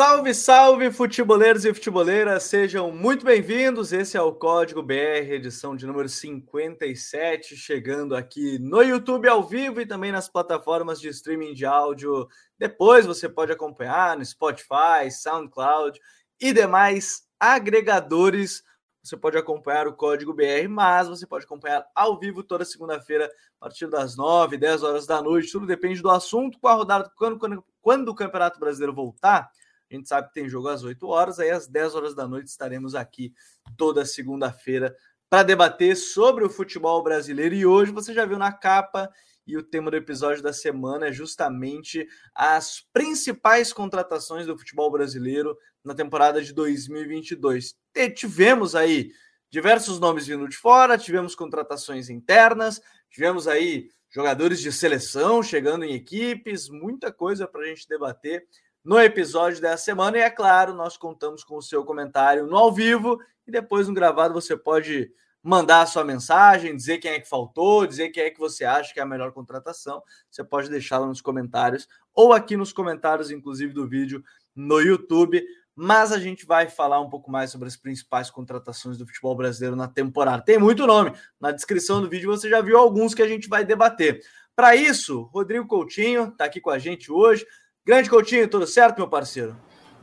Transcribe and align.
Salve, 0.00 0.32
salve, 0.32 0.90
futeboleiros 0.90 1.66
e 1.66 1.74
futeboleiras, 1.74 2.44
sejam 2.44 2.90
muito 2.90 3.22
bem-vindos. 3.22 3.92
Esse 3.92 4.16
é 4.16 4.22
o 4.22 4.32
Código 4.32 4.82
BR, 4.82 5.30
edição 5.30 5.76
de 5.76 5.86
número 5.86 6.08
57, 6.08 7.54
chegando 7.54 8.16
aqui 8.16 8.58
no 8.58 8.80
YouTube 8.80 9.28
ao 9.28 9.46
vivo 9.46 9.78
e 9.78 9.84
também 9.84 10.10
nas 10.10 10.26
plataformas 10.26 11.02
de 11.02 11.08
streaming 11.08 11.52
de 11.52 11.66
áudio. 11.66 12.26
Depois 12.58 13.04
você 13.04 13.28
pode 13.28 13.52
acompanhar 13.52 14.16
no 14.16 14.24
Spotify, 14.24 15.10
SoundCloud 15.10 16.00
e 16.40 16.50
demais 16.50 17.24
agregadores. 17.38 18.62
Você 19.02 19.18
pode 19.18 19.36
acompanhar 19.36 19.86
o 19.86 19.92
Código 19.92 20.32
BR, 20.32 20.66
mas 20.66 21.08
você 21.08 21.26
pode 21.26 21.44
acompanhar 21.44 21.84
ao 21.94 22.18
vivo 22.18 22.42
toda 22.42 22.64
segunda-feira, 22.64 23.30
a 23.60 23.64
partir 23.66 23.86
das 23.86 24.16
9, 24.16 24.56
10 24.56 24.82
horas 24.82 25.06
da 25.06 25.20
noite. 25.20 25.52
Tudo 25.52 25.66
depende 25.66 26.00
do 26.00 26.08
assunto. 26.08 26.58
Com 26.58 26.68
a 26.68 26.72
rodada, 26.72 27.12
quando, 27.18 27.38
quando, 27.38 27.64
quando 27.82 28.08
o 28.08 28.14
Campeonato 28.14 28.58
Brasileiro 28.58 28.94
voltar, 28.94 29.50
a 29.90 29.94
gente 29.96 30.08
sabe 30.08 30.28
que 30.28 30.34
tem 30.34 30.48
jogo 30.48 30.68
às 30.68 30.84
8 30.84 31.06
horas, 31.06 31.38
aí 31.38 31.50
às 31.50 31.66
10 31.66 31.94
horas 31.94 32.14
da 32.14 32.28
noite 32.28 32.48
estaremos 32.48 32.94
aqui 32.94 33.32
toda 33.76 34.04
segunda-feira 34.04 34.94
para 35.28 35.42
debater 35.42 35.96
sobre 35.96 36.44
o 36.44 36.50
futebol 36.50 37.02
brasileiro. 37.02 37.54
E 37.54 37.66
hoje 37.66 37.92
você 37.92 38.12
já 38.12 38.24
viu 38.24 38.38
na 38.38 38.52
capa 38.52 39.10
e 39.46 39.56
o 39.56 39.62
tema 39.62 39.90
do 39.90 39.96
episódio 39.96 40.42
da 40.42 40.52
semana 40.52 41.06
é 41.06 41.12
justamente 41.12 42.06
as 42.34 42.82
principais 42.92 43.72
contratações 43.72 44.46
do 44.46 44.56
futebol 44.56 44.90
brasileiro 44.90 45.56
na 45.84 45.94
temporada 45.94 46.42
de 46.42 46.52
2022. 46.52 47.74
E 47.94 48.10
tivemos 48.10 48.74
aí 48.74 49.10
diversos 49.50 49.98
nomes 49.98 50.26
vindo 50.26 50.48
de 50.48 50.56
fora, 50.56 50.98
tivemos 50.98 51.34
contratações 51.34 52.08
internas, 52.08 52.80
tivemos 53.10 53.48
aí 53.48 53.88
jogadores 54.08 54.60
de 54.60 54.72
seleção 54.72 55.42
chegando 55.42 55.84
em 55.84 55.94
equipes, 55.94 56.68
muita 56.68 57.12
coisa 57.12 57.46
para 57.46 57.62
a 57.62 57.66
gente 57.66 57.88
debater 57.88 58.46
no 58.84 59.00
episódio 59.00 59.60
dessa 59.60 59.84
semana. 59.84 60.18
E 60.18 60.20
é 60.20 60.30
claro, 60.30 60.74
nós 60.74 60.96
contamos 60.96 61.44
com 61.44 61.56
o 61.56 61.62
seu 61.62 61.84
comentário 61.84 62.46
no 62.46 62.56
ao 62.56 62.72
vivo 62.72 63.18
e 63.46 63.50
depois 63.50 63.88
no 63.88 63.94
gravado 63.94 64.34
você 64.34 64.56
pode 64.56 65.12
mandar 65.42 65.82
a 65.82 65.86
sua 65.86 66.04
mensagem, 66.04 66.76
dizer 66.76 66.98
quem 66.98 67.12
é 67.12 67.20
que 67.20 67.28
faltou, 67.28 67.86
dizer 67.86 68.10
quem 68.10 68.24
é 68.24 68.30
que 68.30 68.38
você 68.38 68.64
acha 68.64 68.92
que 68.92 69.00
é 69.00 69.02
a 69.02 69.06
melhor 69.06 69.32
contratação. 69.32 70.02
Você 70.30 70.44
pode 70.44 70.68
deixá-la 70.68 71.06
nos 71.06 71.20
comentários 71.20 71.88
ou 72.14 72.32
aqui 72.32 72.56
nos 72.56 72.72
comentários, 72.72 73.30
inclusive 73.30 73.72
do 73.72 73.88
vídeo 73.88 74.22
no 74.54 74.80
YouTube. 74.80 75.42
Mas 75.74 76.12
a 76.12 76.18
gente 76.18 76.44
vai 76.44 76.68
falar 76.68 77.00
um 77.00 77.08
pouco 77.08 77.30
mais 77.30 77.50
sobre 77.50 77.66
as 77.66 77.76
principais 77.76 78.28
contratações 78.28 78.98
do 78.98 79.06
futebol 79.06 79.34
brasileiro 79.34 79.76
na 79.76 79.88
temporada. 79.88 80.42
Tem 80.42 80.58
muito 80.58 80.86
nome. 80.86 81.12
Na 81.40 81.52
descrição 81.52 82.02
do 82.02 82.08
vídeo 82.08 82.30
você 82.30 82.50
já 82.50 82.60
viu 82.60 82.76
alguns 82.76 83.14
que 83.14 83.22
a 83.22 83.28
gente 83.28 83.48
vai 83.48 83.64
debater. 83.64 84.20
Para 84.54 84.76
isso, 84.76 85.22
Rodrigo 85.32 85.66
Coutinho 85.66 86.28
está 86.28 86.44
aqui 86.44 86.60
com 86.60 86.68
a 86.68 86.78
gente 86.78 87.10
hoje. 87.10 87.46
Grande 87.90 88.08
Coutinho, 88.08 88.46
tudo 88.46 88.68
certo, 88.68 88.98
meu 88.98 89.08
parceiro? 89.08 89.56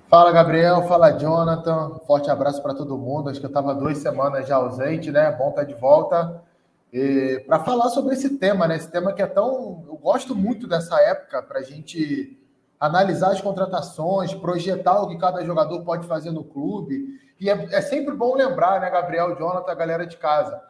Fala, 0.10 0.30
Gabriel. 0.34 0.86
Fala, 0.90 1.12
Jonathan. 1.12 1.98
Forte 2.06 2.30
abraço 2.30 2.62
para 2.62 2.74
todo 2.74 2.98
mundo. 2.98 3.30
Acho 3.30 3.40
que 3.40 3.46
eu 3.46 3.50
estava 3.50 3.74
duas 3.74 4.00
semanas 4.00 4.46
já 4.46 4.58
ausente, 4.58 5.10
né? 5.10 5.32
Bom 5.32 5.52
estar 5.52 5.62
tá 5.62 5.64
de 5.64 5.74
volta. 5.74 6.44
Para 7.48 7.60
falar 7.60 7.88
sobre 7.88 8.14
esse 8.14 8.38
tema, 8.38 8.68
né? 8.68 8.76
Esse 8.76 8.92
tema 8.92 9.14
que 9.14 9.22
é 9.22 9.26
tão. 9.26 9.86
Eu 9.88 9.96
gosto 9.96 10.36
muito 10.36 10.68
dessa 10.68 11.00
época 11.00 11.42
para 11.42 11.60
a 11.60 11.64
gente 11.64 12.38
analisar 12.78 13.32
as 13.32 13.40
contratações, 13.40 14.34
projetar 14.34 15.02
o 15.02 15.08
que 15.08 15.18
cada 15.18 15.46
jogador 15.46 15.82
pode 15.86 16.06
fazer 16.08 16.32
no 16.32 16.44
clube. 16.44 17.18
E 17.40 17.50
é, 17.50 17.70
é 17.72 17.80
sempre 17.80 18.14
bom 18.14 18.36
lembrar, 18.36 18.82
né, 18.82 18.90
Gabriel, 18.90 19.34
Jonathan, 19.38 19.72
a 19.72 19.76
galera 19.76 20.06
de 20.06 20.18
casa. 20.18 20.62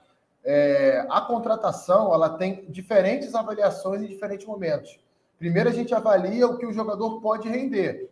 É, 0.46 1.04
a 1.10 1.20
contratação 1.22 2.14
ela 2.14 2.38
tem 2.38 2.70
diferentes 2.70 3.34
avaliações 3.34 4.04
em 4.04 4.08
diferentes 4.08 4.46
momentos. 4.46 5.00
Primeiro 5.38 5.70
a 5.70 5.74
gente 5.74 5.94
avalia 5.94 6.48
o 6.48 6.58
que 6.58 6.66
o 6.66 6.74
jogador 6.74 7.22
pode 7.22 7.48
render. 7.48 8.12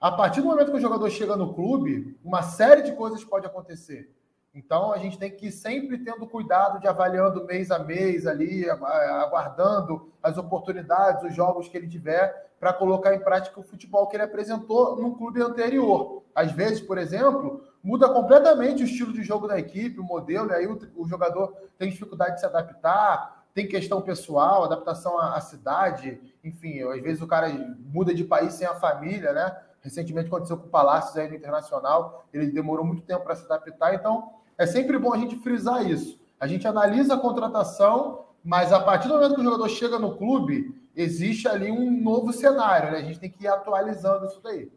A 0.00 0.10
partir 0.10 0.40
do 0.40 0.46
momento 0.46 0.70
que 0.70 0.78
o 0.78 0.80
jogador 0.80 1.10
chega 1.10 1.36
no 1.36 1.52
clube, 1.52 2.16
uma 2.24 2.42
série 2.42 2.82
de 2.82 2.92
coisas 2.92 3.24
pode 3.24 3.46
acontecer. 3.46 4.10
Então 4.54 4.92
a 4.92 4.98
gente 4.98 5.18
tem 5.18 5.30
que 5.30 5.46
ir 5.46 5.52
sempre 5.52 5.98
tendo 5.98 6.26
cuidado 6.26 6.80
de 6.80 6.88
avaliando 6.88 7.44
mês 7.44 7.70
a 7.70 7.78
mês 7.78 8.26
ali, 8.26 8.68
aguardando 8.68 10.10
as 10.22 10.36
oportunidades, 10.38 11.24
os 11.24 11.34
jogos 11.34 11.68
que 11.68 11.76
ele 11.76 11.88
tiver 11.88 12.50
para 12.58 12.72
colocar 12.72 13.14
em 13.14 13.20
prática 13.20 13.58
o 13.58 13.62
futebol 13.62 14.06
que 14.06 14.16
ele 14.16 14.24
apresentou 14.24 14.96
no 14.96 15.16
clube 15.16 15.40
anterior. 15.40 16.22
Às 16.34 16.52
vezes, 16.52 16.80
por 16.80 16.98
exemplo, 16.98 17.64
muda 17.82 18.08
completamente 18.08 18.82
o 18.82 18.86
estilo 18.86 19.12
de 19.12 19.22
jogo 19.22 19.48
da 19.48 19.58
equipe, 19.58 20.00
o 20.00 20.04
modelo, 20.04 20.50
e 20.50 20.54
aí 20.54 20.66
o, 20.66 20.78
o 20.96 21.08
jogador 21.08 21.54
tem 21.78 21.90
dificuldade 21.90 22.34
de 22.34 22.40
se 22.40 22.46
adaptar, 22.46 23.39
tem 23.54 23.66
questão 23.66 24.00
pessoal, 24.00 24.64
adaptação 24.64 25.18
à, 25.18 25.36
à, 25.36 25.40
cidade, 25.40 26.20
enfim, 26.44 26.82
às 26.82 27.02
vezes 27.02 27.22
o 27.22 27.26
cara 27.26 27.48
muda 27.78 28.14
de 28.14 28.24
país 28.24 28.54
sem 28.54 28.66
a 28.66 28.74
família, 28.74 29.32
né? 29.32 29.56
Recentemente 29.80 30.28
aconteceu 30.28 30.56
com 30.56 30.66
o 30.66 30.70
Palácios 30.70 31.16
aí 31.16 31.28
no 31.28 31.34
Internacional, 31.34 32.26
ele 32.32 32.46
demorou 32.48 32.84
muito 32.84 33.02
tempo 33.02 33.24
para 33.24 33.34
se 33.34 33.44
adaptar, 33.44 33.94
então 33.94 34.34
é 34.56 34.66
sempre 34.66 34.98
bom 34.98 35.12
a 35.12 35.18
gente 35.18 35.36
frisar 35.36 35.88
isso. 35.88 36.20
A 36.38 36.46
gente 36.46 36.66
analisa 36.66 37.14
a 37.14 37.18
contratação, 37.18 38.26
mas 38.44 38.72
a 38.72 38.80
partir 38.80 39.08
do 39.08 39.14
momento 39.14 39.34
que 39.34 39.40
o 39.40 39.44
jogador 39.44 39.68
chega 39.68 39.98
no 39.98 40.16
clube, 40.16 40.74
existe 40.94 41.48
ali 41.48 41.70
um 41.70 42.02
novo 42.02 42.32
cenário, 42.32 42.92
né? 42.92 42.98
A 42.98 43.02
gente 43.02 43.18
tem 43.18 43.30
que 43.30 43.44
ir 43.44 43.48
atualizando 43.48 44.26
isso 44.26 44.40
daí. 44.42 44.70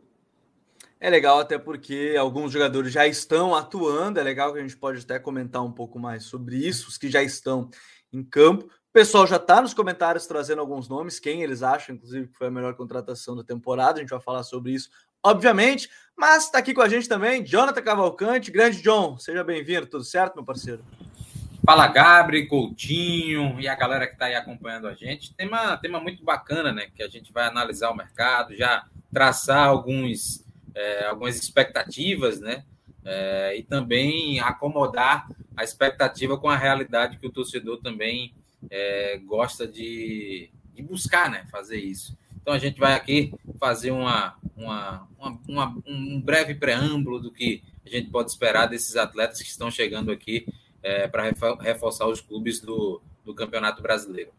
É 1.00 1.10
legal 1.10 1.40
até 1.40 1.58
porque 1.58 2.16
alguns 2.18 2.52
jogadores 2.52 2.94
já 2.94 3.06
estão 3.06 3.54
atuando, 3.54 4.22
é 4.22 4.24
legal 4.24 4.54
que 4.54 4.60
a 4.60 4.62
gente 4.62 4.78
pode 4.78 5.02
até 5.02 5.20
comentar 5.20 5.62
um 5.62 5.72
pouco 5.72 6.00
mais 6.00 6.24
sobre 6.24 6.56
isso, 6.56 6.88
os 6.88 6.98
que 6.98 7.10
já 7.10 7.22
estão 7.22 7.70
em 8.14 8.24
campo. 8.24 8.66
O 8.66 8.94
pessoal 8.94 9.26
já 9.26 9.38
está 9.38 9.62
nos 9.62 9.74
comentários 9.74 10.28
trazendo 10.28 10.60
alguns 10.60 10.88
nomes, 10.88 11.20
quem 11.20 11.42
eles 11.42 11.64
acham, 11.64 11.96
inclusive, 11.96 12.28
que 12.28 12.38
foi 12.38 12.48
a 12.48 12.52
melhor 12.52 12.76
contratação 12.76 13.36
da 13.36 13.44
temporada. 13.44 13.98
A 13.98 14.02
gente 14.02 14.12
vai 14.12 14.22
falar 14.22 14.44
sobre 14.44 14.72
isso, 14.72 14.90
obviamente. 15.24 15.90
Mas 16.16 16.46
está 16.46 16.60
aqui 16.60 16.74
com 16.74 16.82
a 16.82 16.88
gente 16.88 17.10
também, 17.10 17.44
Jonathan 17.44 17.82
Cavalcante. 17.82 18.52
Grande 18.52 18.82
John, 18.82 19.18
seja 19.18 19.44
bem-vindo. 19.44 19.88
Tudo 19.88 20.04
certo, 20.04 20.36
meu 20.36 20.46
parceiro? 20.46 20.84
Fala, 21.66 21.88
Gabri, 21.88 22.46
Coutinho 22.46 23.60
e 23.60 23.70
a 23.70 23.76
galera 23.76 24.06
que 24.06 24.14
está 24.14 24.26
aí 24.26 24.36
acompanhando 24.36 24.86
a 24.86 24.94
gente. 24.94 25.34
Tema, 25.34 25.78
tema 25.78 26.00
muito 26.00 26.24
bacana, 26.24 26.74
né? 26.74 26.88
Que 26.94 27.02
a 27.02 27.08
gente 27.08 27.32
vai 27.32 27.48
analisar 27.48 27.90
o 27.90 27.96
mercado, 27.96 28.54
já 28.54 28.86
traçar 29.12 29.70
alguns, 29.70 30.46
é, 30.76 31.06
algumas 31.06 31.38
expectativas, 31.38 32.42
né? 32.42 32.66
É, 33.06 33.58
e 33.58 33.64
também 33.64 34.40
acomodar 34.40 35.28
a 35.56 35.64
expectativa 35.64 36.38
com 36.38 36.50
a 36.50 36.56
realidade 36.56 37.18
que 37.18 37.28
o 37.28 37.32
torcedor 37.32 37.82
também 37.82 38.34
é, 38.72 39.18
gosta 39.26 39.68
de, 39.68 40.50
de, 40.74 40.82
buscar, 40.82 41.30
né? 41.30 41.46
Fazer 41.52 41.78
isso. 41.78 42.18
Então 42.42 42.54
a 42.54 42.60
gente 42.60 42.80
vai 42.80 42.94
aqui 42.94 43.34
fazer 43.60 43.92
uma, 43.92 44.36
uma, 44.56 45.08
uma, 45.18 45.40
uma, 45.48 45.84
um 45.86 46.22
breve 46.22 46.56
preâmbulo 46.56 47.20
do 47.20 47.32
que 47.32 47.62
a 47.86 47.90
gente 47.90 48.10
pode 48.10 48.32
esperar 48.32 48.68
desses 48.68 48.96
atletas 48.96 49.42
que 49.42 49.50
estão 49.50 49.70
chegando 49.70 50.12
aqui 50.12 50.46
é, 50.82 51.08
para 51.08 51.32
reforçar 51.62 52.08
os 52.08 52.22
clubes 52.22 52.60
do, 52.60 53.02
do 53.24 53.34
Campeonato 53.34 53.82
Brasileiro. 53.82 54.32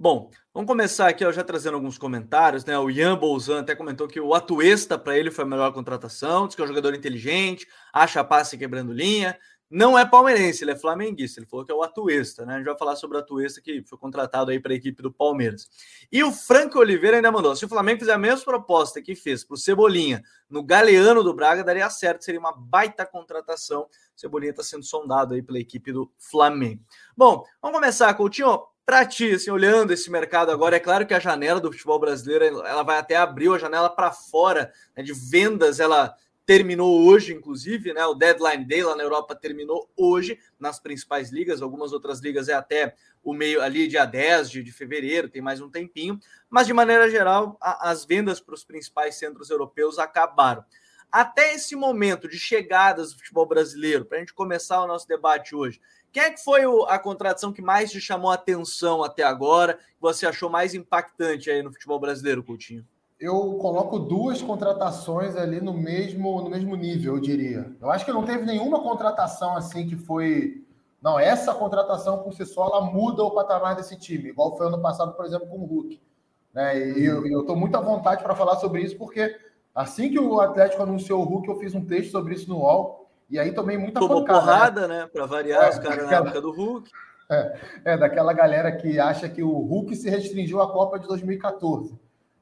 Bom, 0.00 0.30
vamos 0.54 0.68
começar 0.68 1.08
aqui, 1.08 1.24
ó, 1.24 1.32
já 1.32 1.42
trazendo 1.42 1.74
alguns 1.74 1.98
comentários, 1.98 2.64
né? 2.64 2.78
O 2.78 2.88
Ian 2.88 3.18
Bolzan 3.18 3.62
até 3.62 3.74
comentou 3.74 4.06
que 4.06 4.20
o 4.20 4.32
Atuesta 4.32 4.96
para 4.96 5.18
ele 5.18 5.28
foi 5.28 5.44
a 5.44 5.48
melhor 5.48 5.72
contratação, 5.72 6.46
diz 6.46 6.54
que 6.54 6.62
é 6.62 6.64
um 6.64 6.68
jogador 6.68 6.94
inteligente, 6.94 7.66
acha 7.92 8.22
passe 8.22 8.56
quebrando 8.56 8.92
linha, 8.92 9.36
não 9.68 9.98
é 9.98 10.06
palmeirense, 10.06 10.62
ele 10.62 10.70
é 10.70 10.76
flamenguista. 10.76 11.40
Ele 11.40 11.48
falou 11.48 11.66
que 11.66 11.72
é 11.72 11.74
o 11.74 11.82
Atuesta, 11.82 12.46
né? 12.46 12.54
A 12.54 12.56
gente 12.58 12.66
vai 12.66 12.78
falar 12.78 12.94
sobre 12.94 13.16
o 13.16 13.20
Atuesta 13.20 13.60
que 13.60 13.82
foi 13.82 13.98
contratado 13.98 14.52
aí 14.52 14.60
para 14.60 14.72
a 14.72 14.76
equipe 14.76 15.02
do 15.02 15.12
Palmeiras. 15.12 15.68
E 16.12 16.22
o 16.22 16.30
Franco 16.30 16.78
Oliveira 16.78 17.16
ainda 17.16 17.32
mandou: 17.32 17.56
se 17.56 17.64
o 17.64 17.68
Flamengo 17.68 17.98
fizer 17.98 18.12
a 18.12 18.18
mesma 18.18 18.44
proposta 18.44 19.02
que 19.02 19.16
fez 19.16 19.42
para 19.42 19.54
o 19.54 19.58
Cebolinha 19.58 20.22
no 20.48 20.62
Galeano 20.62 21.24
do 21.24 21.34
Braga, 21.34 21.64
daria 21.64 21.90
certo, 21.90 22.24
seria 22.24 22.38
uma 22.38 22.52
baita 22.52 23.04
contratação. 23.04 23.82
O 23.82 23.88
Cebolinha 24.14 24.50
está 24.50 24.62
sendo 24.62 24.84
sondado 24.84 25.34
aí 25.34 25.42
pela 25.42 25.58
equipe 25.58 25.92
do 25.92 26.08
Flamengo. 26.16 26.84
Bom, 27.16 27.42
vamos 27.60 27.76
começar, 27.76 28.14
Coutinho. 28.14 28.62
Para 28.88 29.04
ti, 29.04 29.32
assim, 29.32 29.50
olhando 29.50 29.92
esse 29.92 30.10
mercado 30.10 30.50
agora, 30.50 30.76
é 30.76 30.80
claro 30.80 31.06
que 31.06 31.12
a 31.12 31.20
janela 31.20 31.60
do 31.60 31.70
futebol 31.70 31.98
brasileiro 31.98 32.64
ela 32.64 32.82
vai 32.82 32.96
até 32.96 33.16
abrir 33.16 33.52
a 33.52 33.58
janela 33.58 33.90
para 33.90 34.10
fora 34.10 34.72
né, 34.96 35.02
de 35.02 35.12
vendas, 35.12 35.78
ela 35.78 36.16
terminou 36.46 37.06
hoje, 37.06 37.34
inclusive, 37.34 37.92
né? 37.92 38.06
O 38.06 38.14
deadline 38.14 38.64
day 38.64 38.82
lá 38.82 38.96
na 38.96 39.02
Europa 39.02 39.34
terminou 39.34 39.90
hoje 39.94 40.38
nas 40.58 40.80
principais 40.80 41.30
ligas, 41.30 41.60
algumas 41.60 41.92
outras 41.92 42.20
ligas 42.20 42.48
é 42.48 42.54
até 42.54 42.94
o 43.22 43.34
meio 43.34 43.60
ali, 43.60 43.88
dia 43.88 44.06
10 44.06 44.50
de, 44.50 44.62
de 44.62 44.72
fevereiro, 44.72 45.28
tem 45.28 45.42
mais 45.42 45.60
um 45.60 45.68
tempinho, 45.68 46.18
mas 46.48 46.66
de 46.66 46.72
maneira 46.72 47.10
geral, 47.10 47.58
a, 47.60 47.90
as 47.90 48.06
vendas 48.06 48.40
para 48.40 48.54
os 48.54 48.64
principais 48.64 49.16
centros 49.16 49.50
europeus 49.50 49.98
acabaram. 49.98 50.64
Até 51.12 51.54
esse 51.54 51.76
momento 51.76 52.26
de 52.26 52.38
chegadas 52.38 53.12
do 53.12 53.18
futebol 53.18 53.46
brasileiro, 53.46 54.06
para 54.06 54.16
a 54.16 54.20
gente 54.20 54.32
começar 54.32 54.82
o 54.82 54.86
nosso 54.86 55.06
debate 55.06 55.54
hoje, 55.54 55.78
quem 56.12 56.22
é 56.22 56.30
que 56.30 56.42
foi 56.42 56.62
a 56.88 56.98
contratação 56.98 57.52
que 57.52 57.62
mais 57.62 57.90
te 57.90 58.00
chamou 58.00 58.30
a 58.30 58.34
atenção 58.34 59.02
até 59.02 59.22
agora, 59.22 59.74
que 59.74 60.00
você 60.00 60.26
achou 60.26 60.48
mais 60.48 60.74
impactante 60.74 61.50
aí 61.50 61.62
no 61.62 61.72
futebol 61.72 61.98
brasileiro, 61.98 62.42
Coutinho? 62.42 62.84
eu 63.20 63.54
coloco 63.54 63.98
duas 63.98 64.40
contratações 64.40 65.34
ali 65.34 65.60
no 65.60 65.72
mesmo, 65.72 66.40
no 66.40 66.48
mesmo 66.48 66.76
nível, 66.76 67.16
eu 67.16 67.20
diria. 67.20 67.72
Eu 67.80 67.90
acho 67.90 68.04
que 68.04 68.12
não 68.12 68.24
teve 68.24 68.44
nenhuma 68.44 68.80
contratação 68.80 69.56
assim 69.56 69.88
que 69.88 69.96
foi. 69.96 70.64
Não, 71.02 71.18
essa 71.18 71.52
contratação 71.52 72.22
por 72.22 72.32
si 72.32 72.46
só 72.46 72.68
ela 72.68 72.80
muda 72.80 73.24
o 73.24 73.32
patamar 73.32 73.74
desse 73.74 73.98
time, 73.98 74.28
igual 74.28 74.56
foi 74.56 74.68
ano 74.68 74.80
passado, 74.80 75.14
por 75.14 75.24
exemplo, 75.24 75.48
com 75.48 75.58
o 75.58 75.64
Hulk. 75.64 76.00
Né? 76.54 76.78
E 76.96 77.04
eu 77.06 77.40
estou 77.40 77.56
muito 77.56 77.76
à 77.76 77.80
vontade 77.80 78.22
para 78.22 78.36
falar 78.36 78.56
sobre 78.56 78.82
isso, 78.82 78.96
porque 78.96 79.36
Assim 79.78 80.10
que 80.10 80.18
o 80.18 80.40
Atlético 80.40 80.82
anunciou 80.82 81.20
o 81.20 81.24
Hulk, 81.24 81.46
eu 81.46 81.60
fiz 81.60 81.72
um 81.72 81.84
texto 81.84 82.10
sobre 82.10 82.34
isso 82.34 82.48
no 82.48 82.58
UOL. 82.58 82.97
E 83.28 83.38
aí 83.38 83.52
tomei 83.52 83.76
muita 83.76 84.00
Tomou 84.00 84.24
pancada, 84.24 84.40
né? 84.40 84.46
porrada, 84.46 84.88
né? 84.88 84.98
né? 85.00 85.06
Para 85.12 85.26
variar 85.26 85.64
é, 85.64 85.68
os 85.70 85.78
caras 85.78 85.98
daquela... 85.98 86.10
na 86.10 86.26
época 86.28 86.40
do 86.40 86.52
Hulk. 86.52 86.90
É, 87.30 87.58
é, 87.84 87.96
daquela 87.98 88.32
galera 88.32 88.72
que 88.72 88.98
acha 88.98 89.28
que 89.28 89.42
o 89.42 89.50
Hulk 89.50 89.94
se 89.94 90.08
restringiu 90.08 90.62
à 90.62 90.72
Copa 90.72 90.98
de 90.98 91.06
2014. 91.06 91.94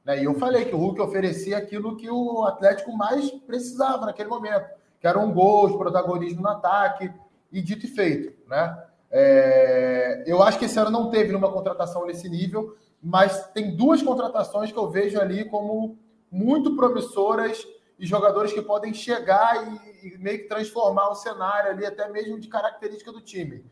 Né? 0.05 0.21
E 0.21 0.23
eu 0.23 0.33
falei 0.35 0.63
que 0.63 0.73
o 0.73 0.77
Hulk 0.77 1.01
oferecia 1.01 1.57
aquilo 1.57 1.97
que 1.97 2.09
o 2.09 2.45
Atlético 2.45 2.95
mais 2.95 3.29
precisava 3.29 4.05
naquele 4.05 4.29
momento, 4.29 4.65
que 5.01 5.05
eram 5.05 5.33
gols, 5.33 5.75
protagonismo 5.75 6.41
no 6.41 6.47
ataque, 6.47 7.11
e 7.51 7.61
dito 7.61 7.85
e 7.85 7.89
feito. 7.89 8.33
Né? 8.47 8.83
É, 9.11 10.23
eu 10.25 10.41
acho 10.41 10.57
que 10.57 10.65
esse 10.65 10.79
ano 10.79 10.89
não 10.89 11.09
teve 11.09 11.33
numa 11.33 11.51
contratação 11.51 12.05
nesse 12.05 12.29
nível, 12.29 12.77
mas 13.03 13.47
tem 13.49 13.75
duas 13.75 14.01
contratações 14.01 14.71
que 14.71 14.77
eu 14.77 14.89
vejo 14.89 15.19
ali 15.19 15.43
como 15.45 15.97
muito 16.31 16.77
promissoras 16.77 17.65
e 17.99 18.05
jogadores 18.05 18.53
que 18.53 18.61
podem 18.61 18.93
chegar 18.93 19.55
e, 19.67 20.07
e 20.07 20.17
meio 20.17 20.39
que 20.39 20.47
transformar 20.47 21.09
o 21.09 21.15
cenário 21.15 21.71
ali, 21.71 21.85
até 21.85 22.07
mesmo 22.09 22.39
de 22.39 22.47
característica 22.47 23.11
do 23.11 23.21
time. 23.21 23.65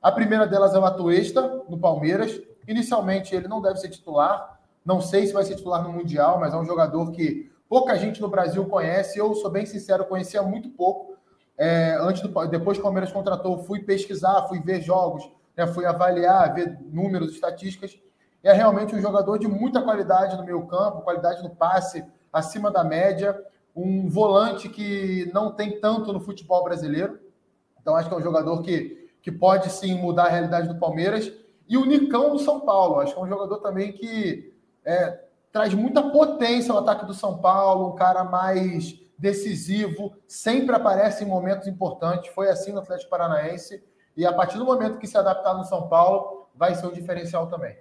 A 0.00 0.10
primeira 0.12 0.46
delas 0.46 0.74
é 0.74 0.78
o 0.78 0.84
Atuesta, 0.84 1.64
no 1.68 1.78
Palmeiras. 1.78 2.40
Inicialmente 2.66 3.34
ele 3.34 3.48
não 3.48 3.60
deve 3.60 3.78
ser 3.78 3.88
titular, 3.88 4.60
não 4.84 5.00
sei 5.00 5.26
se 5.26 5.32
vai 5.32 5.44
ser 5.44 5.56
titular 5.56 5.82
no 5.82 5.92
Mundial, 5.92 6.38
mas 6.38 6.54
é 6.54 6.56
um 6.56 6.64
jogador 6.64 7.10
que 7.10 7.50
pouca 7.68 7.96
gente 7.96 8.20
no 8.20 8.28
Brasil 8.28 8.64
conhece. 8.66 9.18
Eu 9.18 9.34
sou 9.34 9.50
bem 9.50 9.66
sincero, 9.66 10.04
conhecia 10.04 10.42
muito 10.42 10.68
pouco. 10.70 11.16
É, 11.58 11.96
antes 12.00 12.22
do, 12.22 12.46
depois 12.46 12.76
que 12.76 12.80
o 12.80 12.84
Palmeiras 12.84 13.12
contratou, 13.12 13.64
fui 13.64 13.80
pesquisar, 13.80 14.46
fui 14.46 14.60
ver 14.60 14.80
jogos, 14.80 15.28
né, 15.56 15.66
fui 15.66 15.84
avaliar, 15.86 16.54
ver 16.54 16.78
números, 16.92 17.32
estatísticas. 17.32 17.98
É 18.42 18.52
realmente 18.52 18.94
um 18.94 19.00
jogador 19.00 19.38
de 19.38 19.48
muita 19.48 19.82
qualidade 19.82 20.36
no 20.36 20.44
meio 20.44 20.64
campo, 20.66 21.02
qualidade 21.02 21.42
no 21.42 21.50
passe 21.50 22.04
acima 22.32 22.70
da 22.70 22.84
média, 22.84 23.36
um 23.76 24.08
volante 24.08 24.70
que 24.70 25.30
não 25.34 25.52
tem 25.52 25.78
tanto 25.78 26.10
no 26.10 26.20
futebol 26.20 26.64
brasileiro. 26.64 27.20
Então 27.78 27.94
acho 27.94 28.08
que 28.08 28.14
é 28.14 28.18
um 28.18 28.22
jogador 28.22 28.62
que, 28.62 29.10
que 29.20 29.30
pode 29.30 29.70
sim 29.70 29.94
mudar 29.94 30.24
a 30.24 30.30
realidade 30.30 30.66
do 30.66 30.78
Palmeiras. 30.78 31.30
E 31.68 31.76
o 31.76 31.84
Nicão 31.84 32.30
do 32.30 32.38
São 32.38 32.60
Paulo, 32.60 33.00
acho 33.00 33.12
que 33.12 33.20
é 33.20 33.22
um 33.22 33.28
jogador 33.28 33.58
também 33.58 33.92
que 33.92 34.54
é, 34.82 35.20
traz 35.52 35.74
muita 35.74 36.02
potência 36.10 36.72
ao 36.72 36.78
ataque 36.78 37.04
do 37.04 37.12
São 37.12 37.38
Paulo, 37.38 37.92
um 37.92 37.94
cara 37.94 38.24
mais 38.24 38.98
decisivo, 39.18 40.16
sempre 40.26 40.74
aparece 40.74 41.24
em 41.24 41.26
momentos 41.26 41.68
importantes. 41.68 42.32
Foi 42.34 42.48
assim 42.48 42.72
no 42.72 42.80
Atlético 42.80 43.10
Paranaense. 43.10 43.84
E 44.16 44.24
a 44.24 44.32
partir 44.32 44.56
do 44.56 44.64
momento 44.64 44.98
que 44.98 45.06
se 45.06 45.18
adaptar 45.18 45.54
no 45.54 45.64
São 45.64 45.88
Paulo, 45.88 46.48
vai 46.54 46.74
ser 46.74 46.86
um 46.86 46.92
diferencial 46.92 47.46
também. 47.48 47.76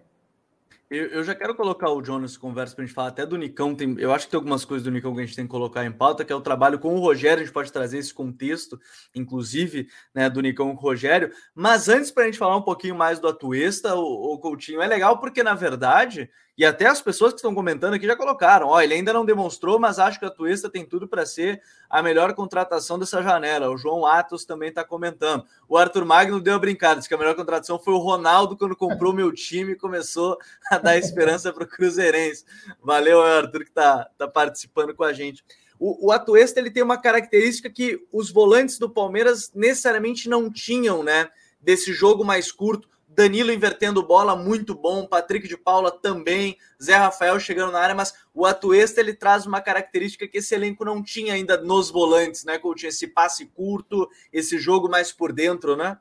Eu, 0.87 1.07
eu, 1.07 1.23
já 1.23 1.33
quero 1.33 1.55
colocar 1.55 1.89
o 1.89 2.03
Jonas 2.03 2.37
conversa 2.37 2.75
para 2.75 2.83
a 2.83 2.85
gente 2.85 2.93
falar 2.93 3.07
até 3.07 3.25
do 3.25 3.37
Nicão. 3.37 3.73
Tem, 3.73 3.95
eu 3.97 4.13
acho 4.13 4.25
que 4.25 4.31
tem 4.31 4.37
algumas 4.37 4.63
coisas 4.63 4.83
do 4.83 4.91
Nicão 4.91 5.15
que 5.15 5.21
a 5.21 5.25
gente 5.25 5.35
tem 5.35 5.45
que 5.45 5.51
colocar 5.51 5.83
em 5.83 5.91
pauta, 5.91 6.23
que 6.23 6.31
é 6.31 6.35
o 6.35 6.41
trabalho 6.41 6.77
com 6.77 6.93
o 6.93 6.99
Rogério. 6.99 7.41
A 7.41 7.45
gente 7.45 7.53
pode 7.53 7.71
trazer 7.71 7.97
esse 7.97 8.13
contexto, 8.13 8.79
inclusive, 9.15 9.87
né, 10.13 10.29
do 10.29 10.41
Nicão 10.41 10.75
com 10.75 10.77
o 10.77 10.89
Rogério. 10.89 11.31
Mas 11.55 11.89
antes, 11.89 12.11
para 12.11 12.23
a 12.23 12.25
gente 12.27 12.37
falar 12.37 12.55
um 12.55 12.61
pouquinho 12.61 12.93
mais 12.93 13.17
do 13.19 13.27
Atuesta, 13.27 13.95
o, 13.95 14.33
o 14.33 14.39
Coutinho, 14.39 14.79
é 14.79 14.85
legal 14.85 15.19
porque, 15.19 15.41
na 15.41 15.55
verdade, 15.55 16.29
e 16.57 16.63
até 16.63 16.85
as 16.85 17.01
pessoas 17.01 17.33
que 17.33 17.39
estão 17.39 17.53
comentando 17.53 17.95
aqui 17.95 18.05
já 18.05 18.15
colocaram: 18.15 18.67
ó, 18.67 18.81
ele 18.81 18.93
ainda 18.93 19.11
não 19.11 19.25
demonstrou, 19.25 19.77
mas 19.77 19.99
acho 19.99 20.19
que 20.19 20.25
a 20.25 20.29
Tuesta 20.29 20.69
tem 20.69 20.85
tudo 20.85 21.07
para 21.07 21.25
ser 21.25 21.61
a 21.89 22.01
melhor 22.01 22.33
contratação 22.33 22.97
dessa 22.97 23.21
janela. 23.21 23.69
O 23.69 23.77
João 23.77 24.05
Atos 24.05 24.45
também 24.45 24.69
está 24.69 24.83
comentando. 24.83 25.45
O 25.67 25.77
Arthur 25.77 26.05
Magno 26.05 26.39
deu 26.39 26.55
a 26.55 26.59
brincadeira, 26.59 26.99
disse 26.99 27.09
que 27.09 27.15
a 27.15 27.17
melhor 27.17 27.35
contratação 27.35 27.77
foi 27.77 27.93
o 27.93 27.97
Ronaldo 27.97 28.55
quando 28.55 28.75
comprou 28.75 29.11
meu 29.11 29.33
time 29.33 29.73
e 29.73 29.75
começou 29.75 30.37
a 30.71 30.77
dar 30.77 30.97
esperança 30.97 31.51
para 31.51 31.65
o 31.65 31.67
Cruzeirense. 31.67 32.45
Valeu, 32.81 33.21
Arthur, 33.21 33.63
que 33.63 33.69
está 33.69 34.09
tá 34.17 34.27
participando 34.27 34.95
com 34.95 35.03
a 35.03 35.11
gente. 35.11 35.43
O, 35.77 36.07
o 36.07 36.11
Atuesta 36.13 36.59
ele 36.59 36.71
tem 36.71 36.83
uma 36.83 36.97
característica 36.97 37.69
que 37.69 38.07
os 38.13 38.31
volantes 38.31 38.79
do 38.79 38.89
Palmeiras 38.89 39.51
necessariamente 39.53 40.29
não 40.29 40.49
tinham, 40.49 41.03
né? 41.03 41.29
Desse 41.59 41.91
jogo 41.91 42.23
mais 42.23 42.49
curto 42.49 42.87
Danilo 43.15 43.51
invertendo 43.51 44.03
bola, 44.03 44.35
muito 44.35 44.75
bom. 44.75 45.07
Patrick 45.07 45.47
de 45.47 45.55
Paula 45.57 45.89
também. 45.89 46.57
Zé 46.81 46.95
Rafael 46.95 47.39
chegando 47.39 47.71
na 47.71 47.79
área, 47.79 47.95
mas 47.95 48.13
o 48.33 48.45
Atuesta 48.45 48.99
ele 48.99 49.13
traz 49.13 49.45
uma 49.45 49.61
característica 49.61 50.27
que 50.27 50.39
esse 50.39 50.53
elenco 50.53 50.83
não 50.83 51.01
tinha 51.01 51.33
ainda 51.33 51.55
nos 51.57 51.89
volantes, 51.89 52.43
né, 52.43 52.59
Coutinho? 52.59 52.89
Esse 52.89 53.07
passe 53.07 53.45
curto, 53.45 54.09
esse 54.33 54.59
jogo 54.59 54.89
mais 54.89 55.13
por 55.13 55.31
dentro, 55.31 55.77
né? 55.77 55.97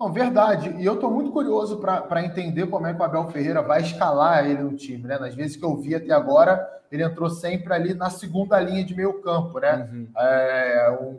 Não, 0.00 0.10
verdade. 0.10 0.74
E 0.78 0.86
eu 0.86 0.94
estou 0.94 1.10
muito 1.10 1.30
curioso 1.30 1.76
para 1.76 2.24
entender 2.24 2.66
como 2.68 2.86
é 2.86 2.94
que 2.94 2.98
o 2.98 3.04
Abel 3.04 3.28
Ferreira 3.28 3.60
vai 3.60 3.82
escalar 3.82 4.46
ele 4.46 4.62
no 4.62 4.74
time, 4.74 5.06
né? 5.06 5.18
Nas 5.18 5.34
vezes 5.34 5.58
que 5.58 5.64
eu 5.64 5.76
vi 5.76 5.94
até 5.94 6.10
agora, 6.10 6.66
ele 6.90 7.04
entrou 7.04 7.28
sempre 7.28 7.74
ali 7.74 7.92
na 7.92 8.08
segunda 8.08 8.58
linha 8.58 8.82
de 8.82 8.96
meio 8.96 9.20
campo, 9.20 9.58
né? 9.58 9.90
Uhum. 9.92 10.08
É, 10.16 10.98
um 11.02 11.18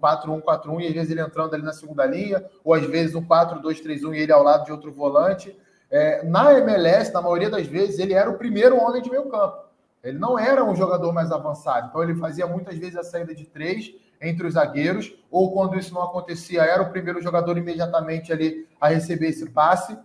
4-1-4-1 0.00 0.68
um 0.68 0.80
e 0.80 0.86
às 0.86 0.94
vezes 0.94 1.10
ele 1.10 1.20
entrando 1.20 1.52
ali 1.52 1.62
na 1.62 1.74
segunda 1.74 2.06
linha, 2.06 2.42
ou 2.64 2.72
às 2.72 2.86
vezes 2.86 3.14
um 3.14 3.22
4-2-3-1 3.22 4.14
e 4.14 4.20
ele 4.20 4.32
ao 4.32 4.42
lado 4.42 4.64
de 4.64 4.72
outro 4.72 4.90
volante. 4.90 5.54
É, 5.90 6.24
na 6.24 6.54
MLS, 6.54 7.12
na 7.12 7.20
maioria 7.20 7.50
das 7.50 7.66
vezes, 7.66 7.98
ele 7.98 8.14
era 8.14 8.30
o 8.30 8.38
primeiro 8.38 8.78
homem 8.78 9.02
de 9.02 9.10
meio 9.10 9.28
campo. 9.28 9.68
Ele 10.02 10.18
não 10.18 10.38
era 10.38 10.64
um 10.64 10.74
jogador 10.74 11.12
mais 11.12 11.30
avançado, 11.30 11.88
então 11.88 12.02
ele 12.02 12.14
fazia 12.14 12.46
muitas 12.46 12.78
vezes 12.78 12.96
a 12.96 13.02
saída 13.02 13.34
de 13.34 13.44
três 13.44 13.92
entre 14.20 14.46
os 14.46 14.54
zagueiros, 14.54 15.12
ou 15.30 15.52
quando 15.52 15.78
isso 15.78 15.94
não 15.94 16.02
acontecia, 16.02 16.62
era 16.62 16.82
o 16.82 16.90
primeiro 16.90 17.20
jogador 17.20 17.56
imediatamente 17.56 18.32
ali 18.32 18.66
a 18.80 18.88
receber 18.88 19.28
esse 19.28 19.50
passe, 19.50 19.98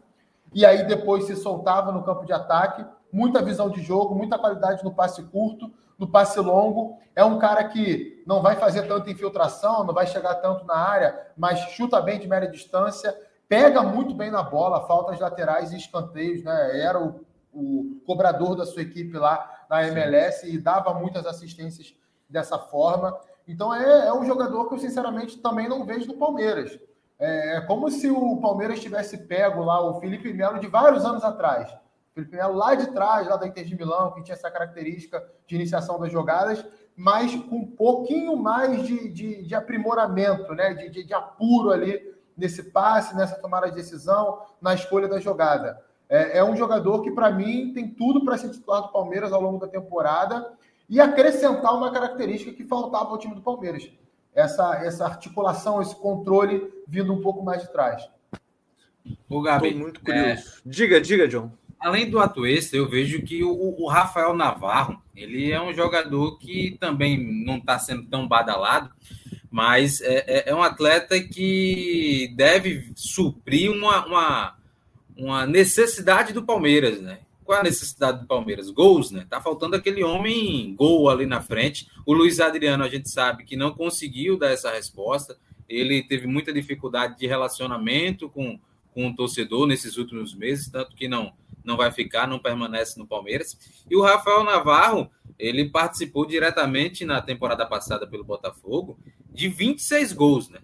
e 0.54 0.66
aí 0.66 0.86
depois 0.86 1.26
se 1.26 1.36
soltava 1.36 1.92
no 1.92 2.04
campo 2.04 2.26
de 2.26 2.34
ataque, 2.34 2.86
muita 3.12 3.42
visão 3.42 3.70
de 3.70 3.82
jogo, 3.82 4.16
muita 4.16 4.38
qualidade 4.38 4.84
no 4.84 4.94
passe 4.94 5.22
curto, 5.24 5.72
no 5.98 6.08
passe 6.08 6.40
longo. 6.40 6.98
É 7.16 7.24
um 7.24 7.40
cara 7.40 7.64
que 7.66 8.24
não 8.26 8.42
vai 8.42 8.56
fazer 8.56 8.88
tanta 8.88 9.10
infiltração, 9.10 9.84
não 9.84 9.94
vai 9.94 10.08
chegar 10.08 10.36
tanto 10.36 10.66
na 10.66 10.76
área, 10.76 11.28
mas 11.38 11.60
chuta 11.72 12.02
bem 12.02 12.20
de 12.20 12.28
média 12.28 12.50
distância, 12.50 13.16
pega 13.48 13.84
muito 13.84 14.14
bem 14.14 14.32
na 14.32 14.42
bola, 14.42 14.88
faltas 14.88 15.20
laterais 15.20 15.72
e 15.72 15.78
escanteios, 15.78 16.44
né? 16.44 16.82
Era 16.82 17.00
o, 17.00 17.24
o 17.54 18.02
cobrador 18.06 18.56
da 18.56 18.66
sua 18.66 18.82
equipe 18.82 19.18
lá 19.18 19.66
na 19.70 19.88
MLS 19.88 20.42
Sim. 20.42 20.54
e 20.54 20.58
dava 20.58 20.94
muitas 20.94 21.26
assistências 21.26 21.96
dessa 22.28 22.58
forma. 22.58 23.16
Então 23.48 23.74
é, 23.74 24.08
é, 24.08 24.14
um 24.14 24.26
jogador 24.26 24.68
que 24.68 24.76
eu, 24.76 24.80
sinceramente, 24.80 25.40
também 25.40 25.68
não 25.68 25.86
vejo 25.86 26.08
no 26.08 26.18
Palmeiras. 26.18 26.80
É, 27.20 27.58
é 27.58 27.62
como 27.62 27.90
se 27.92 28.10
o 28.10 28.38
Palmeiras 28.38 28.80
tivesse 28.80 29.18
pego 29.18 29.64
lá 29.64 29.82
o 29.82 30.00
Felipe 30.00 30.34
Melo 30.34 30.60
de 30.60 30.68
vários 30.68 31.06
anos 31.06 31.24
atrás. 31.24 31.74
Felipe 32.14 32.36
Melo 32.36 32.56
lá 32.56 32.76
de 32.76 32.88
trás, 32.92 33.28
lá 33.28 33.36
da 33.38 33.48
Inter 33.48 33.66
de 33.66 33.76
Milão, 33.76 34.12
que 34.12 34.24
tinha 34.24 34.36
essa 34.36 34.50
característica 34.50 35.24
de 35.48 35.56
iniciação 35.56 36.00
das 36.00 36.12
jogadas, 36.12 36.64
mas 36.96 37.36
com 37.36 37.58
um 37.58 37.66
pouquinho 37.66 38.36
mais 38.38 38.86
de, 38.86 39.10
de, 39.10 39.44
de 39.44 39.56
aprimoramento, 39.56 40.54
né? 40.54 40.74
De, 40.74 40.90
de, 40.90 41.04
de, 41.04 41.14
apuro 41.14 41.72
ali 41.72 42.14
nesse 42.38 42.72
passe, 42.72 43.16
nessa 43.16 43.36
tomada 43.36 43.70
de 43.70 43.76
decisão, 43.76 44.42
na 44.62 44.74
escolha 44.74 45.08
da 45.08 45.20
jogada. 45.20 45.84
É, 46.08 46.38
é 46.38 46.44
um 46.44 46.56
jogador 46.56 47.02
que, 47.02 47.12
para 47.12 47.32
mim, 47.32 47.74
tem 47.74 47.88
tudo 47.90 48.24
para 48.24 48.38
ser 48.38 48.50
titular 48.52 48.84
do 48.84 48.92
Palmeiras 48.92 49.34
ao 49.34 49.42
longo 49.42 49.58
da 49.58 49.68
temporada 49.68 50.54
e 50.90 51.00
acrescentar 51.00 51.76
uma 51.76 51.92
característica 51.92 52.54
que 52.54 52.64
faltava 52.64 53.10
ao 53.10 53.18
time 53.18 53.36
do 53.36 53.42
Palmeiras. 53.42 53.90
Essa, 54.34 54.84
essa 54.84 55.06
articulação, 55.06 55.82
esse 55.82 55.96
controle 55.96 56.72
vindo 56.88 57.14
um 57.14 57.22
pouco 57.22 57.44
mais 57.44 57.62
de 57.62 57.72
trás. 57.72 58.08
O 59.30 59.42
Gabi, 59.42 59.68
Estou 59.68 59.82
muito 59.82 60.02
curioso. 60.02 60.30
É... 60.30 60.62
Diga, 60.66 61.02
diga, 61.02 61.28
John. 61.28 61.52
Além 61.80 62.10
do 62.10 62.20
Atuesta, 62.20 62.78
eu 62.78 62.90
vejo 62.90 63.22
que 63.24 63.44
o, 63.44 63.52
o, 63.52 63.88
Rafael 63.90 64.34
Navarro, 64.34 65.02
ele 65.14 65.52
é 65.52 65.62
um 65.62 65.74
jogador 65.74 66.40
que 66.40 66.78
também 66.80 67.44
não 67.46 67.58
está 67.58 67.78
sendo 67.78 68.06
tão 68.06 68.26
badalado, 68.26 68.90
mas 69.52 70.00
é, 70.00 70.24
é, 70.26 70.50
é, 70.50 70.56
um 70.56 70.64
atleta 70.64 71.20
que 71.20 72.34
deve 72.38 72.90
suprir 72.96 73.70
uma, 73.70 74.06
uma, 74.06 74.58
uma 75.18 75.46
necessidade 75.46 76.32
do 76.32 76.44
Palmeiras, 76.44 77.02
né? 77.02 77.20
Qual 77.44 77.58
é 77.58 77.62
a 77.62 77.64
necessidade 77.64 78.22
do 78.22 78.28
Palmeiras? 78.28 78.70
Gols, 78.70 79.12
né? 79.12 79.26
Tá 79.30 79.42
faltando 79.42 79.76
aquele 79.76 80.04
homem 80.04 80.74
gol 80.76 81.10
ali 81.10 81.26
na 81.26 81.42
frente. 81.42 81.88
O 82.06 82.14
Luiz 82.14 82.40
Adriano, 82.40 82.84
a 82.84 82.90
gente 82.90 83.10
sabe 83.10 83.44
que 83.44 83.56
não 83.56 83.72
conseguiu 83.72 84.38
dar 84.38 84.52
essa 84.52 84.72
resposta. 84.72 85.38
Ele 85.68 86.04
teve 86.04 86.28
muita 86.28 86.54
dificuldade 86.54 87.18
de 87.18 87.28
relacionamento 87.28 88.30
com, 88.30 88.60
com 88.94 89.08
o 89.08 89.16
torcedor 89.16 89.68
nesses 89.68 89.98
últimos 89.98 90.34
meses, 90.34 90.70
tanto 90.70 90.96
que 90.96 91.08
não 91.08 91.34
não 91.64 91.78
vai 91.78 91.92
ficar, 91.92 92.28
não 92.28 92.40
permanece 92.40 93.00
no 93.00 93.08
Palmeiras. 93.08 93.58
E 93.90 93.96
o 93.96 94.02
Rafael 94.02 94.44
Navarro, 94.44 95.10
ele 95.40 95.70
participou 95.70 96.26
diretamente 96.26 97.06
na 97.06 97.22
temporada 97.22 97.66
passada 97.66 98.06
pelo 98.06 98.24
Botafogo 98.24 99.00
de 99.32 99.48
26 99.48 100.12
gols, 100.12 100.50
né? 100.50 100.60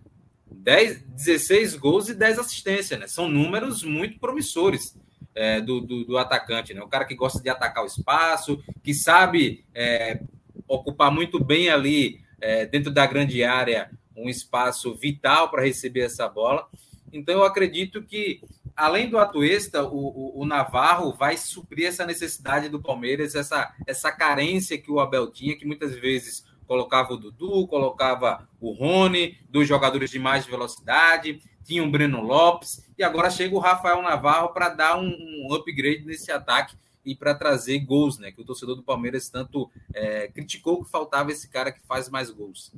10, 0.51 1.01
16 1.03 1.75
gols 1.75 2.09
e 2.09 2.13
10 2.13 2.39
assistências, 2.39 2.99
né? 2.99 3.07
São 3.07 3.29
números 3.29 3.83
muito 3.83 4.19
promissores 4.19 4.95
é, 5.35 5.61
do, 5.61 5.79
do, 5.81 6.03
do, 6.03 6.17
atacante, 6.17 6.73
né? 6.73 6.81
O 6.81 6.87
cara 6.87 7.05
que 7.05 7.15
gosta 7.15 7.41
de 7.41 7.49
atacar 7.49 7.83
o 7.83 7.87
espaço, 7.87 8.61
que 8.83 8.93
sabe 8.93 9.65
é, 9.73 10.21
ocupar 10.67 11.11
muito 11.11 11.43
bem 11.43 11.69
ali 11.69 12.21
é, 12.41 12.65
dentro 12.65 12.91
da 12.91 13.05
grande 13.05 13.43
área 13.43 13.89
um 14.15 14.29
espaço 14.29 14.93
vital 14.95 15.49
para 15.49 15.63
receber 15.63 16.01
essa 16.01 16.27
bola. 16.27 16.67
Então 17.11 17.35
eu 17.35 17.43
acredito 17.43 18.03
que 18.03 18.41
além 18.75 19.09
do 19.09 19.17
Atuesta, 19.17 19.83
o, 19.83 19.97
o, 19.97 20.41
o, 20.41 20.45
Navarro 20.45 21.13
vai 21.13 21.35
suprir 21.35 21.87
essa 21.87 22.05
necessidade 22.05 22.69
do 22.69 22.81
Palmeiras, 22.81 23.35
essa, 23.35 23.73
essa 23.85 24.11
carência 24.11 24.77
que 24.77 24.91
o 24.91 24.99
Abel 24.99 25.31
tinha, 25.31 25.57
que 25.57 25.65
muitas 25.65 25.95
vezes 25.95 26.45
colocava 26.69 27.13
o 27.13 27.17
Dudu, 27.17 27.65
colocava 27.67 28.47
o 28.61 28.71
Rony, 28.71 29.39
dos 29.49 29.67
jogadores 29.67 30.11
de 30.11 30.19
mais 30.19 30.45
velocidade, 30.45 31.41
tinha 31.63 31.83
o 31.83 31.89
Breno 31.89 32.21
Lopes, 32.21 32.85
e 32.95 33.03
agora 33.03 33.31
chega 33.31 33.55
o 33.55 33.59
Rafael 33.59 34.03
Navarro 34.03 34.49
para 34.49 34.69
dar 34.69 34.99
um, 34.99 35.07
um, 35.09 35.51
upgrade 35.51 36.05
nesse 36.05 36.31
ataque 36.31 36.77
e 37.03 37.15
para 37.15 37.33
trazer 37.33 37.79
gols, 37.79 38.19
né? 38.19 38.31
Que 38.31 38.39
o 38.39 38.45
torcedor 38.45 38.75
do 38.75 38.83
Palmeiras 38.83 39.29
tanto 39.29 39.67
é, 39.91 40.27
criticou 40.27 40.83
que 40.83 40.91
faltava 40.91 41.31
esse 41.31 41.49
cara 41.49 41.71
que 41.71 41.81
faz 41.87 42.07
mais 42.07 42.29
gols. 42.29 42.71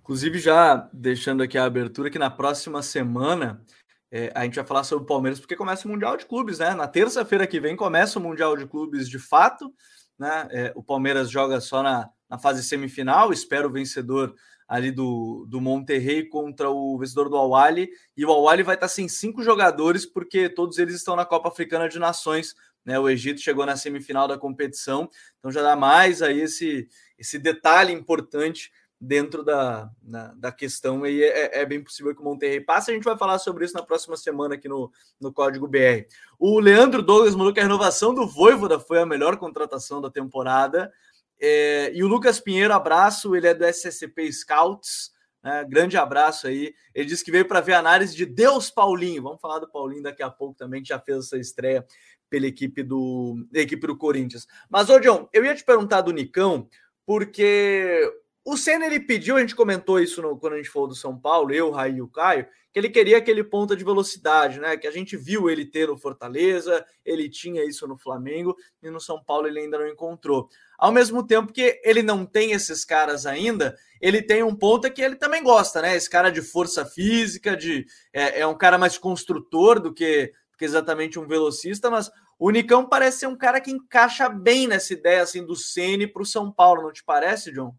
Inclusive, 0.00 0.40
já 0.40 0.88
deixando 0.92 1.44
aqui 1.44 1.56
a 1.56 1.64
abertura, 1.66 2.10
que 2.10 2.18
na 2.18 2.28
próxima 2.28 2.82
semana 2.82 3.64
é, 4.10 4.32
a 4.34 4.42
gente 4.42 4.56
vai 4.56 4.64
falar 4.64 4.82
sobre 4.82 5.04
o 5.04 5.06
Palmeiras, 5.06 5.38
porque 5.38 5.54
começa 5.54 5.86
o 5.86 5.90
Mundial 5.92 6.16
de 6.16 6.26
Clubes, 6.26 6.58
né? 6.58 6.74
Na 6.74 6.88
terça-feira 6.88 7.46
que 7.46 7.60
vem 7.60 7.76
começa 7.76 8.18
o 8.18 8.22
Mundial 8.22 8.56
de 8.56 8.66
Clubes 8.66 9.08
de 9.08 9.20
fato, 9.20 9.72
né? 10.18 10.48
É, 10.50 10.72
o 10.74 10.82
Palmeiras 10.82 11.30
joga 11.30 11.60
só 11.60 11.84
na, 11.84 12.10
na 12.30 12.38
fase 12.38 12.62
semifinal, 12.62 13.32
espera 13.32 13.66
o 13.66 13.72
vencedor 13.72 14.34
ali 14.68 14.92
do, 14.92 15.44
do 15.48 15.60
Monterrey 15.60 16.28
contra 16.28 16.70
o 16.70 16.96
vencedor 16.96 17.28
do 17.28 17.36
Awali, 17.36 17.90
e 18.16 18.24
o 18.24 18.30
Awali 18.30 18.62
vai 18.62 18.76
estar 18.76 18.86
sem 18.86 19.08
cinco 19.08 19.42
jogadores, 19.42 20.06
porque 20.06 20.48
todos 20.48 20.78
eles 20.78 20.94
estão 20.94 21.16
na 21.16 21.24
Copa 21.24 21.48
Africana 21.48 21.88
de 21.88 21.98
Nações, 21.98 22.54
né? 22.84 22.98
O 22.98 23.08
Egito 23.08 23.40
chegou 23.40 23.66
na 23.66 23.76
semifinal 23.76 24.28
da 24.28 24.38
competição, 24.38 25.10
então 25.38 25.50
já 25.50 25.60
dá 25.60 25.74
mais 25.74 26.22
aí 26.22 26.40
esse, 26.40 26.88
esse 27.18 27.36
detalhe 27.36 27.92
importante 27.92 28.70
dentro 29.00 29.42
da, 29.42 29.90
na, 30.02 30.34
da 30.34 30.52
questão 30.52 31.06
e 31.06 31.22
é, 31.22 31.60
é, 31.60 31.66
bem 31.66 31.82
possível 31.82 32.14
que 32.14 32.20
o 32.20 32.24
Monterrey 32.24 32.60
passe. 32.60 32.90
A 32.90 32.94
gente 32.94 33.04
vai 33.04 33.16
falar 33.16 33.38
sobre 33.38 33.64
isso 33.64 33.72
na 33.72 33.82
próxima 33.82 34.16
semana 34.16 34.54
aqui 34.54 34.68
no, 34.68 34.92
no 35.18 35.32
Código 35.32 35.66
BR. 35.66 36.06
O 36.38 36.60
Leandro 36.60 37.02
Douglas 37.02 37.34
mandou 37.34 37.52
que 37.52 37.60
a 37.60 37.62
renovação 37.62 38.14
do 38.14 38.26
Voivoda 38.26 38.78
foi 38.78 39.00
a 39.00 39.06
melhor 39.06 39.38
contratação 39.38 40.02
da 40.02 40.10
temporada. 40.10 40.92
É, 41.40 41.90
e 41.94 42.02
o 42.02 42.08
Lucas 42.08 42.38
Pinheiro, 42.38 42.74
abraço, 42.74 43.34
ele 43.34 43.46
é 43.46 43.54
do 43.54 43.64
SSP 43.64 44.32
Scouts. 44.32 45.10
Né? 45.42 45.64
Grande 45.68 45.96
abraço 45.96 46.46
aí. 46.46 46.74
Ele 46.94 47.06
disse 47.06 47.24
que 47.24 47.30
veio 47.30 47.46
para 47.46 47.60
ver 47.60 47.74
a 47.74 47.78
análise 47.78 48.14
de 48.14 48.26
Deus 48.26 48.70
Paulinho. 48.70 49.22
Vamos 49.22 49.40
falar 49.40 49.58
do 49.58 49.70
Paulinho 49.70 50.02
daqui 50.02 50.22
a 50.22 50.30
pouco 50.30 50.56
também, 50.56 50.82
que 50.82 50.88
já 50.88 50.98
fez 50.98 51.18
essa 51.26 51.38
estreia 51.38 51.86
pela 52.28 52.46
equipe 52.46 52.82
do, 52.82 53.46
equipe 53.52 53.86
do 53.86 53.96
Corinthians. 53.96 54.46
Mas, 54.68 54.88
ô 54.88 55.00
John, 55.00 55.28
eu 55.32 55.44
ia 55.44 55.54
te 55.54 55.64
perguntar 55.64 56.02
do 56.02 56.12
Nicão, 56.12 56.68
porque 57.04 58.08
o 58.44 58.56
Senna 58.56 58.86
ele 58.86 59.00
pediu, 59.00 59.36
a 59.36 59.40
gente 59.40 59.56
comentou 59.56 60.00
isso 60.00 60.22
no, 60.22 60.38
quando 60.38 60.54
a 60.54 60.56
gente 60.56 60.70
falou 60.70 60.88
do 60.88 60.94
São 60.94 61.18
Paulo, 61.18 61.52
eu, 61.52 61.70
Raí 61.70 61.96
e 61.96 62.02
o 62.02 62.08
Caio, 62.08 62.46
que 62.72 62.78
ele 62.78 62.88
queria 62.88 63.18
aquele 63.18 63.42
ponta 63.42 63.74
de 63.74 63.84
velocidade, 63.84 64.60
né? 64.60 64.76
Que 64.76 64.86
a 64.86 64.90
gente 64.92 65.16
viu 65.16 65.50
ele 65.50 65.66
ter 65.66 65.88
no 65.88 65.98
Fortaleza, 65.98 66.86
ele 67.04 67.28
tinha 67.28 67.64
isso 67.64 67.86
no 67.88 67.98
Flamengo 67.98 68.56
e 68.80 68.88
no 68.88 69.00
São 69.00 69.22
Paulo 69.22 69.48
ele 69.48 69.58
ainda 69.58 69.78
não 69.78 69.88
encontrou. 69.88 70.48
Ao 70.80 70.90
mesmo 70.90 71.26
tempo 71.26 71.52
que 71.52 71.78
ele 71.84 72.02
não 72.02 72.24
tem 72.24 72.52
esses 72.52 72.84
caras 72.84 73.26
ainda, 73.26 73.76
ele 74.00 74.22
tem 74.22 74.42
um 74.42 74.56
ponta 74.56 74.88
que 74.88 75.02
ele 75.02 75.16
também 75.16 75.42
gosta, 75.42 75.82
né? 75.82 75.94
Esse 75.94 76.08
cara 76.08 76.30
de 76.30 76.40
força 76.40 76.86
física, 76.86 77.54
de 77.54 77.84
é, 78.12 78.40
é 78.40 78.46
um 78.46 78.56
cara 78.56 78.78
mais 78.78 78.96
construtor 78.96 79.78
do 79.78 79.92
que, 79.92 80.32
do 80.50 80.58
que 80.58 80.64
exatamente 80.64 81.18
um 81.18 81.26
velocista, 81.26 81.90
mas 81.90 82.10
o 82.38 82.50
Nicão 82.50 82.88
parece 82.88 83.18
ser 83.18 83.26
um 83.26 83.36
cara 83.36 83.60
que 83.60 83.70
encaixa 83.70 84.28
bem 84.28 84.66
nessa 84.66 84.94
ideia 84.94 85.22
assim 85.22 85.44
do 85.44 85.54
Ceni 85.54 86.06
para 86.06 86.22
o 86.22 86.26
São 86.26 86.50
Paulo, 86.50 86.82
não 86.82 86.92
te 86.92 87.04
parece, 87.04 87.52
John? 87.52 87.74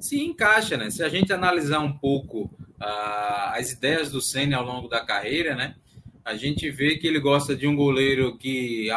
se 0.00 0.22
encaixa, 0.22 0.76
né? 0.76 0.90
Se 0.90 1.02
a 1.02 1.08
gente 1.08 1.32
analisar 1.32 1.80
um 1.80 1.96
pouco 1.96 2.44
uh, 2.80 3.52
as 3.52 3.72
ideias 3.72 4.10
do 4.10 4.20
Senna 4.20 4.56
ao 4.56 4.64
longo 4.64 4.88
da 4.88 5.04
carreira, 5.04 5.54
né? 5.54 5.76
A 6.26 6.34
gente 6.34 6.68
vê 6.72 6.96
que 6.96 7.06
ele 7.06 7.20
gosta 7.20 7.54
de 7.54 7.68
um 7.68 7.76
goleiro 7.76 8.36
que 8.36 8.88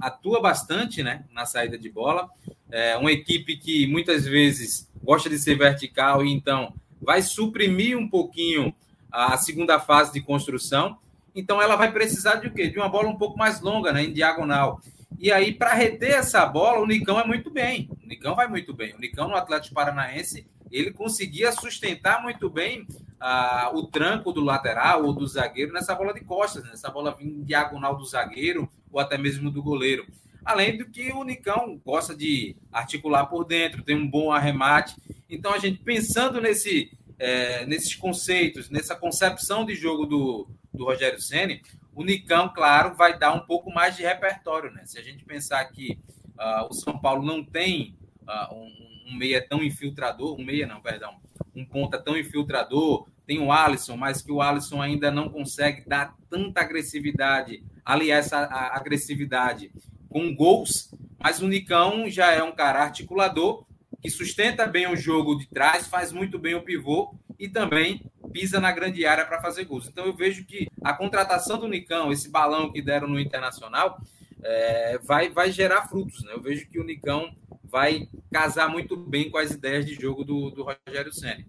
atua 0.00 0.40
bastante, 0.40 1.02
né? 1.02 1.24
Na 1.32 1.44
saída 1.44 1.76
de 1.76 1.90
bola. 1.90 2.30
É 2.70 2.96
uma 2.96 3.10
equipe 3.10 3.56
que 3.56 3.88
muitas 3.88 4.24
vezes 4.24 4.88
gosta 5.02 5.28
de 5.28 5.36
ser 5.36 5.58
vertical 5.58 6.24
e 6.24 6.30
então 6.30 6.72
vai 7.02 7.22
suprimir 7.22 7.98
um 7.98 8.08
pouquinho 8.08 8.72
a 9.10 9.36
segunda 9.36 9.80
fase 9.80 10.12
de 10.12 10.20
construção. 10.20 10.96
Então 11.34 11.60
ela 11.60 11.74
vai 11.74 11.90
precisar 11.90 12.36
de 12.36 12.46
o 12.46 12.54
quê? 12.54 12.68
De 12.68 12.78
uma 12.78 12.88
bola 12.88 13.08
um 13.08 13.18
pouco 13.18 13.36
mais 13.36 13.60
longa, 13.60 13.92
né? 13.92 14.04
Em 14.04 14.12
diagonal. 14.12 14.80
E 15.18 15.32
aí, 15.32 15.52
para 15.52 15.74
reter 15.74 16.12
essa 16.12 16.46
bola, 16.46 16.78
o 16.78 16.86
Nicão 16.86 17.18
é 17.18 17.26
muito 17.26 17.50
bem. 17.50 17.90
O 18.00 18.06
Nicão 18.06 18.36
vai 18.36 18.46
muito 18.46 18.72
bem. 18.72 18.94
O 18.94 19.00
Nicão 19.00 19.26
no 19.26 19.34
Atlético 19.34 19.74
Paranaense, 19.74 20.46
ele 20.70 20.92
conseguia 20.92 21.52
sustentar 21.52 22.22
muito 22.22 22.48
bem 22.48 22.86
ah, 23.18 23.70
o 23.74 23.86
tranco 23.86 24.32
do 24.32 24.40
lateral 24.40 25.04
ou 25.04 25.12
do 25.12 25.26
zagueiro 25.26 25.72
nessa 25.72 25.94
bola 25.94 26.14
de 26.14 26.20
costas, 26.20 26.64
nessa 26.64 26.88
né? 26.88 26.94
bola 26.94 27.16
diagonal 27.44 27.96
do 27.96 28.04
zagueiro 28.04 28.70
ou 28.90 29.00
até 29.00 29.18
mesmo 29.18 29.50
do 29.50 29.62
goleiro. 29.62 30.06
Além 30.44 30.78
do 30.78 30.86
que 30.86 31.12
o 31.12 31.22
Nicão 31.22 31.80
gosta 31.84 32.16
de 32.16 32.56
articular 32.72 33.26
por 33.26 33.44
dentro, 33.44 33.82
tem 33.82 33.94
um 33.94 34.08
bom 34.08 34.32
arremate. 34.32 34.96
Então, 35.28 35.52
a 35.52 35.58
gente 35.58 35.78
pensando 35.78 36.40
nesse, 36.40 36.90
é, 37.18 37.66
nesses 37.66 37.94
conceitos, 37.94 38.70
nessa 38.70 38.96
concepção 38.96 39.66
de 39.66 39.74
jogo 39.74 40.06
do, 40.06 40.48
do 40.72 40.84
Rogério 40.84 41.20
Ceni, 41.20 41.60
o 41.94 42.02
Nicão, 42.02 42.50
claro, 42.54 42.94
vai 42.94 43.18
dar 43.18 43.32
um 43.32 43.40
pouco 43.40 43.70
mais 43.70 43.96
de 43.96 44.02
repertório, 44.02 44.70
né? 44.70 44.82
Se 44.86 44.98
a 44.98 45.02
gente 45.02 45.24
pensar 45.24 45.62
que 45.66 45.98
uh, 46.38 46.66
o 46.70 46.72
São 46.72 46.98
Paulo 46.98 47.22
não 47.22 47.44
tem 47.44 47.94
uh, 48.22 48.54
um, 48.54 48.99
um, 49.10 49.16
meia 49.16 49.44
tão 49.46 49.62
infiltrador, 49.62 50.38
um 50.38 50.44
meia 50.44 50.66
não, 50.66 50.80
perdão, 50.80 51.16
um 51.54 51.64
ponta 51.64 51.98
tão 51.98 52.16
infiltrador, 52.16 53.08
tem 53.26 53.38
o 53.40 53.52
Alisson, 53.52 53.96
mas 53.96 54.22
que 54.22 54.32
o 54.32 54.40
Alisson 54.40 54.80
ainda 54.80 55.10
não 55.10 55.28
consegue 55.28 55.88
dar 55.88 56.16
tanta 56.28 56.60
agressividade, 56.60 57.62
aliás, 57.84 58.26
essa 58.26 58.46
agressividade 58.72 59.72
com 60.08 60.34
gols, 60.34 60.92
mas 61.18 61.40
o 61.40 61.48
Nicão 61.48 62.08
já 62.08 62.32
é 62.32 62.42
um 62.42 62.52
cara 62.52 62.82
articulador 62.82 63.64
que 64.00 64.10
sustenta 64.10 64.66
bem 64.66 64.88
o 64.88 64.96
jogo 64.96 65.36
de 65.36 65.46
trás, 65.46 65.86
faz 65.86 66.10
muito 66.10 66.38
bem 66.38 66.54
o 66.54 66.62
pivô 66.62 67.14
e 67.38 67.48
também 67.48 68.02
pisa 68.32 68.60
na 68.60 68.72
grande 68.72 69.04
área 69.04 69.24
para 69.24 69.40
fazer 69.40 69.64
gols. 69.64 69.86
Então 69.86 70.06
eu 70.06 70.14
vejo 70.14 70.44
que 70.44 70.68
a 70.82 70.92
contratação 70.92 71.58
do 71.58 71.68
Nicão, 71.68 72.10
esse 72.10 72.30
balão 72.30 72.72
que 72.72 72.80
deram 72.80 73.08
no 73.08 73.20
Internacional, 73.20 74.00
é, 74.42 74.98
vai, 74.98 75.28
vai 75.30 75.50
gerar 75.50 75.88
frutos. 75.88 76.22
Né? 76.24 76.32
Eu 76.32 76.40
vejo 76.40 76.68
que 76.68 76.78
o 76.78 76.84
Nicão 76.84 77.34
vai 77.64 78.08
casar 78.32 78.68
muito 78.68 78.96
bem 78.96 79.30
com 79.30 79.38
as 79.38 79.50
ideias 79.50 79.86
de 79.86 79.94
jogo 79.94 80.24
do, 80.24 80.50
do 80.50 80.64
Rogério 80.64 81.12
Senna. 81.12 81.44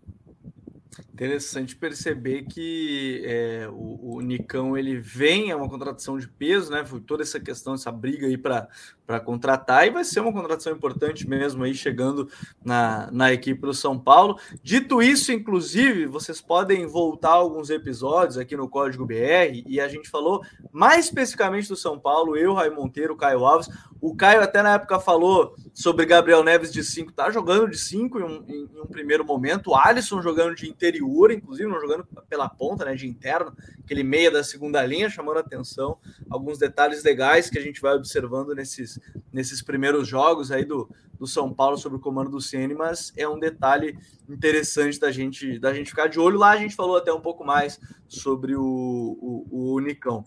Interessante 1.22 1.76
perceber 1.76 2.46
que 2.46 3.22
é, 3.24 3.70
o, 3.72 4.16
o, 4.16 4.22
Nicão 4.22 4.76
ele 4.76 5.00
vem, 5.00 5.52
é 5.52 5.56
uma 5.56 5.70
contratação 5.70 6.18
de 6.18 6.28
peso, 6.28 6.72
né? 6.72 6.84
Foi 6.84 7.00
toda 7.00 7.22
essa 7.22 7.40
questão, 7.40 7.76
essa 7.76 7.92
briga 7.92 8.26
aí 8.26 8.36
para 8.36 9.20
contratar, 9.24 9.86
e 9.86 9.92
vai 9.92 10.04
ser 10.04 10.20
uma 10.20 10.34
contratação 10.34 10.74
importante 10.74 11.30
mesmo 11.30 11.64
aí, 11.64 11.76
chegando 11.76 12.28
na, 12.66 13.08
na 13.12 13.32
equipe 13.32 13.62
do 13.62 13.72
São 13.72 14.00
Paulo. 14.00 14.40
Dito 14.64 15.00
isso, 15.00 15.32
inclusive, 15.32 16.08
vocês 16.08 16.42
podem 16.42 16.88
voltar 16.88 17.34
alguns 17.34 17.70
episódios 17.70 18.40
aqui 18.40 18.58
no 18.58 18.68
Código 18.68 19.06
BR, 19.06 19.62
e 19.68 19.80
a 19.80 19.88
gente 19.88 20.10
falou 20.10 20.42
mais 20.72 21.06
especificamente 21.06 21.68
do 21.68 21.76
São 21.76 22.00
Paulo, 22.00 22.36
eu, 22.36 22.56
Raio 22.56 22.74
Monteiro, 22.74 23.16
Caio 23.16 23.46
Alves. 23.46 23.70
O 24.02 24.16
Caio 24.16 24.42
até 24.42 24.64
na 24.64 24.74
época 24.74 25.00
falou 25.00 25.56
sobre 25.74 26.08
Gabriel 26.08 26.44
Neves 26.44 26.74
de 26.74 26.84
5, 26.84 27.12
tá 27.12 27.30
jogando 27.30 27.70
de 27.70 27.78
5 27.78 28.20
em, 28.20 28.24
um, 28.24 28.46
em, 28.48 28.70
um 28.82 28.88
primeiro 28.88 29.24
momento, 29.24 29.70
o 29.70 29.76
Alisson 29.76 30.24
jogando 30.24 30.56
de 30.56 30.68
interior 30.68 31.32
inclusive, 31.32 31.70
não 31.70 31.80
jogando 31.80 32.08
pela 32.28 32.50
ponta, 32.50 32.84
né, 32.84 32.96
de 32.96 33.08
interno, 33.08 33.56
aquele 33.84 34.04
meia 34.04 34.32
da 34.32 34.44
segunda 34.44 34.84
linha, 34.84 35.08
chamando 35.08 35.38
a 35.38 35.42
atenção. 35.42 36.00
Alguns 36.30 36.58
detalhes 36.58 37.04
legais 37.04 37.50
que 37.50 37.60
a 37.60 37.62
gente 37.62 37.80
vai 37.80 37.94
observando 37.94 38.56
nesses, 38.56 39.00
nesses 39.32 39.62
primeiros 39.62 40.08
jogos 40.08 40.52
aí 40.52 40.66
do, 40.66 40.90
do 41.20 41.28
São 41.28 41.54
Paulo 41.54 41.78
sobre 41.78 42.00
o 42.00 42.02
comando 42.02 42.32
do 42.32 42.42
Ceni, 42.42 42.74
mas 42.74 43.14
é 43.16 43.30
um 43.30 43.38
detalhe 43.38 43.96
interessante 44.28 45.00
da 45.00 45.12
gente, 45.12 45.60
da 45.60 45.72
gente 45.72 45.92
ficar 45.92 46.08
de 46.08 46.20
olho. 46.20 46.40
Lá 46.40 46.50
a 46.50 46.58
gente 46.58 46.76
falou 46.76 46.98
até 46.98 47.14
um 47.14 47.22
pouco 47.22 47.44
mais 47.44 47.80
sobre 48.08 48.56
o, 48.56 48.64
o, 48.64 49.48
o 49.52 49.76
Unicão. 49.76 50.24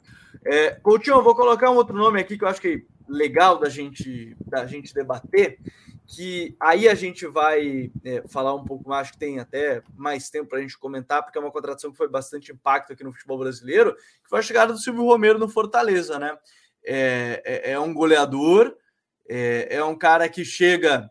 É, 0.46 0.70
Coutinho, 0.70 1.16
eu 1.16 1.22
vou 1.24 1.34
colocar 1.34 1.70
um 1.70 1.76
outro 1.76 1.96
nome 1.96 2.20
aqui 2.20 2.38
que 2.38 2.44
eu 2.44 2.48
acho 2.48 2.60
que 2.60 2.86
legal 3.08 3.58
da 3.58 3.68
gente, 3.68 4.37
da 4.46 4.66
gente 4.66 4.94
debater, 4.94 5.58
que 6.06 6.54
aí 6.61 6.88
a 6.88 6.94
gente 6.94 7.26
vai 7.26 7.90
é, 8.04 8.23
falar 8.28 8.54
um 8.54 8.64
pouco 8.64 8.88
mais, 8.88 9.11
que 9.11 9.18
tem 9.18 9.38
até 9.38 9.82
mais 9.96 10.28
tempo 10.28 10.50
para 10.50 10.58
a 10.58 10.62
gente 10.62 10.78
comentar, 10.78 11.23
porque 11.23 11.38
é 11.38 11.40
uma 11.40 11.50
contratação 11.50 11.90
que 11.90 11.96
foi 11.96 12.08
bastante 12.08 12.52
impacto 12.52 12.92
aqui 12.92 13.02
no 13.02 13.12
futebol 13.12 13.38
brasileiro, 13.38 13.94
que 13.94 14.28
foi 14.28 14.38
a 14.38 14.42
chegada 14.42 14.73
do 14.73 14.78
Silvio 14.78 15.04
Romero 15.04 15.38
no 15.38 15.49
Fortaleza, 15.49 16.18
né? 16.18 16.37
É, 16.84 17.42
é, 17.44 17.70
é 17.73 17.80
um 17.80 17.94
goleador, 17.94 18.76
é, 19.28 19.76
é 19.76 19.84
um 19.84 19.96
cara 19.96 20.28
que 20.28 20.44
chega 20.44 21.11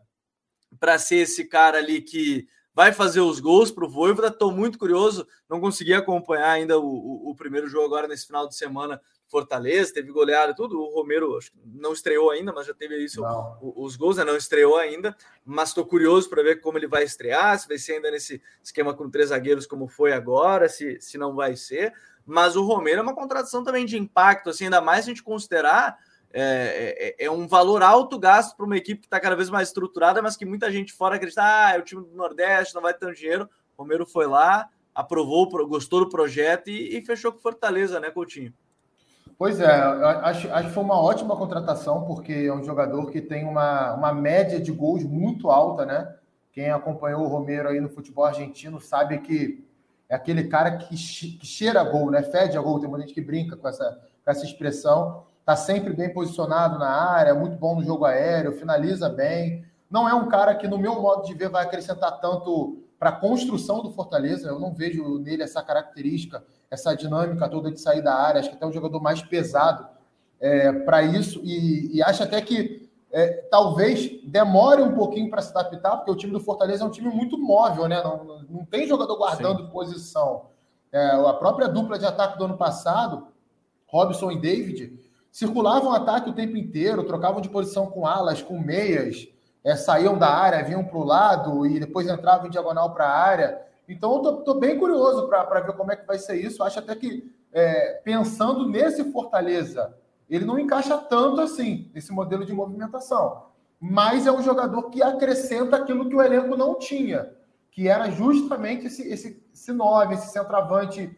para 0.78 0.98
ser 0.98 1.16
esse 1.16 1.44
cara 1.44 1.78
ali 1.78 2.00
que 2.00 2.46
vai 2.74 2.92
fazer 2.92 3.20
os 3.20 3.38
gols 3.38 3.70
para 3.70 3.84
o 3.84 3.88
Voivoda. 3.88 4.28
Estou 4.28 4.50
muito 4.50 4.78
curioso, 4.78 5.26
não 5.48 5.60
consegui 5.60 5.94
acompanhar 5.94 6.50
ainda 6.50 6.78
o, 6.78 6.84
o, 6.84 7.30
o, 7.30 7.34
primeiro 7.34 7.68
jogo 7.68 7.86
agora 7.86 8.08
nesse 8.08 8.26
final 8.26 8.48
de 8.48 8.56
semana. 8.56 9.00
Fortaleza, 9.26 9.94
teve 9.94 10.12
goleada 10.12 10.52
e 10.52 10.54
tudo. 10.54 10.78
O 10.78 10.94
Romero 10.94 11.38
não 11.64 11.92
estreou 11.92 12.30
ainda, 12.30 12.52
mas 12.52 12.66
já 12.66 12.74
teve 12.74 13.02
isso, 13.02 13.22
os 13.62 13.96
gols, 13.96 14.16
né? 14.16 14.24
não 14.24 14.36
estreou 14.36 14.76
ainda. 14.76 15.16
Mas 15.44 15.70
estou 15.70 15.86
curioso 15.86 16.28
para 16.28 16.42
ver 16.42 16.60
como 16.60 16.76
ele 16.78 16.86
vai 16.86 17.04
estrear, 17.04 17.58
se 17.58 17.66
vai 17.66 17.78
ser 17.78 17.94
ainda 17.94 18.10
nesse 18.10 18.42
esquema 18.62 18.92
com 18.92 19.08
três 19.08 19.30
zagueiros, 19.30 19.66
como 19.66 19.88
foi 19.88 20.12
agora, 20.12 20.68
se, 20.68 21.00
se 21.00 21.16
não 21.16 21.34
vai 21.34 21.56
ser. 21.56 21.92
Mas 22.26 22.56
o 22.56 22.64
Romero 22.64 23.00
é 23.00 23.02
uma 23.02 23.14
contratação 23.14 23.62
também 23.64 23.84
de 23.86 23.98
impacto, 23.98 24.50
assim, 24.50 24.64
ainda 24.64 24.80
mais 24.80 25.04
se 25.04 25.10
a 25.10 25.14
gente 25.14 25.22
considerar 25.22 25.98
é, 26.36 27.14
é, 27.20 27.26
é, 27.26 27.30
um 27.30 27.46
valor 27.46 27.80
alto 27.80 28.18
gasto 28.18 28.56
para 28.56 28.66
uma 28.66 28.76
equipe 28.76 29.02
que 29.02 29.06
está 29.06 29.20
cada 29.20 29.36
vez 29.36 29.48
mais 29.48 29.68
estruturada, 29.68 30.20
mas 30.20 30.36
que 30.36 30.44
muita 30.44 30.68
gente 30.68 30.92
fora 30.92 31.14
acredita, 31.14 31.42
ah, 31.44 31.76
é 31.76 31.78
o 31.78 31.82
time 31.82 32.02
do 32.02 32.16
Nordeste, 32.16 32.74
não 32.74 32.82
vai 32.82 32.92
ter 32.92 33.14
dinheiro. 33.14 33.48
O 33.78 33.82
Romero 33.82 34.04
foi 34.04 34.26
lá, 34.26 34.68
aprovou, 34.92 35.48
gostou 35.68 36.00
do 36.00 36.08
projeto 36.08 36.68
e, 36.68 36.98
e 36.98 37.02
fechou 37.02 37.30
com 37.30 37.38
Fortaleza, 37.38 38.00
né, 38.00 38.10
Coutinho? 38.10 38.52
Pois 39.38 39.60
é, 39.60 39.66
acho, 39.66 40.52
acho 40.52 40.68
que 40.68 40.74
foi 40.74 40.82
uma 40.82 41.00
ótima 41.00 41.36
contratação, 41.36 42.04
porque 42.04 42.32
é 42.32 42.52
um 42.52 42.64
jogador 42.64 43.12
que 43.12 43.20
tem 43.20 43.44
uma, 43.44 43.94
uma 43.94 44.12
média 44.12 44.60
de 44.60 44.72
gols 44.72 45.04
muito 45.04 45.50
alta, 45.50 45.86
né? 45.86 46.16
Quem 46.52 46.70
acompanhou 46.70 47.22
o 47.22 47.28
Romero 47.28 47.68
aí 47.68 47.80
no 47.80 47.88
futebol 47.88 48.24
argentino 48.24 48.80
sabe 48.80 49.18
que 49.18 49.64
é 50.08 50.16
aquele 50.16 50.48
cara 50.48 50.78
que, 50.78 50.96
que 50.96 51.46
cheira 51.46 51.82
gol, 51.84 52.10
né? 52.10 52.24
Fede 52.24 52.58
a 52.58 52.60
gol, 52.60 52.80
tem 52.80 52.88
muita 52.88 53.06
gente 53.06 53.14
que 53.14 53.20
brinca 53.20 53.56
com 53.56 53.68
essa, 53.68 54.00
com 54.24 54.30
essa 54.30 54.44
expressão 54.44 55.24
está 55.44 55.54
sempre 55.54 55.92
bem 55.92 56.10
posicionado 56.10 56.78
na 56.78 56.88
área, 56.88 57.34
muito 57.34 57.58
bom 57.58 57.76
no 57.76 57.84
jogo 57.84 58.06
aéreo, 58.06 58.56
finaliza 58.56 59.10
bem. 59.10 59.62
Não 59.90 60.08
é 60.08 60.14
um 60.14 60.26
cara 60.26 60.54
que, 60.54 60.66
no 60.66 60.78
meu 60.78 61.02
modo 61.02 61.26
de 61.26 61.34
ver, 61.34 61.50
vai 61.50 61.62
acrescentar 61.62 62.18
tanto 62.18 62.82
para 62.98 63.10
a 63.10 63.16
construção 63.20 63.82
do 63.82 63.90
Fortaleza. 63.90 64.48
Eu 64.48 64.58
não 64.58 64.72
vejo 64.72 65.18
nele 65.18 65.42
essa 65.42 65.62
característica, 65.62 66.42
essa 66.70 66.96
dinâmica 66.96 67.46
toda 67.46 67.70
de 67.70 67.78
sair 67.78 68.00
da 68.00 68.14
área. 68.14 68.40
Acho 68.40 68.48
que 68.48 68.56
até 68.56 68.64
é 68.64 68.68
um 68.68 68.72
jogador 68.72 69.00
mais 69.02 69.22
pesado 69.22 69.86
é, 70.40 70.72
para 70.72 71.02
isso. 71.02 71.42
E, 71.44 71.94
e, 71.94 72.02
acho 72.02 72.22
até 72.22 72.40
que 72.40 72.88
é, 73.12 73.46
talvez 73.50 74.22
demore 74.24 74.80
um 74.80 74.94
pouquinho 74.94 75.28
para 75.28 75.42
se 75.42 75.50
adaptar, 75.50 75.98
porque 75.98 76.10
o 76.10 76.16
time 76.16 76.32
do 76.32 76.40
Fortaleza 76.40 76.82
é 76.82 76.86
um 76.86 76.90
time 76.90 77.10
muito 77.10 77.36
móvel, 77.36 77.86
né? 77.86 78.02
Não, 78.02 78.42
não 78.48 78.64
tem 78.64 78.86
jogador 78.86 79.14
guardando 79.18 79.64
Sim. 79.64 79.68
posição. 79.68 80.46
É, 80.90 81.10
a 81.10 81.34
própria 81.34 81.68
dupla 81.68 81.98
de 81.98 82.06
ataque 82.06 82.38
do 82.38 82.46
ano 82.46 82.56
passado, 82.56 83.28
Robson 83.86 84.32
e 84.32 84.40
David, 84.40 85.03
circulavam 85.34 85.92
ataque 85.92 86.30
o 86.30 86.32
tempo 86.32 86.56
inteiro, 86.56 87.02
trocavam 87.02 87.40
de 87.40 87.48
posição 87.48 87.86
com 87.86 88.06
alas, 88.06 88.40
com 88.40 88.56
meias, 88.56 89.26
é, 89.64 89.74
saíam 89.74 90.16
da 90.16 90.28
área, 90.28 90.62
vinham 90.62 90.84
para 90.84 90.96
o 90.96 91.02
lado 91.02 91.66
e 91.66 91.80
depois 91.80 92.08
entravam 92.08 92.46
em 92.46 92.50
diagonal 92.50 92.94
para 92.94 93.06
a 93.06 93.18
área. 93.18 93.60
Então, 93.88 94.22
eu 94.24 94.38
estou 94.38 94.60
bem 94.60 94.78
curioso 94.78 95.26
para 95.26 95.58
ver 95.58 95.72
como 95.72 95.90
é 95.90 95.96
que 95.96 96.06
vai 96.06 96.20
ser 96.20 96.36
isso. 96.36 96.62
Acho 96.62 96.78
até 96.78 96.94
que, 96.94 97.34
é, 97.52 98.00
pensando 98.04 98.68
nesse 98.68 99.10
Fortaleza, 99.10 99.92
ele 100.30 100.44
não 100.44 100.56
encaixa 100.56 100.96
tanto 100.96 101.40
assim, 101.40 101.90
nesse 101.92 102.12
modelo 102.12 102.46
de 102.46 102.52
movimentação. 102.52 103.46
Mas 103.80 104.28
é 104.28 104.30
um 104.30 104.40
jogador 104.40 104.88
que 104.88 105.02
acrescenta 105.02 105.78
aquilo 105.78 106.08
que 106.08 106.14
o 106.14 106.22
elenco 106.22 106.56
não 106.56 106.78
tinha, 106.78 107.28
que 107.72 107.88
era 107.88 108.08
justamente 108.08 108.86
esse, 108.86 109.02
esse, 109.08 109.44
esse 109.52 109.72
nove, 109.72 110.14
esse 110.14 110.28
centroavante 110.28 111.12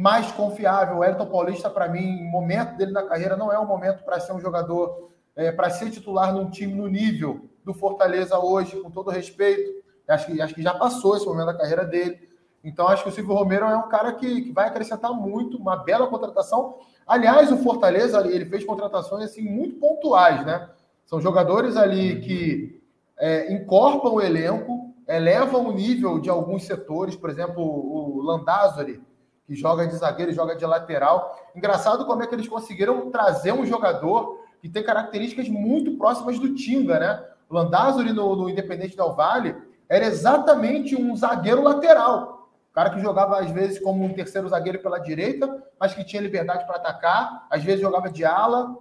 mais 0.00 0.32
confiável. 0.32 0.98
O 0.98 1.04
Elton 1.04 1.26
Paulista, 1.26 1.70
para 1.70 1.88
mim, 1.88 2.22
o 2.22 2.30
momento 2.30 2.76
dele 2.76 2.90
na 2.90 3.04
carreira 3.04 3.36
não 3.36 3.52
é 3.52 3.58
um 3.58 3.66
momento 3.66 4.02
para 4.04 4.18
ser 4.18 4.32
um 4.32 4.40
jogador, 4.40 5.10
é, 5.36 5.52
para 5.52 5.70
ser 5.70 5.90
titular 5.90 6.34
num 6.34 6.50
time 6.50 6.74
no 6.74 6.88
nível 6.88 7.48
do 7.64 7.72
Fortaleza 7.72 8.36
hoje, 8.38 8.80
com 8.80 8.90
todo 8.90 9.10
respeito. 9.10 9.84
Acho 10.08 10.26
que, 10.26 10.42
acho 10.42 10.54
que 10.54 10.62
já 10.62 10.74
passou 10.74 11.16
esse 11.16 11.24
momento 11.24 11.46
da 11.46 11.54
carreira 11.54 11.84
dele. 11.84 12.28
Então, 12.64 12.88
acho 12.88 13.04
que 13.04 13.08
o 13.08 13.12
Silvio 13.12 13.34
Romero 13.34 13.66
é 13.66 13.76
um 13.76 13.88
cara 13.88 14.12
que, 14.14 14.42
que 14.42 14.52
vai 14.52 14.66
acrescentar 14.66 15.12
muito, 15.12 15.56
uma 15.58 15.76
bela 15.76 16.08
contratação. 16.08 16.78
Aliás, 17.06 17.52
o 17.52 17.58
Fortaleza 17.58 18.20
ele 18.26 18.46
fez 18.46 18.64
contratações 18.64 19.26
assim, 19.26 19.42
muito 19.42 19.78
pontuais, 19.78 20.44
né? 20.44 20.70
São 21.06 21.20
jogadores 21.20 21.76
ali 21.76 22.20
que 22.20 22.82
é, 23.18 23.52
encorpam 23.52 24.14
o 24.14 24.20
elenco, 24.20 24.92
elevam 25.06 25.68
o 25.68 25.72
nível 25.72 26.18
de 26.18 26.30
alguns 26.30 26.64
setores, 26.64 27.14
por 27.14 27.30
exemplo, 27.30 27.62
o 27.62 28.22
Landázuri, 28.22 29.00
que 29.46 29.54
joga 29.54 29.86
de 29.86 29.94
zagueiro 29.96 30.32
e 30.32 30.34
joga 30.34 30.56
de 30.56 30.64
lateral. 30.64 31.38
Engraçado 31.54 32.06
como 32.06 32.22
é 32.22 32.26
que 32.26 32.34
eles 32.34 32.48
conseguiram 32.48 33.10
trazer 33.10 33.52
um 33.52 33.66
jogador 33.66 34.40
que 34.60 34.68
tem 34.68 34.82
características 34.82 35.48
muito 35.48 35.98
próximas 35.98 36.38
do 36.38 36.54
Tinga, 36.54 36.98
né? 36.98 37.24
O 37.48 37.54
Landázuri 37.54 38.12
no, 38.12 38.34
no 38.34 38.48
Independente 38.48 38.96
Del 38.96 39.14
Vale 39.14 39.54
era 39.88 40.06
exatamente 40.06 40.96
um 40.96 41.14
zagueiro 41.14 41.62
lateral. 41.62 42.48
O 42.70 42.74
cara 42.74 42.90
que 42.90 43.00
jogava, 43.00 43.38
às 43.38 43.50
vezes, 43.50 43.78
como 43.78 44.02
um 44.02 44.14
terceiro 44.14 44.48
zagueiro 44.48 44.80
pela 44.80 44.98
direita, 44.98 45.62
mas 45.78 45.94
que 45.94 46.02
tinha 46.02 46.22
liberdade 46.22 46.66
para 46.66 46.76
atacar, 46.76 47.46
às 47.50 47.62
vezes 47.62 47.82
jogava 47.82 48.10
de 48.10 48.24
ala, 48.24 48.76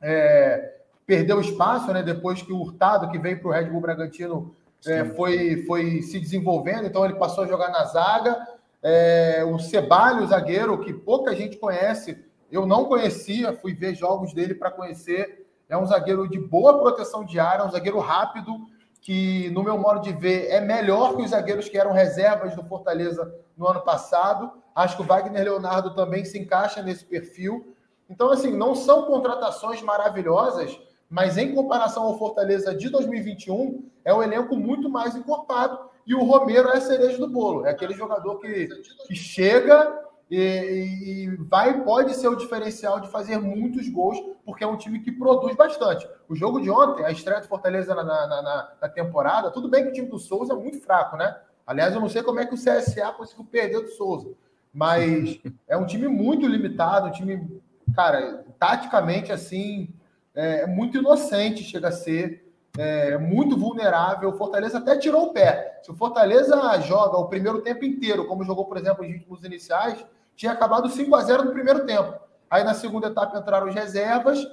é, 0.00 0.76
perdeu 1.04 1.40
espaço, 1.40 1.92
né? 1.92 2.02
Depois 2.02 2.40
que 2.40 2.52
o 2.52 2.60
Hurtado, 2.60 3.10
que 3.10 3.18
veio 3.18 3.40
para 3.40 3.48
o 3.48 3.52
Red 3.52 3.64
Bull 3.64 3.80
Bragantino, 3.80 4.54
é, 4.86 5.04
foi, 5.04 5.64
foi 5.66 6.02
se 6.02 6.20
desenvolvendo, 6.20 6.86
então 6.86 7.04
ele 7.04 7.14
passou 7.14 7.44
a 7.44 7.46
jogar 7.46 7.70
na 7.70 7.84
zaga 7.84 8.46
é, 8.84 9.42
o 9.42 9.58
Ceballos, 9.58 10.28
zagueiro, 10.28 10.78
que 10.78 10.92
pouca 10.92 11.34
gente 11.34 11.56
conhece, 11.56 12.22
eu 12.52 12.66
não 12.66 12.84
conhecia, 12.84 13.54
fui 13.54 13.72
ver 13.74 13.94
jogos 13.94 14.34
dele 14.34 14.54
para 14.54 14.70
conhecer. 14.70 15.46
É 15.70 15.76
um 15.76 15.86
zagueiro 15.86 16.28
de 16.28 16.38
boa 16.38 16.78
proteção 16.78 17.24
de 17.24 17.40
área, 17.40 17.64
um 17.64 17.70
zagueiro 17.70 17.98
rápido, 17.98 18.52
que, 19.00 19.48
no 19.50 19.62
meu 19.62 19.78
modo 19.78 20.02
de 20.02 20.12
ver, 20.12 20.50
é 20.50 20.60
melhor 20.60 21.16
que 21.16 21.22
os 21.22 21.30
zagueiros 21.30 21.66
que 21.66 21.78
eram 21.78 21.92
reservas 21.92 22.54
do 22.54 22.62
Fortaleza 22.62 23.34
no 23.56 23.66
ano 23.66 23.80
passado. 23.80 24.52
Acho 24.74 24.96
que 24.96 25.02
o 25.02 25.06
Wagner 25.06 25.44
Leonardo 25.44 25.94
também 25.94 26.22
se 26.26 26.38
encaixa 26.38 26.82
nesse 26.82 27.06
perfil. 27.06 27.74
Então, 28.08 28.30
assim, 28.30 28.54
não 28.54 28.74
são 28.74 29.06
contratações 29.06 29.80
maravilhosas, 29.80 30.78
mas 31.08 31.38
em 31.38 31.54
comparação 31.54 32.02
ao 32.02 32.18
Fortaleza 32.18 32.74
de 32.74 32.90
2021, 32.90 33.88
é 34.04 34.12
um 34.12 34.22
elenco 34.22 34.54
muito 34.54 34.90
mais 34.90 35.16
encorpado 35.16 35.78
e 36.06 36.14
o 36.14 36.22
Romero 36.22 36.68
é 36.68 36.76
a 36.76 36.80
cereja 36.80 37.18
do 37.18 37.28
bolo. 37.28 37.66
É 37.66 37.70
aquele 37.70 37.94
jogador 37.94 38.38
que, 38.38 38.68
que 39.06 39.14
chega 39.14 40.04
e, 40.30 40.36
e, 40.36 41.36
vai 41.36 41.82
pode 41.82 42.14
ser 42.14 42.28
o 42.28 42.36
diferencial 42.36 42.98
de 43.00 43.10
fazer 43.10 43.38
muitos 43.38 43.88
gols, 43.88 44.18
porque 44.44 44.64
é 44.64 44.66
um 44.66 44.76
time 44.76 45.00
que 45.00 45.12
produz 45.12 45.54
bastante. 45.54 46.08
O 46.28 46.34
jogo 46.34 46.60
de 46.60 46.70
ontem, 46.70 47.04
a 47.04 47.10
estreia 47.10 47.40
do 47.40 47.46
Fortaleza 47.46 47.94
na, 47.94 48.02
na, 48.02 48.26
na, 48.26 48.72
na 48.80 48.88
temporada, 48.88 49.50
tudo 49.50 49.68
bem 49.68 49.84
que 49.84 49.90
o 49.90 49.92
time 49.92 50.08
do 50.08 50.18
Souza 50.18 50.54
é 50.54 50.56
muito 50.56 50.80
fraco, 50.80 51.16
né? 51.16 51.36
Aliás, 51.66 51.94
eu 51.94 52.00
não 52.00 52.08
sei 52.08 52.22
como 52.22 52.40
é 52.40 52.46
que 52.46 52.54
o 52.54 52.58
CSA 52.58 53.12
conseguiu 53.12 53.44
perder 53.44 53.80
do 53.80 53.88
Souza, 53.88 54.32
mas 54.72 55.40
é 55.68 55.76
um 55.76 55.86
time 55.86 56.08
muito 56.08 56.46
limitado, 56.46 57.08
um 57.08 57.12
time, 57.12 57.62
cara, 57.94 58.44
taticamente 58.58 59.30
assim, 59.30 59.94
é 60.34 60.66
muito 60.66 60.98
inocente 60.98 61.62
chega 61.62 61.88
a 61.88 61.92
ser 61.92 62.43
é, 62.76 63.16
muito 63.18 63.56
vulnerável. 63.56 64.30
O 64.30 64.36
Fortaleza 64.36 64.78
até 64.78 64.96
tirou 64.96 65.26
o 65.26 65.32
pé. 65.32 65.80
Se 65.82 65.90
o 65.90 65.94
Fortaleza 65.94 66.80
joga 66.80 67.16
o 67.16 67.28
primeiro 67.28 67.62
tempo 67.62 67.84
inteiro, 67.84 68.26
como 68.26 68.44
jogou, 68.44 68.66
por 68.66 68.76
exemplo, 68.76 69.04
os 69.04 69.10
ritmos 69.10 69.44
iniciais, 69.44 70.04
tinha 70.36 70.52
acabado 70.52 70.88
5 70.88 71.14
a 71.14 71.22
0 71.22 71.44
no 71.44 71.52
primeiro 71.52 71.86
tempo. 71.86 72.14
Aí 72.50 72.64
na 72.64 72.74
segunda 72.74 73.08
etapa 73.08 73.38
entraram 73.38 73.68
os 73.68 73.74
reservas, 73.74 74.44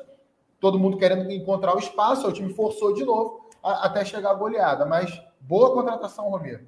todo 0.59 0.79
mundo 0.79 0.97
querendo 0.97 1.29
encontrar 1.31 1.75
o 1.75 1.79
espaço, 1.79 2.27
o 2.27 2.31
time 2.31 2.53
forçou 2.53 2.93
de 2.93 3.03
novo 3.03 3.49
a, 3.63 3.85
até 3.85 4.05
chegar 4.05 4.31
a 4.31 4.35
goleada. 4.35 4.85
Mas 4.85 5.11
boa 5.39 5.73
contratação, 5.73 6.29
Romero. 6.29 6.65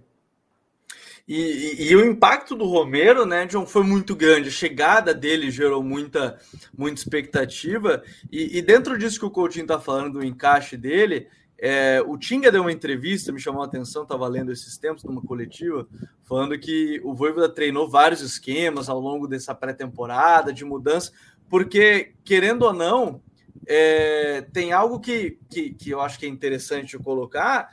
E, 1.26 1.36
e, 1.36 1.92
e, 1.92 1.96
o 1.96 2.06
impacto 2.06 2.54
do 2.54 2.66
Romero, 2.66 3.26
né, 3.26 3.46
John, 3.46 3.66
foi 3.66 3.84
muito 3.84 4.14
grande. 4.14 4.50
A 4.50 4.52
chegada 4.52 5.14
dele 5.14 5.50
gerou 5.50 5.82
muita, 5.82 6.38
muita 6.78 7.00
expectativa. 7.00 8.04
E, 8.30 8.58
e 8.58 8.62
dentro 8.62 8.98
disso 8.98 9.20
que 9.20 9.26
o 9.26 9.32
Coutinho 9.32 9.64
está 9.64 9.80
falando, 9.80 10.20
do 10.20 10.26
encaixe 10.26 10.76
dele, 10.76 11.30
é, 11.66 12.04
o 12.06 12.18
Tinga 12.18 12.52
deu 12.52 12.60
uma 12.60 12.74
entrevista, 12.74 13.32
me 13.32 13.40
chamou 13.40 13.62
a 13.62 13.66
atenção, 13.66 14.04
estava 14.04 14.28
lendo 14.28 14.52
esses 14.52 14.78
tempos 14.78 15.06
numa 15.06 15.22
coletiva, 15.22 15.88
falando 16.24 16.60
que 16.60 17.00
o 17.06 17.16
Voivoda 17.16 17.48
treinou 17.48 17.90
vários 17.90 18.20
esquemas 18.20 18.90
ao 18.90 19.00
longo 19.00 19.30
dessa 19.30 19.56
pré-temporada 19.56 20.52
de 20.52 20.66
mudança, 20.66 21.14
porque, 21.50 22.16
querendo 22.26 22.64
ou 22.64 22.74
não, 22.74 23.22
é, 23.66 24.42
tem 24.52 24.74
algo 24.74 25.00
que, 25.00 25.38
que, 25.50 25.74
que, 25.74 25.90
eu 25.90 26.02
acho 26.02 26.20
que 26.20 26.26
é 26.26 26.30
interessante 26.30 26.98
colocar, 26.98 27.70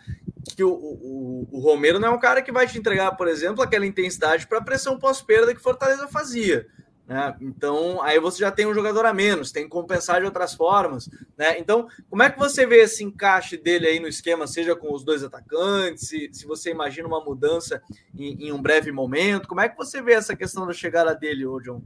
que 0.54 0.62
o, 0.62 0.70
o, 0.72 1.48
o 1.50 1.58
Romero 1.58 1.98
não 1.98 2.06
é 2.06 2.12
um 2.12 2.20
cara 2.20 2.42
que 2.42 2.52
vai 2.52 2.68
te 2.68 2.78
entregar, 2.78 3.16
por 3.16 3.26
exemplo, 3.26 3.60
aquela 3.60 3.84
intensidade 3.84 4.46
para 4.46 4.58
a 4.58 4.64
pressão 4.64 5.00
pós-perda 5.00 5.52
que 5.52 5.60
Fortaleza 5.60 6.06
fazia. 6.06 6.64
Né? 7.10 7.36
Então, 7.40 8.00
aí 8.02 8.20
você 8.20 8.38
já 8.38 8.52
tem 8.52 8.66
um 8.66 8.72
jogador 8.72 9.04
a 9.04 9.12
menos, 9.12 9.50
tem 9.50 9.64
que 9.64 9.68
compensar 9.68 10.20
de 10.20 10.26
outras 10.26 10.54
formas. 10.54 11.10
Né? 11.36 11.58
Então, 11.58 11.88
como 12.08 12.22
é 12.22 12.30
que 12.30 12.38
você 12.38 12.64
vê 12.64 12.82
esse 12.82 13.02
encaixe 13.02 13.56
dele 13.56 13.88
aí 13.88 13.98
no 13.98 14.06
esquema, 14.06 14.46
seja 14.46 14.76
com 14.76 14.94
os 14.94 15.02
dois 15.02 15.24
atacantes, 15.24 16.06
se, 16.06 16.30
se 16.32 16.46
você 16.46 16.70
imagina 16.70 17.08
uma 17.08 17.20
mudança 17.20 17.82
em, 18.16 18.46
em, 18.46 18.52
um 18.52 18.62
breve 18.62 18.92
momento? 18.92 19.48
Como 19.48 19.60
é 19.60 19.68
que 19.68 19.76
você 19.76 20.00
vê 20.00 20.12
essa 20.12 20.36
questão 20.36 20.64
da 20.64 20.72
chegada 20.72 21.12
dele, 21.12 21.44
ô 21.44 21.58
John? 21.58 21.82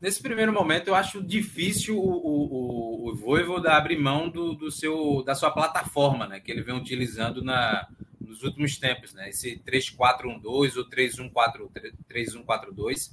Nesse 0.00 0.22
primeiro 0.22 0.54
momento, 0.54 0.88
eu 0.88 0.94
acho 0.94 1.22
difícil 1.22 1.98
o, 1.98 2.00
o, 2.00 3.10
o 3.10 3.14
Voivoda 3.14 3.74
abrir 3.74 3.98
mão 3.98 4.30
do, 4.30 4.54
do 4.54 4.70
seu, 4.70 5.22
da 5.22 5.34
sua 5.34 5.50
plataforma, 5.50 6.26
né? 6.26 6.40
Que 6.40 6.50
ele 6.50 6.62
vem 6.62 6.74
utilizando 6.74 7.44
na, 7.44 7.86
nos 8.18 8.42
últimos 8.42 8.78
tempos, 8.78 9.12
né? 9.12 9.28
Esse 9.28 9.60
3-4-1-2 9.66 10.78
ou 10.78 10.88
3-1-4-2, 10.88 13.10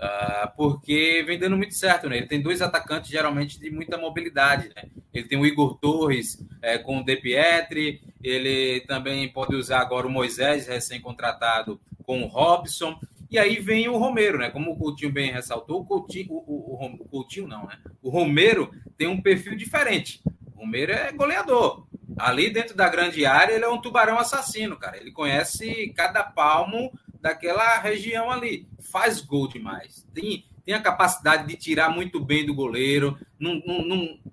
uh, 0.00 0.56
porque 0.56 1.22
vem 1.26 1.38
dando 1.38 1.56
muito 1.56 1.74
certo, 1.74 2.08
né? 2.08 2.18
Ele 2.18 2.26
tem 2.26 2.40
dois 2.40 2.62
atacantes 2.62 3.10
geralmente 3.10 3.58
de 3.58 3.70
muita 3.70 3.98
mobilidade, 3.98 4.70
né? 4.74 4.84
Ele 5.12 5.26
tem 5.26 5.38
o 5.38 5.46
Igor 5.46 5.78
Torres 5.78 6.44
é, 6.62 6.78
com 6.78 6.98
o 6.98 7.04
De 7.04 7.16
Pietri, 7.16 8.02
ele 8.22 8.80
também 8.82 9.28
pode 9.32 9.54
usar 9.54 9.80
agora 9.80 10.06
o 10.06 10.10
Moisés, 10.10 10.66
recém-contratado, 10.66 11.80
com 12.04 12.22
o 12.22 12.26
Robson. 12.26 12.98
E 13.30 13.38
aí 13.38 13.58
vem 13.58 13.88
o 13.88 13.96
Romero, 13.96 14.38
né? 14.38 14.50
Como 14.50 14.72
o 14.72 14.76
Coutinho 14.76 15.12
bem 15.12 15.32
ressaltou, 15.32 15.80
o 15.80 15.84
Coutinho, 15.84 16.26
o, 16.30 16.36
o, 16.36 16.86
o, 16.86 17.08
Coutinho 17.08 17.48
não, 17.48 17.66
né? 17.66 17.78
O 18.02 18.10
Romero 18.10 18.70
tem 18.96 19.08
um 19.08 19.20
perfil 19.20 19.56
diferente. 19.56 20.20
O 20.54 20.60
Romero 20.60 20.92
é 20.92 21.12
goleador. 21.12 21.86
Ali 22.18 22.50
dentro 22.50 22.74
da 22.74 22.88
grande 22.88 23.26
área, 23.26 23.52
ele 23.52 23.64
é 23.64 23.68
um 23.68 23.80
tubarão 23.80 24.18
assassino, 24.18 24.76
cara. 24.76 24.96
Ele 24.96 25.12
conhece 25.12 25.92
cada 25.94 26.22
palmo 26.22 26.90
daquela 27.26 27.78
região 27.80 28.30
ali. 28.30 28.68
Faz 28.78 29.20
gol 29.20 29.48
demais. 29.48 30.06
Tem, 30.14 30.44
tem 30.64 30.74
a 30.74 30.80
capacidade 30.80 31.46
de 31.48 31.56
tirar 31.56 31.90
muito 31.90 32.20
bem 32.20 32.46
do 32.46 32.54
goleiro. 32.54 33.18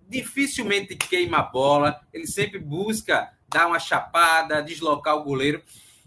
Dificilmente 0.07 0.95
queima 0.95 1.39
a 1.39 1.43
bola. 1.43 1.99
Ele 2.13 2.27
sempre 2.27 2.59
busca 2.59 3.33
dar 3.49 3.67
uma 3.67 3.79
chapada, 3.79 4.61
deslocar 4.61 5.15
o 5.15 5.23
goleiro. 5.23 5.63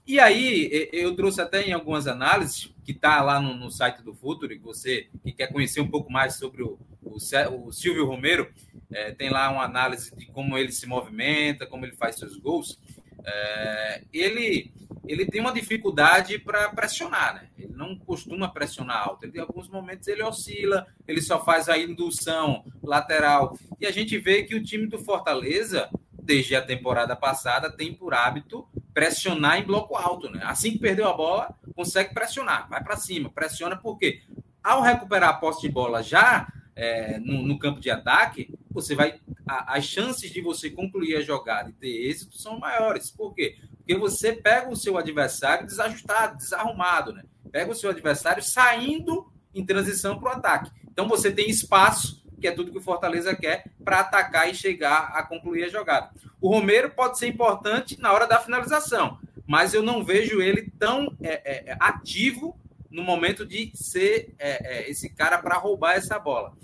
E 0.07 0.21
aí, 0.21 0.89
eu 0.93 1.17
trouxe 1.17 1.41
até 1.41 1.63
em 1.63 1.73
algumas 1.73 2.07
análises, 2.07 2.73
que 2.85 2.93
está 2.93 3.21
lá 3.21 3.41
no, 3.41 3.55
no, 3.55 3.73
site 3.73 4.05
do 4.05 4.15
Futuro, 4.15 4.53
e 4.53 4.59
você 4.59 5.09
que 5.25 5.33
quer 5.33 5.53
conhecer 5.53 5.81
um 5.81 5.91
pouco 5.91 6.13
mais 6.13 6.37
sobre 6.37 6.63
o, 6.63 6.79
o, 7.03 7.17
o 7.17 7.73
Silvio 7.73 8.07
Romero, 8.07 8.49
é, 8.93 9.11
tem 9.11 9.31
lá 9.31 9.51
uma 9.51 9.65
análise 9.65 10.15
de 10.15 10.27
como 10.27 10.57
ele 10.57 10.71
se 10.71 10.87
movimenta, 10.87 11.67
como 11.67 11.85
ele 11.85 11.97
faz 11.97 12.15
seus 12.15 12.37
gols. 12.37 12.79
É, 13.27 14.05
ele, 14.13 14.73
ele 15.05 15.27
tem 15.27 15.41
uma 15.41 15.53
dificuldade 15.53 16.39
para 16.39 16.69
pressionar, 16.71 17.35
né? 17.35 17.49
Ele 17.59 17.75
não 17.75 17.97
costuma 17.97 18.49
pressionar 18.49 19.09
alto. 19.09 19.25
Ele, 19.25 19.39
em 19.39 19.41
alguns 19.41 19.69
momentos 19.69 20.07
ele 20.07 20.23
oscila, 20.23 20.87
ele 21.09 21.21
só 21.21 21.45
faz 21.45 21.69
a 21.69 21.77
indução 21.77 22.65
lateral. 22.83 23.59
E 23.81 23.87
a 23.87 23.91
gente 23.91 24.17
vê 24.19 24.45
que 24.45 24.55
o 24.55 24.63
time 24.63 24.87
do 24.87 24.99
Fortaleza, 24.99 25.91
desde 26.13 26.55
a 26.55 26.63
temporada 26.63 27.17
passada, 27.17 27.71
tem 27.71 27.93
por 27.93 28.15
hábito 28.15 28.69
pressionar 28.95 29.59
em 29.59 29.65
bloco 29.65 29.97
alto, 29.97 30.31
né? 30.31 30.41
Assim 30.45 30.73
que 30.73 30.79
perdeu 30.79 31.09
a 31.09 31.13
bola, 31.13 31.55
consegue 31.75 32.15
pressionar, 32.15 32.69
vai 32.69 32.83
para 32.83 32.97
cima, 32.97 33.29
pressiona 33.29 33.77
porque 33.77 34.23
ao 34.65 34.83
recuperar 34.83 35.31
a 35.31 35.35
posse 35.35 35.63
de 35.63 35.69
bola 35.69 36.03
já 36.03 36.51
é, 36.77 37.19
no, 37.19 37.43
no, 37.43 37.59
campo 37.59 37.81
de 37.81 37.91
ataque, 37.91 38.55
você 38.71 38.95
vai 38.95 39.19
a, 39.47 39.77
as 39.77 39.85
chances 39.85 40.31
de 40.31 40.41
você 40.41 40.71
concluir 40.71 41.17
a 41.17 41.23
jogada 41.23 41.71
e 41.71 41.73
ter 41.73 42.09
êxito 42.09 42.37
são 42.37 42.59
maiores. 42.59 43.11
Por 43.11 43.35
quê? 43.35 43.57
Porque 43.79 43.97
você 43.97 44.33
pega 44.33 44.69
o 44.69 44.77
seu 44.77 44.99
adversário 44.99 45.67
desajustado, 45.67 46.37
desarrumado, 46.37 47.13
né? 47.13 47.25
Pega 47.51 47.73
o 47.73 47.75
seu 47.75 47.91
adversário 47.91 48.43
saindo 48.43 49.33
em 49.55 49.65
transição 49.65 50.19
para 50.19 50.29
o 50.29 50.33
ataque. 50.33 50.71
Então 50.89 51.09
você 51.09 51.33
tem 51.33 51.49
espaço 51.49 52.23
que 52.41 52.47
é 52.47 52.53
tudo 52.53 52.71
que 52.71 52.79
o 52.79 52.83
Fortaleza 52.83 53.35
quer, 53.35 53.65
para 53.85 54.01
atacar 54.01 54.49
e 54.51 54.55
chegar 54.55 55.11
a 55.15 55.23
concluir 55.23 55.65
a 55.65 55.69
jogada. 55.69 56.11
O 56.41 56.51
Romero 56.51 56.91
pode 56.91 57.19
ser 57.19 57.29
importante 57.29 58.01
na 58.01 58.13
hora 58.13 58.27
da 58.27 58.39
finalização, 58.39 59.19
mas 59.47 59.75
eu 59.75 59.83
não 59.83 60.05
vejo 60.05 60.41
ele 60.41 60.71
tão 60.79 61.17
é, 61.23 61.71
é, 61.71 61.71
é 61.73 61.77
ativo 61.81 62.59
no 62.91 63.03
momento 63.03 63.45
de 63.45 63.73
ser 63.75 64.35
é, 64.39 64.79
é 64.79 64.91
esse 64.91 65.09
cara 65.15 65.39
para 65.39 65.57
roubar 65.57 65.95
essa 65.95 66.19
bola. 66.19 66.55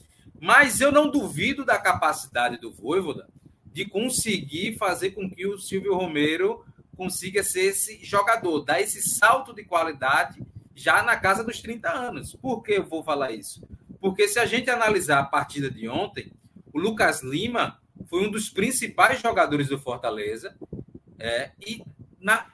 Mas 0.43 0.81
eu 0.81 0.91
não 0.91 1.09
duvido 1.09 1.65
da 1.65 1.79
capacidade 1.79 2.59
do 2.59 2.73
Voivoda 2.73 3.29
de 3.65 3.85
conseguir 3.85 4.77
fazer 4.77 5.13
com 5.13 5.31
que 5.31 5.47
o 5.47 5.57
Silvio 5.57 5.95
Romero 5.95 6.67
consiga 6.97 7.45
ser 7.45 7.67
esse 7.67 8.05
jogador, 8.05 8.65
dar 8.65 8.81
esse 8.81 9.01
salto 9.09 9.55
de 9.55 9.63
qualidade 9.63 10.45
já 10.75 11.01
na 11.05 11.17
casa 11.17 11.45
dos 11.45 11.63
30 11.63 11.89
anos. 11.89 12.35
Por 12.35 12.61
que 12.61 12.73
eu 12.73 12.85
vou 12.85 13.05
falar 13.05 13.31
isso? 13.31 13.63
Porque 14.01 14.27
se 14.27 14.41
a 14.41 14.45
gente 14.45 14.69
analisar 14.69 15.21
a 15.21 15.25
partida 15.25 15.71
de 15.71 15.89
ontem, 15.89 16.33
o 16.73 16.81
Lucas 16.81 17.23
Lima 17.23 17.81
foi 18.07 18.27
um 18.27 18.31
dos 18.31 18.49
principais 18.51 19.23
jogadores 19.23 19.69
do 19.69 19.79
Fortaleza 19.79 20.57
é, 21.21 21.53
e 21.65 21.85
na 22.21 22.49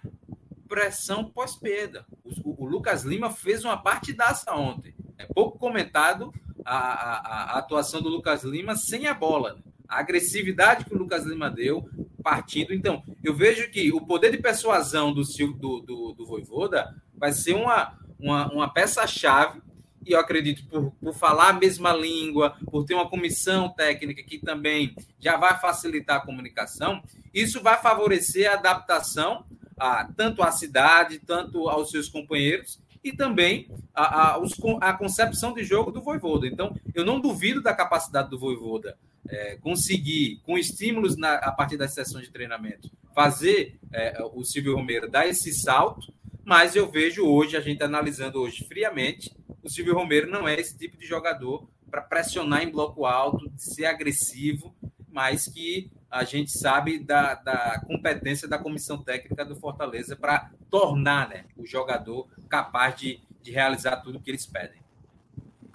pressão 0.68 1.24
pós-perda. 1.24 2.04
O, 2.22 2.64
o, 2.64 2.66
Lucas 2.66 3.02
Lima 3.04 3.30
fez 3.30 3.64
uma 3.64 3.82
partidaça 3.82 4.54
ontem. 4.54 4.94
É 5.16 5.24
pouco 5.24 5.58
comentado 5.58 6.30
a, 6.76 7.54
a, 7.54 7.58
atuação 7.58 8.02
do 8.02 8.08
Lucas 8.08 8.44
Lima 8.44 8.76
sem 8.76 9.06
a 9.06 9.14
bola. 9.14 9.54
Né? 9.54 9.60
A 9.88 10.00
agressividade 10.00 10.84
que 10.84 10.94
o 10.94 10.98
Lucas 10.98 11.24
Lima 11.24 11.50
deu 11.50 11.88
partindo. 12.22 12.74
Então, 12.74 13.02
eu 13.24 13.34
vejo 13.34 13.70
que 13.70 13.92
o 13.92 14.00
poder 14.00 14.30
de 14.30 14.38
persuasão 14.38 15.12
do, 15.12 15.22
do, 15.22 15.80
do, 15.80 16.12
do 16.12 16.26
Voivoda 16.26 16.94
vai 17.14 17.32
ser 17.32 17.54
uma, 17.54 17.98
uma, 18.18 18.52
uma 18.52 18.72
peça-chave 18.72 19.62
e 20.06 20.12
eu 20.12 20.20
acredito 20.20 20.66
por, 20.66 20.90
por 20.92 21.14
falar 21.14 21.50
a 21.50 21.52
mesma 21.52 21.92
língua, 21.92 22.56
por 22.70 22.84
ter 22.84 22.94
uma 22.94 23.08
comissão 23.08 23.68
técnica 23.68 24.22
que 24.22 24.38
também 24.38 24.94
já 25.20 25.36
vai 25.36 25.58
facilitar 25.60 26.16
a 26.16 26.24
comunicação, 26.24 27.02
isso 27.32 27.62
vai 27.62 27.80
favorecer 27.80 28.50
a 28.50 28.54
adaptação 28.54 29.44
a, 29.78 30.08
tanto 30.16 30.42
à 30.42 30.50
cidade, 30.50 31.18
tanto 31.18 31.68
aos 31.68 31.90
seus 31.90 32.08
companheiros 32.08 32.78
e 33.02 33.12
também 33.12 33.70
a, 33.94 34.32
a, 34.32 34.38
os, 34.38 34.52
a 34.80 34.92
concepção 34.92 35.52
de 35.52 35.64
jogo 35.64 35.90
do 35.90 36.02
Voivoda. 36.02 36.46
Então, 36.46 36.74
eu 36.94 37.04
não 37.04 37.20
duvido 37.20 37.62
da 37.62 37.74
capacidade 37.74 38.30
do 38.30 38.38
Voivoda 38.38 38.96
é, 39.28 39.56
conseguir, 39.56 40.40
com 40.44 40.56
estímulos 40.58 41.16
na, 41.16 41.34
a 41.34 41.52
partir 41.52 41.76
das 41.76 41.94
sessões 41.94 42.26
de 42.26 42.32
treinamento, 42.32 42.90
fazer 43.14 43.78
é, 43.92 44.22
o 44.32 44.44
Silvio 44.44 44.76
Romero 44.76 45.10
dar 45.10 45.26
esse 45.26 45.52
salto, 45.52 46.12
mas 46.44 46.74
eu 46.74 46.90
vejo 46.90 47.26
hoje, 47.26 47.56
a 47.56 47.60
gente 47.60 47.82
analisando 47.82 48.40
hoje 48.40 48.64
friamente, 48.64 49.30
o 49.62 49.68
Silvio 49.68 49.94
Romero 49.94 50.30
não 50.30 50.48
é 50.48 50.58
esse 50.58 50.76
tipo 50.78 50.96
de 50.96 51.06
jogador 51.06 51.68
para 51.90 52.00
pressionar 52.00 52.62
em 52.62 52.70
bloco 52.70 53.04
alto, 53.04 53.50
ser 53.56 53.86
agressivo, 53.86 54.74
mas 55.18 55.48
que 55.48 55.90
a 56.08 56.22
gente 56.22 56.52
sabe 56.52 56.96
da, 57.00 57.34
da 57.34 57.82
competência 57.84 58.46
da 58.46 58.56
comissão 58.56 59.02
técnica 59.02 59.44
do 59.44 59.56
Fortaleza 59.56 60.14
para 60.14 60.52
tornar 60.70 61.28
né, 61.28 61.46
o 61.56 61.66
jogador 61.66 62.28
capaz 62.48 62.94
de, 62.94 63.20
de 63.42 63.50
realizar 63.50 63.96
tudo 63.96 64.20
que 64.20 64.30
eles 64.30 64.46
pedem. 64.46 64.80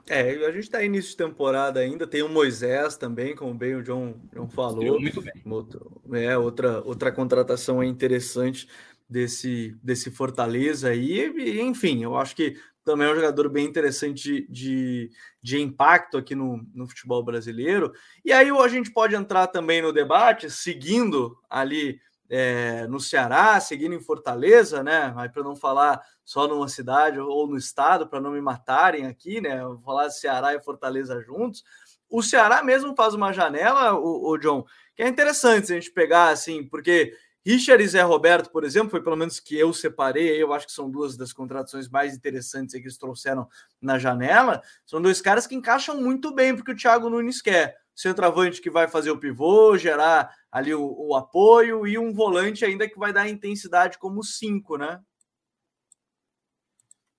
É, 0.08 0.29
a 0.45 0.51
gente 0.53 0.63
está 0.63 0.82
início 0.82 1.12
de 1.12 1.17
temporada 1.17 1.82
ainda, 1.82 2.08
tem 2.08 2.21
o 2.21 2.29
Moisés 2.29 2.95
também, 2.95 3.36
como 3.36 3.53
bem 3.53 3.75
o 3.75 3.84
John, 3.84 4.15
John 4.34 4.47
falou. 4.47 4.97
Muito 4.97 5.21
bem. 5.21 5.34
Outra, 5.45 5.82
é, 6.13 6.38
outra, 6.38 6.82
outra 6.86 7.12
contratação 7.12 7.84
interessante 7.84 8.65
desse, 9.10 9.75
desse 9.84 10.10
Fortaleza 10.10 10.88
aí. 10.88 11.19
E, 11.19 11.60
enfim, 11.60 12.01
eu 12.01 12.15
acho 12.15 12.34
que 12.34 12.58
também 12.83 13.07
é 13.07 13.11
um 13.11 13.15
jogador 13.15 13.49
bem 13.49 13.65
interessante 13.65 14.23
de, 14.23 14.47
de, 14.49 15.11
de, 15.41 15.61
impacto 15.61 16.17
aqui 16.17 16.35
no, 16.35 16.65
no 16.73 16.87
futebol 16.87 17.23
brasileiro. 17.23 17.93
E 18.23 18.31
aí 18.31 18.49
a 18.49 18.67
gente 18.67 18.91
pode 18.91 19.15
entrar 19.15 19.47
também 19.47 19.81
no 19.81 19.93
debate, 19.93 20.49
seguindo 20.49 21.37
ali 21.49 21.99
é, 22.29 22.87
no 22.87 22.99
Ceará, 22.99 23.59
seguindo 23.59 23.93
em 23.93 24.01
Fortaleza, 24.01 24.83
né? 24.83 25.13
Para 25.31 25.43
não 25.43 25.55
falar 25.55 26.01
só 26.25 26.47
numa 26.47 26.67
cidade 26.67 27.19
ou 27.19 27.47
no 27.47 27.57
estado, 27.57 28.07
para 28.07 28.21
não 28.21 28.31
me 28.31 28.41
matarem 28.41 29.05
aqui, 29.05 29.39
né? 29.39 29.63
Vou 29.63 29.81
falar 29.81 30.09
Ceará 30.09 30.53
e 30.53 30.61
Fortaleza 30.61 31.21
juntos. 31.21 31.63
O 32.09 32.21
Ceará 32.21 32.63
mesmo 32.63 32.95
faz 32.95 33.13
uma 33.13 33.31
janela, 33.31 33.93
o, 33.93 34.31
o 34.31 34.37
John, 34.37 34.65
que 34.95 35.03
é 35.03 35.07
interessante 35.07 35.67
se 35.67 35.73
a 35.73 35.75
gente 35.75 35.91
pegar 35.91 36.29
assim, 36.29 36.63
porque 36.67 37.13
Richard 37.45 37.84
e 37.84 37.88
Zé 37.88 38.01
Roberto, 38.01 38.49
por 38.49 38.63
exemplo, 38.63 38.89
foi 38.89 39.03
pelo 39.03 39.17
menos 39.17 39.39
que 39.39 39.58
eu 39.58 39.73
separei, 39.73 40.41
eu 40.41 40.53
acho 40.53 40.65
que 40.65 40.71
são 40.71 40.89
duas 40.89 41.17
das 41.17 41.34
contratações 41.34 41.89
mais 41.89 42.15
interessantes 42.15 42.73
que 42.73 42.82
eles 42.82 42.97
trouxeram 42.97 43.47
na 43.82 43.99
janela. 43.99 44.62
São 44.86 45.01
dois 45.01 45.19
caras 45.19 45.45
que 45.45 45.56
encaixam 45.56 45.99
muito 46.01 46.34
bem 46.34 46.56
porque 46.56 46.71
o 46.71 46.75
Thiago 46.75 47.10
Nunes 47.10 47.41
quer. 47.41 47.77
Centroavante 47.93 48.62
que 48.62 48.71
vai 48.71 48.88
fazer 48.88 49.12
o 49.12 49.19
pivô, 49.19 49.77
gerar 49.77 50.34
ali 50.51 50.73
o, 50.73 50.95
o 50.97 51.15
apoio 51.15 51.86
e 51.86 51.97
um 51.97 52.13
volante 52.13 52.65
ainda 52.65 52.88
que 52.88 52.97
vai 52.97 53.13
dar 53.13 53.29
intensidade 53.29 53.99
como 53.99 54.23
cinco, 54.23 54.77
né? 54.77 54.99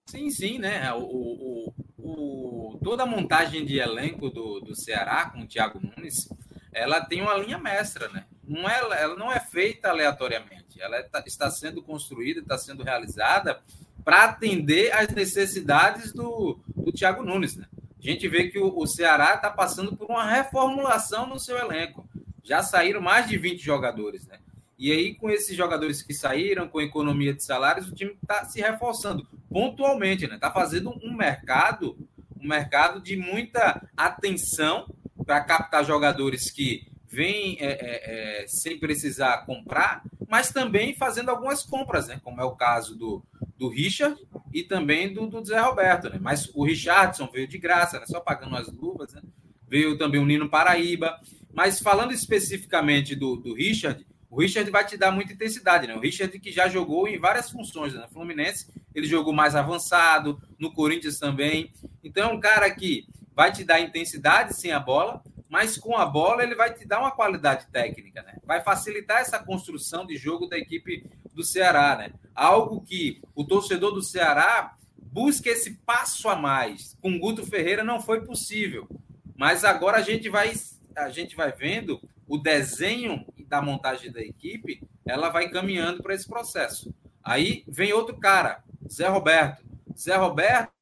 Sim, 0.06 0.30
sim, 0.30 0.58
né? 0.58 0.92
O, 0.94 1.02
o, 1.02 1.74
o, 1.98 2.80
toda 2.82 3.04
a 3.04 3.06
montagem 3.06 3.64
de 3.64 3.78
elenco 3.78 4.30
do, 4.30 4.60
do 4.60 4.74
Ceará 4.74 5.30
com 5.30 5.42
o 5.42 5.46
Thiago 5.46 5.80
Nunes, 5.80 6.28
ela 6.74 7.00
tem 7.00 7.22
uma 7.22 7.34
linha 7.34 7.58
mestra, 7.58 8.08
né? 8.08 8.24
não 8.46 8.68
é, 8.68 8.78
ela 9.02 9.16
não 9.16 9.32
é 9.32 9.40
feita 9.40 9.88
aleatoriamente, 9.88 10.80
ela 10.80 10.96
é, 10.96 11.08
está 11.26 11.50
sendo 11.50 11.82
construída, 11.82 12.40
está 12.40 12.58
sendo 12.58 12.82
realizada 12.82 13.60
para 14.04 14.24
atender 14.24 14.92
às 14.92 15.08
necessidades 15.08 16.12
do, 16.12 16.58
do 16.76 16.92
Thiago 16.92 17.22
Nunes. 17.22 17.56
Né? 17.56 17.66
A 17.98 18.02
gente 18.02 18.28
vê 18.28 18.48
que 18.48 18.58
o, 18.58 18.76
o 18.76 18.86
Ceará 18.86 19.34
está 19.34 19.50
passando 19.50 19.96
por 19.96 20.10
uma 20.10 20.28
reformulação 20.28 21.26
no 21.26 21.38
seu 21.38 21.56
elenco. 21.56 22.06
Já 22.42 22.62
saíram 22.62 23.00
mais 23.00 23.26
de 23.26 23.38
20 23.38 23.64
jogadores. 23.64 24.26
Né? 24.26 24.38
E 24.78 24.92
aí, 24.92 25.14
com 25.14 25.30
esses 25.30 25.56
jogadores 25.56 26.02
que 26.02 26.12
saíram, 26.12 26.68
com 26.68 26.80
economia 26.80 27.32
de 27.32 27.42
salários, 27.42 27.88
o 27.88 27.94
time 27.94 28.14
está 28.22 28.44
se 28.44 28.60
reforçando 28.60 29.26
pontualmente, 29.48 30.24
está 30.24 30.34
né? 30.34 30.40
Tá 30.40 30.50
fazendo 30.50 30.90
um 31.02 31.16
mercado, 31.16 31.96
um 32.38 32.46
mercado 32.46 33.00
de 33.00 33.16
muita 33.16 33.80
atenção 33.96 34.86
para 35.24 35.40
captar 35.40 35.84
jogadores 35.84 36.50
que 36.50 36.86
vem 37.08 37.56
é, 37.60 37.66
é, 37.66 38.42
é, 38.42 38.46
sem 38.46 38.78
precisar 38.78 39.46
comprar 39.46 40.02
mas 40.34 40.50
também 40.50 40.92
fazendo 40.94 41.28
algumas 41.28 41.62
compras, 41.62 42.08
né? 42.08 42.20
Como 42.24 42.40
é 42.40 42.44
o 42.44 42.56
caso 42.56 42.96
do, 42.96 43.22
do 43.56 43.68
Richard 43.68 44.20
e 44.52 44.64
também 44.64 45.14
do, 45.14 45.28
do 45.28 45.44
Zé 45.44 45.60
Roberto, 45.60 46.10
né? 46.10 46.18
Mas 46.20 46.50
o 46.54 46.64
Richardson 46.64 47.28
veio 47.32 47.46
de 47.46 47.56
graça, 47.56 48.00
né? 48.00 48.06
Só 48.06 48.18
pagando 48.18 48.56
as 48.56 48.66
luvas, 48.66 49.12
né? 49.12 49.22
Veio 49.68 49.96
também 49.96 50.20
o 50.20 50.26
Nino 50.26 50.48
Paraíba. 50.48 51.20
Mas 51.52 51.80
falando 51.80 52.12
especificamente 52.12 53.14
do, 53.14 53.36
do 53.36 53.54
Richard, 53.54 54.04
o 54.28 54.40
Richard 54.40 54.68
vai 54.72 54.84
te 54.84 54.96
dar 54.96 55.12
muita 55.12 55.32
intensidade, 55.32 55.86
né? 55.86 55.94
O 55.94 56.00
Richard 56.00 56.36
que 56.40 56.50
já 56.50 56.68
jogou 56.68 57.06
em 57.06 57.16
várias 57.16 57.48
funções, 57.48 57.94
né? 57.94 58.00
No 58.00 58.08
Fluminense, 58.08 58.66
ele 58.92 59.06
jogou 59.06 59.32
mais 59.32 59.54
avançado, 59.54 60.42
no 60.58 60.72
Corinthians 60.72 61.20
também. 61.20 61.72
Então, 62.02 62.30
é 62.30 62.32
um 62.32 62.40
cara 62.40 62.68
que 62.70 63.06
vai 63.34 63.52
te 63.52 63.64
dar 63.64 63.80
intensidade 63.80 64.54
sem 64.54 64.72
a 64.72 64.80
bola, 64.80 65.22
mas 65.48 65.78
com 65.78 65.96
a 65.96 66.06
bola 66.06 66.42
ele 66.42 66.54
vai 66.54 66.72
te 66.72 66.86
dar 66.86 67.00
uma 67.00 67.10
qualidade 67.10 67.66
técnica, 67.68 68.22
né? 68.22 68.36
Vai 68.44 68.60
facilitar 68.60 69.20
essa 69.20 69.38
construção 69.38 70.06
de 70.06 70.16
jogo 70.16 70.46
da 70.46 70.58
equipe 70.58 71.04
do 71.32 71.44
Ceará, 71.44 71.96
né? 71.96 72.12
Algo 72.34 72.80
que 72.80 73.20
o 73.34 73.44
torcedor 73.44 73.92
do 73.92 74.02
Ceará 74.02 74.76
busca 74.98 75.48
esse 75.48 75.74
passo 75.86 76.28
a 76.28 76.36
mais. 76.36 76.96
Com 77.00 77.18
Guto 77.18 77.46
Ferreira 77.46 77.84
não 77.84 78.00
foi 78.00 78.24
possível, 78.24 78.88
mas 79.36 79.64
agora 79.64 79.98
a 79.98 80.02
gente 80.02 80.28
vai 80.28 80.52
a 80.96 81.10
gente 81.10 81.34
vai 81.34 81.52
vendo 81.52 82.00
o 82.26 82.38
desenho 82.38 83.24
da 83.48 83.60
montagem 83.60 84.10
da 84.10 84.20
equipe, 84.20 84.82
ela 85.04 85.28
vai 85.28 85.48
caminhando 85.50 86.02
para 86.02 86.14
esse 86.14 86.26
processo. 86.26 86.94
Aí 87.22 87.64
vem 87.68 87.92
outro 87.92 88.16
cara, 88.16 88.62
Zé 88.90 89.06
Roberto. 89.08 89.64
Zé 89.96 90.16
Roberto, 90.16 90.72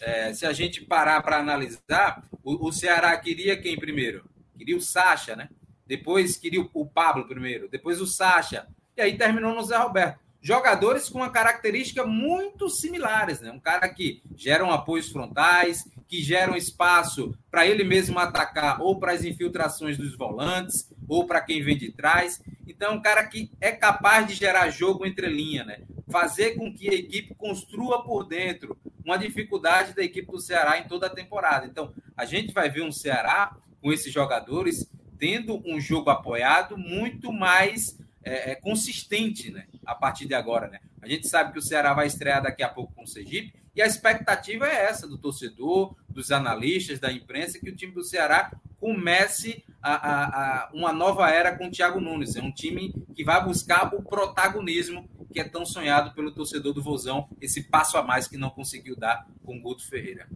é, 0.00 0.32
se 0.32 0.46
a 0.46 0.52
gente 0.52 0.84
parar 0.84 1.22
para 1.22 1.38
analisar, 1.38 2.24
o, 2.42 2.68
o, 2.68 2.72
Ceará 2.72 3.16
queria 3.16 3.60
quem 3.60 3.78
primeiro? 3.78 4.24
Queria 4.56 4.76
o 4.76 4.80
Sacha, 4.80 5.36
né? 5.36 5.48
Depois 5.86 6.36
queria 6.36 6.60
o, 6.60 6.70
o 6.72 6.86
Pablo 6.86 7.26
primeiro, 7.26 7.68
depois 7.68 8.00
o 8.00 8.06
Sacha. 8.06 8.66
E 8.96 9.02
aí 9.02 9.16
terminou 9.16 9.54
no 9.54 9.62
Zé 9.62 9.76
Roberto. 9.76 10.20
Jogadores 10.40 11.08
com 11.08 11.18
uma 11.18 11.30
característica 11.30 12.04
muito 12.04 12.68
similares, 12.68 13.40
né? 13.40 13.52
Um 13.52 13.60
cara 13.60 13.88
que 13.88 14.22
geram 14.36 14.72
apoios 14.72 15.08
frontais, 15.10 15.88
que 16.12 16.22
geram 16.22 16.54
espaço 16.54 17.34
para 17.50 17.66
ele 17.66 17.82
mesmo 17.84 18.18
atacar 18.18 18.82
ou 18.82 19.00
para 19.00 19.12
as 19.12 19.24
infiltrações 19.24 19.96
dos 19.96 20.14
volantes 20.14 20.92
ou 21.08 21.26
para 21.26 21.40
quem 21.40 21.64
vem 21.64 21.78
de 21.78 21.90
trás. 21.90 22.38
Então, 22.68 22.92
é 22.92 22.94
um 22.94 23.00
cara 23.00 23.24
que 23.24 23.50
é 23.58 23.72
capaz 23.72 24.26
de 24.26 24.34
gerar 24.34 24.68
jogo 24.68 25.06
entre 25.06 25.26
linha, 25.26 25.64
né? 25.64 25.80
Fazer 26.10 26.54
com 26.54 26.70
que 26.70 26.86
a 26.90 26.92
equipe 26.92 27.34
construa 27.34 28.04
por 28.04 28.24
dentro 28.24 28.76
uma 29.02 29.16
dificuldade 29.16 29.94
da 29.94 30.04
equipe 30.04 30.30
do 30.30 30.38
Ceará 30.38 30.78
em 30.78 30.86
toda 30.86 31.06
a 31.06 31.10
temporada. 31.10 31.64
Então, 31.64 31.94
a 32.14 32.26
gente 32.26 32.52
vai 32.52 32.68
ver 32.68 32.82
um 32.82 32.92
Ceará 32.92 33.56
com 33.80 33.90
esses 33.90 34.12
jogadores 34.12 34.86
tendo 35.18 35.62
um 35.64 35.80
jogo 35.80 36.10
apoiado 36.10 36.76
muito 36.76 37.32
mais 37.32 37.98
é, 38.22 38.50
é, 38.50 38.54
consistente 38.54 39.50
né, 39.50 39.64
a 39.86 39.94
partir 39.94 40.26
de 40.26 40.34
agora. 40.34 40.68
Né? 40.68 40.78
A 41.00 41.08
gente 41.08 41.26
sabe 41.26 41.54
que 41.54 41.58
o 41.58 41.62
Ceará 41.62 41.94
vai 41.94 42.06
estrear 42.06 42.42
daqui 42.42 42.62
a 42.62 42.68
pouco 42.68 42.92
com 42.92 43.04
o 43.04 43.06
Sergipe, 43.06 43.61
e 43.74 43.80
a 43.80 43.86
expectativa 43.86 44.66
é 44.66 44.84
essa 44.84 45.08
do 45.08 45.16
torcedor, 45.16 45.94
dos 46.08 46.30
analistas, 46.30 47.00
da 47.00 47.10
imprensa, 47.10 47.58
que 47.58 47.70
o 47.70 47.76
time 47.76 47.92
do 47.92 48.04
Ceará 48.04 48.52
comece 48.78 49.64
a, 49.80 49.94
a, 49.94 50.24
a 50.24 50.70
uma 50.74 50.92
nova 50.92 51.30
era 51.30 51.56
com 51.56 51.68
o 51.68 51.70
Thiago 51.70 52.00
Nunes. 52.00 52.36
É 52.36 52.42
um 52.42 52.52
time 52.52 52.92
que 53.14 53.24
vai 53.24 53.42
buscar 53.42 53.94
o 53.94 54.02
protagonismo 54.02 55.08
que 55.32 55.40
é 55.40 55.44
tão 55.44 55.64
sonhado 55.64 56.14
pelo 56.14 56.30
torcedor 56.30 56.74
do 56.74 56.82
Vozão, 56.82 57.26
esse 57.40 57.62
passo 57.62 57.96
a 57.96 58.02
mais 58.02 58.28
que 58.28 58.36
não 58.36 58.50
conseguiu 58.50 58.94
dar 58.94 59.26
com 59.42 59.56
o 59.56 59.62
Guto 59.62 59.88
Ferreira. 59.88 60.28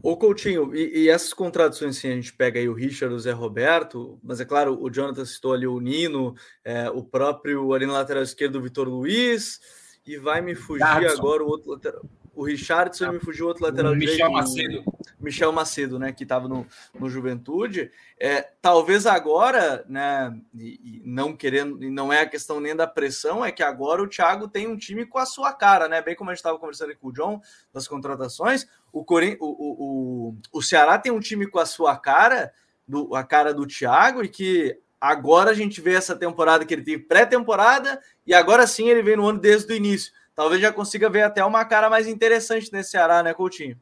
Ô 0.00 0.16
Coutinho, 0.16 0.72
e, 0.76 1.02
e, 1.02 1.08
essas 1.08 1.32
contradições, 1.32 1.98
assim, 1.98 2.08
a 2.08 2.14
gente 2.14 2.32
pega 2.32 2.60
aí 2.60 2.68
o 2.68 2.72
Richard, 2.72 3.12
o 3.12 3.18
Zé 3.18 3.32
Roberto, 3.32 4.16
mas 4.22 4.40
é 4.40 4.44
claro, 4.44 4.80
o 4.80 4.88
Jonathan 4.88 5.24
citou 5.24 5.52
ali 5.52 5.66
o 5.66 5.80
Nino, 5.80 6.36
é, 6.64 6.88
o 6.88 7.02
próprio 7.02 7.72
ali 7.74 7.84
na 7.84 7.94
lateral 7.94 8.22
esquerdo, 8.22 8.56
o 8.56 8.62
Vitor 8.62 8.88
Luiz, 8.88 9.60
e 10.06 10.16
vai 10.16 10.40
me 10.40 10.54
fugir 10.54 10.84
agora 10.84 11.42
o 11.42 11.48
outro 11.48 11.72
lateral 11.72 12.04
o 12.38 12.44
Richardson 12.44 13.06
e 13.06 13.12
me 13.14 13.18
fugiu 13.18 13.48
outro 13.48 13.64
lateral 13.64 13.96
Michel 13.96 14.14
direito. 14.14 14.32
Macedo. 14.32 14.84
Michel 15.18 15.52
Macedo, 15.52 15.98
né, 15.98 16.12
que 16.12 16.22
estava 16.22 16.46
no, 16.46 16.64
no 16.94 17.10
Juventude. 17.10 17.90
É, 18.16 18.42
talvez 18.62 19.06
agora, 19.06 19.84
né, 19.88 20.32
e, 20.54 21.00
e 21.00 21.02
não 21.04 21.36
querendo, 21.36 21.82
e 21.82 21.90
não 21.90 22.12
é 22.12 22.20
a 22.20 22.28
questão 22.28 22.60
nem 22.60 22.76
da 22.76 22.86
pressão, 22.86 23.44
é 23.44 23.50
que 23.50 23.60
agora 23.60 24.00
o 24.00 24.06
Thiago 24.06 24.46
tem 24.46 24.68
um 24.68 24.76
time 24.76 25.04
com 25.04 25.18
a 25.18 25.26
sua 25.26 25.52
cara, 25.52 25.88
né? 25.88 26.00
Bem 26.00 26.14
como 26.14 26.30
a 26.30 26.32
gente 26.32 26.38
estava 26.38 26.60
conversando 26.60 26.96
com 26.96 27.08
o 27.08 27.12
John 27.12 27.40
das 27.72 27.88
contratações, 27.88 28.68
o, 28.92 29.04
Corin, 29.04 29.36
o, 29.40 29.46
o, 29.46 30.28
o, 30.28 30.36
o 30.52 30.62
Ceará 30.62 30.96
tem 30.96 31.10
um 31.10 31.18
time 31.18 31.44
com 31.48 31.58
a 31.58 31.66
sua 31.66 31.96
cara, 31.96 32.52
do, 32.86 33.16
a 33.16 33.24
cara 33.24 33.52
do 33.52 33.66
Thiago, 33.66 34.22
e 34.22 34.28
que 34.28 34.78
agora 35.00 35.50
a 35.50 35.54
gente 35.54 35.80
vê 35.80 35.94
essa 35.94 36.14
temporada 36.14 36.64
que 36.64 36.72
ele 36.72 36.84
teve 36.84 37.02
pré-temporada, 37.02 38.00
e 38.24 38.32
agora 38.32 38.64
sim 38.64 38.88
ele 38.88 39.02
vem 39.02 39.16
no 39.16 39.26
ano 39.26 39.40
desde 39.40 39.72
o 39.72 39.76
início 39.76 40.12
talvez 40.38 40.62
já 40.62 40.72
consiga 40.72 41.10
ver 41.10 41.22
até 41.22 41.44
uma 41.44 41.64
cara 41.64 41.90
mais 41.90 42.06
interessante 42.06 42.72
nesse 42.72 42.90
Ceará, 42.90 43.24
né, 43.24 43.34
Coutinho? 43.34 43.76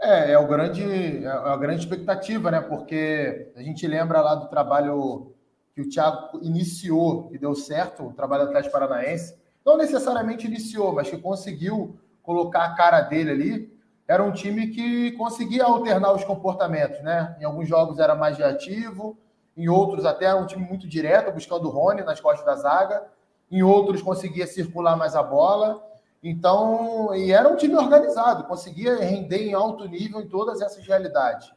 É, 0.00 0.30
é, 0.30 0.38
o 0.38 0.46
grande, 0.46 1.24
é 1.24 1.26
a 1.28 1.56
grande 1.56 1.80
expectativa, 1.80 2.52
né? 2.52 2.60
Porque 2.60 3.50
a 3.56 3.62
gente 3.64 3.84
lembra 3.84 4.20
lá 4.20 4.36
do 4.36 4.46
trabalho 4.46 5.34
que 5.74 5.80
o 5.80 5.88
Thiago 5.88 6.38
iniciou, 6.40 7.28
que 7.28 7.36
deu 7.36 7.52
certo, 7.52 8.06
o 8.06 8.12
trabalho 8.12 8.44
do 8.44 8.50
Atlético 8.50 8.74
Paranaense. 8.74 9.34
Não 9.66 9.76
necessariamente 9.76 10.46
iniciou, 10.46 10.92
mas 10.92 11.10
que 11.10 11.18
conseguiu 11.18 11.98
colocar 12.22 12.64
a 12.66 12.74
cara 12.76 13.00
dele 13.00 13.30
ali. 13.32 13.78
Era 14.06 14.22
um 14.22 14.30
time 14.30 14.68
que 14.68 15.10
conseguia 15.12 15.64
alternar 15.64 16.12
os 16.12 16.22
comportamentos, 16.22 17.02
né? 17.02 17.36
Em 17.40 17.44
alguns 17.44 17.68
jogos 17.68 17.98
era 17.98 18.14
mais 18.14 18.38
reativo, 18.38 19.18
em 19.56 19.68
outros 19.68 20.06
até 20.06 20.26
era 20.26 20.36
um 20.36 20.46
time 20.46 20.64
muito 20.64 20.86
direto, 20.86 21.32
buscando 21.32 21.66
o 21.66 21.72
Rony 21.72 22.02
nas 22.02 22.20
costas 22.20 22.46
da 22.46 22.54
zaga. 22.54 23.02
Em 23.50 23.64
outros 23.64 24.00
conseguia 24.00 24.46
circular 24.46 24.96
mais 24.96 25.16
a 25.16 25.24
bola. 25.24 25.87
Então, 26.22 27.14
e 27.14 27.30
era 27.30 27.48
um 27.48 27.56
time 27.56 27.76
organizado, 27.76 28.44
conseguia 28.44 28.96
render 28.96 29.38
em 29.38 29.54
alto 29.54 29.86
nível 29.86 30.20
em 30.20 30.28
todas 30.28 30.60
essas 30.60 30.84
realidades. 30.86 31.52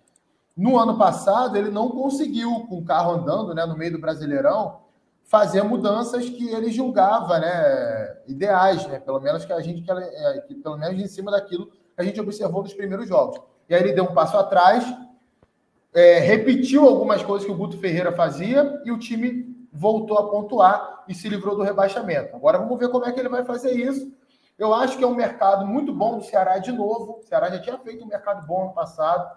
No 0.56 0.78
ano 0.78 0.98
passado, 0.98 1.58
ele 1.58 1.72
não 1.72 1.90
conseguiu, 1.90 2.68
com 2.68 2.78
o 2.78 2.86
carro 2.86 3.12
andando 3.12 3.56
né, 3.56 3.66
no 3.66 3.76
meio 3.76 3.94
do 3.94 4.00
Brasileirão, 4.00 4.82
fazer 5.24 5.64
mudanças 5.64 6.30
que 6.30 6.50
ele 6.50 6.70
julgava 6.72 7.40
né, 7.40 8.18
ideais, 8.28 8.86
né, 8.88 9.00
pelo 9.00 9.20
menos 9.20 9.46
que 9.46 9.54
a 9.54 9.62
gente, 9.62 9.84
é, 9.90 10.42
pelo 10.62 10.78
menos 10.78 11.02
em 11.02 11.08
cima 11.08 11.32
daquilo 11.32 11.68
que 11.68 11.80
a 11.98 12.04
gente 12.04 12.20
observou 12.20 12.62
nos 12.62 12.74
primeiros 12.74 13.08
jogos. 13.08 13.40
E 13.68 13.74
aí 13.74 13.82
ele 13.82 13.94
deu 13.94 14.04
um 14.04 14.14
passo 14.14 14.38
atrás, 14.38 14.86
é, 15.94 16.20
repetiu 16.20 16.88
algumas 16.88 17.24
coisas 17.24 17.46
que 17.46 17.52
o 17.52 17.58
Guto 17.58 17.78
Ferreira 17.78 18.12
fazia 18.12 18.82
e 18.86 18.92
o 18.92 19.00
time 19.00 19.56
voltou 19.72 20.18
a 20.18 20.30
pontuar 20.30 21.06
e 21.08 21.16
se 21.16 21.30
livrou 21.30 21.56
do 21.56 21.64
rebaixamento. 21.64 22.36
Agora 22.36 22.58
vamos 22.58 22.78
ver 22.78 22.90
como 22.90 23.06
é 23.06 23.12
que 23.12 23.20
ele 23.20 23.30
vai 23.30 23.46
fazer 23.46 23.72
isso 23.72 24.12
eu 24.62 24.76
acho 24.76 24.96
que 24.96 25.04
é 25.04 25.08
um 25.08 25.16
mercado 25.16 25.66
muito 25.66 25.92
bom 25.92 26.20
do 26.20 26.24
Ceará 26.24 26.60
de 26.60 26.72
novo. 26.72 27.18
O 27.18 27.24
Ceará 27.24 27.50
já 27.50 27.60
tinha 27.60 27.80
feito 27.80 28.04
um 28.04 28.08
mercado 28.08 28.46
bom 28.46 28.66
no 28.66 28.74
passado. 28.74 29.28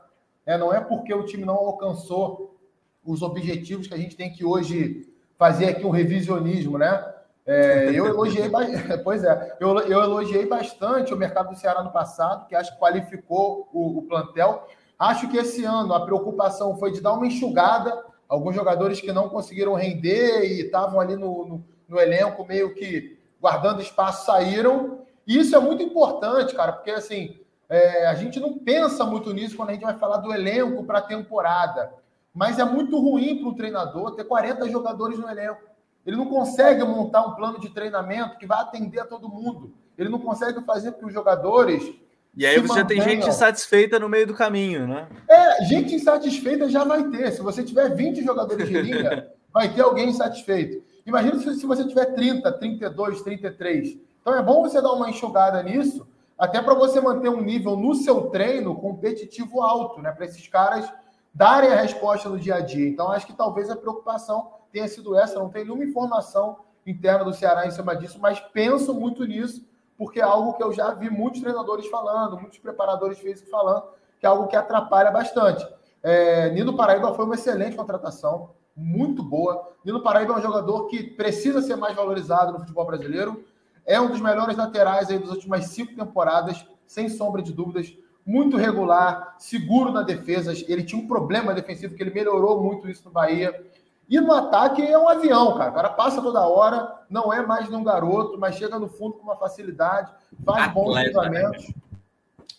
Né? 0.46 0.58
Não 0.58 0.70
é 0.70 0.82
porque 0.82 1.14
o 1.14 1.24
time 1.24 1.46
não 1.46 1.54
alcançou 1.54 2.60
os 3.02 3.22
objetivos 3.22 3.86
que 3.86 3.94
a 3.94 3.96
gente 3.96 4.16
tem 4.16 4.30
que 4.30 4.44
hoje 4.44 5.10
fazer 5.38 5.70
aqui 5.70 5.86
um 5.86 5.90
revisionismo, 5.90 6.76
né? 6.76 7.02
É, 7.46 7.88
eu 7.88 8.04
elogiei, 8.06 8.50
pois 9.02 9.24
é, 9.24 9.56
eu, 9.60 9.78
eu, 9.78 10.02
elogiei 10.02 10.44
bastante 10.44 11.14
o 11.14 11.16
mercado 11.16 11.48
do 11.48 11.58
Ceará 11.58 11.82
no 11.82 11.90
passado, 11.90 12.46
que 12.46 12.54
acho 12.54 12.74
que 12.74 12.78
qualificou 12.78 13.66
o, 13.72 14.00
o, 14.00 14.02
plantel. 14.02 14.68
Acho 14.98 15.26
que 15.30 15.38
esse 15.38 15.64
ano 15.64 15.94
a 15.94 16.04
preocupação 16.04 16.76
foi 16.76 16.92
de 16.92 17.00
dar 17.00 17.14
uma 17.14 17.26
enxugada. 17.26 17.98
Alguns 18.28 18.54
jogadores 18.54 19.00
que 19.00 19.10
não 19.10 19.30
conseguiram 19.30 19.72
render 19.72 20.44
e 20.44 20.66
estavam 20.66 21.00
ali 21.00 21.16
no, 21.16 21.46
no, 21.46 21.64
no 21.88 21.98
elenco 21.98 22.44
meio 22.44 22.74
que 22.74 23.18
guardando 23.40 23.80
espaço 23.80 24.26
saíram 24.26 25.03
e 25.26 25.38
isso 25.38 25.54
é 25.56 25.58
muito 25.58 25.82
importante, 25.82 26.54
cara, 26.54 26.72
porque 26.72 26.90
assim, 26.90 27.36
é, 27.68 28.06
a 28.06 28.14
gente 28.14 28.38
não 28.38 28.58
pensa 28.58 29.04
muito 29.04 29.32
nisso 29.32 29.56
quando 29.56 29.70
a 29.70 29.72
gente 29.72 29.82
vai 29.82 29.98
falar 29.98 30.18
do 30.18 30.32
elenco 30.32 30.84
para 30.84 30.98
a 30.98 31.02
temporada. 31.02 31.92
Mas 32.34 32.58
é 32.58 32.64
muito 32.64 32.98
ruim 32.98 33.38
para 33.38 33.48
o 33.48 33.54
treinador 33.54 34.14
ter 34.16 34.24
40 34.24 34.68
jogadores 34.68 35.18
no 35.18 35.28
elenco. 35.28 35.62
Ele 36.04 36.16
não 36.16 36.26
consegue 36.26 36.82
montar 36.84 37.24
um 37.26 37.34
plano 37.34 37.58
de 37.58 37.70
treinamento 37.70 38.36
que 38.36 38.46
vai 38.46 38.60
atender 38.60 39.00
a 39.00 39.06
todo 39.06 39.28
mundo. 39.28 39.72
Ele 39.96 40.08
não 40.08 40.18
consegue 40.18 40.60
fazer 40.62 40.92
com 40.92 40.98
que 40.98 41.06
os 41.06 41.12
jogadores. 41.12 41.94
E 42.36 42.44
aí 42.44 42.58
você 42.58 42.80
mantenham. 42.80 43.04
tem 43.04 43.16
gente 43.16 43.28
insatisfeita 43.28 43.98
no 43.98 44.08
meio 44.08 44.26
do 44.26 44.34
caminho, 44.34 44.86
né? 44.86 45.08
É, 45.28 45.64
gente 45.64 45.94
insatisfeita 45.94 46.68
já 46.68 46.84
vai 46.84 47.04
ter. 47.04 47.30
Se 47.30 47.40
você 47.40 47.62
tiver 47.62 47.94
20 47.94 48.22
jogadores 48.24 48.68
de 48.68 48.82
linha, 48.82 49.30
vai 49.54 49.72
ter 49.72 49.82
alguém 49.82 50.08
insatisfeito. 50.08 50.82
Imagina 51.06 51.38
se, 51.38 51.54
se 51.54 51.64
você 51.64 51.86
tiver 51.86 52.06
30, 52.06 52.50
32, 52.52 53.22
33. 53.22 53.96
Então 54.24 54.34
é 54.34 54.42
bom 54.42 54.62
você 54.62 54.80
dar 54.80 54.94
uma 54.94 55.10
enxugada 55.10 55.62
nisso, 55.62 56.08
até 56.38 56.62
para 56.62 56.72
você 56.72 56.98
manter 56.98 57.28
um 57.28 57.42
nível 57.42 57.76
no 57.76 57.94
seu 57.94 58.30
treino 58.30 58.74
competitivo 58.74 59.60
alto, 59.60 60.00
né? 60.00 60.10
Para 60.12 60.24
esses 60.24 60.48
caras 60.48 60.90
darem 61.34 61.70
a 61.70 61.76
resposta 61.76 62.26
no 62.30 62.38
dia 62.38 62.54
a 62.54 62.60
dia. 62.60 62.88
Então 62.88 63.12
acho 63.12 63.26
que 63.26 63.34
talvez 63.34 63.68
a 63.68 63.76
preocupação 63.76 64.50
tenha 64.72 64.88
sido 64.88 65.14
essa. 65.14 65.38
Não 65.38 65.50
tem 65.50 65.62
nenhuma 65.62 65.84
informação 65.84 66.60
interna 66.86 67.22
do 67.22 67.34
Ceará 67.34 67.66
em 67.66 67.70
cima 67.70 67.94
disso, 67.94 68.18
mas 68.18 68.40
penso 68.40 68.94
muito 68.94 69.26
nisso, 69.26 69.62
porque 69.98 70.20
é 70.20 70.24
algo 70.24 70.54
que 70.54 70.62
eu 70.62 70.72
já 70.72 70.94
vi 70.94 71.10
muitos 71.10 71.42
treinadores 71.42 71.86
falando, 71.88 72.40
muitos 72.40 72.58
preparadores 72.58 73.18
físicos 73.18 73.50
falando, 73.50 73.84
que 74.18 74.24
é 74.24 74.28
algo 74.30 74.46
que 74.46 74.56
atrapalha 74.56 75.10
bastante. 75.10 75.68
É, 76.02 76.48
Nino 76.48 76.74
Paraíba 76.74 77.12
foi 77.12 77.26
uma 77.26 77.34
excelente 77.34 77.76
contratação. 77.76 78.54
muito 78.74 79.22
boa. 79.22 79.68
Nino 79.84 80.02
Paraíba 80.02 80.32
é 80.32 80.38
um 80.38 80.42
jogador 80.42 80.86
que 80.86 81.02
precisa 81.02 81.60
ser 81.60 81.76
mais 81.76 81.94
valorizado 81.94 82.52
no 82.52 82.60
futebol 82.60 82.86
brasileiro. 82.86 83.44
É 83.86 84.00
um 84.00 84.08
dos 84.08 84.20
melhores 84.20 84.56
laterais 84.56 85.10
aí 85.10 85.18
das 85.18 85.30
últimas 85.30 85.66
cinco 85.66 85.94
temporadas, 85.94 86.66
sem 86.86 87.08
sombra 87.08 87.42
de 87.42 87.52
dúvidas. 87.52 87.94
Muito 88.24 88.56
regular, 88.56 89.34
seguro 89.38 89.92
na 89.92 90.02
defesa. 90.02 90.52
Ele 90.66 90.82
tinha 90.82 91.00
um 91.00 91.06
problema 91.06 91.52
defensivo 91.52 91.94
que 91.94 92.02
ele 92.02 92.14
melhorou 92.14 92.62
muito 92.62 92.88
isso 92.88 93.04
no 93.04 93.10
Bahia. 93.10 93.64
E 94.08 94.20
no 94.20 94.32
ataque 94.32 94.82
é 94.82 94.98
um 94.98 95.08
avião, 95.08 95.56
cara. 95.56 95.70
O 95.70 95.74
cara 95.74 95.90
passa 95.90 96.22
toda 96.22 96.46
hora, 96.46 97.02
não 97.08 97.32
é 97.32 97.44
mais 97.44 97.70
um 97.70 97.84
garoto, 97.84 98.38
mas 98.38 98.56
chega 98.56 98.78
no 98.78 98.88
fundo 98.88 99.14
com 99.14 99.24
uma 99.24 99.36
facilidade, 99.36 100.12
faz 100.44 100.68
Atleta, 100.68 100.72
bons 100.74 101.02
cruzamentos. 101.02 101.68
Né? 101.68 101.74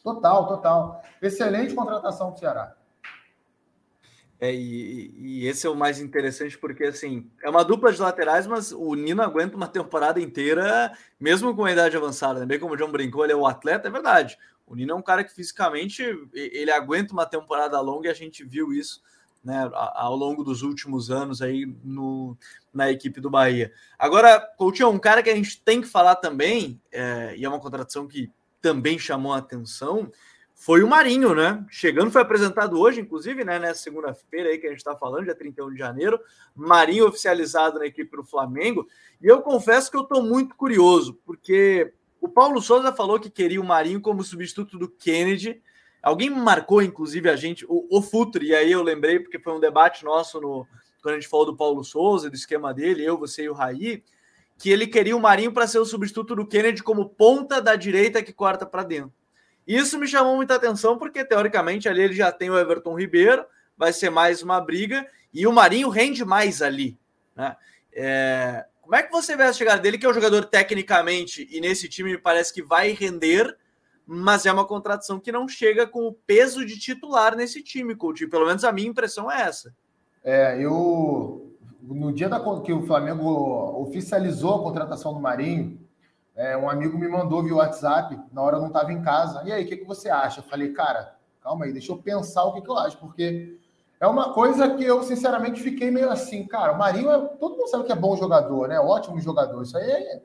Total, 0.04 0.48
total. 0.48 1.02
Excelente 1.22 1.74
contratação 1.74 2.32
do 2.32 2.40
Ceará. 2.40 2.74
É, 4.39 4.54
e, 4.54 5.13
e, 5.17 5.48
esse 5.48 5.65
é 5.65 5.69
o 5.69 5.76
mais 5.76 6.00
interessante, 6.00 6.58
porque 6.58 6.84
assim, 6.84 7.30
é 7.41 7.50
uma 7.50 7.63
dupla 7.63 7.91
de 7.91 8.02
laterais, 8.02 8.45
mas 8.45 8.71
o 8.71 8.93
Nino 8.93 9.21
aguenta 9.21 9.56
uma 9.56 9.67
temporada 9.69 10.19
inteira, 10.19 10.91
mesmo 11.19 11.56
com 11.56 11.63
a 11.63 11.71
idade 11.71 11.95
avançada, 11.95 12.41
né? 12.41 12.45
Bem 12.45 12.60
como 12.60 12.74
o 12.74 12.78
John 12.78 12.91
brincou, 12.91 13.24
ele 13.24 13.34
é 13.34 13.36
o 13.36 13.48
atleta, 13.48 13.88
é 13.88 13.91
verdade. 13.91 14.38
O 14.67 14.76
Nino 14.76 14.91
é 14.91 14.95
um 14.95 15.02
cara 15.02 15.24
que 15.24 15.34
fisicamente 15.34 16.04
ele 16.34 16.71
aguenta 16.71 17.13
uma 17.13 17.26
temporada 17.26 17.80
longa 17.80 18.08
e 18.08 18.12
a 18.12 18.15
gente 18.15 18.43
viu 18.43 18.74
isso 18.74 19.02
né, 19.45 19.69
ao 19.71 20.15
longo 20.15 20.43
dos 20.43 20.63
últimos 20.63 21.12
anos 21.12 21.39
aí 21.39 21.67
no, 21.84 22.36
na 22.74 22.91
equipe 22.91 23.21
do 23.21 23.30
Bahia. 23.30 23.71
Agora, 23.98 24.39
Coutinho, 24.58 24.89
um 24.89 24.98
cara 24.98 25.21
que 25.21 25.30
a 25.30 25.36
gente 25.36 25.62
tem 25.62 25.82
que 25.82 25.88
falar 25.88 26.15
também, 26.15 26.82
é, 26.91 27.36
e 27.38 27.45
é 27.45 27.48
uma 27.48 27.60
contratação 27.60 28.08
que 28.08 28.32
também 28.60 28.98
chamou 28.98 29.34
a 29.34 29.38
atenção, 29.38 30.12
foi 30.56 30.82
o 30.82 30.88
Marinho, 30.88 31.36
né? 31.36 31.63
Chegando, 31.70 32.10
foi 32.10 32.22
apresentado 32.22 32.80
hoje, 32.80 33.02
inclusive, 33.02 33.44
né? 33.44 33.60
Nessa 33.60 33.84
segunda-feira 33.84 34.50
aí 34.50 34.58
que 34.58 34.65
a 34.65 34.70
gente 34.70 34.80
está 34.80 34.96
falando, 34.96 35.26
dia 35.26 35.36
31 35.36 35.72
de 35.72 35.78
janeiro. 35.78 36.20
Marinho 36.56 37.08
oficializado 37.08 37.78
na 37.78 37.86
equipe 37.86 38.15
do 38.15 38.24
Flamengo. 38.24 38.88
E 39.22 39.28
eu 39.28 39.41
confesso 39.41 39.91
que 39.91 39.98
eu 39.98 40.02
estou 40.02 40.24
muito 40.24 40.56
curioso, 40.56 41.20
porque 41.26 41.94
o 42.22 42.30
Paulo 42.30 42.62
Souza 42.62 42.91
falou 42.94 43.20
que 43.20 43.30
queria 43.30 43.60
o 43.60 43.65
Marinho 43.65 44.02
como 44.02 44.24
substituto 44.24 44.80
do 44.80 44.89
Kennedy. 44.89 45.62
Alguém 46.02 46.30
marcou, 46.30 46.82
inclusive, 46.82 47.30
a 47.30 47.36
gente, 47.36 47.65
o, 47.68 47.86
o 47.91 48.02
Futre, 48.02 48.48
e 48.48 48.56
aí 48.56 48.72
eu 48.72 48.82
lembrei, 48.82 49.20
porque 49.20 49.38
foi 49.38 49.54
um 49.54 49.60
debate 49.60 50.06
nosso 50.06 50.39
no, 50.39 50.65
quando 51.04 51.15
a 51.15 51.20
gente 51.20 51.30
falou 51.30 51.46
do 51.46 51.58
Paulo 51.58 51.84
Souza, 51.84 52.30
do 52.30 52.36
esquema 52.36 52.74
dele, 52.74 53.04
eu, 53.04 53.18
você 53.18 53.44
e 53.44 53.50
o 53.50 53.54
Raí, 53.54 54.02
que 54.58 54.72
ele 54.72 54.88
queria 54.88 55.15
o 55.15 55.20
Marinho 55.20 55.52
para 55.52 55.68
ser 55.68 55.80
o 55.80 55.86
substituto 55.86 56.36
do 56.36 56.48
Kennedy 56.48 56.82
como 56.82 57.10
ponta 57.10 57.62
da 57.62 57.76
direita 57.76 58.24
que 58.24 58.32
corta 58.32 58.65
para 58.65 58.84
dentro. 58.84 59.13
Isso 59.67 59.97
me 59.97 60.08
chamou 60.08 60.36
muita 60.36 60.56
atenção, 60.56 60.97
porque 60.97 61.25
teoricamente 61.25 61.89
ali 61.89 62.01
ele 62.01 62.13
já 62.13 62.32
tem 62.32 62.49
o 62.49 62.58
Everton 62.58 62.97
Ribeiro, 62.97 63.45
vai 63.78 63.91
ser 63.91 64.10
mais 64.10 64.43
uma 64.43 64.62
briga, 64.62 65.06
e 65.34 65.47
o 65.47 65.51
Marinho 65.51 65.89
rende 65.89 66.23
mais 66.23 66.62
ali. 66.62 66.97
Né? 67.36 67.56
É... 67.93 68.65
Como 68.82 68.95
é 68.95 69.01
que 69.01 69.12
você 69.12 69.36
vê 69.36 69.43
a 69.43 69.54
chegada 69.54 69.82
dele, 69.82 69.97
que 69.97 70.06
é 70.06 70.10
um 70.10 70.13
jogador 70.13 70.45
tecnicamente, 70.45 71.47
e 71.51 71.60
nesse 71.60 71.89
time 71.89 72.12
me 72.12 72.17
parece 72.19 72.54
que 72.54 72.62
vai 72.62 72.91
render, 72.91 73.58
mas 74.06 74.45
é 74.45 74.51
uma 74.51 74.65
contratação 74.65 75.19
que 75.19 75.32
não 75.32 75.47
chega 75.47 75.88
com 75.88 76.08
o 76.08 76.13
peso 76.13 76.63
de 76.63 76.78
titular 76.78 77.36
nesse 77.36 77.63
time, 77.63 77.95
Coutinho. 77.95 78.30
Pelo 78.30 78.45
menos 78.45 78.63
a 78.63 78.71
minha 78.71 78.88
impressão 78.88 79.32
é 79.32 79.41
essa. 79.41 79.73
É, 80.23 80.63
eu. 80.63 81.51
No 81.82 82.12
dia 82.12 82.30
da, 82.30 82.39
que 82.62 82.73
o 82.73 82.86
Flamengo 82.86 83.82
oficializou 83.82 84.56
a 84.56 84.63
contratação 84.63 85.13
do 85.13 85.19
Marinho, 85.19 85.80
é, 86.36 86.58
um 86.58 86.69
amigo 86.69 86.98
me 86.98 87.08
mandou 87.08 87.41
via 87.41 87.56
WhatsApp, 87.56 88.19
na 88.32 88.41
hora 88.41 88.58
eu 88.58 88.62
não 88.62 88.67
estava 88.67 88.91
em 88.91 89.02
casa. 89.02 89.41
E 89.45 89.52
aí, 89.52 89.63
o 89.63 89.67
que, 89.67 89.78
que 89.78 89.86
você 89.86 90.10
acha? 90.10 90.41
Eu 90.41 90.43
falei, 90.43 90.74
cara, 90.74 91.15
calma 91.41 91.65
aí, 91.65 91.71
deixa 91.71 91.91
eu 91.91 91.98
pensar 91.98 92.43
o 92.43 92.54
que, 92.54 92.62
que 92.62 92.69
eu 92.69 92.78
acho, 92.78 92.98
porque 92.98 93.58
é 94.00 94.08
uma 94.08 94.34
coisa 94.34 94.76
que 94.76 94.84
eu, 94.84 95.02
sinceramente, 95.04 95.62
fiquei 95.62 95.89
meio 95.89 96.10
assim, 96.10 96.45
cara, 96.45 96.74
o 96.74 96.78
Marinho, 96.78 97.10
é, 97.10 97.19
todo 97.39 97.56
mundo 97.56 97.69
sabe 97.69 97.86
que 97.86 97.91
é 97.91 97.95
bom 97.95 98.17
jogador, 98.17 98.67
né? 98.67 98.80
Ótimo 98.80 99.19
jogador. 99.21 99.63
Isso 99.63 99.78
aí 99.78 99.89
é, 99.89 100.21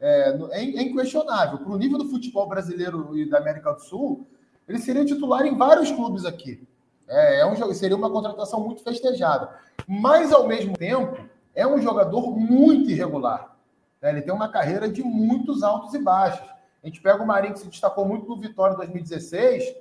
é, 0.00 0.38
é, 0.52 0.60
é 0.62 0.82
inquestionável. 0.82 1.58
Para 1.58 1.72
o 1.72 1.78
nível 1.78 1.98
do 1.98 2.08
futebol 2.08 2.48
brasileiro 2.48 3.16
e 3.16 3.28
da 3.28 3.38
América 3.38 3.72
do 3.72 3.80
Sul, 3.80 4.26
ele 4.66 4.78
seria 4.78 5.04
titular 5.04 5.44
em 5.44 5.56
vários 5.56 5.90
clubes 5.90 6.24
aqui. 6.24 6.66
É, 7.06 7.40
é 7.40 7.46
um, 7.46 7.74
seria 7.74 7.96
uma 7.96 8.10
contratação 8.10 8.60
muito 8.60 8.82
festejada. 8.82 9.50
Mas, 9.86 10.32
ao 10.32 10.46
mesmo 10.46 10.76
tempo, 10.76 11.18
é 11.54 11.66
um 11.66 11.82
jogador 11.82 12.30
muito 12.38 12.90
irregular. 12.90 13.54
Né? 14.00 14.10
Ele 14.10 14.22
tem 14.22 14.32
uma 14.32 14.48
carreira 14.48 14.88
de 14.88 15.02
muitos 15.02 15.62
altos 15.62 15.94
e 15.94 15.98
baixos. 15.98 16.48
A 16.82 16.86
gente 16.86 17.00
pega 17.00 17.22
o 17.22 17.26
Marinho, 17.26 17.54
que 17.54 17.60
se 17.60 17.68
destacou 17.68 18.04
muito 18.04 18.26
no 18.26 18.36
Vitória 18.36 18.74
em 18.74 18.78
2016, 18.78 19.74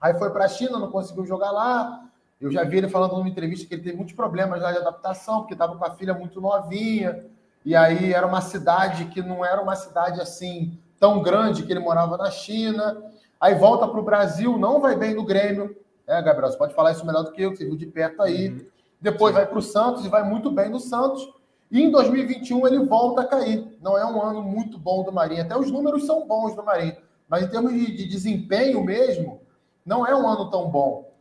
aí 0.00 0.14
foi 0.18 0.30
para 0.30 0.44
a 0.44 0.48
China, 0.48 0.78
não 0.78 0.90
conseguiu 0.90 1.24
jogar 1.24 1.50
lá. 1.50 2.04
Eu 2.40 2.50
já 2.50 2.64
vi 2.64 2.78
ele 2.78 2.88
falando 2.88 3.16
numa 3.16 3.28
entrevista 3.28 3.66
que 3.66 3.74
ele 3.74 3.82
teve 3.82 3.96
muitos 3.96 4.14
problemas 4.14 4.60
lá 4.60 4.72
de 4.72 4.78
adaptação, 4.78 5.40
porque 5.40 5.54
estava 5.54 5.76
com 5.76 5.84
a 5.84 5.90
filha 5.90 6.12
muito 6.12 6.40
novinha. 6.40 7.24
E 7.64 7.74
aí 7.74 8.12
era 8.12 8.26
uma 8.26 8.40
cidade 8.40 9.06
que 9.06 9.22
não 9.22 9.44
era 9.44 9.62
uma 9.62 9.76
cidade 9.76 10.20
assim 10.20 10.78
tão 10.98 11.22
grande 11.22 11.62
que 11.62 11.72
ele 11.72 11.80
morava 11.80 12.16
na 12.16 12.30
China. 12.30 13.02
Aí 13.40 13.54
volta 13.54 13.86
para 13.86 14.00
o 14.00 14.02
Brasil, 14.02 14.58
não 14.58 14.80
vai 14.80 14.96
bem 14.96 15.14
no 15.14 15.24
Grêmio. 15.24 15.76
É, 16.06 16.20
Gabriel, 16.20 16.50
você 16.50 16.58
pode 16.58 16.74
falar 16.74 16.92
isso 16.92 17.06
melhor 17.06 17.22
do 17.22 17.32
que 17.32 17.40
eu, 17.40 17.52
que 17.52 17.58
você 17.58 17.64
viu 17.64 17.76
de 17.76 17.86
perto 17.86 18.20
aí. 18.22 18.48
Uhum. 18.48 18.66
Depois 19.00 19.34
vai 19.34 19.46
para 19.46 19.58
o 19.58 19.62
Santos 19.62 20.04
e 20.04 20.08
vai 20.08 20.22
muito 20.22 20.50
bem 20.50 20.68
no 20.68 20.80
Santos. 20.80 21.26
E 21.74 21.82
em 21.82 21.90
2021 21.90 22.68
ele 22.68 22.78
volta 22.84 23.22
a 23.22 23.26
cair. 23.26 23.76
Não 23.82 23.98
é 23.98 24.06
um 24.06 24.22
ano 24.22 24.40
muito 24.40 24.78
bom 24.78 25.02
do 25.02 25.10
Marinho. 25.10 25.42
Até 25.42 25.58
os 25.58 25.72
números 25.72 26.06
são 26.06 26.24
bons 26.24 26.54
do 26.54 26.62
Marinho. 26.62 26.96
Mas 27.28 27.42
em 27.42 27.48
termos 27.48 27.72
de, 27.72 27.96
de 27.96 28.06
desempenho 28.06 28.84
mesmo, 28.84 29.40
não 29.84 30.06
é 30.06 30.14
um 30.14 30.24
ano 30.24 30.48
tão 30.52 30.70
bom. 30.70 31.12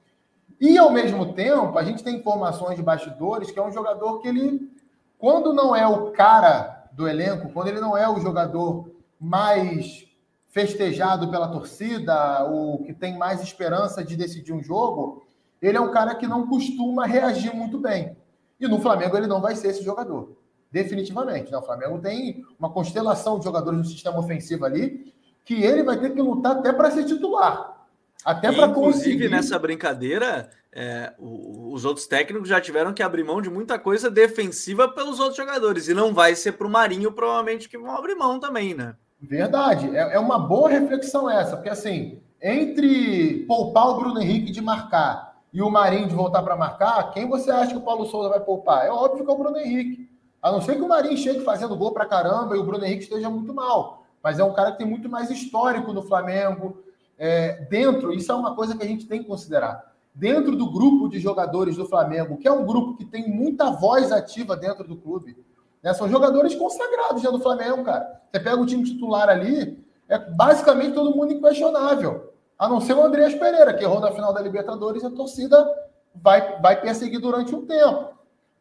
E 0.62 0.78
ao 0.78 0.92
mesmo 0.92 1.34
tempo, 1.34 1.76
a 1.76 1.84
gente 1.84 2.04
tem 2.04 2.18
informações 2.18 2.76
de 2.76 2.84
bastidores 2.84 3.50
que 3.50 3.58
é 3.58 3.66
um 3.66 3.72
jogador 3.72 4.20
que 4.20 4.28
ele, 4.28 4.72
quando 5.18 5.54
não 5.54 5.76
é 5.76 5.88
o 5.88 6.12
cara 6.12 6.88
do 6.92 7.08
elenco, 7.08 7.52
quando 7.52 7.70
ele 7.70 7.82
não 7.82 7.98
é 7.98 8.08
o 8.08 8.20
jogador 8.20 8.92
mais 9.20 10.06
festejado 10.50 11.32
pela 11.32 11.48
torcida, 11.48 12.46
o 12.46 12.84
que 12.84 12.94
tem 12.94 13.18
mais 13.18 13.42
esperança 13.42 14.04
de 14.04 14.16
decidir 14.16 14.54
um 14.54 14.62
jogo, 14.62 15.26
ele 15.60 15.78
é 15.78 15.82
um 15.82 15.90
cara 15.90 16.14
que 16.14 16.28
não 16.28 16.46
costuma 16.46 17.08
reagir 17.08 17.56
muito 17.56 17.80
bem. 17.80 18.16
E 18.60 18.68
no 18.68 18.80
Flamengo 18.80 19.18
ele 19.18 19.26
não 19.26 19.42
vai 19.42 19.56
ser 19.56 19.70
esse 19.70 19.84
jogador 19.84 20.43
definitivamente. 20.74 21.52
Né? 21.52 21.58
O 21.58 21.62
Flamengo 21.62 22.00
tem 22.00 22.44
uma 22.58 22.72
constelação 22.72 23.38
de 23.38 23.46
jogadores 23.46 23.78
no 23.78 23.86
sistema 23.86 24.20
ofensivo 24.20 24.66
ali 24.66 25.14
que 25.46 25.62
ele 25.62 25.84
vai 25.84 26.00
ter 26.00 26.10
que 26.10 26.22
lutar 26.22 26.58
até 26.58 26.74
para 26.74 26.90
ser 26.90 27.06
titular. 27.06 27.86
Até 28.26 28.52
para 28.52 28.70
conseguir. 28.70 29.16
Inclusive, 29.16 29.30
nessa 29.30 29.60
brincadeira, 29.60 30.50
é, 30.72 31.14
os 31.20 31.84
outros 31.86 32.08
técnicos 32.08 32.48
já 32.48 32.60
tiveram 32.60 32.94
que 32.94 33.04
abrir 33.04 33.24
mão 33.24 33.42
de 33.42 33.50
muita 33.50 33.78
coisa 33.78 34.10
defensiva 34.10 34.88
pelos 34.88 35.20
outros 35.20 35.38
jogadores. 35.38 35.90
E 35.90 35.94
não 35.94 36.14
vai 36.14 36.34
ser 36.34 36.54
para 36.54 36.66
o 36.66 36.70
Marinho, 36.70 37.12
provavelmente, 37.12 37.70
que 37.70 37.78
vão 37.78 37.92
abrir 37.92 38.16
mão 38.16 38.40
também, 38.40 38.74
né? 38.74 38.96
Verdade. 39.22 39.96
É, 39.96 40.16
é 40.16 40.20
uma 40.20 40.40
boa 40.40 40.70
reflexão 40.70 41.30
essa, 41.30 41.58
porque 41.58 41.70
assim, 41.70 42.22
entre 42.42 43.46
poupar 43.46 43.90
o 43.90 44.00
Bruno 44.00 44.22
Henrique 44.22 44.52
de 44.52 44.62
marcar 44.62 45.36
e 45.52 45.62
o 45.62 45.70
Marinho 45.70 46.08
de 46.08 46.16
voltar 46.16 46.42
para 46.42 46.56
marcar, 46.56 47.12
quem 47.12 47.28
você 47.28 47.52
acha 47.52 47.72
que 47.72 47.78
o 47.78 47.82
Paulo 47.82 48.06
Souza 48.06 48.30
vai 48.30 48.40
poupar? 48.40 48.86
É 48.86 48.90
óbvio 48.90 49.26
que 49.26 49.30
é 49.30 49.34
o 49.34 49.38
Bruno 49.38 49.58
Henrique. 49.58 50.13
A 50.44 50.52
não 50.52 50.60
ser 50.60 50.76
que 50.76 50.82
o 50.82 50.90
Marinho 50.90 51.16
chegue 51.16 51.40
fazendo 51.40 51.74
gol 51.78 51.94
para 51.94 52.06
caramba 52.06 52.54
e 52.54 52.60
o 52.60 52.66
Bruno 52.66 52.84
Henrique 52.84 53.04
esteja 53.04 53.30
muito 53.30 53.54
mal. 53.54 54.04
Mas 54.22 54.40
é 54.40 54.44
um 54.44 54.54
cara 54.54 54.74
que 54.74 54.78
tem 54.80 54.86
muito 54.86 55.08
mais 55.08 55.32
histórico 55.32 55.94
no 55.94 56.04
Flamengo. 56.04 56.84
É, 57.18 57.66
dentro, 57.70 58.14
isso 58.14 58.30
é 58.30 58.36
uma 58.36 58.54
coisa 58.54 58.76
que 58.76 58.84
a 58.84 58.86
gente 58.86 59.08
tem 59.08 59.22
que 59.22 59.28
considerar. 59.30 59.94
Dentro 60.14 60.54
do 60.58 60.70
grupo 60.70 61.08
de 61.08 61.18
jogadores 61.18 61.78
do 61.78 61.88
Flamengo, 61.88 62.36
que 62.36 62.48
é 62.48 62.52
um 62.52 62.66
grupo 62.66 62.98
que 62.98 63.06
tem 63.06 63.30
muita 63.30 63.72
voz 63.72 64.12
ativa 64.12 64.54
dentro 64.58 64.86
do 64.86 64.98
clube, 64.98 65.38
né? 65.82 65.94
são 65.94 66.10
jogadores 66.10 66.54
consagrados 66.56 67.22
já 67.22 67.32
do 67.32 67.40
Flamengo, 67.40 67.82
cara. 67.82 68.22
Você 68.30 68.40
pega 68.42 68.62
o 68.62 68.66
time 68.66 68.84
titular 68.84 69.30
ali, 69.30 69.82
é 70.10 70.20
basicamente 70.20 70.94
todo 70.94 71.16
mundo 71.16 71.32
inquestionável. 71.32 72.34
A 72.60 72.68
não 72.68 72.82
ser 72.82 72.94
o 72.96 73.02
Andreas 73.02 73.34
Pereira, 73.34 73.74
que 73.74 73.84
errou 73.84 74.02
na 74.02 74.12
final 74.12 74.34
da 74.34 74.42
Libertadores 74.42 75.06
a 75.06 75.10
torcida 75.10 75.66
vai, 76.14 76.60
vai 76.62 76.82
perseguir 76.82 77.22
durante 77.22 77.56
um 77.56 77.66
tempo. 77.66 78.10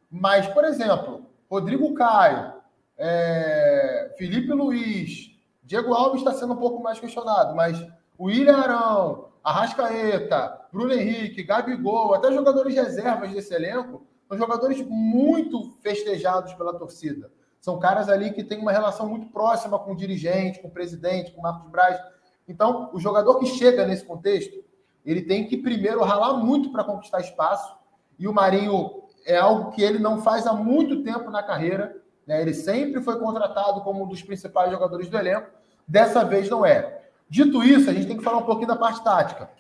Mas, 0.09 0.47
por 0.47 0.65
exemplo, 0.65 1.27
Rodrigo 1.53 1.93
Caio, 1.93 2.55
é, 2.97 4.15
Felipe 4.17 4.51
Luiz, 4.55 5.39
Diego 5.63 5.93
Alves 5.93 6.23
está 6.23 6.33
sendo 6.33 6.55
um 6.55 6.57
pouco 6.57 6.83
mais 6.83 6.99
questionado, 6.99 7.55
mas 7.55 7.79
o 8.17 8.29
William 8.29 8.57
Arão, 8.57 9.27
Arrascaeta, 9.45 10.63
Bruno 10.73 10.95
Henrique, 10.95 11.43
Gabigol, 11.43 12.15
até 12.15 12.33
jogadores 12.33 12.75
reservas 12.75 13.33
desse 13.33 13.53
elenco, 13.53 14.03
são 14.27 14.39
jogadores 14.39 14.83
muito 14.89 15.75
festejados 15.83 16.55
pela 16.55 16.73
torcida. 16.73 17.31
São 17.61 17.79
caras 17.79 18.09
ali 18.09 18.33
que 18.33 18.43
têm 18.43 18.59
uma 18.59 18.73
relação 18.73 19.07
muito 19.07 19.27
próxima 19.27 19.79
com 19.79 19.93
o 19.93 19.97
dirigente, 19.97 20.59
com 20.59 20.69
o 20.69 20.73
presidente, 20.73 21.33
com 21.33 21.41
o 21.41 21.43
Marcos 21.43 21.71
Braz. 21.71 22.01
Então, 22.49 22.89
o 22.95 22.99
jogador 22.99 23.39
que 23.39 23.45
chega 23.45 23.87
nesse 23.87 24.07
contexto, 24.07 24.65
ele 25.05 25.21
tem 25.21 25.47
que 25.47 25.59
primeiro 25.59 26.03
ralar 26.03 26.33
muito 26.33 26.73
para 26.73 26.83
conquistar 26.83 27.21
espaço. 27.21 27.77
E 28.19 28.27
o 28.27 28.33
Marinho 28.33 29.02
é 29.25 29.37
algo 29.37 29.71
que 29.73 29.83
ele 29.83 29.99
não 29.99 30.23
faz 30.23 30.47
há 30.47 30.53
muito 30.53 31.03
tempo 31.03 31.31
na 31.31 31.43
carreira. 31.43 31.97
Né? 32.27 32.41
Ele 32.41 32.55
sempre 32.55 33.01
foi 33.01 33.19
contratado 33.19 33.81
como 33.83 34.05
um 34.05 34.09
dos 34.09 34.23
principais 34.23 34.71
jogadores 34.71 35.09
do 35.09 35.19
elenco. 35.19 35.49
Dessa 35.87 36.25
vez 36.25 36.49
não 36.49 36.65
é. 36.65 37.03
Dito 37.29 37.63
isso, 37.63 37.89
a 37.89 37.93
gente 37.93 38.07
tem 38.07 38.17
que 38.17 38.23
falar 38.23 38.39
um 38.39 38.47
pouquinho 38.47 38.69
da 38.69 38.77
parte 38.77 39.03
tática. 39.03 39.51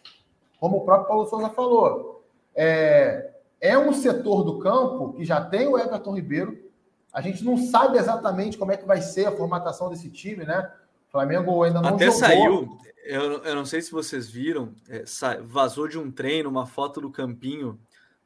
Como 0.60 0.76
o 0.76 0.84
próprio 0.84 1.08
Paulo 1.08 1.26
Souza 1.26 1.48
falou, 1.48 2.24
é, 2.54 3.32
é 3.60 3.78
um 3.78 3.92
setor 3.92 4.44
do 4.44 4.58
campo 4.58 5.12
que 5.14 5.24
já 5.24 5.40
tem 5.40 5.66
o 5.66 5.78
Everton 5.78 6.14
Ribeiro. 6.14 6.70
A 7.12 7.20
gente 7.20 7.44
não 7.44 7.56
sabe 7.56 7.98
exatamente 7.98 8.56
como 8.56 8.72
é 8.72 8.76
que 8.76 8.86
vai 8.86 9.00
ser 9.00 9.26
a 9.26 9.32
formatação 9.32 9.88
desse 9.90 10.10
time, 10.10 10.44
né? 10.44 10.70
O 11.08 11.12
Flamengo 11.12 11.62
ainda 11.62 11.80
não 11.80 11.90
Até 11.90 12.06
jogou. 12.06 12.18
saiu, 12.18 12.78
eu, 13.04 13.42
eu 13.44 13.54
não 13.54 13.64
sei 13.64 13.82
se 13.82 13.90
vocês 13.90 14.30
viram, 14.30 14.72
é, 14.88 15.04
vazou 15.42 15.88
de 15.88 15.98
um 15.98 16.10
treino 16.10 16.48
uma 16.48 16.66
foto 16.66 17.00
do 17.00 17.10
campinho 17.10 17.78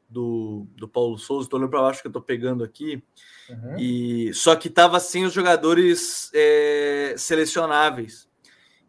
do, 0.09 0.67
do 0.77 0.89
Paulo 0.89 1.19
Souza, 1.19 1.47
estou 1.47 1.59
olhando 1.59 1.71
para 1.71 1.83
baixo 1.83 2.01
que 2.01 2.07
eu 2.07 2.11
estou 2.11 2.23
pegando 2.23 2.63
aqui, 2.63 3.03
uhum. 3.51 3.77
e 3.79 4.33
só 4.33 4.55
que 4.55 4.69
estava 4.69 5.01
sem 5.01 5.25
os 5.25 5.33
jogadores 5.33 6.31
é, 6.33 7.15
selecionáveis. 7.17 8.29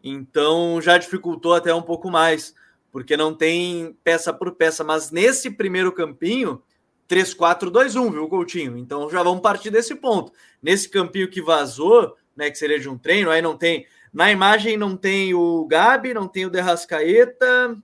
Então 0.04 0.80
já 0.82 0.98
dificultou 0.98 1.54
até 1.54 1.74
um 1.74 1.82
pouco 1.82 2.10
mais, 2.10 2.54
porque 2.92 3.18
não 3.18 3.34
tem 3.34 3.98
peça 4.04 4.32
por 4.32 4.56
peça. 4.56 4.84
Mas 4.84 5.12
nesse 5.12 5.50
primeiro 5.52 5.92
campinho, 5.92 6.62
3-4-2-1, 7.10 8.12
viu, 8.12 8.28
Coutinho? 8.28 8.78
Então 8.78 9.10
já 9.10 9.24
vamos 9.24 9.42
partir 9.42 9.72
desse 9.72 9.96
ponto. 9.96 10.32
Nesse 10.62 10.88
campinho 10.88 11.30
que 11.30 11.42
vazou, 11.42 12.16
né, 12.36 12.52
que 12.52 12.58
seria 12.58 12.80
de 12.80 12.88
um 12.88 12.98
treino, 12.98 13.32
aí 13.32 13.42
não 13.42 13.58
tem. 13.58 13.86
Na 14.14 14.32
imagem 14.32 14.78
não 14.78 14.96
tem 14.96 15.34
o 15.34 15.66
Gabi, 15.66 16.14
não 16.14 16.28
tem 16.28 16.46
o 16.46 16.50
Derrascaeta 16.50 17.78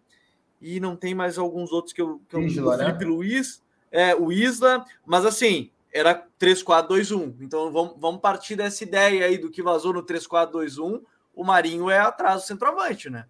e 0.64 0.80
não 0.80 0.96
tem 0.96 1.14
mais 1.14 1.38
alguns 1.38 1.72
outros 1.72 1.94
que 1.94 2.02
eu. 2.02 2.22
Que 2.28 2.40
Isla, 2.40 2.74
o 2.74 2.78
né? 2.78 2.86
Felipe 2.86 3.06
né? 3.06 3.12
Luiz, 3.12 3.62
é, 3.92 4.16
o 4.16 4.32
Isla, 4.32 4.86
mas 5.06 5.26
assim, 5.26 5.70
era 5.94 6.26
3-4-2-1. 6.40 7.36
Então 7.42 7.72
vamos, 7.72 7.96
vamos 8.00 8.22
partir 8.22 8.56
dessa 8.56 8.84
ideia 8.84 9.26
aí 9.26 9.38
do 9.38 9.52
que 9.52 9.62
vazou 9.62 9.94
no 9.94 10.04
3-4-2-1 10.04 11.02
o 11.36 11.44
Marinho 11.44 11.90
é 11.90 12.00
atrás 12.00 12.42
do 12.42 12.48
centroavante, 12.48 13.10
né? 13.10 13.26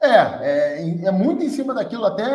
É, 0.00 0.08
é, 0.08 1.06
é 1.06 1.10
muito 1.10 1.44
em 1.44 1.50
cima 1.50 1.74
daquilo. 1.74 2.06
Até 2.06 2.26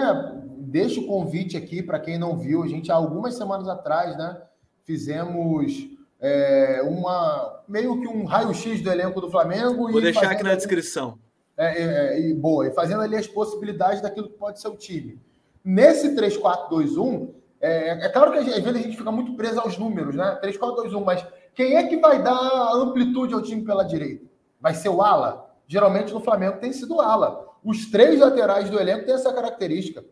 deixo 0.58 1.02
o 1.02 1.08
convite 1.08 1.58
aqui 1.58 1.82
para 1.82 2.00
quem 2.00 2.18
não 2.18 2.38
viu. 2.38 2.64
A 2.64 2.68
gente, 2.68 2.92
há 2.92 2.96
algumas 2.96 3.36
semanas 3.36 3.68
atrás, 3.68 4.16
né, 4.18 4.42
fizemos 4.84 5.90
é, 6.20 6.82
uma 6.84 7.64
meio 7.68 8.00
que 8.02 8.08
um 8.08 8.26
raio-x 8.26 8.82
do 8.82 8.92
elenco 8.92 9.20
do 9.20 9.32
Flamengo. 9.32 9.92
Vou 9.92 10.02
deixar 10.02 10.32
aqui 10.32 10.44
na 10.44 10.56
descrição. 10.56 11.18
É, 11.56 11.84
é, 11.84 12.20
e 12.20 12.34
boa, 12.34 12.68
e 12.68 12.72
fazendo 12.72 13.02
ali 13.02 13.16
as 13.16 13.28
possibilidades 13.28 14.02
daquilo 14.02 14.28
que 14.28 14.38
pode 14.38 14.60
ser 14.60 14.70
o 14.70 14.76
time. 14.76 15.22
Nesse 15.64 16.16
3-4-2-1, 16.16 17.30
é, 17.62 18.06
é 18.06 18.10
claro 18.10 18.32
que 18.32 18.40
às 18.40 18.46
vezes 18.46 18.68
a 18.68 18.74
gente 18.74 18.98
fica 18.98 19.12
muito 19.12 19.36
preso 19.36 19.60
aos 19.60 19.78
números, 19.78 20.16
né? 20.16 20.40
3-4-2-1, 20.44 21.04
mas 21.04 21.26
quem 21.54 21.76
é 21.76 21.84
que 21.84 21.98
vai 21.98 22.22
dar 22.22 22.74
amplitude 22.74 23.34
ao 23.34 23.42
time 23.42 23.64
pela 23.64 23.84
direita? 23.84 24.26
Vai 24.60 24.74
ser 24.74 24.90
o 24.90 25.02
ala? 25.02 25.50
Geralmente 25.68 26.12
no 26.12 26.20
Flamengo 26.20 26.58
tem 26.58 26.74
sido 26.74 26.96
o 26.96 27.02
ala. 27.02 27.48
Os 27.64 27.90
três 27.90 28.20
laterais 28.20 28.70
do 28.70 28.80
elenco 28.80 29.06
têm 29.06 29.14
essa 29.14 29.32
característica. 29.32 30.04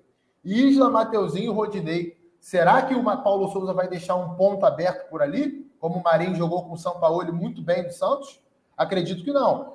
Isla, 0.44 0.90
Mateuzinho 0.90 1.52
e 1.52 1.56
Rodinei. 1.56 2.18
Será 2.40 2.82
que 2.84 2.96
o 2.96 3.04
Paulo 3.04 3.50
Souza 3.50 3.74
vai 3.74 3.88
deixar 3.88 4.16
um 4.16 4.36
ponto 4.36 4.66
aberto 4.66 5.10
por 5.10 5.22
ali? 5.22 5.70
Como 5.80 6.00
o 6.00 6.04
Marinho 6.04 6.36
jogou 6.36 6.64
com 6.64 6.74
o 6.74 6.78
São 6.78 7.00
Paulo 7.00 7.34
muito 7.34 7.62
bem 7.62 7.84
do 7.84 7.92
Santos? 7.92 8.40
Acredito 8.78 9.24
que 9.24 9.32
não. 9.32 9.74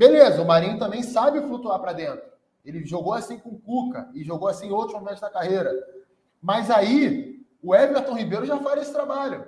Beleza, 0.00 0.40
o 0.40 0.46
Marinho 0.46 0.78
também 0.78 1.02
sabe 1.02 1.42
flutuar 1.42 1.78
para 1.78 1.92
dentro. 1.92 2.22
Ele 2.64 2.86
jogou 2.86 3.12
assim 3.12 3.38
com 3.38 3.50
o 3.50 3.60
Cuca 3.60 4.08
e 4.14 4.24
jogou 4.24 4.48
assim 4.48 4.68
em 4.68 4.72
outros 4.72 4.98
momentos 4.98 5.20
da 5.20 5.28
carreira. 5.28 5.70
Mas 6.40 6.70
aí, 6.70 7.44
o 7.62 7.74
Everton 7.74 8.14
Ribeiro 8.14 8.46
já 8.46 8.56
faz 8.60 8.80
esse 8.80 8.94
trabalho. 8.94 9.46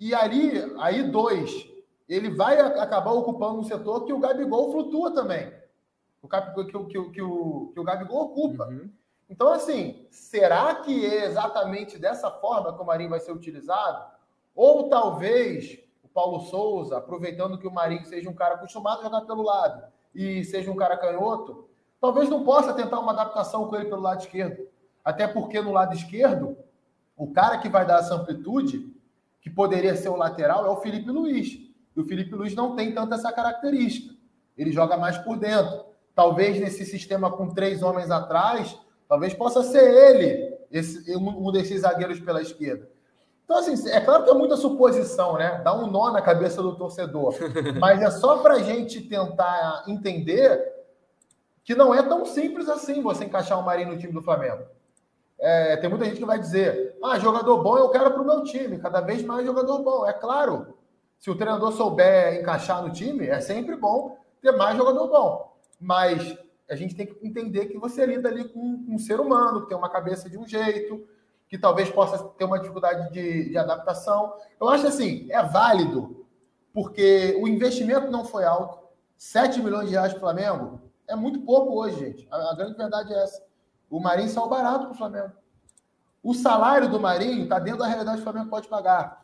E 0.00 0.12
ali, 0.12 0.50
aí 0.80 1.04
dois, 1.04 1.64
ele 2.08 2.28
vai 2.28 2.58
acabar 2.58 3.12
ocupando 3.12 3.60
um 3.60 3.62
setor 3.62 4.04
que 4.04 4.12
o 4.12 4.18
Gabigol 4.18 4.72
flutua 4.72 5.14
também. 5.14 5.54
O 6.20 6.28
que, 6.28 6.40
que, 6.40 6.64
que, 6.64 7.10
que, 7.10 7.22
o, 7.22 7.70
que 7.72 7.78
o 7.78 7.84
Gabigol 7.84 8.20
ocupa. 8.20 8.66
Uhum. 8.66 8.90
Então, 9.30 9.52
assim, 9.52 10.08
será 10.10 10.74
que 10.74 11.06
é 11.06 11.26
exatamente 11.26 12.00
dessa 12.00 12.32
forma 12.32 12.74
que 12.74 12.82
o 12.82 12.84
Marinho 12.84 13.10
vai 13.10 13.20
ser 13.20 13.30
utilizado? 13.30 14.10
Ou 14.56 14.88
talvez 14.88 15.78
Paulo 16.12 16.40
Souza, 16.40 16.98
aproveitando 16.98 17.58
que 17.58 17.66
o 17.66 17.72
Marinho 17.72 18.04
seja 18.06 18.28
um 18.28 18.34
cara 18.34 18.54
acostumado 18.54 19.00
a 19.00 19.04
jogar 19.04 19.22
pelo 19.22 19.42
lado 19.42 19.84
e 20.14 20.44
seja 20.44 20.70
um 20.70 20.76
cara 20.76 20.96
canhoto, 20.96 21.68
talvez 22.00 22.28
não 22.28 22.44
possa 22.44 22.72
tentar 22.74 23.00
uma 23.00 23.12
adaptação 23.12 23.68
com 23.68 23.76
ele 23.76 23.86
pelo 23.86 24.02
lado 24.02 24.20
esquerdo. 24.20 24.66
Até 25.04 25.26
porque 25.26 25.60
no 25.60 25.72
lado 25.72 25.94
esquerdo, 25.94 26.56
o 27.16 27.32
cara 27.32 27.58
que 27.58 27.68
vai 27.68 27.86
dar 27.86 28.00
essa 28.00 28.14
amplitude, 28.14 28.94
que 29.40 29.50
poderia 29.50 29.96
ser 29.96 30.08
o 30.08 30.16
lateral, 30.16 30.66
é 30.66 30.70
o 30.70 30.76
Felipe 30.76 31.10
Luiz. 31.10 31.58
E 31.96 32.00
o 32.00 32.04
Felipe 32.04 32.34
Luiz 32.34 32.54
não 32.54 32.76
tem 32.76 32.94
tanto 32.94 33.14
essa 33.14 33.32
característica. 33.32 34.14
Ele 34.56 34.70
joga 34.70 34.96
mais 34.96 35.18
por 35.18 35.36
dentro. 35.36 35.84
Talvez 36.14 36.60
nesse 36.60 36.84
sistema 36.84 37.30
com 37.30 37.52
três 37.52 37.82
homens 37.82 38.10
atrás, 38.10 38.78
talvez 39.08 39.34
possa 39.34 39.62
ser 39.62 39.92
ele 39.92 40.56
esse, 40.70 41.16
um 41.16 41.50
desses 41.50 41.80
zagueiros 41.80 42.20
pela 42.20 42.40
esquerda. 42.40 42.91
Então, 43.52 43.60
assim, 43.60 43.90
é 43.90 44.00
claro 44.00 44.24
que 44.24 44.30
é 44.30 44.34
muita 44.34 44.56
suposição, 44.56 45.36
né? 45.36 45.60
Dá 45.62 45.74
um 45.74 45.86
nó 45.86 46.10
na 46.10 46.22
cabeça 46.22 46.62
do 46.62 46.74
torcedor. 46.74 47.34
Mas 47.78 48.00
é 48.00 48.10
só 48.10 48.38
para 48.38 48.54
a 48.54 48.60
gente 48.60 49.02
tentar 49.02 49.84
entender 49.86 50.72
que 51.62 51.74
não 51.74 51.94
é 51.94 52.02
tão 52.02 52.24
simples 52.24 52.66
assim 52.66 53.02
você 53.02 53.26
encaixar 53.26 53.60
o 53.60 53.62
Marinho 53.62 53.92
no 53.92 53.98
time 53.98 54.14
do 54.14 54.22
Flamengo. 54.22 54.62
É, 55.38 55.76
tem 55.76 55.90
muita 55.90 56.06
gente 56.06 56.16
que 56.16 56.24
vai 56.24 56.38
dizer: 56.38 56.96
ah, 57.04 57.18
jogador 57.18 57.62
bom 57.62 57.76
eu 57.76 57.90
quero 57.90 58.10
para 58.10 58.22
o 58.22 58.24
meu 58.24 58.42
time, 58.42 58.78
cada 58.78 59.02
vez 59.02 59.22
mais 59.22 59.44
jogador 59.44 59.82
bom. 59.82 60.06
É 60.06 60.14
claro, 60.14 60.74
se 61.18 61.30
o 61.30 61.36
treinador 61.36 61.72
souber 61.72 62.40
encaixar 62.40 62.82
no 62.82 62.90
time, 62.90 63.26
é 63.26 63.38
sempre 63.42 63.76
bom 63.76 64.16
ter 64.40 64.52
mais 64.52 64.78
jogador 64.78 65.08
bom. 65.08 65.56
Mas 65.78 66.38
a 66.70 66.74
gente 66.74 66.96
tem 66.96 67.04
que 67.04 67.26
entender 67.26 67.66
que 67.66 67.76
você 67.76 68.06
lida 68.06 68.30
ali 68.30 68.48
com 68.48 68.82
um 68.88 68.98
ser 68.98 69.20
humano, 69.20 69.60
que 69.60 69.68
tem 69.68 69.76
uma 69.76 69.90
cabeça 69.90 70.30
de 70.30 70.38
um 70.38 70.48
jeito, 70.48 71.06
que 71.52 71.58
talvez 71.58 71.90
possa 71.90 72.16
ter 72.38 72.46
uma 72.46 72.58
dificuldade 72.58 73.12
de, 73.12 73.50
de 73.50 73.58
adaptação. 73.58 74.32
Eu 74.58 74.70
acho 74.70 74.86
assim, 74.86 75.30
é 75.30 75.42
válido, 75.42 76.24
porque 76.72 77.38
o 77.42 77.46
investimento 77.46 78.10
não 78.10 78.24
foi 78.24 78.46
alto. 78.46 78.78
7 79.18 79.60
milhões 79.60 79.86
de 79.86 79.92
reais 79.92 80.14
para 80.14 80.16
o 80.16 80.20
Flamengo 80.20 80.80
é 81.06 81.14
muito 81.14 81.42
pouco 81.42 81.74
hoje, 81.78 81.98
gente. 81.98 82.26
A, 82.30 82.52
a 82.52 82.54
grande 82.54 82.78
verdade 82.78 83.12
é 83.12 83.22
essa. 83.22 83.44
O 83.90 84.00
Marinho 84.00 84.30
saiu 84.30 84.48
barato 84.48 84.86
para 84.86 84.94
o 84.94 84.96
Flamengo. 84.96 85.32
O 86.22 86.32
salário 86.32 86.88
do 86.88 86.98
Marinho 86.98 87.42
está 87.42 87.58
dentro 87.58 87.80
da 87.80 87.86
realidade 87.86 88.16
que 88.16 88.22
o 88.22 88.32
Flamengo 88.32 88.48
pode 88.48 88.66
pagar. 88.66 89.22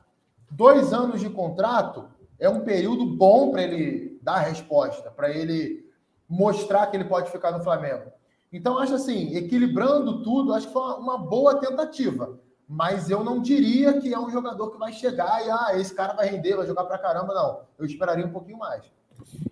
Dois 0.51 0.93
anos 0.93 1.23
de 1.23 1.31
contrato 1.31 2.11
é 2.39 2.51
um 2.51 2.61
período 2.61 3.07
bom 3.07 3.51
para 3.51 3.63
ele 3.63 4.21
dar 4.21 4.41
resposta, 4.41 5.11
para 5.11 5.31
ele 5.31 5.91
mostrar 6.29 6.89
que 6.89 6.97
ele 6.99 7.07
pode 7.07 7.31
ficar 7.31 7.53
no 7.53 7.65
Flamengo. 7.65 8.13
Então, 8.53 8.79
acho 8.79 8.95
assim, 8.95 9.35
equilibrando 9.37 10.23
tudo, 10.23 10.55
acho 10.55 10.67
que 10.67 10.73
foi 10.73 10.95
uma 10.95 11.19
boa 11.19 11.61
tentativa. 11.61 12.39
Mas 12.67 13.11
eu 13.11 13.25
não 13.25 13.41
diria 13.41 13.99
que 13.99 14.13
é 14.13 14.19
um 14.19 14.31
jogador 14.31 14.71
que 14.71 14.79
vai 14.79 14.93
chegar 14.93 15.45
e, 15.45 15.51
ah, 15.51 15.79
esse 15.81 15.95
cara 15.95 16.13
vai 16.13 16.29
render, 16.29 16.57
vai 16.57 16.67
jogar 16.67 16.85
para 16.85 16.99
caramba, 16.99 17.33
não. 17.35 17.63
Eu 17.79 17.87
esperaria 17.87 18.27
um 18.27 18.33
pouquinho 18.33 18.59
mais. 18.59 18.85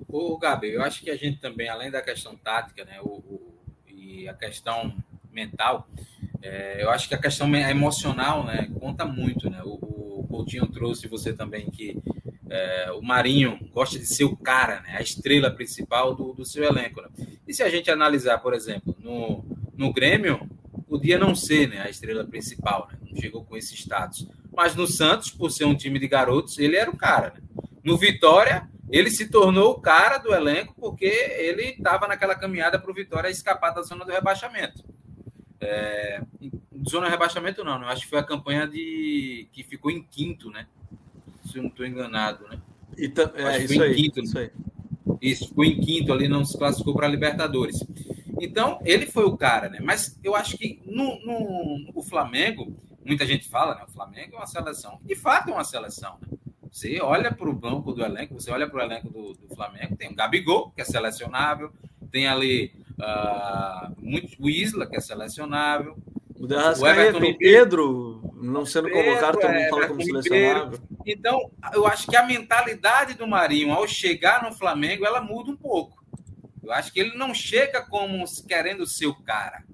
O 0.08 0.36
Gabi, 0.38 0.72
eu 0.72 0.82
acho 0.82 1.02
que 1.02 1.10
a 1.10 1.16
gente 1.16 1.40
também, 1.40 1.68
além 1.68 1.90
da 1.90 2.02
questão 2.02 2.36
tática, 2.36 2.84
né, 2.84 3.00
o, 3.00 3.08
o 3.08 3.56
e 3.88 4.28
a 4.28 4.34
questão 4.34 4.94
mental, 5.30 5.88
é, 6.42 6.82
eu 6.82 6.90
acho 6.90 7.08
que 7.08 7.14
a 7.14 7.20
questão 7.20 7.54
emocional, 7.54 8.44
né, 8.44 8.70
conta 8.78 9.04
muito, 9.04 9.50
né? 9.50 9.62
O, 9.64 9.96
Coutinho 10.36 10.66
trouxe 10.66 11.08
você 11.08 11.32
também 11.32 11.70
que 11.70 11.96
é, 12.48 12.92
o 12.92 13.02
Marinho 13.02 13.58
gosta 13.72 13.98
de 13.98 14.06
ser 14.06 14.24
o 14.24 14.36
cara, 14.36 14.80
né? 14.80 14.96
a 14.96 15.02
estrela 15.02 15.50
principal 15.50 16.14
do, 16.14 16.32
do 16.32 16.44
seu 16.44 16.64
elenco. 16.64 17.02
Né? 17.02 17.08
E 17.46 17.52
se 17.52 17.62
a 17.62 17.68
gente 17.68 17.90
analisar, 17.90 18.38
por 18.38 18.54
exemplo, 18.54 18.94
no, 18.98 19.44
no 19.76 19.92
Grêmio, 19.92 20.48
podia 20.88 21.18
não 21.18 21.34
ser 21.34 21.68
né, 21.68 21.80
a 21.80 21.90
estrela 21.90 22.24
principal, 22.24 22.88
né? 22.90 22.98
não 23.08 23.20
chegou 23.20 23.44
com 23.44 23.56
esse 23.56 23.74
status. 23.74 24.28
Mas 24.54 24.74
no 24.74 24.86
Santos, 24.86 25.30
por 25.30 25.50
ser 25.50 25.64
um 25.64 25.74
time 25.74 25.98
de 25.98 26.08
garotos, 26.08 26.58
ele 26.58 26.76
era 26.76 26.90
o 26.90 26.96
cara. 26.96 27.34
Né? 27.34 27.42
No 27.82 27.96
Vitória, 27.96 28.68
ele 28.90 29.10
se 29.10 29.28
tornou 29.28 29.72
o 29.72 29.80
cara 29.80 30.18
do 30.18 30.32
elenco 30.32 30.74
porque 30.80 31.06
ele 31.06 31.70
estava 31.70 32.06
naquela 32.06 32.34
caminhada 32.34 32.78
para 32.78 32.90
o 32.90 32.94
Vitória 32.94 33.28
escapar 33.28 33.70
da 33.70 33.82
zona 33.82 34.04
do 34.04 34.12
rebaixamento. 34.12 34.84
É, 35.60 36.20
zona 36.88 37.06
de 37.06 37.12
rebaixamento 37.12 37.64
não, 37.64 37.78
né? 37.78 37.86
Acho 37.88 38.02
que 38.02 38.10
foi 38.10 38.18
a 38.18 38.24
campanha 38.24 38.66
de 38.66 39.48
que 39.52 39.64
ficou 39.64 39.90
em 39.90 40.02
quinto, 40.02 40.50
né? 40.50 40.66
Se 41.46 41.58
eu 41.58 41.62
não 41.62 41.70
estou 41.70 41.86
enganado, 41.86 42.46
né? 42.48 42.58
E 42.96 43.12
é, 43.34 43.64
isso, 43.64 43.82
aí, 43.82 43.94
quinto, 43.94 44.20
isso 44.20 44.38
aí. 44.38 44.50
Isso, 45.20 45.48
ficou 45.48 45.64
em 45.64 45.80
quinto 45.80 46.12
ali, 46.12 46.28
não 46.28 46.44
se 46.44 46.56
classificou 46.56 46.94
para 46.94 47.06
a 47.06 47.10
Libertadores. 47.10 47.82
Então, 48.40 48.78
ele 48.84 49.06
foi 49.06 49.24
o 49.24 49.36
cara, 49.36 49.68
né? 49.68 49.78
Mas 49.82 50.18
eu 50.22 50.34
acho 50.34 50.56
que 50.58 50.80
no, 50.84 51.18
no 51.24 51.90
o 51.94 52.02
Flamengo, 52.02 52.76
muita 53.04 53.24
gente 53.26 53.48
fala, 53.48 53.74
né? 53.74 53.84
O 53.88 53.92
Flamengo 53.92 54.34
é 54.34 54.38
uma 54.38 54.46
seleção. 54.46 54.98
De 55.02 55.14
fato, 55.14 55.50
é 55.50 55.52
uma 55.52 55.64
seleção, 55.64 56.18
né? 56.20 56.36
Você 56.70 57.00
olha 57.00 57.32
para 57.32 57.48
o 57.48 57.54
banco 57.54 57.90
do 57.90 58.04
elenco, 58.04 58.34
você 58.34 58.50
olha 58.50 58.68
para 58.68 58.78
o 58.78 58.82
elenco 58.82 59.08
do, 59.08 59.32
do, 59.32 59.54
Flamengo, 59.54 59.96
tem 59.96 60.10
o 60.10 60.14
Gabigol, 60.14 60.70
que 60.72 60.82
é 60.82 60.84
selecionável, 60.84 61.72
tem 62.10 62.26
ali 62.26 62.70
uh, 63.00 63.94
muito, 63.98 64.36
o 64.38 64.50
Isla, 64.50 64.86
que 64.86 64.94
é 64.94 65.00
selecionável, 65.00 65.96
o 66.38 66.46
Derrascaeta, 66.46 67.18
o, 67.18 67.38
Pedro, 67.38 68.32
não 68.34 68.66
sendo 68.66 68.90
convocado, 68.90 69.38
todo 69.38 69.48
mundo 69.48 69.58
é, 69.58 69.68
fala 69.70 69.88
como 69.88 70.02
selecionável. 70.02 70.78
Então, 71.04 71.50
eu 71.72 71.86
acho 71.86 72.06
que 72.06 72.16
a 72.16 72.26
mentalidade 72.26 73.14
do 73.14 73.26
Marinho, 73.26 73.72
ao 73.72 73.86
chegar 73.86 74.42
no 74.42 74.52
Flamengo, 74.52 75.06
ela 75.06 75.20
muda 75.20 75.50
um 75.50 75.56
pouco. 75.56 76.04
Eu 76.62 76.72
acho 76.72 76.92
que 76.92 77.00
ele 77.00 77.16
não 77.16 77.32
chega 77.32 77.80
como 77.80 78.24
querendo 78.46 78.86
ser 78.86 79.06
o 79.06 79.14
cara. 79.14 79.64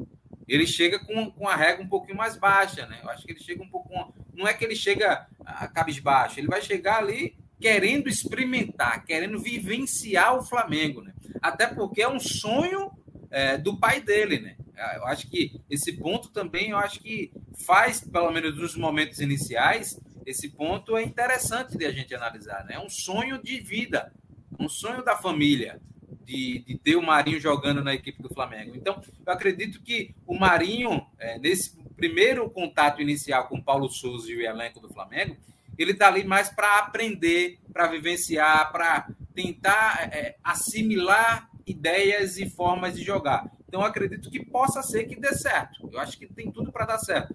ele 0.47 0.67
chega 0.67 0.99
com, 0.99 1.31
com 1.31 1.49
a 1.49 1.57
régua 1.57 1.85
um 1.85 1.89
pouquinho 1.89 2.19
mais 2.19 2.37
baixa, 2.37 2.87
né? 2.87 3.01
Eu 3.03 3.11
acho 3.11 3.25
que 3.25 3.33
ele 3.33 3.41
chega 3.41 3.63
um 3.63 3.69
pouco. 3.69 4.15
Não 4.35 4.47
é 4.47 4.53
que 4.53 4.65
ele 4.65 4.77
chega 4.77 5.27
a 5.45 5.67
cabisbaixo, 5.67 6.39
ele 6.39 6.49
vai 6.49 6.61
chegar 6.61 6.99
ali 6.99 7.35
querendo 7.59 8.09
experimentar, 8.09 9.05
querendo 9.05 9.39
vivenciar 9.39 10.37
o 10.37 10.43
Flamengo, 10.43 11.01
né? 11.01 11.15
Até 11.41 11.67
porque 11.67 12.03
é 12.03 12.09
um 12.09 12.21
sonho 12.21 12.91
é, 13.33 13.57
do 13.57 13.77
pai 13.77 14.01
dele, 14.01 14.39
né? 14.39 14.57
Eu 14.97 15.07
acho 15.07 15.29
que 15.29 15.61
esse 15.71 15.93
ponto 15.93 16.29
também, 16.31 16.71
eu 16.71 16.77
acho 16.79 17.01
que 17.01 17.33
faz, 17.67 18.01
pelo 18.01 18.31
menos 18.31 18.57
nos 18.57 18.77
momentos 18.77 19.21
iniciais, 19.21 19.99
esse 20.27 20.51
ponto 20.51 20.97
é 20.97 21.03
interessante 21.03 21.77
de 21.77 21.85
a 21.85 21.93
gente 21.93 22.15
analisar, 22.15 22.65
né? 22.65 22.75
É 22.75 22.81
um 22.81 22.89
sonho 22.89 23.43
de 23.43 23.61
vida, 23.61 24.13
um 24.59 24.69
sonho 24.69 25.03
da 25.05 25.17
família 25.17 25.81
de, 26.25 26.61
de 26.61 26.79
ter 26.79 26.97
o 26.97 27.03
Marinho 27.03 27.41
jogando 27.41 27.83
na 27.83 27.95
equipe 27.95 28.23
do 28.23 28.33
Flamengo. 28.33 28.77
Então, 28.77 29.01
eu 29.27 29.33
acredito 29.33 29.83
que 29.83 30.15
o 30.27 30.39
Marinho, 30.39 31.07
é, 31.19 31.39
nesse 31.39 31.77
primeiro 31.97 32.49
contato 32.51 33.01
inicial 33.01 33.49
com 33.49 33.63
Paulo 33.63 33.89
Souza 33.89 34.31
e 34.31 34.37
o 34.37 34.43
elenco 34.43 34.81
do 34.81 34.93
Flamengo, 34.93 35.37
ele 35.79 35.93
está 35.93 36.09
ali 36.09 36.25
mais 36.25 36.51
para 36.51 36.79
aprender, 36.79 37.59
para 37.73 37.87
vivenciar, 37.87 38.71
para 38.71 39.09
tentar 39.35 40.11
é, 40.13 40.37
assimilar 40.45 41.49
ideias 41.67 42.37
e 42.37 42.49
formas 42.49 42.95
de 42.95 43.03
jogar. 43.03 43.51
Então, 43.69 43.83
acredito 43.83 44.31
que 44.31 44.45
possa 44.45 44.83
ser 44.83 45.05
que 45.05 45.19
dê 45.19 45.35
certo. 45.35 45.89
Eu 45.91 45.99
acho 45.99 46.19
que 46.19 46.27
tem 46.27 46.51
tudo 46.51 46.71
para 46.71 46.87
dar 46.87 46.99
certo. 46.99 47.35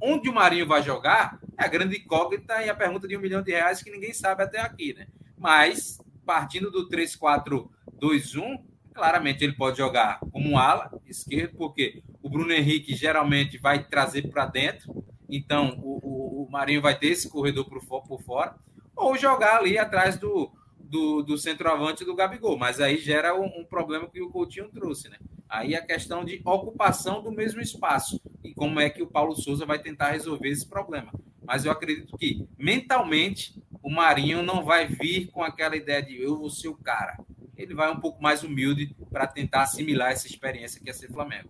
Onde 0.00 0.28
o 0.28 0.34
Marinho 0.34 0.66
vai 0.66 0.82
jogar 0.82 1.40
é 1.56 1.64
a 1.64 1.68
grande 1.68 1.98
incógnita 1.98 2.62
e 2.62 2.68
a 2.68 2.74
pergunta 2.74 3.08
de 3.08 3.16
um 3.16 3.20
milhão 3.20 3.42
de 3.42 3.52
reais 3.52 3.82
que 3.82 3.90
ninguém 3.90 4.12
sabe 4.12 4.42
até 4.42 4.60
aqui, 4.60 4.94
né? 4.94 5.06
Mas, 5.36 6.00
partindo 6.24 6.70
do 6.70 6.88
3-4 6.88 7.68
2-1, 8.00 8.62
claramente 8.94 9.44
ele 9.44 9.54
pode 9.54 9.78
jogar 9.78 10.18
como 10.32 10.50
um 10.50 10.58
ala 10.58 10.90
esquerdo, 11.06 11.56
porque 11.56 12.02
o 12.22 12.28
Bruno 12.28 12.52
Henrique 12.52 12.94
geralmente 12.94 13.58
vai 13.58 13.84
trazer 13.84 14.28
para 14.28 14.46
dentro, 14.46 15.04
então 15.28 15.78
o, 15.82 15.98
o, 16.02 16.44
o, 16.44 16.50
Marinho 16.50 16.82
vai 16.82 16.98
ter 16.98 17.08
esse 17.08 17.28
corredor 17.28 17.64
por 17.64 18.20
fora, 18.22 18.56
ou 18.96 19.16
jogar 19.16 19.58
ali 19.58 19.78
atrás 19.78 20.16
do, 20.16 20.52
do, 20.88 21.22
do 21.22 21.36
centroavante 21.36 22.04
do 22.04 22.14
Gabigol, 22.14 22.58
mas 22.58 22.80
aí 22.80 22.98
gera 22.98 23.34
um, 23.34 23.60
um, 23.60 23.64
problema 23.64 24.08
que 24.08 24.22
o 24.22 24.30
Coutinho 24.30 24.68
trouxe, 24.68 25.08
né? 25.08 25.18
Aí 25.48 25.74
a 25.74 25.84
questão 25.84 26.24
de 26.24 26.40
ocupação 26.44 27.22
do 27.22 27.30
mesmo 27.30 27.60
espaço 27.60 28.20
e 28.42 28.54
como 28.54 28.80
é 28.80 28.90
que 28.90 29.02
o 29.02 29.06
Paulo 29.06 29.34
Souza 29.36 29.64
vai 29.64 29.78
tentar 29.78 30.10
resolver 30.10 30.48
esse 30.48 30.66
problema. 30.66 31.12
Mas 31.42 31.64
eu 31.64 31.72
acredito 31.72 32.16
que 32.16 32.46
mentalmente 32.58 33.54
o 33.82 33.90
Marinho 33.90 34.42
não 34.42 34.64
vai 34.64 34.86
vir 34.86 35.30
com 35.30 35.42
aquela 35.42 35.76
ideia 35.76 36.02
de 36.02 36.20
eu 36.20 36.36
vou 36.36 36.50
ser 36.50 36.68
o 36.68 36.76
cara 36.76 37.16
ele 37.58 37.74
vai 37.74 37.90
um 37.90 37.98
pouco 37.98 38.22
mais 38.22 38.44
humilde 38.44 38.94
para 39.10 39.26
tentar 39.26 39.62
assimilar 39.62 40.12
essa 40.12 40.28
experiência 40.28 40.80
que 40.80 40.88
é 40.88 40.92
ser 40.92 41.08
Flamengo. 41.08 41.48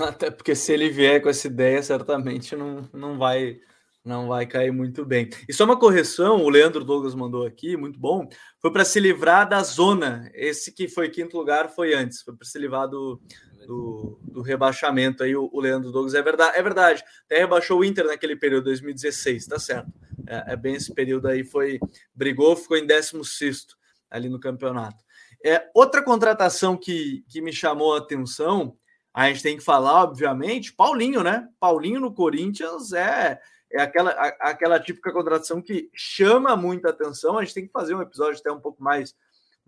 Até 0.00 0.30
porque 0.30 0.54
se 0.54 0.72
ele 0.72 0.90
vier 0.90 1.22
com 1.22 1.28
essa 1.28 1.46
ideia, 1.46 1.80
certamente 1.80 2.56
não, 2.56 2.88
não 2.92 3.16
vai 3.16 3.60
não 4.04 4.26
vai 4.26 4.46
cair 4.46 4.72
muito 4.72 5.04
bem. 5.04 5.28
E 5.46 5.52
só 5.52 5.64
uma 5.64 5.78
correção, 5.78 6.42
o 6.42 6.48
Leandro 6.48 6.82
Douglas 6.82 7.14
mandou 7.14 7.46
aqui, 7.46 7.76
muito 7.76 7.98
bom. 7.98 8.26
Foi 8.60 8.72
para 8.72 8.84
se 8.84 8.98
livrar 8.98 9.48
da 9.48 9.62
zona. 9.62 10.30
Esse 10.34 10.72
que 10.72 10.88
foi 10.88 11.08
quinto 11.08 11.36
lugar 11.36 11.68
foi 11.68 11.94
antes, 11.94 12.22
foi 12.22 12.34
para 12.34 12.46
se 12.46 12.58
livrar 12.58 12.88
do, 12.88 13.20
do, 13.66 14.18
do, 14.22 14.42
rebaixamento 14.42 15.22
aí, 15.22 15.36
o, 15.36 15.48
o, 15.52 15.60
Leandro 15.60 15.92
Douglas. 15.92 16.14
É 16.14 16.22
verdade, 16.22 16.56
é 16.56 16.62
verdade. 16.62 17.04
Até 17.24 17.38
rebaixou 17.38 17.80
o 17.80 17.84
Inter 17.84 18.06
naquele 18.06 18.34
período, 18.34 18.64
2016, 18.64 19.46
tá 19.46 19.58
certo. 19.58 19.92
É, 20.26 20.52
é 20.52 20.56
bem 20.56 20.74
esse 20.74 20.92
período 20.92 21.28
aí, 21.28 21.44
foi. 21.44 21.78
Brigou, 22.14 22.56
ficou 22.56 22.76
em 22.76 22.86
16 22.86 23.66
ali 24.10 24.28
no 24.28 24.40
campeonato. 24.40 25.04
É, 25.44 25.70
outra 25.74 26.02
contratação 26.02 26.76
que, 26.76 27.24
que 27.28 27.40
me 27.40 27.52
chamou 27.52 27.94
a 27.94 27.98
atenção, 27.98 28.76
a 29.14 29.28
gente 29.28 29.42
tem 29.42 29.56
que 29.56 29.62
falar, 29.62 30.02
obviamente, 30.02 30.72
Paulinho, 30.72 31.22
né? 31.22 31.48
Paulinho 31.60 32.00
no 32.00 32.12
Corinthians 32.12 32.92
é, 32.92 33.40
é 33.70 33.82
aquela, 33.82 34.10
a, 34.10 34.26
aquela 34.50 34.80
típica 34.80 35.12
contratação 35.12 35.60
que 35.60 35.90
chama 35.92 36.56
muita 36.56 36.90
atenção. 36.90 37.38
A 37.38 37.44
gente 37.44 37.54
tem 37.54 37.66
que 37.66 37.72
fazer 37.72 37.94
um 37.94 38.02
episódio 38.02 38.40
até 38.40 38.50
um 38.50 38.60
pouco 38.60 38.82
mais 38.82 39.14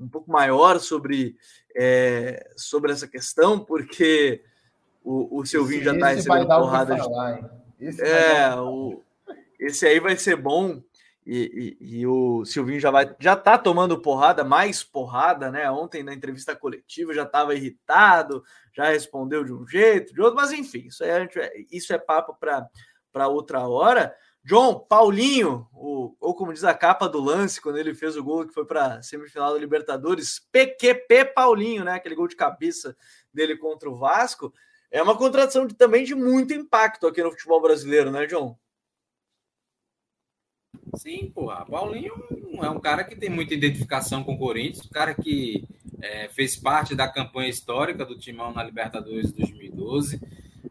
um 0.00 0.08
pouco 0.08 0.32
maior 0.32 0.80
sobre, 0.80 1.36
é, 1.76 2.50
sobre 2.56 2.90
essa 2.90 3.06
questão, 3.06 3.62
porque 3.62 4.42
o, 5.04 5.40
o 5.40 5.44
Silvinho 5.44 5.80
esse, 5.80 5.84
já 5.84 5.94
está 5.94 6.08
recebendo 6.08 6.46
porrada 6.46 6.94
de. 6.94 7.86
Esse 7.86 8.02
é, 8.02 8.54
o, 8.56 9.02
esse 9.58 9.86
aí 9.86 10.00
vai 10.00 10.16
ser 10.16 10.36
bom. 10.36 10.82
E, 11.26 11.76
e, 11.80 11.98
e, 12.00 12.06
o 12.06 12.46
Silvinho 12.46 12.80
já 12.80 12.90
vai 12.90 13.14
já 13.20 13.36
tá 13.36 13.58
tomando 13.58 14.00
porrada, 14.00 14.42
mais 14.42 14.82
porrada, 14.82 15.50
né? 15.50 15.70
Ontem 15.70 16.02
na 16.02 16.14
entrevista 16.14 16.56
coletiva 16.56 17.12
já 17.12 17.24
estava 17.24 17.54
irritado, 17.54 18.42
já 18.72 18.88
respondeu 18.88 19.44
de 19.44 19.52
um 19.52 19.66
jeito, 19.66 20.14
de 20.14 20.20
outro, 20.20 20.36
mas 20.36 20.50
enfim, 20.50 20.86
isso, 20.86 21.04
é, 21.04 21.28
isso 21.70 21.92
é 21.92 21.98
papo 21.98 22.34
para 22.40 22.66
outra 23.14 23.66
hora. 23.66 24.14
John, 24.42 24.80
Paulinho, 24.80 25.68
o, 25.72 26.16
ou 26.18 26.34
como 26.34 26.52
diz 26.52 26.64
a 26.64 26.72
capa 26.72 27.08
do 27.08 27.20
lance, 27.20 27.60
quando 27.60 27.78
ele 27.78 27.94
fez 27.94 28.16
o 28.16 28.24
gol 28.24 28.46
que 28.46 28.54
foi 28.54 28.64
para 28.64 29.02
semifinal 29.02 29.52
da 29.52 29.58
Libertadores, 29.58 30.40
PQP 30.50 31.26
Paulinho, 31.34 31.84
né? 31.84 31.92
Aquele 31.92 32.14
gol 32.14 32.26
de 32.26 32.36
cabeça 32.36 32.96
dele 33.32 33.56
contra 33.56 33.90
o 33.90 33.96
Vasco. 33.96 34.52
É 34.90 35.02
uma 35.02 35.16
contratação 35.16 35.66
de, 35.66 35.74
também 35.74 36.04
de 36.04 36.14
muito 36.14 36.54
impacto 36.54 37.06
aqui 37.06 37.22
no 37.22 37.30
futebol 37.30 37.60
brasileiro, 37.60 38.10
né, 38.10 38.26
John? 38.26 38.58
Sim, 40.96 41.30
porra. 41.30 41.64
Paulinho 41.66 42.14
é 42.62 42.70
um 42.70 42.80
cara 42.80 43.04
que 43.04 43.14
tem 43.14 43.28
muita 43.28 43.54
identificação 43.54 44.24
com 44.24 44.34
o 44.34 44.38
Corinthians, 44.38 44.86
um 44.86 44.90
cara 44.90 45.14
que 45.14 45.64
é, 46.02 46.28
fez 46.30 46.56
parte 46.56 46.94
da 46.94 47.06
campanha 47.06 47.50
histórica 47.50 48.04
do 48.04 48.18
Timão 48.18 48.52
na 48.52 48.64
Libertadores 48.64 49.32
2012, 49.32 50.20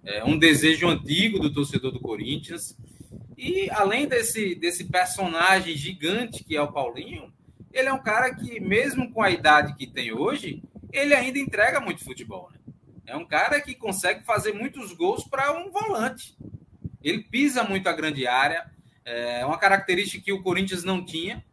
é 0.03 0.23
um 0.23 0.37
desejo 0.37 0.87
antigo 0.87 1.39
do 1.39 1.53
torcedor 1.53 1.91
do 1.91 1.99
Corinthians. 1.99 2.77
E 3.37 3.69
além 3.71 4.07
desse, 4.07 4.55
desse 4.55 4.85
personagem 4.85 5.75
gigante 5.75 6.43
que 6.43 6.55
é 6.55 6.61
o 6.61 6.71
Paulinho, 6.71 7.31
ele 7.71 7.87
é 7.87 7.93
um 7.93 8.01
cara 8.01 8.33
que, 8.33 8.59
mesmo 8.59 9.11
com 9.11 9.21
a 9.21 9.29
idade 9.29 9.75
que 9.75 9.87
tem 9.87 10.11
hoje, 10.11 10.63
ele 10.91 11.13
ainda 11.13 11.39
entrega 11.39 11.79
muito 11.79 12.03
futebol. 12.03 12.49
Né? 12.51 12.59
É 13.05 13.15
um 13.15 13.25
cara 13.25 13.61
que 13.61 13.75
consegue 13.75 14.23
fazer 14.23 14.53
muitos 14.53 14.93
gols 14.93 15.23
para 15.23 15.51
um 15.51 15.71
volante. 15.71 16.35
Ele 17.01 17.23
pisa 17.23 17.63
muito 17.63 17.87
a 17.87 17.93
grande 17.93 18.27
área, 18.27 18.69
é 19.05 19.45
uma 19.45 19.57
característica 19.57 20.23
que 20.23 20.33
o 20.33 20.41
Corinthians 20.41 20.83
não 20.83 21.03
tinha. 21.03 21.43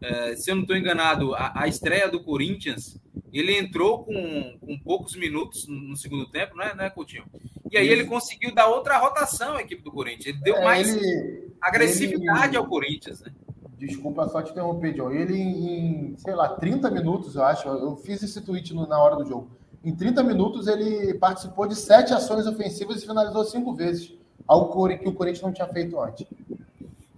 É, 0.00 0.36
se 0.36 0.50
eu 0.50 0.54
não 0.54 0.62
estou 0.62 0.76
enganado, 0.76 1.34
a, 1.34 1.62
a, 1.62 1.68
estreia 1.68 2.08
do 2.08 2.22
Corinthians, 2.22 2.98
ele 3.32 3.56
entrou 3.56 4.04
com, 4.04 4.58
com 4.60 4.78
poucos 4.78 5.16
minutos 5.16 5.66
no, 5.66 5.74
no 5.74 5.96
segundo 5.96 6.26
tempo, 6.28 6.56
não 6.56 6.64
é, 6.64 6.74
não 6.74 6.84
é, 6.84 6.90
Coutinho? 6.90 7.24
E 7.70 7.78
aí 7.78 7.88
ele 7.88 8.04
conseguiu 8.04 8.54
dar 8.54 8.68
outra 8.68 8.98
rotação 8.98 9.56
à 9.56 9.62
equipe 9.62 9.82
do 9.82 9.90
Corinthians. 9.90 10.26
Ele 10.26 10.38
deu 10.42 10.56
é, 10.56 10.64
mais 10.64 10.94
ele, 10.94 11.50
agressividade 11.60 12.48
ele, 12.48 12.56
ao 12.58 12.66
Corinthians, 12.66 13.20
né? 13.20 13.32
Desculpa 13.78 14.28
só 14.28 14.42
te 14.42 14.52
interromper, 14.52 14.94
John. 14.94 15.10
Ele, 15.10 15.36
em, 15.36 16.14
sei 16.16 16.34
lá, 16.34 16.48
30 16.48 16.90
minutos, 16.90 17.34
eu 17.34 17.44
acho, 17.44 17.68
eu 17.68 17.96
fiz 17.96 18.22
esse 18.22 18.40
tweet 18.40 18.72
no, 18.74 18.86
na 18.86 18.98
hora 18.98 19.16
do 19.16 19.26
jogo. 19.26 19.50
Em 19.84 19.94
30 19.94 20.22
minutos, 20.22 20.66
ele 20.66 21.14
participou 21.14 21.66
de 21.66 21.76
sete 21.76 22.12
ações 22.12 22.46
ofensivas 22.46 23.02
e 23.02 23.06
finalizou 23.06 23.44
cinco 23.44 23.74
vezes, 23.74 24.14
algo 24.46 24.88
que 24.98 25.08
o 25.08 25.12
Corinthians 25.12 25.42
não 25.42 25.52
tinha 25.52 25.68
feito 25.68 26.00
antes. 26.00 26.26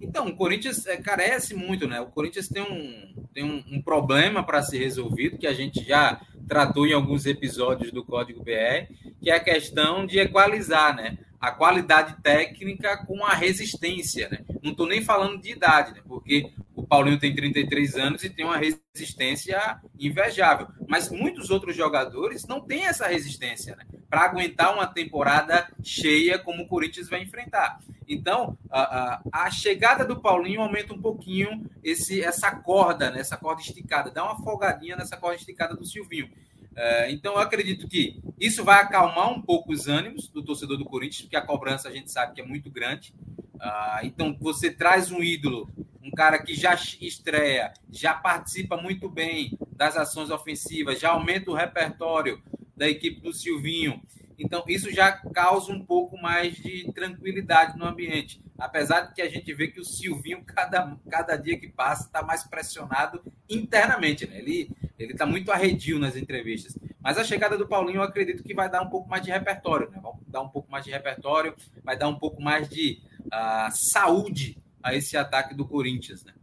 Então, 0.00 0.26
o 0.28 0.34
Corinthians 0.34 0.86
é, 0.86 0.96
carece 0.96 1.54
muito, 1.54 1.86
né? 1.86 2.00
O 2.00 2.06
Corinthians 2.06 2.48
tem 2.48 2.62
um, 2.62 3.14
tem 3.34 3.44
um, 3.44 3.64
um 3.70 3.82
problema 3.82 4.42
para 4.42 4.62
ser 4.62 4.78
resolvido, 4.78 5.38
que 5.38 5.46
a 5.46 5.52
gente 5.52 5.84
já 5.84 6.20
tratou 6.48 6.86
em 6.86 6.92
alguns 6.92 7.26
episódios 7.26 7.92
do 7.92 8.04
Código 8.04 8.42
BR, 8.42 8.92
que 9.20 9.30
é 9.30 9.34
a 9.34 9.40
questão 9.40 10.06
de 10.06 10.18
equalizar, 10.18 10.96
né? 10.96 11.18
A 11.40 11.50
qualidade 11.50 12.16
técnica 12.22 13.04
com 13.06 13.24
a 13.24 13.34
resistência, 13.34 14.28
né? 14.28 14.38
Não 14.62 14.72
estou 14.72 14.86
nem 14.86 15.02
falando 15.02 15.40
de 15.40 15.52
idade, 15.52 15.92
né? 15.92 16.00
Porque 16.06 16.50
Paulinho 16.88 17.18
tem 17.18 17.34
33 17.34 17.96
anos 17.96 18.24
e 18.24 18.30
tem 18.30 18.44
uma 18.44 18.56
resistência 18.56 19.80
invejável. 19.98 20.68
Mas 20.88 21.10
muitos 21.10 21.50
outros 21.50 21.76
jogadores 21.76 22.46
não 22.46 22.60
têm 22.60 22.86
essa 22.86 23.06
resistência, 23.06 23.76
né? 23.76 23.84
Para 24.08 24.22
aguentar 24.22 24.72
uma 24.72 24.86
temporada 24.86 25.70
cheia 25.82 26.38
como 26.38 26.62
o 26.62 26.66
Corinthians 26.66 27.08
vai 27.08 27.22
enfrentar. 27.22 27.78
Então, 28.08 28.56
a, 28.70 28.80
a, 28.80 29.22
a, 29.44 29.50
chegada 29.50 30.02
do 30.02 30.20
Paulinho 30.20 30.62
aumenta 30.62 30.94
um 30.94 31.00
pouquinho 31.00 31.68
esse, 31.84 32.22
essa 32.22 32.50
corda, 32.50 33.10
né? 33.10 33.20
essa 33.20 33.36
corda 33.36 33.60
esticada, 33.60 34.10
dá 34.10 34.24
uma 34.24 34.42
folgadinha 34.42 34.96
nessa 34.96 35.16
corda 35.16 35.36
esticada 35.36 35.76
do 35.76 35.84
Silvinho. 35.84 36.30
É, 36.74 37.10
então, 37.10 37.34
eu 37.34 37.40
acredito 37.40 37.86
que 37.86 38.18
isso 38.40 38.64
vai 38.64 38.80
acalmar 38.80 39.30
um 39.30 39.42
pouco 39.42 39.72
os 39.72 39.88
ânimos 39.88 40.28
do 40.28 40.42
torcedor 40.42 40.78
do 40.78 40.86
Corinthians, 40.86 41.22
porque 41.22 41.36
a 41.36 41.44
cobrança 41.44 41.88
a 41.88 41.92
gente 41.92 42.10
sabe 42.10 42.34
que 42.34 42.40
é 42.40 42.46
muito 42.46 42.70
grande. 42.70 43.12
Ah, 43.60 44.00
então, 44.02 44.36
você 44.40 44.70
traz 44.70 45.10
um 45.10 45.22
ídolo, 45.22 45.70
um 46.02 46.10
cara 46.10 46.42
que 46.42 46.54
já 46.54 46.74
estreia, 47.00 47.72
já 47.90 48.14
participa 48.14 48.76
muito 48.76 49.08
bem 49.08 49.58
das 49.72 49.96
ações 49.96 50.30
ofensivas, 50.30 51.00
já 51.00 51.10
aumenta 51.10 51.50
o 51.50 51.54
repertório 51.54 52.42
da 52.76 52.88
equipe 52.88 53.20
do 53.20 53.32
Silvinho 53.32 54.00
então, 54.38 54.62
isso 54.68 54.90
já 54.92 55.10
causa 55.10 55.72
um 55.72 55.84
pouco 55.84 56.16
mais 56.16 56.54
de 56.54 56.90
tranquilidade 56.92 57.76
no 57.76 57.84
ambiente. 57.84 58.40
Apesar 58.56 59.00
de 59.00 59.14
que 59.14 59.20
a 59.20 59.28
gente 59.28 59.52
vê 59.52 59.66
que 59.66 59.80
o 59.80 59.84
Silvinho, 59.84 60.44
cada, 60.44 60.96
cada 61.10 61.36
dia 61.36 61.58
que 61.58 61.68
passa, 61.68 62.06
está 62.06 62.22
mais 62.22 62.44
pressionado 62.44 63.20
internamente. 63.48 64.28
Né? 64.28 64.38
Ele 64.38 64.70
está 64.98 65.26
muito 65.26 65.50
arredio 65.50 65.98
nas 65.98 66.14
entrevistas. 66.14 66.78
Mas 67.00 67.18
a 67.18 67.24
chegada 67.24 67.58
do 67.58 67.66
Paulinho, 67.66 67.98
eu 67.98 68.02
acredito 68.02 68.44
que 68.44 68.54
vai 68.54 68.70
dar 68.70 68.82
um 68.82 68.88
pouco 68.88 69.08
mais 69.08 69.24
de 69.24 69.30
repertório, 69.30 69.90
né? 69.90 69.98
Vai 70.00 70.12
dar 70.28 70.42
um 70.42 70.48
pouco 70.48 70.70
mais 70.70 70.84
de 70.84 70.90
repertório, 70.90 71.54
vai 71.82 71.96
dar 71.96 72.08
um 72.08 72.18
pouco 72.18 72.40
mais 72.40 72.68
de 72.68 73.00
uh, 73.32 73.70
saúde 73.72 74.62
a 74.82 74.94
esse 74.94 75.16
ataque 75.16 75.54
do 75.54 75.66
Corinthians, 75.66 76.24
né? 76.24 76.34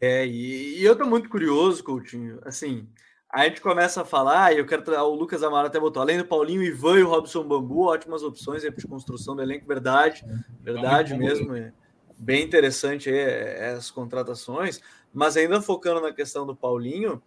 É, 0.00 0.26
e, 0.26 0.78
e 0.78 0.84
eu 0.84 0.96
tô 0.96 1.04
muito 1.04 1.28
curioso, 1.28 1.84
Coutinho. 1.84 2.40
Assim, 2.44 2.88
a 3.28 3.44
gente 3.44 3.60
começa 3.60 4.02
a 4.02 4.04
falar, 4.04 4.52
e 4.52 4.58
eu 4.58 4.66
quero 4.66 4.82
o 5.04 5.14
Lucas 5.14 5.42
Amaro 5.42 5.66
até 5.66 5.78
botou, 5.78 6.02
além 6.02 6.18
do 6.18 6.24
Paulinho, 6.24 6.60
o 6.60 6.64
Ivan 6.64 6.98
e 6.98 7.02
o 7.02 7.08
Robson 7.08 7.44
Bambu, 7.44 7.86
ótimas 7.86 8.22
opções 8.22 8.62
de 8.62 8.86
construção 8.88 9.36
do 9.36 9.42
elenco, 9.42 9.66
verdade, 9.66 10.24
verdade 10.62 11.14
mesmo. 11.14 11.54
É 11.54 11.72
bem 12.18 12.42
interessante 12.42 13.08
aí, 13.08 13.16
é, 13.16 13.68
as 13.70 13.90
contratações, 13.90 14.80
mas 15.12 15.36
ainda 15.36 15.62
focando 15.62 16.00
na 16.00 16.12
questão 16.12 16.46
do 16.46 16.56
Paulinho, 16.56 17.22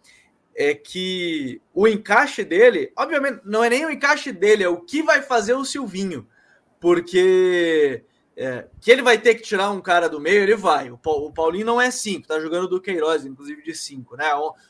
é 0.54 0.74
que 0.74 1.60
o 1.72 1.88
encaixe 1.88 2.44
dele, 2.44 2.92
obviamente, 2.96 3.40
não 3.44 3.64
é 3.64 3.70
nem 3.70 3.86
o 3.86 3.90
encaixe 3.90 4.30
dele, 4.30 4.62
é 4.62 4.68
o 4.68 4.80
que 4.80 5.02
vai 5.02 5.22
fazer 5.22 5.54
o 5.54 5.64
Silvinho, 5.64 6.28
porque 6.84 8.04
é, 8.36 8.66
que 8.78 8.90
ele 8.90 9.00
vai 9.00 9.16
ter 9.16 9.36
que 9.36 9.42
tirar 9.42 9.70
um 9.70 9.80
cara 9.80 10.06
do 10.06 10.20
meio, 10.20 10.42
ele 10.42 10.54
vai. 10.54 10.90
O, 10.90 10.98
Paulinho 11.32 11.64
não 11.64 11.80
é 11.80 11.90
cinco, 11.90 12.28
tá 12.28 12.38
jogando 12.38 12.68
do 12.68 12.78
Queiroz, 12.78 13.24
inclusive 13.24 13.62
de 13.62 13.74
cinco, 13.74 14.18
né? 14.18 14.26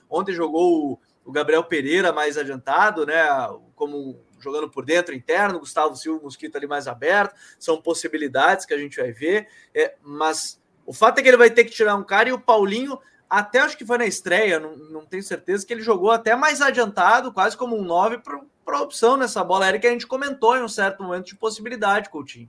Ontem 0.08 0.32
jogou 0.32 0.92
o, 0.92 1.00
o 1.24 1.32
Gabriel 1.32 1.64
Pereira 1.64 2.12
mais 2.12 2.38
adiantado, 2.38 3.04
né? 3.04 3.26
Como 3.74 4.24
jogando 4.38 4.70
por 4.70 4.84
dentro, 4.84 5.12
interno, 5.12 5.58
Gustavo 5.58 5.96
Silva, 5.96 6.22
Mosquito 6.22 6.54
ali 6.54 6.68
mais 6.68 6.86
aberto, 6.86 7.34
são 7.58 7.82
possibilidades 7.82 8.64
que 8.64 8.74
a 8.74 8.78
gente 8.78 9.00
vai 9.00 9.10
ver, 9.10 9.48
é, 9.74 9.96
mas 10.00 10.62
o 10.86 10.92
fato 10.92 11.18
é 11.18 11.22
que 11.22 11.26
ele 11.26 11.36
vai 11.36 11.50
ter 11.50 11.64
que 11.64 11.72
tirar 11.72 11.96
um 11.96 12.04
cara 12.04 12.28
e 12.28 12.32
o 12.32 12.38
Paulinho, 12.38 12.96
até 13.28 13.58
acho 13.58 13.76
que 13.76 13.84
foi 13.84 13.98
na 13.98 14.06
estreia, 14.06 14.60
não, 14.60 14.76
não 14.76 15.04
tenho 15.04 15.22
certeza, 15.24 15.66
que 15.66 15.72
ele 15.72 15.82
jogou 15.82 16.12
até 16.12 16.36
mais 16.36 16.60
adiantado, 16.60 17.32
quase 17.32 17.56
como 17.56 17.76
um 17.76 17.82
9 17.82 18.18
para 18.18 18.40
opção 18.72 19.16
nessa 19.16 19.42
bola 19.44 19.64
aérea 19.64 19.80
que 19.80 19.86
a 19.86 19.90
gente 19.90 20.06
comentou 20.06 20.56
em 20.56 20.62
um 20.62 20.68
certo 20.68 21.02
momento 21.02 21.26
de 21.26 21.36
possibilidade, 21.36 22.10
Coutinho. 22.10 22.48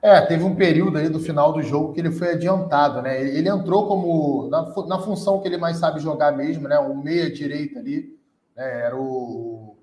É, 0.00 0.20
teve 0.20 0.44
um 0.44 0.54
período 0.54 0.96
aí 0.96 1.08
do 1.08 1.18
final 1.18 1.52
do 1.52 1.60
jogo 1.60 1.92
que 1.92 2.00
ele 2.00 2.12
foi 2.12 2.32
adiantado, 2.32 3.02
né? 3.02 3.20
Ele 3.20 3.48
entrou 3.48 3.88
como 3.88 4.48
na, 4.48 4.62
na 4.86 4.98
função 5.00 5.40
que 5.40 5.48
ele 5.48 5.56
mais 5.56 5.76
sabe 5.78 5.98
jogar 5.98 6.32
mesmo, 6.32 6.68
né? 6.68 6.78
Um 6.78 7.02
meia 7.02 7.30
direita 7.30 7.80
ali, 7.80 8.16
né? 8.56 8.82
era 8.86 8.96
o, 8.96 9.76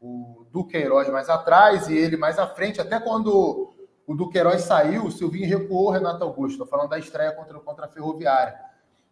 o 0.00 0.46
Duqueiroz 0.50 1.10
mais 1.10 1.28
atrás 1.28 1.88
e 1.88 1.96
ele 1.96 2.16
mais 2.16 2.38
à 2.38 2.46
frente. 2.46 2.80
Até 2.80 2.98
quando 2.98 3.74
o 4.06 4.14
Duqueiroz 4.14 4.62
saiu, 4.62 5.04
o 5.04 5.10
Silvinho 5.10 5.48
recuou 5.48 5.88
o 5.88 5.90
Renato 5.90 6.24
Augusto. 6.24 6.52
Estou 6.52 6.66
falando 6.66 6.88
da 6.88 6.98
estreia 6.98 7.32
contra, 7.32 7.58
contra 7.60 7.84
a 7.84 7.88
Ferroviária. 7.88 8.58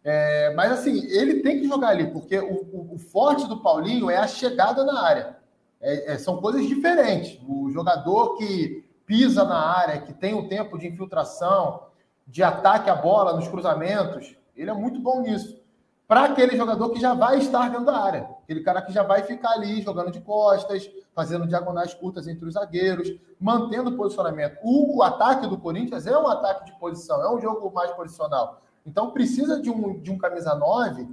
É, 0.03 0.51
mas 0.55 0.71
assim, 0.71 1.05
ele 1.11 1.41
tem 1.41 1.61
que 1.61 1.67
jogar 1.67 1.89
ali, 1.89 2.07
porque 2.07 2.37
o, 2.37 2.65
o, 2.73 2.95
o 2.95 2.97
forte 2.97 3.47
do 3.47 3.61
Paulinho 3.61 4.09
é 4.09 4.17
a 4.17 4.27
chegada 4.27 4.83
na 4.83 5.01
área. 5.01 5.42
É, 5.83 6.13
é, 6.13 6.17
são 6.17 6.37
coisas 6.37 6.65
diferentes. 6.65 7.37
O 7.45 7.69
jogador 7.69 8.37
que 8.37 8.85
pisa 9.05 9.43
na 9.43 9.59
área, 9.59 10.01
que 10.01 10.13
tem 10.13 10.33
o 10.33 10.47
tempo 10.47 10.79
de 10.79 10.87
infiltração, 10.87 11.87
de 12.25 12.41
ataque 12.41 12.89
à 12.89 12.95
bola 12.95 13.33
nos 13.35 13.49
cruzamentos, 13.49 14.33
ele 14.55 14.69
é 14.69 14.73
muito 14.73 15.01
bom 15.01 15.21
nisso. 15.21 15.61
Para 16.07 16.25
aquele 16.25 16.55
jogador 16.55 16.89
que 16.89 17.01
já 17.01 17.13
vai 17.13 17.37
estar 17.37 17.69
dentro 17.69 17.85
da 17.85 17.97
área, 17.97 18.29
aquele 18.43 18.61
cara 18.61 18.81
que 18.81 18.93
já 18.93 19.03
vai 19.03 19.23
ficar 19.23 19.51
ali 19.51 19.81
jogando 19.81 20.11
de 20.11 20.21
costas, 20.21 20.89
fazendo 21.13 21.47
diagonais 21.47 21.93
curtas 21.93 22.27
entre 22.27 22.45
os 22.45 22.53
zagueiros, 22.53 23.13
mantendo 23.39 23.89
o 23.89 23.97
posicionamento. 23.97 24.57
O, 24.63 24.97
o 24.97 25.03
ataque 25.03 25.47
do 25.47 25.57
Corinthians 25.57 26.07
é 26.07 26.17
um 26.17 26.27
ataque 26.27 26.65
de 26.65 26.79
posição, 26.79 27.21
é 27.21 27.29
um 27.29 27.41
jogo 27.41 27.69
mais 27.73 27.91
posicional. 27.91 28.61
Então 28.85 29.11
precisa 29.11 29.61
de 29.61 29.69
um, 29.69 29.99
de 29.99 30.11
um 30.11 30.17
camisa 30.17 30.55
9 30.55 31.09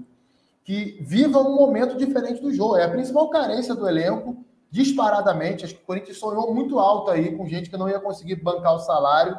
que 0.64 0.98
viva 1.00 1.40
um 1.40 1.56
momento 1.56 1.96
diferente 1.96 2.40
do 2.40 2.52
jogo. 2.52 2.76
É 2.76 2.84
a 2.84 2.90
principal 2.90 3.28
carência 3.30 3.74
do 3.74 3.88
elenco 3.88 4.44
disparadamente. 4.70 5.64
Acho 5.64 5.74
que 5.74 5.82
o 5.82 5.86
Corinthians 5.86 6.18
sonhou 6.18 6.54
muito 6.54 6.78
alto 6.78 7.10
aí 7.10 7.36
com 7.36 7.46
gente 7.46 7.68
que 7.68 7.76
não 7.76 7.88
ia 7.88 7.98
conseguir 7.98 8.36
bancar 8.36 8.74
o 8.74 8.78
salário. 8.78 9.38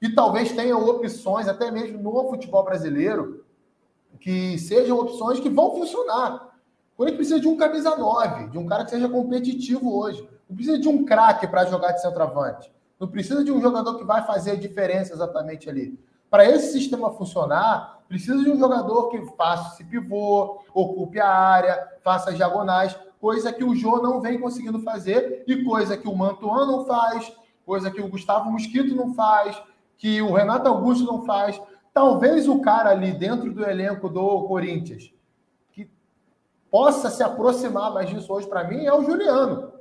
E 0.00 0.08
talvez 0.14 0.52
tenha 0.52 0.76
opções, 0.76 1.48
até 1.48 1.70
mesmo 1.70 1.98
no 2.00 2.30
futebol 2.30 2.64
brasileiro, 2.64 3.44
que 4.20 4.56
sejam 4.58 4.98
opções 4.98 5.40
que 5.40 5.48
vão 5.48 5.74
funcionar. 5.74 6.56
O 6.94 6.96
Corinthians 6.98 7.16
precisa 7.16 7.40
de 7.40 7.48
um 7.48 7.56
camisa 7.56 7.96
9, 7.96 8.48
de 8.48 8.58
um 8.58 8.66
cara 8.66 8.84
que 8.84 8.90
seja 8.90 9.08
competitivo 9.08 9.98
hoje. 9.98 10.28
Não 10.48 10.56
precisa 10.56 10.78
de 10.78 10.88
um 10.88 11.04
craque 11.04 11.46
para 11.46 11.66
jogar 11.66 11.92
de 11.92 12.00
centroavante. 12.00 12.72
Não 12.98 13.06
precisa 13.06 13.44
de 13.44 13.52
um 13.52 13.60
jogador 13.60 13.96
que 13.96 14.04
vai 14.04 14.24
fazer 14.24 14.52
a 14.52 14.56
diferença 14.56 15.12
exatamente 15.12 15.68
ali. 15.68 15.98
Para 16.30 16.44
esse 16.44 16.72
sistema 16.72 17.10
funcionar, 17.12 18.00
precisa 18.08 18.42
de 18.42 18.50
um 18.50 18.58
jogador 18.58 19.08
que 19.08 19.24
faça 19.36 19.74
esse 19.74 19.84
pivô, 19.84 20.60
ocupe 20.74 21.20
a 21.20 21.28
área, 21.28 21.88
faça 22.02 22.30
as 22.30 22.36
diagonais 22.36 22.96
coisa 23.20 23.52
que 23.52 23.64
o 23.64 23.74
Jô 23.74 24.00
não 24.00 24.20
vem 24.20 24.40
conseguindo 24.40 24.80
fazer 24.80 25.44
e 25.46 25.64
coisa 25.64 25.96
que 25.96 26.08
o 26.08 26.14
Mantuan 26.14 26.66
não 26.66 26.84
faz, 26.84 27.32
coisa 27.66 27.90
que 27.90 28.00
o 28.00 28.08
Gustavo 28.08 28.50
Mosquito 28.50 28.94
não 28.94 29.14
faz, 29.14 29.60
que 29.96 30.22
o 30.22 30.32
Renato 30.32 30.68
Augusto 30.68 31.04
não 31.04 31.24
faz. 31.24 31.60
Talvez 31.92 32.48
o 32.48 32.60
cara 32.60 32.90
ali 32.90 33.12
dentro 33.12 33.52
do 33.52 33.64
elenco 33.64 34.08
do 34.08 34.44
Corinthians 34.44 35.12
que 35.72 35.90
possa 36.70 37.10
se 37.10 37.22
aproximar 37.22 37.92
mais 37.92 38.08
disso 38.08 38.32
hoje 38.32 38.46
para 38.46 38.64
mim 38.64 38.84
é 38.84 38.94
o 38.94 39.04
Juliano. 39.04 39.72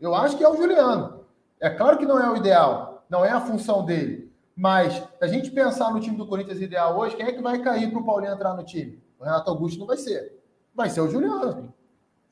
Eu 0.00 0.14
acho 0.14 0.36
que 0.36 0.44
é 0.44 0.48
o 0.48 0.56
Juliano. 0.56 1.24
É 1.60 1.68
claro 1.68 1.98
que 1.98 2.06
não 2.06 2.18
é 2.20 2.30
o 2.30 2.36
ideal, 2.36 3.04
não 3.10 3.24
é 3.24 3.30
a 3.30 3.40
função 3.40 3.84
dele. 3.84 4.32
Mas 4.54 5.02
a 5.20 5.26
gente 5.26 5.50
pensar 5.50 5.92
no 5.92 6.00
time 6.00 6.16
do 6.16 6.26
Corinthians 6.26 6.60
ideal 6.60 6.96
hoje, 6.96 7.16
quem 7.16 7.26
é 7.26 7.32
que 7.32 7.42
vai 7.42 7.58
cair 7.60 7.90
para 7.90 8.00
o 8.00 8.04
Paulinho 8.04 8.32
entrar 8.32 8.54
no 8.54 8.64
time? 8.64 9.00
O 9.18 9.24
Renato 9.24 9.50
Augusto 9.50 9.78
não 9.78 9.86
vai 9.86 9.96
ser. 9.96 10.40
Vai 10.74 10.90
ser 10.90 11.00
o 11.00 11.08
Juliano. 11.08 11.74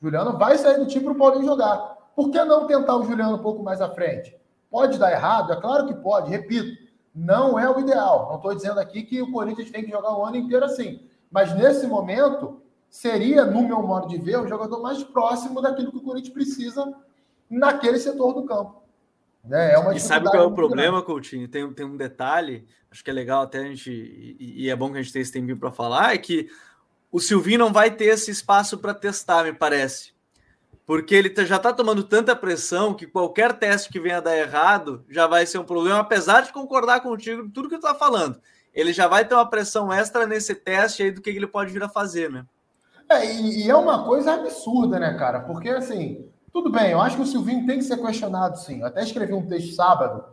Juliano 0.01 0.37
vai 0.37 0.57
sair 0.57 0.77
do 0.77 0.85
time 0.85 1.05
para 1.05 1.13
o 1.13 1.17
Paulinho 1.17 1.45
jogar. 1.45 1.97
Por 2.15 2.29
que 2.29 2.43
não 2.43 2.67
tentar 2.67 2.95
o 2.95 3.03
Juliano 3.03 3.35
um 3.35 3.41
pouco 3.41 3.63
mais 3.63 3.81
à 3.81 3.89
frente? 3.89 4.35
Pode 4.69 4.97
dar 4.97 5.11
errado? 5.11 5.53
É 5.53 5.55
claro 5.61 5.87
que 5.87 5.93
pode, 5.95 6.29
repito. 6.29 6.87
Não 7.13 7.57
é 7.57 7.69
o 7.69 7.79
ideal. 7.79 8.27
Não 8.29 8.35
estou 8.35 8.53
dizendo 8.53 8.79
aqui 8.79 9.03
que 9.03 9.21
o 9.21 9.31
Corinthians 9.31 9.71
tem 9.71 9.83
que 9.83 9.91
jogar 9.91 10.15
o 10.15 10.25
ano 10.25 10.37
inteiro 10.37 10.65
assim. 10.65 11.01
Mas 11.31 11.55
nesse 11.55 11.87
momento, 11.87 12.61
seria, 12.89 13.45
no 13.45 13.67
meu 13.67 13.81
modo 13.81 14.07
de 14.07 14.17
ver, 14.17 14.39
o 14.39 14.47
jogador 14.47 14.81
mais 14.81 15.03
próximo 15.03 15.61
daquilo 15.61 15.91
que 15.91 15.97
o 15.97 16.03
Corinthians 16.03 16.33
precisa 16.33 16.93
naquele 17.49 17.97
setor 17.97 18.33
do 18.33 18.43
campo. 18.43 18.83
Né? 19.43 19.73
É 19.73 19.77
uma 19.77 19.95
e 19.95 19.99
sabe 19.99 20.29
qual 20.29 20.43
é 20.43 20.45
o 20.45 20.51
problema, 20.51 20.91
grande. 20.91 21.05
Coutinho? 21.05 21.47
Tem, 21.47 21.71
tem 21.73 21.85
um 21.85 21.95
detalhe, 21.95 22.65
acho 22.91 23.03
que 23.03 23.09
é 23.09 23.13
legal 23.13 23.43
até 23.43 23.59
a 23.59 23.63
gente, 23.63 23.89
e, 23.91 24.65
e 24.65 24.69
é 24.69 24.75
bom 24.75 24.91
que 24.91 24.97
a 24.97 25.01
gente 25.01 25.13
tenha 25.13 25.23
esse 25.23 25.31
tempinho 25.31 25.57
para 25.57 25.71
falar, 25.71 26.13
é 26.13 26.17
que 26.17 26.49
o 27.11 27.19
Silvinho 27.19 27.59
não 27.59 27.73
vai 27.73 27.91
ter 27.91 28.05
esse 28.05 28.31
espaço 28.31 28.77
para 28.77 28.93
testar, 28.93 29.43
me 29.43 29.53
parece. 29.53 30.13
Porque 30.85 31.13
ele 31.13 31.29
tá, 31.29 31.43
já 31.43 31.57
está 31.57 31.73
tomando 31.73 32.03
tanta 32.03 32.35
pressão 32.35 32.93
que 32.93 33.05
qualquer 33.05 33.53
teste 33.53 33.89
que 33.89 33.99
venha 33.99 34.21
dar 34.21 34.37
errado 34.37 35.03
já 35.09 35.27
vai 35.27 35.45
ser 35.45 35.57
um 35.57 35.65
problema, 35.65 35.99
apesar 35.99 36.41
de 36.41 36.53
concordar 36.53 37.01
contigo 37.01 37.49
tudo 37.49 37.69
que 37.69 37.75
tu 37.75 37.85
está 37.85 37.93
falando. 37.93 38.39
Ele 38.73 38.93
já 38.93 39.07
vai 39.07 39.25
ter 39.25 39.35
uma 39.35 39.49
pressão 39.49 39.91
extra 39.91 40.25
nesse 40.25 40.55
teste 40.55 41.03
aí 41.03 41.11
do 41.11 41.21
que 41.21 41.29
ele 41.29 41.47
pode 41.47 41.73
vir 41.73 41.83
a 41.83 41.89
fazer, 41.89 42.31
né? 42.31 42.45
É, 43.09 43.25
e, 43.25 43.65
e 43.65 43.69
é 43.69 43.75
uma 43.75 44.05
coisa 44.05 44.33
absurda, 44.33 44.99
né, 44.99 45.13
cara? 45.17 45.41
Porque 45.41 45.69
assim, 45.69 46.29
tudo 46.53 46.69
bem, 46.69 46.91
eu 46.91 47.01
acho 47.01 47.15
que 47.15 47.21
o 47.21 47.25
Silvinho 47.25 47.65
tem 47.65 47.79
que 47.79 47.85
ser 47.85 47.97
questionado, 47.97 48.57
sim. 48.57 48.81
Eu 48.81 48.87
até 48.87 49.03
escrevi 49.03 49.33
um 49.33 49.47
texto 49.47 49.73
sábado, 49.73 50.23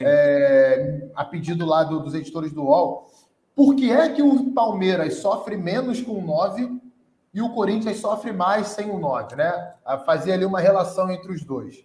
é, 0.00 1.08
a 1.14 1.24
pedido 1.24 1.64
lá 1.64 1.84
do, 1.84 2.00
dos 2.00 2.14
editores 2.14 2.52
do 2.52 2.62
UOL, 2.62 3.10
por 3.58 3.74
que 3.74 3.90
é 3.90 4.08
que 4.08 4.22
o 4.22 4.52
Palmeiras 4.52 5.14
sofre 5.14 5.56
menos 5.56 6.00
com 6.00 6.12
o 6.12 6.22
9 6.24 6.80
e 7.34 7.42
o 7.42 7.52
Corinthians 7.52 7.96
sofre 7.96 8.32
mais 8.32 8.68
sem 8.68 8.88
o 8.88 9.00
9, 9.00 9.34
né? 9.34 9.74
A 9.84 9.98
fazer 9.98 10.30
ali 10.30 10.44
uma 10.44 10.60
relação 10.60 11.10
entre 11.10 11.32
os 11.32 11.42
dois. 11.42 11.84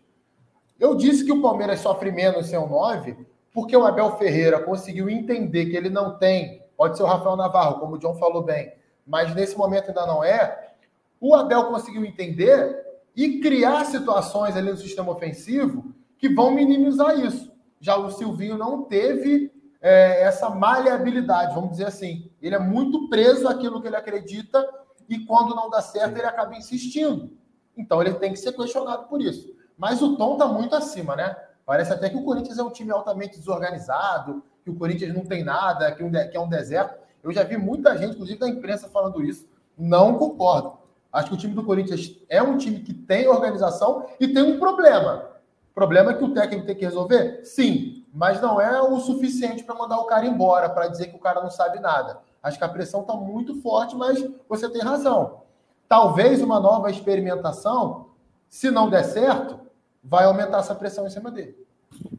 Eu 0.80 0.94
disse 0.94 1.26
que 1.26 1.32
o 1.32 1.42
Palmeiras 1.42 1.80
sofre 1.80 2.12
menos 2.12 2.46
sem 2.46 2.60
o 2.60 2.68
9 2.68 3.26
porque 3.52 3.76
o 3.76 3.88
Abel 3.88 4.16
Ferreira 4.18 4.60
conseguiu 4.60 5.10
entender 5.10 5.66
que 5.66 5.76
ele 5.76 5.90
não 5.90 6.16
tem, 6.20 6.62
pode 6.78 6.96
ser 6.96 7.02
o 7.02 7.08
Rafael 7.08 7.36
Navarro, 7.36 7.80
como 7.80 7.96
o 7.96 7.98
John 7.98 8.14
falou 8.20 8.44
bem, 8.44 8.72
mas 9.04 9.34
nesse 9.34 9.58
momento 9.58 9.88
ainda 9.88 10.06
não 10.06 10.24
é. 10.24 10.76
O 11.20 11.34
Abel 11.34 11.66
conseguiu 11.66 12.06
entender 12.06 12.86
e 13.16 13.40
criar 13.40 13.86
situações 13.86 14.56
ali 14.56 14.70
no 14.70 14.78
sistema 14.78 15.12
ofensivo 15.12 15.86
que 16.20 16.30
vão 16.30 16.52
minimizar 16.52 17.20
isso. 17.20 17.52
Já 17.80 17.98
o 17.98 18.12
Silvinho 18.12 18.60
não 18.60 18.84
teve 18.84 19.52
é, 19.84 20.24
essa 20.24 20.50
maleabilidade, 20.50 21.54
vamos 21.54 21.72
dizer 21.72 21.88
assim. 21.88 22.32
Ele 22.42 22.56
é 22.56 22.60
muito 22.60 23.10
preso 23.10 23.50
àquilo 23.50 23.82
que 23.82 23.88
ele 23.88 23.98
acredita 23.98 24.66
e 25.10 25.20
quando 25.26 25.54
não 25.54 25.70
dá 25.70 25.82
certo, 25.82 26.18
ele 26.18 26.26
acaba 26.26 26.56
insistindo. 26.56 27.38
Então 27.78 28.02
ele 28.02 28.14
tem 28.14 28.32
que 28.32 28.40
ser 28.40 28.54
questionado 28.54 29.10
por 29.10 29.22
isso. 29.22 29.54
Mas 29.78 30.02
o 30.02 30.16
tom 30.16 30.34
está 30.34 30.48
muito 30.48 30.74
acima, 30.74 31.18
né? 31.18 31.36
Parece 31.66 31.92
até 31.92 32.10
que 32.10 32.16
o 32.16 32.24
Corinthians 32.24 32.58
é 32.58 32.64
um 32.64 32.70
time 32.70 32.92
altamente 32.92 33.38
desorganizado, 33.38 34.42
que 34.64 34.70
o 34.70 34.76
Corinthians 34.76 35.14
não 35.14 35.26
tem 35.26 35.44
nada, 35.44 35.92
que, 35.92 36.10
que 36.30 36.38
é 36.38 36.40
um 36.40 36.48
deserto. 36.48 36.98
Eu 37.22 37.34
já 37.34 37.44
vi 37.44 37.58
muita 37.58 37.98
gente, 37.98 38.14
inclusive 38.14 38.40
da 38.40 38.48
imprensa, 38.48 38.88
falando 38.88 39.22
isso. 39.22 39.46
Não 39.78 40.18
concordo. 40.18 40.78
Acho 41.12 41.28
que 41.28 41.34
o 41.34 41.38
time 41.38 41.54
do 41.54 41.64
Corinthians 41.64 42.16
é 42.30 42.42
um 42.42 42.58
time 42.58 42.80
que 42.80 42.94
tem 42.94 43.28
organização 43.28 44.06
e 44.18 44.30
tem 44.30 44.44
um 44.44 44.60
problema. 44.60 45.30
Problema 45.76 46.14
que 46.14 46.24
o 46.24 46.34
técnico 46.34 46.66
tem 46.66 46.76
que 46.76 46.86
resolver? 46.86 47.42
Sim 47.44 48.03
mas 48.14 48.40
não 48.40 48.62
é 48.62 48.80
o 48.80 49.00
suficiente 49.00 49.64
para 49.64 49.74
mandar 49.74 49.98
o 49.98 50.06
cara 50.06 50.28
embora, 50.28 50.70
para 50.70 50.88
dizer 50.88 51.08
que 51.08 51.16
o 51.16 51.20
cara 51.20 51.42
não 51.42 51.50
sabe 51.50 51.80
nada. 51.80 52.20
Acho 52.44 52.60
que 52.60 52.64
a 52.64 52.70
pressão 52.70 53.02
está 53.02 53.16
muito 53.16 53.56
forte, 53.56 53.96
mas 53.96 54.24
você 54.48 54.70
tem 54.70 54.82
razão. 54.82 55.42
talvez 55.88 56.42
uma 56.42 56.60
nova 56.60 56.90
experimentação, 56.90 58.10
se 58.48 58.72
não 58.72 58.90
der 58.90 59.04
certo, 59.04 59.60
vai 60.04 60.26
aumentar 60.26 60.60
essa 60.60 60.76
pressão 60.76 61.08
em 61.08 61.10
cima 61.10 61.32
dele. 61.32 61.56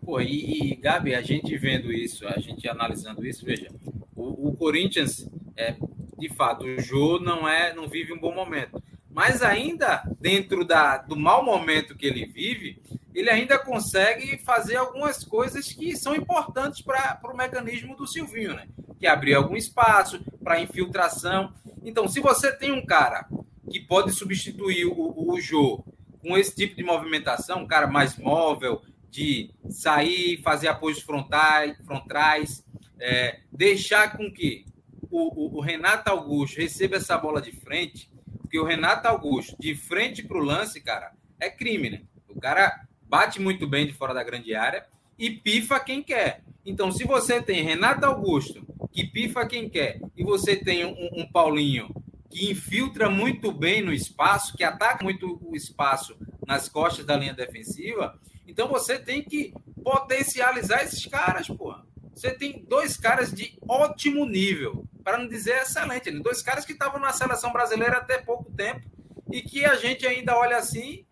Pô, 0.04 0.20
e, 0.20 0.72
e 0.72 0.76
Gabi, 0.76 1.14
a 1.14 1.22
gente 1.22 1.56
vendo 1.56 1.92
isso, 1.92 2.26
a 2.26 2.38
gente 2.38 2.68
analisando 2.68 3.26
isso, 3.26 3.44
veja, 3.44 3.70
o, 4.14 4.48
o 4.48 4.56
Corinthians, 4.56 5.28
é, 5.56 5.76
de 6.18 6.28
fato, 6.28 6.64
o 6.64 6.80
Jô 6.80 7.18
não 7.18 7.48
é, 7.48 7.74
não 7.74 7.88
vive 7.88 8.12
um 8.12 8.18
bom 8.18 8.34
momento. 8.34 8.82
Mas 9.10 9.42
ainda 9.42 10.02
dentro 10.20 10.64
da, 10.64 10.98
do 10.98 11.16
mau 11.16 11.44
momento 11.44 11.96
que 11.96 12.06
ele 12.06 12.26
vive, 12.26 12.82
ele 13.14 13.30
ainda 13.30 13.58
consegue 13.58 14.38
fazer 14.38 14.76
algumas 14.76 15.22
coisas 15.24 15.72
que 15.72 15.96
são 15.96 16.16
importantes 16.16 16.82
para 16.82 17.20
o 17.24 17.36
mecanismo 17.36 17.96
do 17.96 18.06
Silvinho, 18.06 18.54
né? 18.54 18.66
Que 18.98 19.06
é 19.06 19.10
abrir 19.10 19.34
algum 19.34 19.56
espaço 19.56 20.20
para 20.42 20.60
infiltração. 20.60 21.52
Então, 21.84 22.08
se 22.08 22.20
você 22.20 22.52
tem 22.52 22.72
um 22.72 22.84
cara 22.84 23.28
que 23.70 23.80
pode 23.80 24.12
substituir 24.12 24.86
o, 24.86 25.14
o 25.16 25.40
Jô 25.40 25.84
com 26.20 26.36
esse 26.36 26.54
tipo 26.54 26.74
de 26.74 26.82
movimentação, 26.82 27.60
um 27.62 27.66
cara 27.66 27.86
mais 27.86 28.16
móvel, 28.16 28.82
de 29.10 29.54
sair, 29.70 30.42
fazer 30.42 30.66
apoios 30.66 31.00
frontais, 31.00 31.76
frontais 31.84 32.64
é, 32.98 33.40
deixar 33.52 34.16
com 34.16 34.32
que 34.32 34.64
o, 35.08 35.56
o, 35.56 35.58
o, 35.58 35.60
Renato 35.60 36.10
Augusto 36.10 36.58
receba 36.58 36.96
essa 36.96 37.16
bola 37.16 37.40
de 37.40 37.52
frente, 37.52 38.10
porque 38.38 38.58
o 38.58 38.64
Renato 38.64 39.06
Augusto, 39.06 39.56
de 39.60 39.74
frente 39.76 40.22
para 40.22 40.38
o 40.38 40.42
lance, 40.42 40.80
cara, 40.80 41.12
é 41.38 41.48
crime, 41.48 41.90
né? 41.90 42.02
O 42.28 42.40
cara 42.40 42.88
bate 43.14 43.40
muito 43.40 43.64
bem 43.64 43.86
de 43.86 43.92
fora 43.92 44.12
da 44.12 44.24
grande 44.24 44.56
área 44.56 44.84
e 45.16 45.30
pifa 45.30 45.78
quem 45.78 46.02
quer. 46.02 46.42
Então, 46.66 46.90
se 46.90 47.04
você 47.04 47.40
tem 47.40 47.62
Renato 47.62 48.04
Augusto, 48.04 48.66
que 48.90 49.06
pifa 49.06 49.46
quem 49.46 49.68
quer, 49.68 50.00
e 50.16 50.24
você 50.24 50.56
tem 50.56 50.84
um, 50.84 51.20
um 51.20 51.24
Paulinho 51.30 51.94
que 52.28 52.50
infiltra 52.50 53.08
muito 53.08 53.52
bem 53.52 53.82
no 53.82 53.92
espaço, 53.92 54.56
que 54.56 54.64
ataca 54.64 55.04
muito 55.04 55.38
o 55.44 55.54
espaço 55.54 56.16
nas 56.44 56.68
costas 56.68 57.06
da 57.06 57.16
linha 57.16 57.32
defensiva, 57.32 58.18
então 58.48 58.66
você 58.66 58.98
tem 58.98 59.22
que 59.22 59.54
potencializar 59.84 60.82
esses 60.82 61.06
caras, 61.06 61.46
pô. 61.46 61.72
Você 62.12 62.32
tem 62.32 62.64
dois 62.68 62.96
caras 62.96 63.32
de 63.32 63.56
ótimo 63.68 64.26
nível, 64.26 64.88
para 65.04 65.18
não 65.18 65.28
dizer 65.28 65.62
excelente, 65.62 66.10
né? 66.10 66.18
dois 66.18 66.42
caras 66.42 66.64
que 66.64 66.72
estavam 66.72 66.98
na 66.98 67.12
seleção 67.12 67.52
brasileira 67.52 67.98
até 67.98 68.18
pouco 68.18 68.50
tempo 68.50 68.90
e 69.30 69.40
que 69.40 69.64
a 69.64 69.76
gente 69.76 70.04
ainda 70.04 70.36
olha 70.36 70.56
assim 70.56 71.06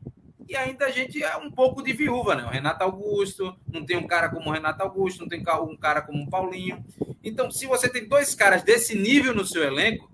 e 0.48 0.56
ainda 0.56 0.86
a 0.86 0.90
gente 0.90 1.22
é 1.22 1.36
um 1.36 1.50
pouco 1.50 1.82
de 1.82 1.92
viúva, 1.92 2.34
né? 2.34 2.44
O 2.44 2.50
Renato 2.50 2.84
Augusto, 2.84 3.56
não 3.66 3.84
tem 3.84 3.96
um 3.96 4.06
cara 4.06 4.28
como 4.28 4.50
o 4.50 4.52
Renato 4.52 4.82
Augusto, 4.82 5.20
não 5.20 5.28
tem 5.28 5.40
um 5.40 5.76
cara 5.76 6.02
como 6.02 6.24
o 6.24 6.30
Paulinho. 6.30 6.84
Então, 7.22 7.50
se 7.50 7.66
você 7.66 7.88
tem 7.88 8.08
dois 8.08 8.34
caras 8.34 8.62
desse 8.62 8.94
nível 8.94 9.34
no 9.34 9.46
seu 9.46 9.62
elenco, 9.62 10.10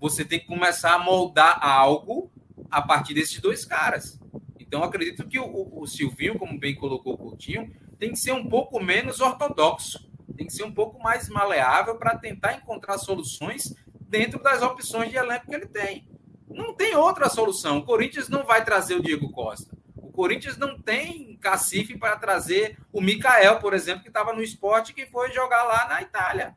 você 0.00 0.24
tem 0.24 0.40
que 0.40 0.46
começar 0.46 0.94
a 0.94 0.98
moldar 0.98 1.58
algo 1.64 2.30
a 2.70 2.80
partir 2.80 3.14
desses 3.14 3.40
dois 3.40 3.64
caras. 3.64 4.18
Então, 4.58 4.82
acredito 4.82 5.26
que 5.28 5.38
o, 5.38 5.68
o 5.72 5.86
Silvinho, 5.86 6.38
como 6.38 6.58
bem 6.58 6.74
colocou 6.74 7.14
o 7.14 7.18
Coutinho, 7.18 7.70
tem 7.98 8.10
que 8.10 8.18
ser 8.18 8.32
um 8.32 8.48
pouco 8.48 8.80
menos 8.80 9.20
ortodoxo, 9.20 10.08
tem 10.36 10.46
que 10.46 10.52
ser 10.52 10.64
um 10.64 10.72
pouco 10.72 10.98
mais 11.02 11.28
maleável 11.28 11.96
para 11.96 12.16
tentar 12.16 12.54
encontrar 12.54 12.98
soluções 12.98 13.74
dentro 14.00 14.42
das 14.42 14.62
opções 14.62 15.10
de 15.10 15.16
elenco 15.16 15.46
que 15.46 15.54
ele 15.54 15.66
tem. 15.66 16.08
Não 16.54 16.74
tem 16.74 16.94
outra 16.96 17.28
solução. 17.28 17.78
O 17.78 17.84
Corinthians 17.84 18.28
não 18.28 18.44
vai 18.44 18.64
trazer 18.64 18.94
o 18.94 19.02
Diego 19.02 19.30
Costa. 19.30 19.76
O 19.96 20.10
Corinthians 20.10 20.56
não 20.56 20.78
tem 20.78 21.36
cacife 21.40 21.96
para 21.96 22.16
trazer 22.16 22.78
o 22.92 23.00
Mikael, 23.00 23.58
por 23.58 23.74
exemplo, 23.74 24.02
que 24.02 24.08
estava 24.08 24.32
no 24.32 24.42
esporte 24.42 24.92
que 24.92 25.06
foi 25.06 25.32
jogar 25.32 25.64
lá 25.64 25.88
na 25.88 26.02
Itália. 26.02 26.54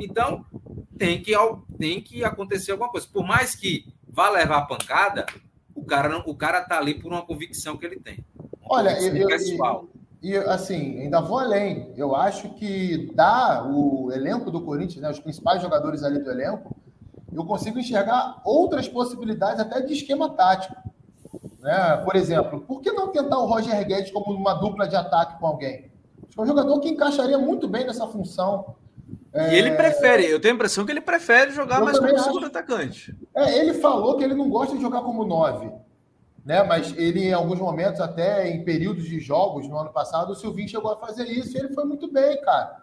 Então, 0.00 0.44
tem 0.98 1.22
que, 1.22 1.32
tem 1.78 2.00
que 2.00 2.24
acontecer 2.24 2.72
alguma 2.72 2.90
coisa. 2.90 3.06
Por 3.10 3.24
mais 3.24 3.54
que 3.54 3.86
vá 4.08 4.28
levar 4.28 4.66
pancada, 4.66 5.26
o 5.74 5.84
cara 5.84 6.08
não, 6.08 6.20
o 6.26 6.34
cara 6.34 6.62
tá 6.62 6.78
ali 6.78 6.94
por 6.94 7.12
uma 7.12 7.24
convicção 7.24 7.76
que 7.76 7.86
ele 7.86 8.00
tem. 8.00 8.24
Olha, 8.62 8.90
eu, 9.00 9.28
pessoal. 9.28 9.88
E, 10.20 10.32
e, 10.32 10.36
assim, 10.36 11.00
ainda 11.00 11.20
vou 11.20 11.38
além. 11.38 11.92
Eu 11.96 12.14
acho 12.16 12.50
que 12.54 13.10
dá 13.14 13.64
o 13.64 14.10
elenco 14.12 14.50
do 14.50 14.60
Corinthians, 14.60 15.00
né, 15.00 15.10
os 15.10 15.20
principais 15.20 15.62
jogadores 15.62 16.02
ali 16.02 16.18
do 16.18 16.30
elenco, 16.30 16.76
eu 17.32 17.44
consigo 17.44 17.78
enxergar 17.78 18.40
outras 18.44 18.88
possibilidades 18.88 19.60
até 19.60 19.80
de 19.80 19.92
esquema 19.92 20.30
tático. 20.30 20.76
Né? 21.60 21.96
Por 22.04 22.16
exemplo, 22.16 22.60
por 22.60 22.80
que 22.80 22.90
não 22.92 23.08
tentar 23.08 23.38
o 23.38 23.46
Roger 23.46 23.86
Guedes 23.86 24.10
como 24.10 24.32
uma 24.32 24.54
dupla 24.54 24.86
de 24.86 24.96
ataque 24.96 25.38
com 25.38 25.46
alguém? 25.46 25.90
Acho 26.26 26.34
que 26.34 26.40
é 26.40 26.42
um 26.42 26.46
jogador 26.46 26.80
que 26.80 26.88
encaixaria 26.88 27.38
muito 27.38 27.68
bem 27.68 27.86
nessa 27.86 28.06
função. 28.06 28.76
E 29.34 29.54
ele 29.54 29.72
prefere, 29.72 30.24
eu 30.26 30.40
tenho 30.40 30.54
a 30.54 30.56
impressão 30.56 30.86
que 30.86 30.92
ele 30.92 31.00
prefere 31.00 31.50
jogar 31.52 31.80
eu 31.80 31.84
mais 31.84 31.98
como 31.98 32.18
segundo 32.18 32.46
atacante. 32.46 33.14
É, 33.34 33.58
ele 33.58 33.74
falou 33.74 34.16
que 34.16 34.24
ele 34.24 34.34
não 34.34 34.48
gosta 34.48 34.74
de 34.74 34.80
jogar 34.80 35.02
como 35.02 35.24
nove, 35.24 35.70
né? 36.44 36.62
Mas 36.62 36.94
ele, 36.96 37.28
em 37.28 37.32
alguns 37.32 37.58
momentos, 37.58 38.00
até 38.00 38.48
em 38.48 38.64
períodos 38.64 39.04
de 39.04 39.20
jogos 39.20 39.68
no 39.68 39.78
ano 39.78 39.90
passado, 39.90 40.32
o 40.32 40.34
Silvinho 40.34 40.68
chegou 40.68 40.92
a 40.92 40.96
fazer 40.96 41.24
isso 41.24 41.56
e 41.56 41.60
ele 41.60 41.74
foi 41.74 41.84
muito 41.84 42.10
bem, 42.10 42.40
cara. 42.40 42.82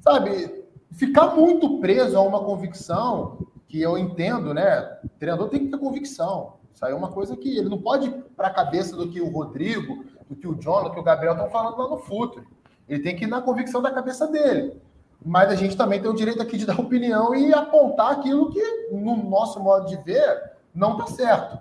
Sabe, 0.00 0.64
ficar 0.92 1.34
muito 1.34 1.78
preso 1.80 2.16
a 2.16 2.22
uma 2.22 2.42
convicção 2.42 3.46
que 3.68 3.80
eu 3.80 3.96
entendo, 3.96 4.52
né? 4.52 4.98
O 5.04 5.08
treinador 5.18 5.48
tem 5.48 5.60
que 5.60 5.70
ter 5.70 5.78
convicção. 5.78 6.54
Isso 6.74 6.84
aí 6.84 6.92
é 6.92 6.96
uma 6.96 7.12
coisa 7.12 7.36
que 7.36 7.56
ele 7.58 7.68
não 7.68 7.78
pode 7.78 8.08
ir 8.08 8.12
para 8.36 8.48
a 8.48 8.54
cabeça 8.54 8.96
do 8.96 9.08
que 9.08 9.20
o 9.20 9.28
Rodrigo, 9.28 10.04
do 10.28 10.34
que 10.34 10.48
o 10.48 10.54
John, 10.54 10.84
do 10.84 10.90
que 10.90 10.98
o 10.98 11.02
Gabriel 11.02 11.34
estão 11.34 11.50
falando 11.50 11.76
lá 11.76 11.88
no 11.88 11.98
futuro. 11.98 12.46
Ele 12.88 13.02
tem 13.02 13.14
que 13.14 13.24
ir 13.24 13.28
na 13.28 13.42
convicção 13.42 13.82
da 13.82 13.90
cabeça 13.90 14.26
dele 14.26 14.80
mas 15.24 15.50
a 15.50 15.54
gente 15.54 15.76
também 15.76 16.00
tem 16.00 16.10
o 16.10 16.14
direito 16.14 16.40
aqui 16.40 16.56
de 16.56 16.66
dar 16.66 16.78
opinião 16.80 17.34
e 17.34 17.52
apontar 17.52 18.12
aquilo 18.12 18.50
que, 18.50 18.88
no 18.92 19.16
nosso 19.28 19.60
modo 19.60 19.86
de 19.86 19.96
ver, 19.96 20.52
não 20.74 20.92
está 20.92 21.06
certo. 21.06 21.58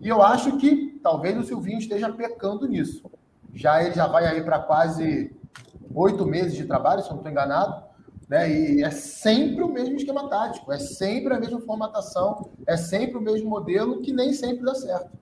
E 0.00 0.08
eu 0.08 0.22
acho 0.22 0.56
que 0.58 0.98
talvez 1.02 1.38
o 1.38 1.44
Silvinho 1.44 1.78
esteja 1.78 2.12
pecando 2.12 2.66
nisso. 2.66 3.10
Já 3.54 3.82
ele 3.82 3.94
já 3.94 4.06
vai 4.06 4.26
aí 4.26 4.42
para 4.42 4.58
quase 4.58 5.34
oito 5.94 6.26
meses 6.26 6.54
de 6.54 6.66
trabalho, 6.66 7.00
se 7.00 7.06
eu 7.06 7.12
não 7.12 7.18
estou 7.18 7.30
enganado, 7.30 7.85
né? 8.28 8.50
E 8.50 8.82
é 8.82 8.90
sempre 8.90 9.62
o 9.62 9.68
mesmo 9.68 9.96
esquema 9.96 10.28
tático, 10.28 10.72
é 10.72 10.78
sempre 10.78 11.34
a 11.34 11.40
mesma 11.40 11.60
formatação, 11.60 12.50
é 12.66 12.76
sempre 12.76 13.16
o 13.16 13.20
mesmo 13.20 13.48
modelo 13.48 14.00
que 14.02 14.12
nem 14.12 14.32
sempre 14.32 14.64
dá 14.64 14.74
certo. 14.74 15.16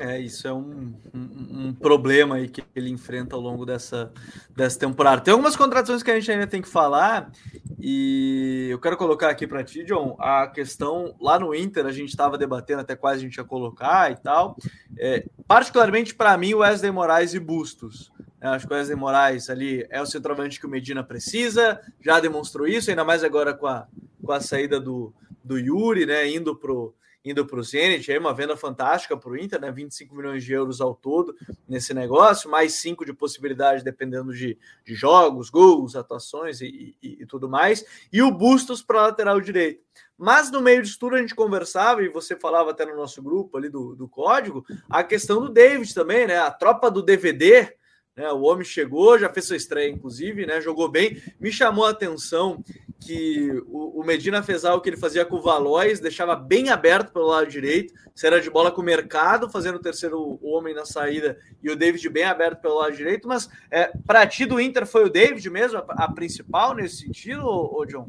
É, 0.00 0.18
isso 0.18 0.48
é 0.48 0.52
um, 0.52 0.92
um, 1.14 1.68
um, 1.68 1.72
problema 1.72 2.34
aí 2.34 2.48
que 2.48 2.64
ele 2.74 2.90
enfrenta 2.90 3.36
ao 3.36 3.40
longo 3.40 3.64
dessa, 3.64 4.12
dessa 4.50 4.76
temporada. 4.76 5.20
Tem 5.20 5.30
algumas 5.30 5.54
contratações 5.54 6.02
que 6.02 6.10
a 6.10 6.18
gente 6.18 6.30
ainda 6.32 6.48
tem 6.48 6.60
que 6.60 6.68
falar, 6.68 7.30
e 7.78 8.66
eu 8.70 8.80
quero 8.80 8.96
colocar 8.96 9.30
aqui 9.30 9.46
para 9.46 9.62
ti, 9.62 9.84
John, 9.84 10.16
a 10.18 10.48
questão 10.48 11.14
lá 11.20 11.38
no 11.38 11.54
Inter, 11.54 11.86
a 11.86 11.92
gente 11.92 12.08
estava 12.08 12.36
debatendo 12.36 12.80
até 12.80 12.96
quase 12.96 13.20
a 13.20 13.22
gente 13.22 13.36
ia 13.36 13.44
colocar 13.44 14.10
e 14.10 14.16
tal. 14.16 14.56
É, 14.98 15.26
particularmente 15.46 16.12
para 16.12 16.36
mim, 16.36 16.54
Wesley 16.54 16.90
Moraes 16.90 17.32
e 17.34 17.38
Bustos. 17.38 18.10
Eu 18.44 18.50
acho 18.50 18.68
que 18.68 18.74
o 18.74 18.98
Moraes 18.98 19.48
ali 19.48 19.86
é 19.88 20.02
o 20.02 20.06
centroavante 20.06 20.60
que 20.60 20.66
o 20.66 20.68
Medina 20.68 21.02
precisa, 21.02 21.80
já 21.98 22.20
demonstrou 22.20 22.66
isso, 22.66 22.90
ainda 22.90 23.02
mais 23.02 23.24
agora 23.24 23.54
com 23.54 23.66
a, 23.66 23.88
com 24.22 24.32
a 24.32 24.38
saída 24.38 24.78
do, 24.78 25.14
do 25.42 25.58
Yuri, 25.58 26.04
né? 26.04 26.28
Indo 26.28 26.54
pro 26.54 26.94
indo 27.24 27.46
para 27.46 27.58
o 27.58 27.62
Zenit, 27.62 28.12
aí 28.12 28.18
uma 28.18 28.34
venda 28.34 28.54
fantástica 28.54 29.16
para 29.16 29.30
o 29.30 29.38
Inter, 29.38 29.58
né? 29.58 29.72
25 29.72 30.14
milhões 30.14 30.44
de 30.44 30.52
euros 30.52 30.78
ao 30.82 30.94
todo 30.94 31.34
nesse 31.66 31.94
negócio, 31.94 32.50
mais 32.50 32.74
cinco 32.74 33.02
de 33.02 33.14
possibilidade 33.14 33.82
dependendo 33.82 34.30
de, 34.30 34.58
de 34.84 34.94
jogos, 34.94 35.48
gols, 35.48 35.96
atuações 35.96 36.60
e, 36.60 36.94
e, 37.02 37.22
e 37.22 37.26
tudo 37.26 37.48
mais, 37.48 37.82
e 38.12 38.20
o 38.20 38.30
Bustos 38.30 38.82
para 38.82 39.00
lateral 39.00 39.40
direito. 39.40 39.82
Mas 40.18 40.50
no 40.50 40.60
meio 40.60 40.82
disso 40.82 40.98
tudo 40.98 41.16
a 41.16 41.18
gente 41.18 41.34
conversava, 41.34 42.02
e 42.02 42.10
você 42.10 42.36
falava 42.36 42.72
até 42.72 42.84
no 42.84 42.94
nosso 42.94 43.22
grupo 43.22 43.56
ali 43.56 43.70
do, 43.70 43.96
do 43.96 44.06
código, 44.06 44.62
a 44.90 45.02
questão 45.02 45.40
do 45.40 45.48
David 45.48 45.94
também, 45.94 46.26
né? 46.26 46.36
A 46.36 46.50
tropa 46.50 46.90
do 46.90 47.00
DVD. 47.00 47.74
Né, 48.16 48.30
o 48.30 48.42
homem 48.42 48.64
chegou, 48.64 49.18
já 49.18 49.28
fez 49.28 49.46
sua 49.46 49.56
estreia, 49.56 49.90
inclusive, 49.90 50.46
né? 50.46 50.60
Jogou 50.60 50.88
bem. 50.88 51.20
Me 51.40 51.50
chamou 51.50 51.84
a 51.84 51.90
atenção 51.90 52.62
que 53.00 53.50
o, 53.66 54.02
Medina 54.04 54.42
fez 54.42 54.64
algo 54.64 54.82
que 54.82 54.88
ele 54.88 54.96
fazia 54.96 55.24
com 55.24 55.36
o 55.36 55.42
Valois, 55.42 56.00
deixava 56.00 56.36
bem 56.36 56.70
aberto 56.70 57.12
pelo 57.12 57.26
lado 57.26 57.46
direito, 57.46 57.92
se 58.14 58.26
era 58.26 58.40
de 58.40 58.48
bola 58.48 58.70
com 58.70 58.80
o 58.80 58.84
mercado, 58.84 59.50
fazendo 59.50 59.76
o 59.76 59.82
terceiro 59.82 60.38
homem 60.42 60.74
na 60.74 60.86
saída 60.86 61.36
e 61.62 61.70
o 61.70 61.76
David 61.76 62.08
bem 62.08 62.24
aberto 62.24 62.60
pelo 62.60 62.78
lado 62.78 62.96
direito. 62.96 63.26
Mas 63.26 63.48
é, 63.70 63.90
para 64.06 64.26
ti 64.26 64.46
do 64.46 64.60
Inter 64.60 64.86
foi 64.86 65.04
o 65.04 65.10
David 65.10 65.48
mesmo 65.50 65.82
a, 65.88 66.10
principal 66.12 66.74
nesse 66.74 66.98
sentido, 66.98 67.44
ou 67.44 67.84
John? 67.84 68.08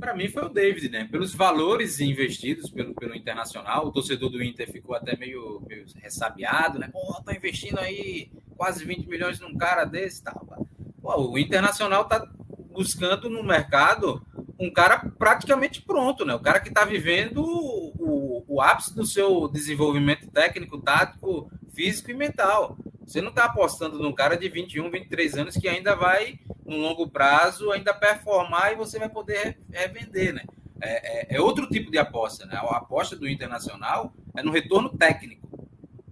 Para 0.00 0.14
mim 0.14 0.28
foi 0.28 0.44
o 0.44 0.48
David, 0.48 0.88
né? 0.88 1.08
Pelos 1.10 1.34
valores 1.34 2.00
investidos 2.00 2.70
pelo, 2.70 2.94
pelo 2.94 3.14
Internacional, 3.14 3.86
o 3.86 3.92
torcedor 3.92 4.30
do 4.30 4.42
Inter 4.42 4.72
ficou 4.72 4.96
até 4.96 5.16
meio, 5.16 5.62
meio 5.68 5.84
ressabiado, 5.96 6.78
né? 6.78 6.88
Pô, 6.90 7.22
tá 7.22 7.34
investindo 7.34 7.78
aí 7.78 8.30
quase 8.56 8.84
20 8.84 9.06
milhões 9.06 9.38
num 9.38 9.56
cara 9.56 9.84
desse 9.84 10.22
tal. 10.22 10.66
Pô, 11.02 11.30
o 11.30 11.38
Internacional 11.38 12.06
tá 12.06 12.26
buscando 12.72 13.28
no 13.28 13.42
mercado 13.42 14.24
um 14.58 14.70
cara 14.70 14.98
praticamente 15.18 15.80
pronto, 15.80 16.24
né? 16.24 16.34
O 16.34 16.40
cara 16.40 16.60
que 16.60 16.68
está 16.68 16.84
vivendo 16.84 17.42
o, 17.42 18.44
o, 18.46 18.60
ápice 18.60 18.94
do 18.94 19.06
seu 19.06 19.48
desenvolvimento 19.48 20.30
técnico, 20.30 20.80
tático, 20.80 21.50
físico 21.74 22.10
e 22.10 22.14
mental. 22.14 22.76
Você 23.06 23.22
não 23.22 23.30
está 23.30 23.46
apostando 23.46 23.98
num 23.98 24.12
cara 24.12 24.36
de 24.36 24.48
21, 24.48 24.90
23 24.90 25.34
anos 25.36 25.56
que 25.56 25.66
ainda 25.66 25.96
vai, 25.96 26.38
no 26.70 26.76
longo 26.76 27.08
prazo, 27.08 27.70
ainda 27.72 27.92
performar 27.92 28.72
e 28.72 28.76
você 28.76 28.98
vai 28.98 29.08
poder 29.08 29.58
revender, 29.70 30.32
né? 30.32 30.42
é, 30.80 31.34
é, 31.34 31.36
é, 31.36 31.40
outro 31.40 31.68
tipo 31.68 31.90
de 31.90 31.98
aposta. 31.98 32.46
Né? 32.46 32.56
A 32.56 32.76
aposta 32.78 33.14
do 33.14 33.28
Internacional 33.28 34.12
é 34.34 34.42
no 34.42 34.50
retorno 34.50 34.88
técnico 34.88 35.48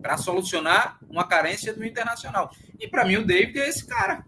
para 0.00 0.16
solucionar 0.16 0.98
uma 1.08 1.24
carência 1.24 1.72
do 1.72 1.84
Internacional. 1.84 2.50
E 2.78 2.86
para 2.86 3.04
mim 3.04 3.16
o 3.16 3.26
David 3.26 3.58
é 3.58 3.68
esse 3.68 3.86
cara. 3.86 4.24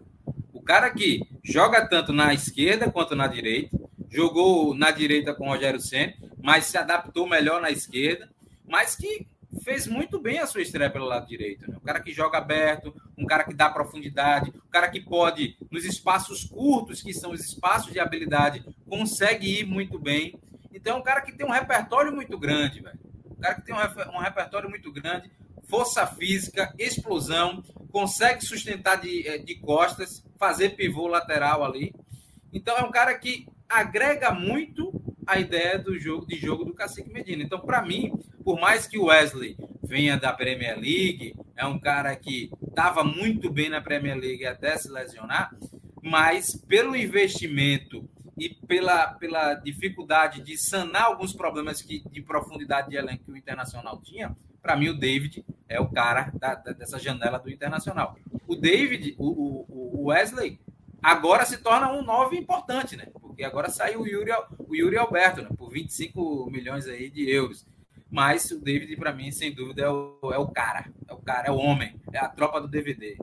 O 0.53 0.61
cara 0.61 0.89
que 0.89 1.21
joga 1.43 1.87
tanto 1.87 2.11
na 2.11 2.33
esquerda 2.33 2.91
quanto 2.91 3.15
na 3.15 3.27
direita, 3.27 3.77
jogou 4.09 4.75
na 4.75 4.91
direita 4.91 5.33
com 5.33 5.47
o 5.47 5.49
Rogério 5.49 5.79
Senna, 5.79 6.13
mas 6.41 6.65
se 6.65 6.77
adaptou 6.77 7.27
melhor 7.27 7.61
na 7.61 7.71
esquerda, 7.71 8.29
mas 8.67 8.95
que 8.95 9.27
fez 9.63 9.87
muito 9.87 10.19
bem 10.19 10.39
a 10.39 10.47
sua 10.47 10.61
estreia 10.61 10.89
pelo 10.89 11.05
lado 11.05 11.27
direito. 11.27 11.69
Né? 11.69 11.77
Um 11.77 11.85
cara 11.85 11.99
que 11.99 12.13
joga 12.13 12.37
aberto, 12.37 12.93
um 13.17 13.25
cara 13.25 13.43
que 13.43 13.53
dá 13.53 13.69
profundidade, 13.69 14.51
um 14.55 14.69
cara 14.69 14.89
que 14.89 15.01
pode, 15.01 15.57
nos 15.69 15.85
espaços 15.85 16.45
curtos, 16.45 17.01
que 17.01 17.13
são 17.13 17.31
os 17.31 17.41
espaços 17.41 17.91
de 17.91 17.99
habilidade, 17.99 18.63
consegue 18.87 19.59
ir 19.59 19.65
muito 19.65 19.99
bem. 19.99 20.39
Então, 20.73 20.95
é 20.95 20.99
um 20.99 21.03
cara 21.03 21.21
que 21.21 21.33
tem 21.33 21.45
um 21.45 21.51
repertório 21.51 22.11
muito 22.11 22.37
grande, 22.37 22.81
velho. 22.81 22.99
Um 23.29 23.41
cara 23.41 23.55
que 23.55 23.65
tem 23.65 23.75
um, 23.75 24.19
repertório 24.19 24.69
muito 24.69 24.91
grande, 24.91 25.29
força 25.67 26.05
física, 26.07 26.73
explosão, 26.77 27.63
consegue 27.91 28.45
sustentar 28.45 29.01
de, 29.01 29.27
eh, 29.27 29.37
de 29.37 29.55
costas, 29.55 30.23
fazer 30.37 30.75
pivô 30.75 31.07
lateral 31.07 31.63
ali. 31.63 31.93
Então, 32.53 32.77
é 32.77 32.83
um 32.83 32.91
cara 32.91 33.13
que 33.17 33.47
agrega 33.71 34.31
muito 34.31 34.91
a 35.25 35.39
ideia 35.39 35.79
do 35.79 35.97
jogo 35.97 36.25
de 36.25 36.35
jogo 36.35 36.65
do 36.65 36.73
Cacique 36.73 37.11
Medina. 37.11 37.43
Então, 37.43 37.59
para 37.59 37.81
mim, 37.81 38.11
por 38.43 38.59
mais 38.59 38.87
que 38.87 38.97
o 38.97 39.05
Wesley 39.05 39.57
venha 39.83 40.17
da 40.17 40.33
Premier 40.33 40.77
League, 40.77 41.35
é 41.55 41.65
um 41.65 41.79
cara 41.79 42.15
que 42.15 42.51
estava 42.67 43.03
muito 43.03 43.49
bem 43.51 43.69
na 43.69 43.81
Premier 43.81 44.17
League 44.17 44.45
até 44.45 44.77
se 44.77 44.89
lesionar, 44.89 45.55
mas 46.01 46.55
pelo 46.67 46.95
investimento 46.95 48.07
e 48.37 48.49
pela, 48.49 49.13
pela 49.13 49.53
dificuldade 49.55 50.41
de 50.41 50.57
sanar 50.57 51.03
alguns 51.03 51.33
problemas 51.33 51.81
que, 51.81 52.03
de 52.09 52.21
profundidade 52.21 52.89
de 52.89 52.95
elenco 52.95 53.25
que 53.25 53.31
o 53.31 53.37
Internacional 53.37 54.01
tinha, 54.01 54.35
para 54.61 54.75
mim 54.75 54.89
o 54.89 54.97
David 54.97 55.45
é 55.67 55.79
o 55.79 55.89
cara 55.89 56.31
da, 56.33 56.55
da, 56.55 56.71
dessa 56.71 56.99
janela 56.99 57.37
do 57.37 57.49
Internacional. 57.49 58.17
O 58.47 58.55
David, 58.55 59.15
o, 59.17 59.27
o, 59.27 60.01
o 60.01 60.05
Wesley, 60.05 60.59
agora 61.01 61.45
se 61.45 61.57
torna 61.57 61.91
um 61.91 62.03
nove 62.03 62.37
importante, 62.37 62.95
né? 62.95 63.07
Porque 63.19 63.43
agora 63.43 63.69
saiu 63.69 64.01
o 64.01 64.07
Yuri, 64.07 64.31
o 64.59 64.75
Yuri 64.75 64.97
Alberto, 64.97 65.41
né? 65.41 65.49
Por 65.57 65.69
25 65.71 66.49
milhões 66.51 66.87
aí 66.87 67.09
de 67.09 67.29
euros. 67.29 67.65
Mas 68.09 68.51
o 68.51 68.59
David, 68.59 68.97
para 68.97 69.13
mim, 69.13 69.31
sem 69.31 69.53
dúvida, 69.53 69.83
é 69.83 69.89
o, 69.89 70.17
é 70.33 70.37
o 70.37 70.47
cara. 70.47 70.91
É 71.07 71.13
o 71.13 71.17
cara, 71.17 71.47
é 71.47 71.51
o 71.51 71.55
homem. 71.55 71.95
É 72.11 72.19
a 72.19 72.27
tropa 72.27 72.59
do 72.59 72.67
DVD. 72.67 73.17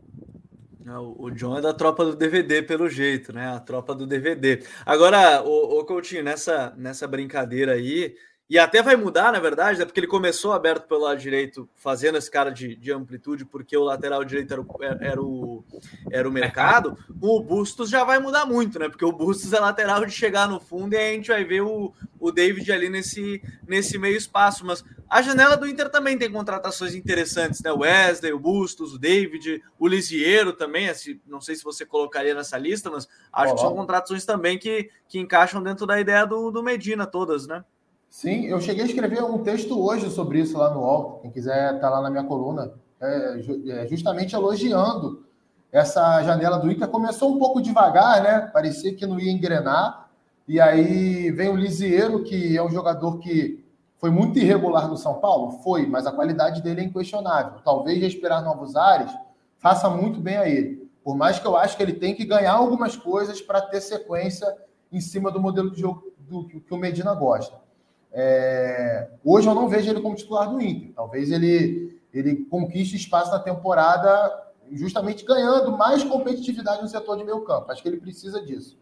É, 0.86 0.98
o 0.98 1.30
John 1.30 1.58
é 1.58 1.60
da 1.60 1.74
tropa 1.74 2.02
do 2.02 2.16
DVD, 2.16 2.62
pelo 2.62 2.88
jeito, 2.88 3.30
né? 3.30 3.48
A 3.48 3.60
tropa 3.60 3.94
do 3.94 4.06
DVD. 4.06 4.62
Agora, 4.86 5.42
o, 5.42 5.78
o 5.78 5.84
Coutinho, 5.84 6.24
nessa, 6.24 6.74
nessa 6.78 7.06
brincadeira 7.06 7.72
aí, 7.74 8.16
e 8.50 8.58
até 8.58 8.82
vai 8.82 8.96
mudar, 8.96 9.30
na 9.30 9.38
verdade, 9.38 9.78
né? 9.78 9.84
porque 9.84 10.00
ele 10.00 10.06
começou 10.06 10.52
aberto 10.54 10.88
pelo 10.88 11.02
lado 11.02 11.20
direito, 11.20 11.68
fazendo 11.76 12.16
esse 12.16 12.30
cara 12.30 12.50
de, 12.50 12.74
de 12.76 12.90
amplitude, 12.90 13.44
porque 13.44 13.76
o 13.76 13.84
lateral 13.84 14.24
direito 14.24 14.52
era 14.52 14.62
o, 14.62 14.66
era, 15.00 15.22
o, 15.22 15.64
era 16.10 16.26
o 16.26 16.32
mercado. 16.32 16.96
O 17.20 17.42
Bustos 17.42 17.90
já 17.90 18.04
vai 18.04 18.18
mudar 18.18 18.46
muito, 18.46 18.78
né? 18.78 18.88
Porque 18.88 19.04
o 19.04 19.12
Bustos 19.12 19.52
é 19.52 19.60
lateral 19.60 20.02
de 20.06 20.12
chegar 20.12 20.48
no 20.48 20.58
fundo 20.58 20.94
e 20.94 20.96
aí 20.96 21.10
a 21.10 21.14
gente 21.14 21.28
vai 21.28 21.44
ver 21.44 21.60
o, 21.60 21.92
o 22.18 22.32
David 22.32 22.72
ali 22.72 22.88
nesse, 22.88 23.42
nesse 23.66 23.98
meio 23.98 24.16
espaço. 24.16 24.64
Mas 24.64 24.82
a 25.10 25.20
janela 25.20 25.54
do 25.54 25.68
Inter 25.68 25.90
também 25.90 26.16
tem 26.16 26.32
contratações 26.32 26.94
interessantes, 26.94 27.60
né? 27.60 27.70
O 27.70 27.80
Wesley, 27.80 28.32
o 28.32 28.38
Bustos, 28.38 28.94
o 28.94 28.98
David, 28.98 29.62
o 29.78 29.86
Lisiero 29.86 30.54
também. 30.54 30.88
Assim, 30.88 31.20
não 31.26 31.42
sei 31.42 31.54
se 31.54 31.62
você 31.62 31.84
colocaria 31.84 32.32
nessa 32.32 32.56
lista, 32.56 32.88
mas 32.88 33.06
acho 33.30 33.54
que 33.54 33.60
são 33.60 33.74
contratações 33.74 34.24
também 34.24 34.58
que, 34.58 34.88
que 35.06 35.18
encaixam 35.18 35.62
dentro 35.62 35.86
da 35.86 36.00
ideia 36.00 36.24
do, 36.24 36.50
do 36.50 36.62
Medina, 36.62 37.06
todas, 37.06 37.46
né? 37.46 37.62
Sim, 38.10 38.46
eu 38.46 38.60
cheguei 38.60 38.82
a 38.82 38.86
escrever 38.86 39.22
um 39.22 39.38
texto 39.38 39.78
hoje 39.80 40.10
sobre 40.10 40.40
isso 40.40 40.56
lá 40.56 40.72
no 40.72 40.80
UOL. 40.80 41.18
Quem 41.20 41.30
quiser 41.30 41.78
tá 41.78 41.90
lá 41.90 42.00
na 42.00 42.10
minha 42.10 42.24
coluna, 42.24 42.72
é, 43.00 43.40
é, 43.68 43.86
justamente 43.86 44.34
elogiando 44.34 45.24
essa 45.70 46.22
janela 46.22 46.58
do 46.58 46.70
Inter. 46.70 46.88
Começou 46.88 47.34
um 47.34 47.38
pouco 47.38 47.60
devagar, 47.60 48.22
né? 48.22 48.40
Parecia 48.52 48.94
que 48.94 49.06
não 49.06 49.20
ia 49.20 49.30
engrenar. 49.30 50.08
E 50.46 50.58
aí 50.60 51.30
vem 51.30 51.50
o 51.50 51.56
Lisieiro, 51.56 52.24
que 52.24 52.56
é 52.56 52.62
um 52.62 52.70
jogador 52.70 53.18
que 53.18 53.62
foi 53.98 54.10
muito 54.10 54.38
irregular 54.38 54.88
no 54.88 54.96
São 54.96 55.14
Paulo? 55.14 55.60
Foi, 55.62 55.86
mas 55.86 56.06
a 56.06 56.12
qualidade 56.12 56.62
dele 56.62 56.80
é 56.80 56.84
inquestionável. 56.84 57.60
Talvez 57.62 58.00
respirar 58.00 58.42
novos 58.42 58.74
ares 58.74 59.12
faça 59.58 59.90
muito 59.90 60.20
bem 60.20 60.36
a 60.36 60.48
ele. 60.48 60.88
Por 61.04 61.16
mais 61.16 61.38
que 61.38 61.46
eu 61.46 61.56
acho 61.56 61.76
que 61.76 61.82
ele 61.82 61.92
tem 61.92 62.14
que 62.14 62.24
ganhar 62.24 62.52
algumas 62.52 62.96
coisas 62.96 63.40
para 63.40 63.60
ter 63.60 63.80
sequência 63.80 64.46
em 64.90 65.00
cima 65.00 65.30
do 65.30 65.40
modelo 65.40 65.70
de 65.70 65.80
jogo 65.80 66.12
do, 66.18 66.46
que 66.46 66.72
o 66.72 66.76
Medina 66.76 67.14
gosta. 67.14 67.67
É, 68.12 69.08
hoje 69.24 69.46
eu 69.46 69.54
não 69.54 69.68
vejo 69.68 69.90
ele 69.90 70.00
como 70.00 70.16
titular 70.16 70.50
do 70.50 70.60
Inter. 70.60 70.92
Talvez 70.94 71.30
ele, 71.30 72.00
ele 72.12 72.44
conquiste 72.46 72.96
espaço 72.96 73.30
na 73.30 73.38
temporada 73.38 74.46
justamente 74.72 75.24
ganhando 75.24 75.76
mais 75.76 76.04
competitividade 76.04 76.82
no 76.82 76.88
setor 76.88 77.16
de 77.16 77.24
meio 77.24 77.40
campo. 77.42 77.70
Acho 77.70 77.82
que 77.82 77.88
ele 77.88 77.98
precisa 77.98 78.42
disso. 78.42 78.76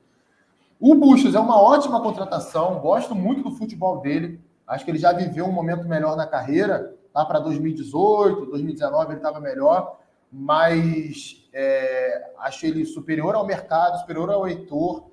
O 0.79 0.95
Bustos 0.95 1.35
é 1.35 1.41
uma 1.41 1.61
ótima 1.61 2.03
contratação, 2.03 2.81
gosto 2.81 3.15
muito 3.15 3.43
do 3.43 3.57
futebol 3.57 4.01
dele. 4.01 4.41
Acho 4.67 4.85
que 4.85 4.91
ele 4.91 4.99
já 4.99 5.13
viveu 5.13 5.47
um 5.47 5.53
momento 5.53 5.87
melhor 5.89 6.17
na 6.17 6.27
carreira. 6.27 6.95
Lá 7.15 7.25
para 7.25 7.39
2018, 7.39 8.47
2019 8.47 9.11
ele 9.11 9.17
estava 9.17 9.41
melhor, 9.41 9.99
mas 10.31 11.49
é, 11.53 12.31
acho 12.41 12.67
ele 12.67 12.85
superior 12.85 13.35
ao 13.35 13.47
mercado, 13.47 14.01
superior 14.01 14.31
ao 14.31 14.47
Heitor. 14.47 15.05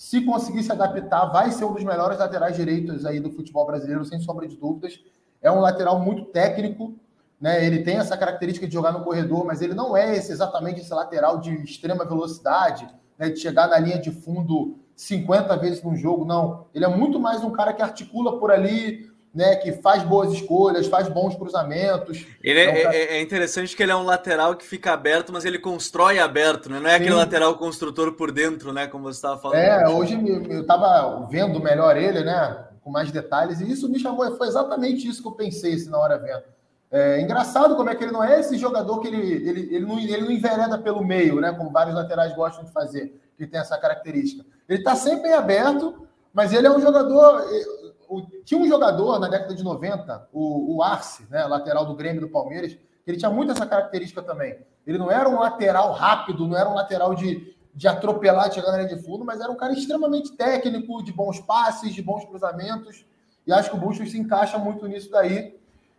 Se 0.00 0.22
conseguir 0.22 0.62
se 0.62 0.72
adaptar, 0.72 1.26
vai 1.26 1.50
ser 1.50 1.66
um 1.66 1.74
dos 1.74 1.84
melhores 1.84 2.18
laterais 2.18 2.56
direitos 2.56 3.04
aí 3.04 3.20
do 3.20 3.30
futebol 3.30 3.66
brasileiro, 3.66 4.02
sem 4.02 4.18
sombra 4.18 4.48
de 4.48 4.56
dúvidas. 4.56 4.98
É 5.42 5.52
um 5.52 5.60
lateral 5.60 6.00
muito 6.00 6.24
técnico, 6.24 6.94
né? 7.38 7.62
Ele 7.66 7.82
tem 7.82 7.98
essa 7.98 8.16
característica 8.16 8.66
de 8.66 8.72
jogar 8.72 8.92
no 8.92 9.04
corredor, 9.04 9.44
mas 9.44 9.60
ele 9.60 9.74
não 9.74 9.94
é 9.94 10.16
esse, 10.16 10.32
exatamente 10.32 10.80
esse 10.80 10.90
lateral 10.90 11.38
de 11.38 11.52
extrema 11.62 12.02
velocidade, 12.06 12.88
né? 13.18 13.28
de 13.28 13.38
chegar 13.40 13.68
na 13.68 13.78
linha 13.78 13.98
de 13.98 14.10
fundo 14.10 14.78
50 14.96 15.54
vezes 15.58 15.82
no 15.82 15.94
jogo, 15.94 16.24
não. 16.24 16.64
Ele 16.74 16.86
é 16.86 16.88
muito 16.88 17.20
mais 17.20 17.44
um 17.44 17.50
cara 17.50 17.74
que 17.74 17.82
articula 17.82 18.40
por 18.40 18.50
ali, 18.50 19.09
né, 19.32 19.56
que 19.56 19.72
faz 19.72 20.02
boas 20.02 20.32
escolhas, 20.32 20.88
faz 20.88 21.08
bons 21.08 21.36
cruzamentos. 21.36 22.26
Ele 22.42 22.58
é, 22.58 22.82
é, 22.82 23.16
é, 23.16 23.22
interessante 23.22 23.76
que 23.76 23.82
ele 23.82 23.92
é 23.92 23.96
um 23.96 24.04
lateral 24.04 24.56
que 24.56 24.66
fica 24.66 24.92
aberto, 24.92 25.32
mas 25.32 25.44
ele 25.44 25.58
constrói 25.58 26.18
aberto, 26.18 26.68
né? 26.68 26.80
Não 26.80 26.88
é 26.88 26.96
Sim. 26.96 26.96
aquele 26.96 27.14
lateral 27.14 27.56
construtor 27.56 28.12
por 28.12 28.32
dentro, 28.32 28.72
né? 28.72 28.88
Como 28.88 29.04
você 29.04 29.18
estava 29.18 29.40
falando. 29.40 29.58
É, 29.58 29.88
hoje 29.88 30.20
eu 30.48 30.62
estava 30.62 31.26
vendo 31.30 31.60
melhor 31.60 31.96
ele, 31.96 32.24
né? 32.24 32.64
Com 32.82 32.90
mais 32.90 33.12
detalhes, 33.12 33.60
e 33.60 33.70
isso 33.70 33.88
me 33.88 34.00
chamou, 34.00 34.36
foi 34.36 34.48
exatamente 34.48 35.06
isso 35.06 35.22
que 35.22 35.28
eu 35.28 35.32
pensei 35.32 35.74
assim, 35.74 35.90
na 35.90 35.98
hora 35.98 36.18
vendo. 36.18 36.42
É 36.90 37.20
engraçado 37.20 37.76
como 37.76 37.88
é 37.88 37.94
que 37.94 38.02
ele 38.02 38.10
não 38.10 38.24
é 38.24 38.40
esse 38.40 38.58
jogador 38.58 38.98
que 38.98 39.06
ele, 39.06 39.48
ele, 39.48 39.74
ele, 39.76 39.86
não, 39.86 39.96
ele 39.96 40.22
não 40.22 40.32
envereda 40.32 40.76
pelo 40.76 41.04
meio, 41.04 41.40
né? 41.40 41.52
Como 41.52 41.70
vários 41.70 41.94
laterais 41.94 42.34
gostam 42.34 42.64
de 42.64 42.72
fazer, 42.72 43.14
que 43.38 43.46
tem 43.46 43.60
essa 43.60 43.78
característica. 43.78 44.44
Ele 44.68 44.80
está 44.80 44.96
sempre 44.96 45.32
aberto, 45.32 46.08
mas 46.32 46.52
ele 46.52 46.66
é 46.66 46.70
um 46.70 46.80
jogador 46.80 47.44
o, 48.10 48.22
tinha 48.44 48.60
um 48.60 48.66
jogador 48.66 49.18
na 49.20 49.28
década 49.28 49.54
de 49.54 49.62
90, 49.62 50.28
o, 50.32 50.76
o 50.76 50.82
Arce, 50.82 51.26
né, 51.30 51.44
lateral 51.44 51.86
do 51.86 51.94
Grêmio 51.94 52.20
do 52.20 52.28
Palmeiras, 52.28 52.76
ele 53.06 53.16
tinha 53.16 53.30
muito 53.30 53.52
essa 53.52 53.64
característica 53.64 54.20
também. 54.20 54.58
Ele 54.86 54.98
não 54.98 55.10
era 55.10 55.28
um 55.28 55.38
lateral 55.38 55.92
rápido, 55.92 56.46
não 56.46 56.56
era 56.56 56.68
um 56.68 56.74
lateral 56.74 57.14
de, 57.14 57.56
de 57.74 57.86
atropelar, 57.86 58.48
de 58.48 58.56
chegar 58.56 58.72
na 58.72 58.82
de 58.82 58.96
fundo, 59.02 59.24
mas 59.24 59.40
era 59.40 59.50
um 59.50 59.56
cara 59.56 59.72
extremamente 59.72 60.32
técnico, 60.32 61.02
de 61.02 61.12
bons 61.12 61.40
passes, 61.40 61.94
de 61.94 62.02
bons 62.02 62.24
cruzamentos. 62.24 63.06
E 63.46 63.52
acho 63.52 63.70
que 63.70 63.76
o 63.76 63.80
Bustos 63.80 64.10
se 64.10 64.18
encaixa 64.18 64.58
muito 64.58 64.86
nisso 64.86 65.10
daí. 65.10 65.58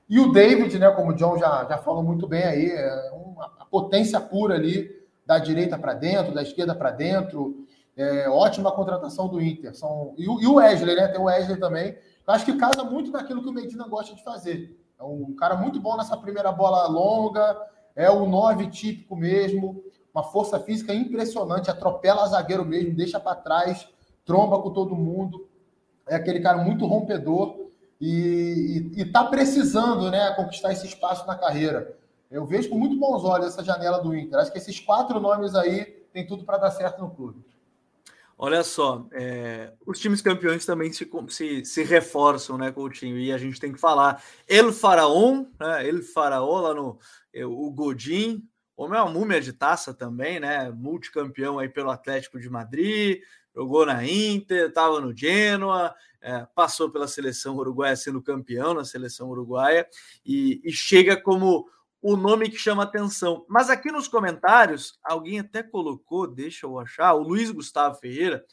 E 0.09 0.19
o 0.19 0.31
David, 0.31 0.77
né, 0.77 0.91
como 0.91 1.11
o 1.11 1.15
John 1.15 1.37
já, 1.37 1.65
já 1.69 1.77
falou 1.77 2.03
muito 2.03 2.27
bem 2.27 2.43
aí, 2.43 2.69
é 2.69 3.11
uma, 3.13 3.49
potência 3.69 4.19
pura 4.19 4.55
ali, 4.55 4.91
da 5.25 5.39
direita 5.39 5.79
para 5.79 5.93
dentro, 5.93 6.33
da 6.33 6.41
esquerda 6.41 6.75
para 6.75 6.91
dentro. 6.91 7.65
É, 7.95 8.29
ótima 8.29 8.71
contratação 8.71 9.27
do 9.27 9.41
Inter. 9.41 9.75
São, 9.75 10.13
e, 10.17 10.23
e 10.23 10.47
o 10.47 10.55
Wesley, 10.55 10.95
né? 10.95 11.07
Tem 11.07 11.19
o 11.19 11.25
Wesley 11.25 11.59
também. 11.59 11.97
Eu 12.27 12.33
acho 12.33 12.45
que 12.45 12.57
casa 12.57 12.83
muito 12.83 13.11
naquilo 13.11 13.41
que 13.41 13.49
o 13.49 13.53
Medina 13.53 13.87
gosta 13.87 14.15
de 14.15 14.23
fazer. 14.23 14.79
É 14.99 15.03
um 15.03 15.33
cara 15.35 15.55
muito 15.55 15.79
bom 15.79 15.97
nessa 15.97 16.15
primeira 16.15 16.51
bola 16.51 16.87
longa, 16.87 17.57
é 17.95 18.09
o 18.09 18.27
9 18.27 18.67
típico 18.67 19.15
mesmo, 19.15 19.83
uma 20.13 20.23
força 20.23 20.59
física 20.59 20.93
impressionante, 20.93 21.71
atropela 21.71 22.27
zagueiro 22.27 22.63
mesmo, 22.63 22.95
deixa 22.95 23.19
para 23.19 23.35
trás, 23.35 23.87
tromba 24.23 24.61
com 24.61 24.71
todo 24.71 24.95
mundo. 24.95 25.47
É 26.07 26.15
aquele 26.15 26.39
cara 26.39 26.59
muito 26.59 26.85
rompedor 26.85 27.71
e, 27.99 28.91
está 28.95 29.23
precisando 29.23 30.09
né, 30.11 30.31
conquistar 30.35 30.71
esse 30.71 30.85
espaço 30.85 31.25
na 31.25 31.35
carreira. 31.35 31.97
Eu 32.29 32.45
vejo 32.45 32.69
com 32.69 32.77
muito 32.77 32.97
bons 32.97 33.23
olhos 33.23 33.47
essa 33.47 33.63
janela 33.63 33.99
do 33.99 34.15
Inter. 34.15 34.39
Acho 34.39 34.51
que 34.51 34.57
esses 34.57 34.79
quatro 34.79 35.19
nomes 35.19 35.55
aí 35.55 35.85
tem 36.13 36.25
tudo 36.25 36.43
para 36.43 36.57
dar 36.57 36.71
certo 36.71 37.01
no 37.01 37.09
clube. 37.09 37.43
Olha 38.43 38.63
só, 38.63 39.07
é, 39.11 39.71
os 39.85 39.99
times 39.99 40.19
campeões 40.19 40.65
também 40.65 40.91
se, 40.91 41.07
se, 41.29 41.63
se, 41.63 41.83
reforçam, 41.83 42.57
né, 42.57 42.71
Coutinho? 42.71 43.19
E 43.19 43.31
a 43.31 43.37
gente 43.37 43.59
tem 43.59 43.71
que 43.71 43.79
falar. 43.79 44.23
El 44.47 44.73
Faraón, 44.73 45.45
né, 45.59 45.87
El 45.87 46.01
Faraó 46.01 46.59
lá 46.59 46.73
no. 46.73 46.97
É, 47.31 47.45
o 47.45 47.69
Godin, 47.69 48.43
homem 48.75 48.97
é 48.97 49.03
uma 49.03 49.11
múmia 49.11 49.39
de 49.39 49.53
taça 49.53 49.93
também, 49.93 50.39
né? 50.39 50.71
Multicampeão 50.71 51.59
aí 51.59 51.69
pelo 51.69 51.91
Atlético 51.91 52.39
de 52.39 52.49
Madrid, 52.49 53.21
jogou 53.55 53.85
na 53.85 54.03
Inter, 54.03 54.69
estava 54.69 54.99
no 54.99 55.15
Genoa, 55.15 55.93
é, 56.19 56.43
passou 56.55 56.89
pela 56.89 57.07
seleção 57.07 57.57
uruguaia 57.57 57.95
sendo 57.95 58.23
campeão 58.23 58.73
na 58.73 58.83
seleção 58.83 59.29
uruguaia 59.29 59.87
e, 60.25 60.59
e 60.63 60.71
chega 60.71 61.15
como 61.15 61.69
o 62.01 62.17
nome 62.17 62.49
que 62.49 62.57
chama 62.57 62.83
atenção. 62.83 63.45
Mas 63.47 63.69
aqui 63.69 63.91
nos 63.91 64.07
comentários, 64.07 64.97
alguém 65.03 65.39
até 65.39 65.61
colocou, 65.61 66.27
deixa 66.27 66.65
eu 66.65 66.79
achar, 66.79 67.13
o 67.13 67.21
Luiz 67.21 67.51
Gustavo 67.51 67.99
Ferreira 67.99 68.43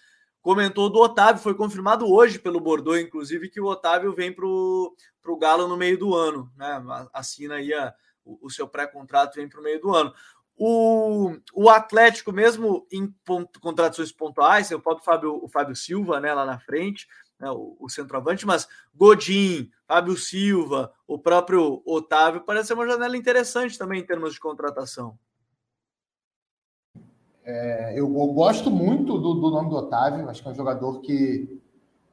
comentou 0.43 0.89
do 0.89 0.99
Otávio, 0.99 1.43
foi 1.43 1.55
confirmado 1.55 2.07
hoje 2.07 2.39
pelo 2.39 2.61
Bordeaux, 2.61 3.01
inclusive, 3.01 3.51
que 3.51 3.61
o 3.61 3.67
Otávio 3.67 4.15
vem 4.15 4.33
para 4.33 4.47
o 4.47 4.95
Galo 5.39 5.67
no 5.67 5.77
meio 5.77 5.99
do 5.99 6.15
ano, 6.15 6.51
né? 6.57 6.83
Assina 7.13 7.57
aí 7.57 7.73
a, 7.75 7.93
o, 8.25 8.47
o 8.47 8.51
seu 8.51 8.69
pré-contrato, 8.69 9.37
vem 9.37 9.49
para 9.49 9.61
o 9.61 9.63
meio 9.63 9.81
do 9.81 9.95
ano. 9.95 10.13
O, 10.57 11.37
o 11.55 11.71
Atlético, 11.71 12.33
mesmo 12.33 12.87
em 12.91 13.09
ponto, 13.25 13.61
contratações 13.61 14.11
pontuais, 14.11 14.71
o 14.71 14.81
próprio 14.81 15.05
Fábio, 15.05 15.45
o 15.45 15.49
Fábio 15.49 15.77
Silva 15.77 16.21
né, 16.21 16.33
lá 16.35 16.45
na 16.45 16.59
frente, 16.59 17.07
né, 17.39 17.51
o, 17.51 17.77
o, 17.79 17.89
centroavante, 17.89 18.47
mas 18.47 18.69
Godin, 18.95 19.71
Fábio 19.87 20.17
Silva, 20.17 20.93
o 21.07 21.19
próprio 21.19 21.83
Otávio, 21.87 22.43
parece 22.43 22.69
ser 22.69 22.75
uma 22.75 22.87
janela 22.87 23.17
interessante 23.17 23.79
também 23.79 24.01
em 24.01 24.07
termos 24.07 24.33
de 24.33 24.41
contratação. 24.41 25.19
É, 27.45 27.93
eu, 27.93 28.05
eu, 28.07 28.27
gosto 28.33 28.71
muito 28.71 29.19
do, 29.19 29.35
do, 29.35 29.51
nome 29.51 29.71
do 29.71 29.77
Otávio, 29.77 30.29
acho 30.29 30.43
que 30.43 30.49
é 30.49 30.53
um 30.53 30.55
jogador 30.55 31.01
que 31.01 31.59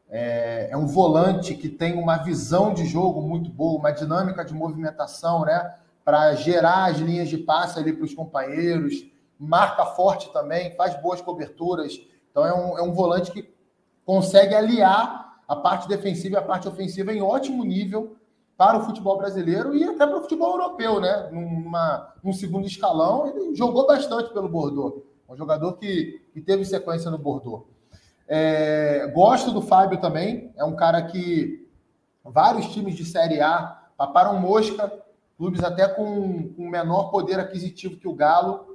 é, 0.10 0.70
é, 0.72 0.78
um 0.78 0.88
volante 0.88 1.56
que 1.56 1.68
tem 1.68 2.00
uma 2.00 2.18
visão 2.18 2.74
de 2.74 2.86
jogo 2.86 3.22
muito 3.22 3.50
boa, 3.50 3.80
uma 3.80 3.92
dinâmica 3.92 4.46
de 4.46 4.54
movimentação, 4.54 5.44
né? 5.44 5.76
Para 6.06 6.36
gerar 6.36 6.86
as 6.86 7.00
linhas 7.00 7.28
de 7.28 7.38
passe 7.38 7.78
ali 7.78 7.92
para 7.92 8.06
os 8.06 8.14
companheiros, 8.14 9.06
marca 9.38 9.86
forte 9.88 10.32
também, 10.32 10.74
faz 10.76 10.96
boas 11.02 11.20
coberturas. 11.20 12.00
Então 12.32 12.46
é 12.46 12.54
um, 12.54 12.78
é 12.78 12.82
um 12.82 12.94
volante 12.94 13.32
que 13.32 13.55
consegue 14.06 14.54
aliar 14.54 15.42
a 15.48 15.56
parte 15.56 15.88
defensiva 15.88 16.36
e 16.36 16.38
a 16.38 16.42
parte 16.42 16.68
ofensiva 16.68 17.14
em 17.14 17.22
ótimo 17.22 17.64
nível 17.64 18.16
para 18.58 18.78
o 18.78 18.84
futebol 18.84 19.18
brasileiro 19.18 19.76
e 19.76 19.84
até 19.84 20.06
para 20.08 20.18
o 20.18 20.22
futebol 20.22 20.52
europeu, 20.52 21.02
né? 21.02 21.30
Numa, 21.32 22.14
num 22.24 22.32
segundo 22.32 22.66
escalão, 22.66 23.28
ele 23.28 23.56
jogou 23.56 23.86
bastante 23.86 24.32
pelo 24.32 24.48
Bordeaux. 24.48 25.04
Um 25.28 25.36
jogador 25.36 25.74
que, 25.74 26.22
que 26.34 26.40
teve 26.40 26.64
sequência 26.64 27.12
no 27.12 27.18
Bordeaux. 27.18 27.66
É, 28.28 29.12
gosto 29.14 29.52
do 29.52 29.62
Fábio 29.62 30.00
também. 30.00 30.52
É 30.56 30.64
um 30.64 30.76
cara 30.76 31.02
que 31.02 31.68
vários 32.24 32.68
times 32.72 32.96
de 32.96 33.04
Série 33.04 33.42
A 33.42 33.90
paparam 33.98 34.40
mosca, 34.40 34.92
clubes 35.38 35.64
até 35.64 35.88
com, 35.88 36.54
com 36.54 36.70
menor 36.70 37.10
poder 37.10 37.40
aquisitivo 37.40 37.98
que 37.98 38.08
o 38.08 38.14
Galo. 38.14 38.75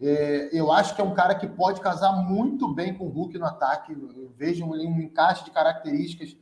É, 0.00 0.48
eu 0.52 0.72
acho 0.72 0.94
que 0.94 1.00
é 1.00 1.04
um 1.04 1.12
cara 1.12 1.34
que 1.34 1.46
pode 1.46 1.80
casar 1.80 2.12
muito 2.12 2.72
bem 2.72 2.94
com 2.94 3.04
o 3.04 3.10
Hulk 3.10 3.38
no 3.38 3.44
ataque. 3.44 3.92
Eu 3.92 4.32
vejo 4.36 4.64
um, 4.64 4.70
um 4.70 5.00
encaixe 5.00 5.44
de 5.44 5.50
características 5.50 6.36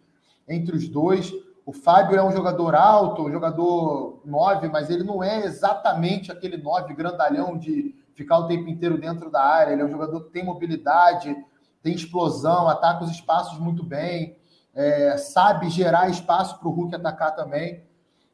entre 0.46 0.76
os 0.76 0.88
dois. 0.88 1.32
O 1.66 1.72
Fábio 1.72 2.16
é 2.16 2.22
um 2.22 2.32
jogador 2.32 2.74
alto, 2.74 3.24
um 3.24 3.30
jogador 3.30 4.22
9, 4.24 4.68
mas 4.68 4.88
ele 4.88 5.02
não 5.02 5.22
é 5.22 5.44
exatamente 5.44 6.32
aquele 6.32 6.56
9 6.56 6.94
grandalhão 6.94 7.58
de 7.58 7.94
ficar 8.14 8.38
o 8.38 8.46
tempo 8.46 8.68
inteiro 8.68 8.98
dentro 8.98 9.30
da 9.30 9.42
área. 9.42 9.72
Ele 9.72 9.82
é 9.82 9.84
um 9.84 9.90
jogador 9.90 10.24
que 10.24 10.30
tem 10.30 10.44
mobilidade, 10.44 11.36
tem 11.82 11.94
explosão, 11.94 12.68
ataca 12.68 13.04
os 13.04 13.10
espaços 13.10 13.58
muito 13.58 13.82
bem, 13.82 14.36
é, 14.74 15.16
sabe 15.16 15.68
gerar 15.68 16.08
espaço 16.08 16.58
para 16.58 16.68
o 16.68 16.72
Hulk 16.72 16.94
atacar 16.94 17.34
também. 17.34 17.82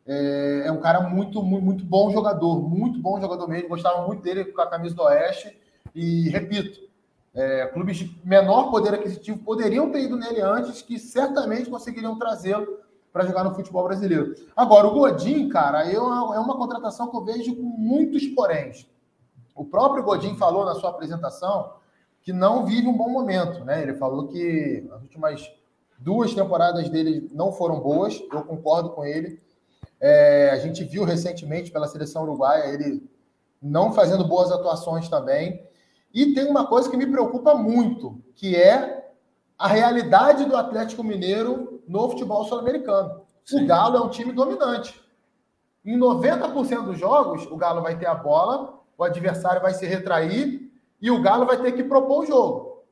É, 0.06 0.64
é, 0.66 0.72
um 0.72 0.80
cara 0.80 1.00
muito, 1.00 1.42
muito, 1.42 1.64
muito 1.64 1.84
bom 1.84 2.10
jogador, 2.10 2.60
muito 2.60 2.98
bom 2.98 3.20
jogador 3.20 3.48
mesmo. 3.48 3.68
Gostava 3.68 4.06
muito 4.06 4.22
dele 4.22 4.44
com 4.46 4.60
a 4.60 4.66
camisa 4.66 4.94
do 4.94 5.02
Oeste. 5.02 5.58
E, 5.94 6.28
repito, 6.28 6.80
é, 7.34 7.66
clubes 7.66 7.96
de 7.96 8.20
menor 8.24 8.70
poder 8.70 8.94
aquisitivo 8.94 9.38
poderiam 9.38 9.90
ter 9.90 10.02
ido 10.02 10.16
nele 10.16 10.40
antes, 10.40 10.82
que 10.82 10.98
certamente 10.98 11.70
conseguiriam 11.70 12.18
trazê-lo 12.18 12.78
para 13.12 13.26
jogar 13.26 13.44
no 13.44 13.54
futebol 13.54 13.84
brasileiro. 13.84 14.34
Agora, 14.56 14.88
o 14.88 14.92
Godin, 14.94 15.48
cara, 15.48 15.88
eu, 15.90 16.02
é 16.34 16.38
uma 16.38 16.56
contratação 16.56 17.08
que 17.08 17.16
eu 17.16 17.24
vejo 17.24 17.54
com 17.54 17.62
muitos 17.62 18.26
poréns. 18.26 18.88
O 19.54 19.64
próprio 19.64 20.02
Godin 20.02 20.36
falou 20.36 20.64
na 20.64 20.74
sua 20.74 20.90
apresentação 20.90 21.74
que 22.22 22.32
não 22.32 22.66
vive 22.66 22.88
um 22.88 22.96
bom 22.96 23.08
momento, 23.08 23.64
né? 23.64 23.82
Ele 23.82 23.94
falou 23.94 24.26
que 24.26 24.88
as 24.92 25.02
últimas 25.02 25.48
duas 25.98 26.34
temporadas 26.34 26.88
dele 26.88 27.30
não 27.32 27.52
foram 27.52 27.78
boas, 27.78 28.20
eu 28.32 28.42
concordo 28.42 28.90
com 28.90 29.04
ele. 29.04 29.40
É, 30.06 30.50
a 30.50 30.56
gente 30.58 30.84
viu 30.84 31.04
recentemente 31.04 31.70
pela 31.70 31.88
seleção 31.88 32.24
uruguaia 32.24 32.72
ele 32.72 33.08
não 33.62 33.92
fazendo 33.92 34.26
boas 34.26 34.50
atuações 34.50 35.08
também. 35.08 35.66
E 36.12 36.34
tem 36.34 36.46
uma 36.46 36.66
coisa 36.66 36.90
que 36.90 36.96
me 36.96 37.06
preocupa 37.06 37.54
muito, 37.54 38.22
que 38.34 38.54
é 38.54 39.10
a 39.58 39.66
realidade 39.66 40.44
do 40.44 40.56
Atlético 40.56 41.02
Mineiro 41.02 41.82
no 41.88 42.10
futebol 42.10 42.44
sul-americano. 42.44 43.22
O 43.52 43.66
Galo 43.66 43.96
é 43.96 44.00
um 44.00 44.10
time 44.10 44.32
dominante. 44.32 45.00
Em 45.84 45.98
90% 45.98 46.84
dos 46.84 46.98
jogos, 46.98 47.46
o 47.46 47.56
Galo 47.56 47.82
vai 47.82 47.96
ter 47.96 48.06
a 48.06 48.14
bola 48.14 48.84
o 48.96 49.04
adversário 49.04 49.60
vai 49.60 49.74
se 49.74 49.86
retrair 49.86 50.70
e 51.00 51.10
o 51.10 51.20
Galo 51.20 51.46
vai 51.46 51.60
ter 51.60 51.72
que 51.72 51.84
propor 51.84 52.22
o 52.22 52.26
jogo. 52.26 52.84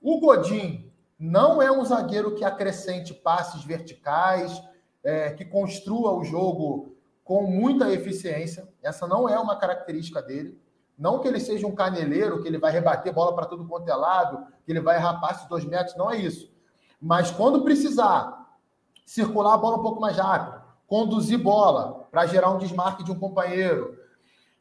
O 0.00 0.20
Godin 0.20 0.92
não 1.18 1.62
é 1.62 1.70
um 1.70 1.84
zagueiro 1.84 2.34
que 2.34 2.44
acrescente 2.44 3.14
passes 3.14 3.64
verticais, 3.64 4.62
é, 5.04 5.30
que 5.30 5.44
construa 5.44 6.12
o 6.12 6.24
jogo 6.24 6.96
com 7.22 7.42
muita 7.42 7.92
eficiência. 7.92 8.68
Essa 8.82 9.06
não 9.06 9.28
é 9.28 9.38
uma 9.38 9.56
característica 9.56 10.20
dele. 10.22 10.58
Não 10.98 11.20
que 11.20 11.28
ele 11.28 11.40
seja 11.40 11.66
um 11.66 11.74
caneleiro, 11.74 12.42
que 12.42 12.48
ele 12.48 12.58
vai 12.58 12.72
rebater 12.72 13.12
bola 13.12 13.34
para 13.34 13.46
todo 13.46 13.66
quanto 13.66 13.88
é 13.88 13.94
lado, 13.94 14.46
que 14.64 14.72
ele 14.72 14.80
vai 14.80 14.96
errar 14.96 15.20
passe 15.20 15.48
dois 15.48 15.64
metros, 15.64 15.96
não 15.96 16.10
é 16.10 16.16
isso. 16.16 16.52
Mas 17.00 17.30
quando 17.30 17.62
precisar 17.62 18.56
circular 19.04 19.54
a 19.54 19.58
bola 19.58 19.78
um 19.78 19.82
pouco 19.82 20.00
mais 20.00 20.16
rápido, 20.16 20.62
conduzir 20.86 21.38
bola 21.38 22.06
para 22.10 22.26
gerar 22.26 22.50
um 22.50 22.58
desmarque 22.58 23.02
de 23.02 23.10
um 23.10 23.18
companheiro, 23.18 23.98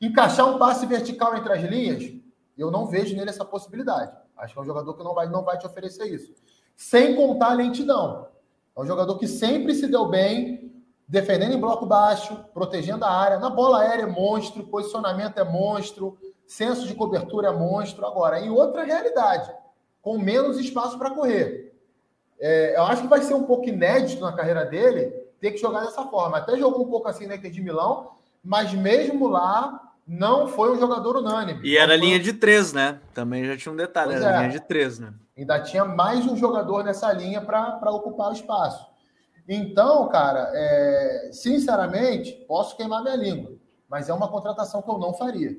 Encaixar 0.04 0.46
um 0.50 0.58
passe 0.58 0.86
vertical 0.86 1.34
entre 1.34 1.54
as 1.54 1.64
linhas, 1.64 2.12
eu 2.58 2.70
não 2.70 2.86
vejo 2.86 3.16
nele 3.16 3.30
essa 3.30 3.46
possibilidade. 3.46 4.12
Acho 4.36 4.54
que 4.54 4.60
é 4.60 4.62
um 4.62 4.66
jogador 4.66 4.96
que 4.96 5.04
não 5.04 5.14
vai, 5.14 5.30
não 5.30 5.46
vai 5.46 5.58
te 5.58 5.66
oferecer 5.66 6.14
isso. 6.14 6.34
Sem 6.76 7.16
contar 7.16 7.52
a 7.52 7.54
lentidão. 7.54 8.28
É 8.76 8.82
um 8.82 8.86
jogador 8.86 9.18
que 9.18 9.28
sempre 9.28 9.76
se 9.76 9.88
deu 9.88 10.08
bem, 10.08 10.72
defendendo 11.08 11.54
em 11.54 11.60
bloco 11.60 11.86
baixo, 11.86 12.44
protegendo 12.54 13.06
a 13.06 13.12
área. 13.12 13.40
Na 13.40 13.50
bola 13.50 13.82
aérea 13.82 14.04
é 14.04 14.08
monstro, 14.08 14.64
posicionamento 14.64 15.38
é 15.38 15.44
monstro, 15.44 16.18
senso 16.46 16.88
de 16.88 16.96
cobertura 16.96 17.50
é 17.50 17.52
monstro. 17.52 18.06
Agora, 18.06 18.40
em 18.40 18.50
outra 18.50 18.84
realidade, 18.84 19.54
com 20.02 20.18
menos 20.18 20.60
espaço 20.60 20.98
para 20.98 21.12
correr. 21.12 21.74
É, 22.40 22.76
eu 22.76 22.84
acho 22.84 23.04
que 23.04 23.08
vai 23.08 23.22
ser 23.22 23.36
um 23.36 23.44
pouco 23.44 23.70
inédito 23.70 24.22
na 24.22 24.34
carreira 24.34 24.66
dele 24.66 25.12
ter 25.40 25.52
que 25.52 25.58
jogar 25.58 25.82
dessa 25.82 26.04
forma. 26.06 26.38
Até 26.38 26.58
jogou 26.58 26.86
um 26.86 26.90
pouco 26.90 27.08
assim 27.08 27.28
na 27.28 27.36
Inter 27.36 27.52
de 27.52 27.62
Milão, 27.62 28.12
mas 28.44 28.74
mesmo 28.74 29.28
lá 29.28 29.93
não 30.08 30.48
foi 30.48 30.72
um 30.72 30.80
jogador 30.80 31.18
unânime. 31.18 31.62
E 31.64 31.78
era 31.78 31.96
linha 31.96 32.20
de 32.20 32.34
três, 32.34 32.74
né? 32.74 33.00
Também 33.14 33.46
já 33.46 33.58
tinha 33.58 33.72
um 33.72 33.76
detalhe, 33.76 34.12
pois 34.12 34.22
era 34.22 34.38
é. 34.38 34.40
linha 34.42 34.52
de 34.52 34.60
três, 34.60 35.00
né? 35.00 35.14
Ainda 35.38 35.60
tinha 35.62 35.86
mais 35.86 36.26
um 36.26 36.36
jogador 36.36 36.84
nessa 36.84 37.12
linha 37.12 37.42
para 37.42 37.92
ocupar 37.92 38.30
o 38.30 38.34
espaço. 38.34 38.86
Então, 39.48 40.08
cara, 40.10 40.52
é, 40.54 41.30
sinceramente, 41.32 42.32
posso 42.48 42.78
queimar 42.78 43.02
minha 43.02 43.16
língua, 43.16 43.54
mas 43.90 44.10
é 44.10 44.14
uma 44.14 44.28
contratação 44.28 44.82
que 44.82 44.90
eu 44.90 44.98
não 44.98 45.14
faria. 45.14 45.58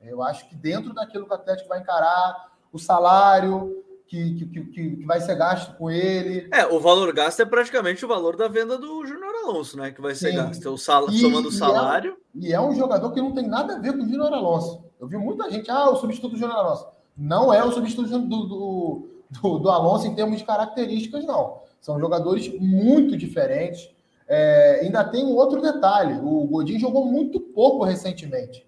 Eu 0.00 0.22
acho 0.22 0.48
que 0.48 0.54
dentro 0.54 0.92
daquilo 0.92 1.24
que 1.24 1.32
o 1.32 1.34
Atlético 1.34 1.68
vai 1.68 1.80
encarar, 1.80 2.52
o 2.72 2.78
salário, 2.78 3.83
que, 4.14 4.34
que, 4.34 4.46
que, 4.46 4.96
que, 4.96 5.04
vai 5.04 5.20
ser 5.20 5.34
gasto 5.34 5.76
com 5.76 5.90
ele. 5.90 6.48
É, 6.52 6.66
o 6.66 6.78
valor 6.78 7.12
gasto 7.12 7.40
é 7.40 7.44
praticamente 7.44 8.04
o 8.04 8.08
valor 8.08 8.36
da 8.36 8.46
venda 8.46 8.78
do 8.78 9.04
Júnior 9.04 9.34
Alonso, 9.44 9.76
né? 9.76 9.90
Que 9.90 10.00
vai 10.00 10.14
ser 10.14 10.30
Sim. 10.30 10.36
gasto. 10.36 10.70
O 10.70 10.78
sal... 10.78 11.08
E, 11.10 11.20
somando 11.20 11.48
o 11.48 11.52
salário. 11.52 12.16
E 12.34 12.46
é, 12.46 12.50
e 12.50 12.52
é, 12.52 12.60
um 12.60 12.74
jogador 12.74 13.10
que 13.12 13.20
não 13.20 13.32
tem 13.32 13.46
nada 13.46 13.74
a 13.74 13.78
ver 13.78 13.92
com 13.92 14.04
o 14.04 14.08
Júnior 14.08 14.32
Alonso. 14.32 14.84
Eu 15.00 15.08
vi 15.08 15.16
muita 15.16 15.50
gente, 15.50 15.70
ah, 15.70 15.90
o 15.90 15.96
substituto 15.96 16.32
do 16.32 16.38
Júnior 16.38 16.58
Alonso. 16.58 16.86
Não 17.16 17.52
é 17.52 17.64
o 17.64 17.72
substituto 17.72 18.08
do, 18.08 18.46
do, 18.46 19.08
do, 19.30 19.58
do, 19.58 19.70
Alonso 19.70 20.06
em 20.06 20.14
termos 20.14 20.38
de 20.38 20.44
características, 20.44 21.24
não. 21.24 21.62
São 21.80 21.98
jogadores 21.98 22.48
muito 22.60 23.16
diferentes. 23.16 23.90
É, 24.28 24.80
ainda 24.82 25.04
tem 25.04 25.24
um 25.24 25.34
outro 25.34 25.60
detalhe: 25.60 26.18
o 26.22 26.46
Godin 26.46 26.78
jogou 26.78 27.04
muito 27.04 27.40
pouco 27.40 27.84
recentemente 27.84 28.66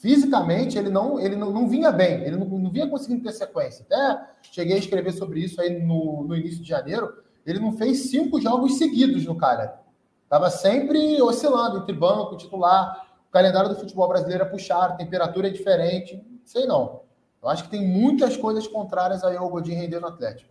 fisicamente 0.00 0.78
ele 0.78 0.88
não 0.88 1.20
ele 1.20 1.36
não, 1.36 1.52
não 1.52 1.68
vinha 1.68 1.92
bem, 1.92 2.24
ele 2.24 2.36
não, 2.36 2.46
não, 2.46 2.70
vinha 2.70 2.88
conseguindo 2.88 3.22
ter 3.22 3.32
sequência. 3.32 3.84
Até 3.88 4.26
cheguei 4.50 4.74
a 4.74 4.78
escrever 4.78 5.12
sobre 5.12 5.40
isso 5.40 5.60
aí 5.60 5.78
no, 5.78 6.24
no 6.24 6.34
início 6.34 6.62
de 6.62 6.68
janeiro. 6.68 7.12
Ele 7.46 7.60
não 7.60 7.72
fez 7.72 8.10
cinco 8.10 8.40
jogos 8.40 8.78
seguidos 8.78 9.24
no 9.24 9.36
cara. 9.36 9.80
Estava 10.24 10.50
sempre 10.50 11.20
oscilando 11.20 11.78
entre 11.78 11.92
banco, 11.92 12.36
titular. 12.36 13.06
O 13.28 13.32
calendário 13.32 13.68
do 13.68 13.76
futebol 13.76 14.08
brasileiro 14.08 14.44
é 14.44 14.46
puxado, 14.46 14.96
temperatura 14.96 15.48
é 15.48 15.50
diferente. 15.50 16.20
Sei 16.44 16.66
não. 16.66 17.02
Eu 17.42 17.48
acho 17.48 17.64
que 17.64 17.70
tem 17.70 17.86
muitas 17.86 18.36
coisas 18.36 18.66
contrárias 18.66 19.22
aí 19.22 19.36
ao 19.36 19.48
Godinho 19.48 19.78
render 19.78 20.00
no 20.00 20.08
Atlético. 20.08 20.50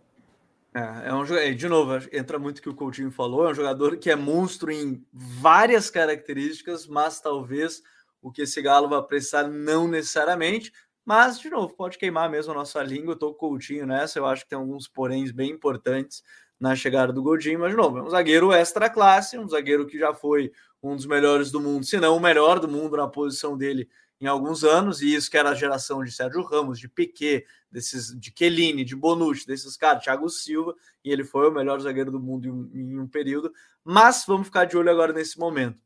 É, 0.74 1.10
é 1.10 1.14
um 1.14 1.24
de 1.24 1.68
novo, 1.68 2.08
entra 2.12 2.38
muito 2.38 2.60
o 2.60 2.62
que 2.62 2.70
o 2.70 2.76
Coutinho 2.76 3.10
falou, 3.10 3.48
é 3.48 3.52
um 3.52 3.56
jogador 3.56 3.98
que 3.98 4.12
é 4.12 4.16
monstro 4.16 4.72
em 4.72 5.04
várias 5.12 5.90
características, 5.90 6.86
mas 6.86 7.20
talvez 7.20 7.82
o 8.22 8.32
que 8.32 8.44
esse 8.44 8.62
Galo 8.62 8.90
vai 8.90 9.02
precisar, 9.04 9.48
não 9.48 9.88
necessariamente. 9.88 10.72
Mas, 11.06 11.40
de 11.40 11.50
novo, 11.50 11.74
pode 11.76 11.98
queimar 11.98 12.30
mesmo 12.30 12.52
a 12.52 12.56
nossa 12.56 12.84
língua. 12.84 13.14
Eu 13.14 13.18
tô 13.18 13.34
Coutinho 13.34 13.88
nessa. 13.88 14.20
Eu 14.20 14.26
acho 14.26 14.44
que 14.44 14.50
tem 14.50 14.60
alguns 14.60 14.88
poréns 14.88 15.32
bem 15.32 15.52
importantes 15.52 16.24
na 16.60 16.76
chegada 16.76 17.14
do 17.14 17.24
Godinho. 17.24 17.60
Mas, 17.60 17.72
de 17.72 17.78
novo, 17.78 17.98
é 17.98 18.04
um 18.04 18.10
zagueiro 18.10 18.52
extra 18.52 18.90
classe, 18.90 19.38
um 19.38 19.48
zagueiro 19.48 19.88
que 19.88 19.98
já 19.98 20.14
foi 20.14 20.52
um 20.82 20.96
dos 20.96 21.06
melhores 21.06 21.52
do 21.52 21.60
mundo, 21.60 21.86
se 21.86 22.00
não 22.00 22.16
o 22.16 22.20
melhor 22.20 22.60
do 22.60 22.68
mundo 22.68 22.96
na 22.96 23.08
posição 23.08 23.58
dele 23.58 23.90
em 24.22 24.28
alguns 24.28 24.64
anos, 24.64 25.02
e 25.02 25.14
isso 25.14 25.32
que 25.32 25.38
era 25.38 25.50
a 25.50 25.56
geração 25.56 26.04
de 26.04 26.12
Sérgio 26.12 26.42
Ramos, 26.42 26.78
de 26.78 26.90
Piquet, 26.90 27.46
desses, 27.72 28.14
de 28.20 28.34
Chiellini, 28.38 28.84
de 28.84 28.96
Bonucci, 28.96 29.48
desses 29.48 29.78
caras, 29.78 30.04
Thiago 30.04 30.28
Silva, 30.30 30.76
e 31.04 31.12
ele 31.12 31.24
foi 31.24 31.48
o 31.48 31.54
melhor 31.54 31.80
zagueiro 31.80 32.12
do 32.12 32.20
mundo 32.20 32.46
em 32.46 32.52
um, 32.52 32.72
em 32.74 33.00
um 33.00 33.08
período. 33.08 33.54
Mas 33.84 34.26
vamos 34.28 34.48
ficar 34.48 34.66
de 34.66 34.76
olho 34.76 34.92
agora 34.92 35.14
nesse 35.14 35.40
momento. 35.40 35.78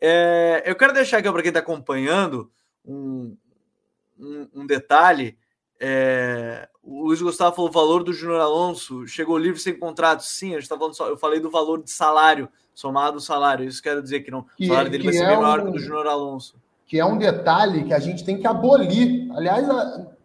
É, 0.00 0.62
eu 0.64 0.74
quero 0.74 0.92
deixar 0.92 1.18
aqui 1.18 1.30
para 1.30 1.42
quem 1.42 1.50
está 1.50 1.60
acompanhando 1.60 2.50
um, 2.84 3.36
um, 4.18 4.48
um 4.54 4.66
detalhe. 4.66 5.36
É, 5.78 6.68
o 6.82 7.04
Luiz 7.04 7.20
Gustavo 7.20 7.54
falou 7.54 7.70
o 7.70 7.72
valor 7.72 8.02
do 8.02 8.12
Júnior 8.12 8.40
Alonso 8.40 9.06
chegou 9.06 9.36
livre 9.36 9.60
sem 9.60 9.78
contrato. 9.78 10.20
Sim, 10.20 10.54
a 10.54 10.60
gente 10.60 10.68
tá 10.68 10.76
falando 10.76 10.94
só, 10.94 11.08
eu 11.08 11.16
falei 11.16 11.40
do 11.40 11.50
valor 11.50 11.82
de 11.82 11.90
salário, 11.90 12.48
somado 12.74 13.18
o 13.18 13.20
salário. 13.20 13.64
Isso 13.64 13.82
quero 13.82 14.02
dizer 14.02 14.20
que 14.20 14.30
não. 14.30 14.46
Que, 14.56 14.64
o 14.64 14.68
salário 14.68 14.90
dele 14.90 15.04
vai 15.04 15.12
ser 15.12 15.24
é 15.24 15.28
menor 15.28 15.60
um, 15.60 15.64
que 15.64 15.68
o 15.68 15.72
do 15.72 15.78
Júnior 15.78 16.06
Alonso. 16.06 16.56
Que 16.86 16.98
é 16.98 17.04
um 17.04 17.18
detalhe 17.18 17.84
que 17.84 17.92
a 17.92 17.98
gente 17.98 18.24
tem 18.24 18.38
que 18.38 18.46
abolir. 18.46 19.30
Aliás, 19.32 19.68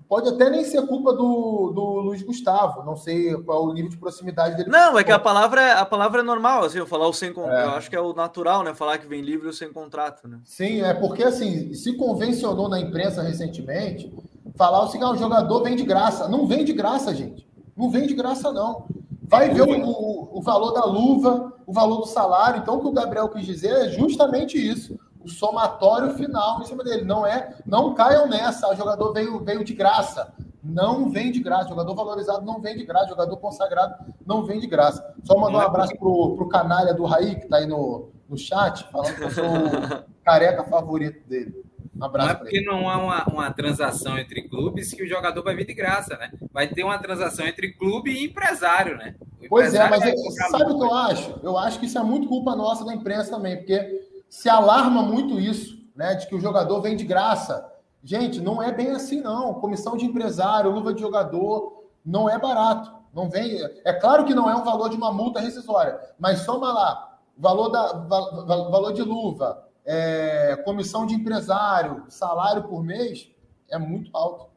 pode 0.08 0.30
até 0.30 0.50
nem 0.50 0.64
ser 0.64 0.86
culpa 0.88 1.14
do, 1.14 1.72
do 1.74 1.82
Luiz 2.02 2.22
Gustavo. 2.22 2.84
Não 2.84 2.96
sei 2.96 3.34
qual 3.44 3.66
o 3.66 3.74
nível 3.74 3.90
de 3.90 3.98
proximidade 3.98 4.58
dele. 4.58 4.70
Não, 4.70 4.98
é 4.98 5.04
que 5.04 5.12
a 5.12 5.20
palavra 5.20 5.62
é, 5.62 5.72
a 5.74 5.86
palavra 5.86 6.22
é 6.22 6.24
normal, 6.24 6.64
assim, 6.64 6.78
eu 6.78 6.88
falar 6.88 7.08
o 7.08 7.14
sem 7.14 7.34
contrato. 7.34 7.58
É. 7.58 7.66
Eu 7.66 7.72
acho 7.72 7.90
que 7.90 7.96
é 7.96 8.02
o 8.02 8.14
natural, 8.14 8.64
né? 8.64 8.74
Falar 8.74 8.98
que 8.98 9.08
vem 9.08 9.22
livre 9.22 9.48
ou 9.48 9.54
sem 9.54 9.72
contrato, 9.72 10.28
né? 10.28 10.40
Sim, 10.46 10.82
é 10.82 10.94
porque 10.94 11.24
assim, 11.24 11.74
se 11.74 11.94
convencionou 11.94 12.70
na 12.70 12.80
imprensa 12.80 13.22
recentemente 13.22 14.12
falar 14.56 14.84
o 14.84 14.88
seguinte: 14.88 15.08
ah, 15.08 15.12
o 15.12 15.18
jogador 15.18 15.64
vem 15.64 15.76
de 15.76 15.84
graça. 15.84 16.28
Não 16.28 16.48
vem 16.48 16.64
de 16.64 16.74
graça, 16.74 17.14
gente. 17.14 17.48
Não 17.76 17.90
vem 17.90 18.08
de 18.08 18.14
graça, 18.14 18.52
não. 18.52 18.86
Vai 19.28 19.50
ver 19.50 19.62
o, 19.62 19.86
o, 19.86 20.38
o, 20.38 20.42
valor 20.42 20.72
da 20.72 20.86
luva, 20.86 21.54
o 21.66 21.74
valor 21.74 21.98
do 21.98 22.06
salário. 22.06 22.62
Então, 22.62 22.78
o 22.78 22.82
que 22.82 22.88
o 22.88 22.92
Gabriel 22.92 23.28
quis 23.30 23.46
dizer 23.46 23.72
é 23.72 23.90
justamente 23.90 24.58
isso. 24.58 24.98
O 25.26 25.30
somatório 25.30 26.14
final 26.14 26.62
em 26.62 26.66
cima 26.66 26.84
dele. 26.84 27.04
Não 27.04 27.26
é, 27.26 27.56
não 27.66 27.96
caiam 27.96 28.28
nessa. 28.28 28.72
O 28.72 28.76
jogador 28.76 29.12
veio, 29.12 29.44
veio 29.44 29.64
de 29.64 29.74
graça. 29.74 30.32
Não 30.64 31.10
vem 31.10 31.32
de 31.32 31.40
graça. 31.40 31.70
Jogador 31.70 31.96
valorizado 31.96 32.46
não 32.46 32.62
vem 32.62 32.78
de 32.78 32.86
graça. 32.86 33.10
Jogador 33.10 33.36
consagrado 33.38 33.96
não 34.24 34.46
vem 34.46 34.60
de 34.60 34.68
graça. 34.68 35.04
Só 35.24 35.36
mandar 35.36 35.58
um 35.58 35.62
é 35.62 35.66
abraço 35.66 35.98
pro, 35.98 36.36
pro 36.36 36.48
canalha 36.48 36.94
do 36.94 37.06
Raí, 37.06 37.40
que 37.40 37.48
tá 37.48 37.58
aí 37.58 37.66
no, 37.66 38.10
no 38.30 38.38
chat, 38.38 38.84
falando 38.92 39.16
que 39.16 39.24
eu 39.24 39.32
sou 39.32 39.46
o 39.46 40.04
careca 40.24 40.64
favorito 40.64 41.28
dele. 41.28 41.66
Um 41.96 42.04
abraço 42.04 42.28
não 42.28 42.36
é 42.36 42.38
porque 42.38 42.62
não 42.62 42.90
há 42.90 42.98
uma, 42.98 43.24
uma 43.26 43.52
transação 43.52 44.20
entre 44.20 44.48
clubes 44.48 44.94
que 44.94 45.02
o 45.02 45.08
jogador 45.08 45.42
vai 45.42 45.56
vir 45.56 45.66
de 45.66 45.74
graça, 45.74 46.16
né? 46.18 46.32
Vai 46.52 46.68
ter 46.68 46.84
uma 46.84 47.00
transação 47.00 47.48
entre 47.48 47.74
clube 47.74 48.12
e 48.12 48.26
empresário, 48.26 48.96
né? 48.98 49.16
Pois 49.50 49.74
é, 49.74 49.90
mas 49.90 50.02
é, 50.02 50.14
sabe 50.50 50.72
o 50.72 50.78
que 50.78 50.84
eu 50.84 50.94
acho? 50.94 51.40
Eu 51.42 51.58
acho 51.58 51.80
que 51.80 51.86
isso 51.86 51.98
é 51.98 52.04
muito 52.04 52.28
culpa 52.28 52.56
nossa 52.56 52.84
da 52.84 52.94
imprensa 52.94 53.32
também, 53.32 53.58
porque 53.58 54.06
se 54.30 54.50
alarma 54.50 55.02
muito 55.02 55.40
isso, 55.40 55.78
né? 55.96 56.16
De 56.16 56.28
que 56.28 56.36
o 56.36 56.40
jogador 56.40 56.82
vem 56.82 56.96
de 56.96 57.06
graça. 57.06 57.72
Gente, 58.04 58.40
não 58.40 58.62
é 58.62 58.72
bem 58.72 58.92
assim, 58.92 59.22
não. 59.22 59.56
Comissão 59.56 59.98
de 59.98 60.06
empresário, 60.06 60.72
luva 60.72 60.94
de 60.94 61.02
jogador, 61.02 61.86
não 62.06 62.30
é 62.30 62.38
barato. 62.38 62.94
Não 63.14 63.30
vem. 63.30 63.60
É 63.86 63.94
claro 63.94 64.26
que 64.26 64.34
não 64.34 64.50
é 64.50 64.56
um 64.56 64.64
valor 64.64 64.90
de 64.90 64.98
uma 64.98 65.12
multa 65.12 65.40
rescisória, 65.40 65.98
mas 66.20 66.40
soma 66.40 66.74
lá, 66.74 67.18
valor, 67.38 67.70
da, 67.70 67.94
valor 67.94 68.92
de 68.92 69.02
luva, 69.02 69.66
é, 69.86 70.62
comissão 70.66 71.06
de 71.06 71.16
empresário, 71.16 72.04
salário 72.10 72.64
por 72.64 72.84
mês, 72.84 73.32
é 73.70 73.78
muito 73.78 74.10
alto. 74.16 74.54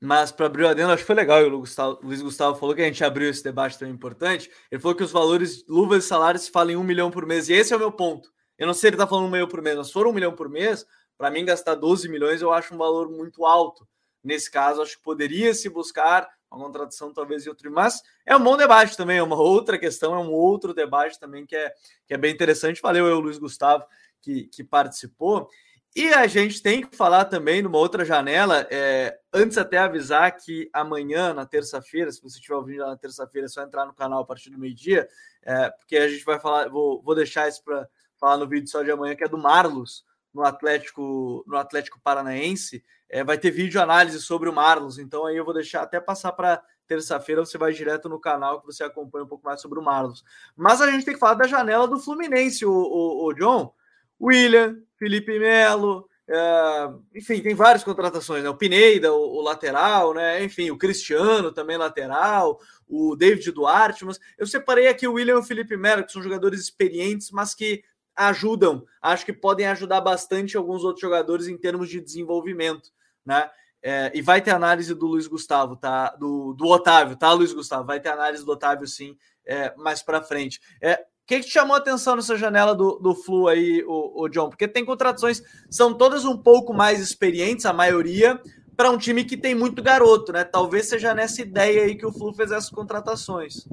Mas 0.00 0.32
para 0.32 0.46
abrir 0.46 0.64
o 0.64 0.68
adendo, 0.68 0.90
acho 0.90 1.02
que 1.02 1.06
foi 1.06 1.14
legal. 1.14 1.40
O 1.44 1.98
Luiz 2.02 2.20
Gustavo 2.20 2.58
falou 2.58 2.74
que 2.74 2.82
a 2.82 2.86
gente 2.86 3.04
abriu 3.04 3.30
esse 3.30 3.44
debate 3.44 3.78
tão 3.78 3.88
importante. 3.88 4.50
Ele 4.68 4.80
falou 4.80 4.96
que 4.96 5.04
os 5.04 5.12
valores, 5.12 5.64
luvas 5.68 6.04
e 6.04 6.08
salários, 6.08 6.42
se 6.42 6.50
falam 6.50 6.72
em 6.72 6.76
um 6.76 6.82
milhão 6.82 7.08
por 7.08 7.24
mês. 7.24 7.48
E 7.48 7.52
esse 7.52 7.72
é 7.72 7.76
o 7.76 7.78
meu 7.78 7.92
ponto. 7.92 8.28
Eu 8.58 8.66
não 8.66 8.74
sei 8.74 8.80
se 8.80 8.86
ele 8.88 8.96
está 8.96 9.06
falando 9.06 9.26
um 9.26 9.30
milhão 9.30 9.48
por 9.48 9.62
mês, 9.62 9.76
mas 9.76 9.86
se 9.88 9.92
for 9.92 10.06
um 10.06 10.12
milhão 10.12 10.34
por 10.34 10.48
mês, 10.48 10.86
para 11.16 11.30
mim 11.30 11.44
gastar 11.44 11.74
12 11.74 12.08
milhões 12.08 12.42
eu 12.42 12.52
acho 12.52 12.74
um 12.74 12.78
valor 12.78 13.10
muito 13.10 13.44
alto. 13.44 13.86
Nesse 14.22 14.50
caso, 14.50 14.82
acho 14.82 14.96
que 14.96 15.02
poderia 15.02 15.52
se 15.52 15.68
buscar 15.68 16.28
uma 16.50 16.64
contratação 16.64 17.12
talvez 17.12 17.44
em 17.44 17.48
outro. 17.48 17.70
Mas 17.72 18.02
é 18.26 18.36
um 18.36 18.42
bom 18.42 18.56
debate 18.56 18.96
também, 18.96 19.18
é 19.18 19.22
uma 19.22 19.40
outra 19.40 19.78
questão, 19.78 20.14
é 20.14 20.18
um 20.18 20.30
outro 20.30 20.72
debate 20.72 21.18
também 21.18 21.44
que 21.46 21.56
é, 21.56 21.72
que 22.06 22.14
é 22.14 22.16
bem 22.18 22.32
interessante. 22.32 22.80
Valeu 22.80 23.06
eu, 23.06 23.18
Luiz 23.18 23.38
Gustavo 23.38 23.84
que, 24.20 24.44
que 24.44 24.62
participou. 24.62 25.48
E 25.94 26.08
a 26.08 26.26
gente 26.26 26.62
tem 26.62 26.80
que 26.86 26.96
falar 26.96 27.26
também 27.26 27.60
numa 27.60 27.76
outra 27.76 28.02
janela, 28.02 28.66
é, 28.70 29.18
antes 29.30 29.58
até 29.58 29.76
avisar 29.76 30.34
que 30.34 30.70
amanhã, 30.72 31.34
na 31.34 31.44
terça-feira, 31.44 32.10
se 32.10 32.22
você 32.22 32.38
estiver 32.38 32.54
ouvindo 32.54 32.86
na 32.86 32.96
terça-feira, 32.96 33.44
é 33.44 33.48
só 33.48 33.62
entrar 33.62 33.84
no 33.84 33.92
canal 33.92 34.20
a 34.20 34.24
partir 34.24 34.48
do 34.48 34.58
meio-dia, 34.58 35.06
é, 35.42 35.68
porque 35.68 35.98
a 35.98 36.08
gente 36.08 36.24
vai 36.24 36.40
falar, 36.40 36.70
vou, 36.70 37.02
vou 37.02 37.14
deixar 37.14 37.46
isso 37.46 37.62
para 37.62 37.86
falar 38.22 38.36
no 38.36 38.48
vídeo 38.48 38.70
só 38.70 38.84
de 38.84 38.90
amanhã, 38.92 39.16
que 39.16 39.24
é 39.24 39.28
do 39.28 39.36
Marlos, 39.36 40.04
no 40.32 40.44
Atlético, 40.44 41.44
no 41.44 41.56
Atlético 41.56 42.00
Paranaense. 42.00 42.84
É, 43.10 43.24
vai 43.24 43.36
ter 43.36 43.50
vídeo 43.50 43.82
análise 43.82 44.22
sobre 44.22 44.48
o 44.48 44.52
Marlos, 44.52 44.96
então 44.96 45.26
aí 45.26 45.36
eu 45.36 45.44
vou 45.44 45.52
deixar 45.52 45.82
até 45.82 46.00
passar 46.00 46.30
para 46.30 46.62
terça-feira, 46.86 47.44
você 47.44 47.58
vai 47.58 47.72
direto 47.72 48.08
no 48.08 48.20
canal 48.20 48.60
que 48.60 48.66
você 48.66 48.84
acompanha 48.84 49.24
um 49.24 49.28
pouco 49.28 49.44
mais 49.44 49.60
sobre 49.60 49.80
o 49.80 49.82
Marlos. 49.82 50.24
Mas 50.56 50.80
a 50.80 50.88
gente 50.88 51.04
tem 51.04 51.14
que 51.14 51.20
falar 51.20 51.34
da 51.34 51.48
janela 51.48 51.88
do 51.88 51.98
Fluminense, 51.98 52.64
o, 52.64 52.72
o, 52.72 53.26
o 53.26 53.34
John. 53.34 53.74
William, 54.20 54.76
Felipe 54.96 55.36
Melo, 55.36 56.08
é, 56.28 56.90
enfim, 57.16 57.42
tem 57.42 57.54
várias 57.54 57.82
contratações, 57.82 58.44
né? 58.44 58.48
O 58.48 58.56
Pineda, 58.56 59.12
o, 59.12 59.38
o, 59.38 59.42
lateral, 59.42 60.14
né? 60.14 60.44
Enfim, 60.44 60.70
o 60.70 60.78
Cristiano 60.78 61.50
também 61.50 61.76
lateral, 61.76 62.60
o 62.88 63.16
David 63.16 63.50
Duarte, 63.50 64.04
mas 64.04 64.20
eu 64.38 64.46
separei 64.46 64.86
aqui 64.86 65.08
o 65.08 65.14
William 65.14 65.34
e 65.34 65.38
o 65.38 65.42
Felipe 65.42 65.76
Melo, 65.76 66.04
que 66.04 66.12
são 66.12 66.22
jogadores 66.22 66.60
experientes, 66.60 67.32
mas 67.32 67.54
que 67.54 67.82
ajudam, 68.16 68.84
acho 69.00 69.24
que 69.24 69.32
podem 69.32 69.66
ajudar 69.66 70.00
bastante 70.00 70.56
alguns 70.56 70.84
outros 70.84 71.00
jogadores 71.00 71.48
em 71.48 71.56
termos 71.56 71.88
de 71.88 72.00
desenvolvimento, 72.00 72.90
né? 73.24 73.50
É, 73.84 74.12
e 74.14 74.22
vai 74.22 74.40
ter 74.40 74.52
análise 74.52 74.94
do 74.94 75.06
Luiz 75.06 75.26
Gustavo, 75.26 75.74
tá? 75.74 76.10
Do, 76.10 76.54
do 76.54 76.66
Otávio, 76.66 77.16
tá, 77.16 77.32
Luiz 77.32 77.52
Gustavo? 77.52 77.84
Vai 77.84 77.98
ter 77.98 78.10
análise 78.10 78.44
do 78.44 78.52
Otávio, 78.52 78.86
sim, 78.86 79.16
é, 79.44 79.74
mais 79.76 80.02
para 80.02 80.22
frente. 80.22 80.60
É, 80.80 80.94
o 80.94 81.26
que, 81.26 81.40
que, 81.40 81.46
te 81.46 81.52
chamou 81.52 81.74
a 81.74 81.78
atenção 81.78 82.14
nessa 82.14 82.36
janela 82.36 82.74
do, 82.74 82.98
do 83.00 83.14
Flu 83.14 83.48
aí, 83.48 83.82
o, 83.84 84.22
o 84.22 84.28
John? 84.28 84.48
Porque 84.48 84.68
tem 84.68 84.84
contratações, 84.84 85.42
são 85.68 85.94
todas 85.94 86.24
um 86.24 86.36
pouco 86.36 86.72
mais 86.72 87.00
experientes, 87.00 87.66
a 87.66 87.72
maioria, 87.72 88.40
para 88.76 88.90
um 88.90 88.98
time 88.98 89.24
que 89.24 89.36
tem 89.36 89.54
muito 89.54 89.82
garoto, 89.82 90.32
né? 90.32 90.44
Talvez 90.44 90.86
seja 90.86 91.12
nessa 91.12 91.42
ideia 91.42 91.82
aí 91.82 91.96
que 91.96 92.06
o 92.06 92.12
Flu 92.12 92.32
fez 92.34 92.52
essas 92.52 92.70
contratações. 92.70 93.66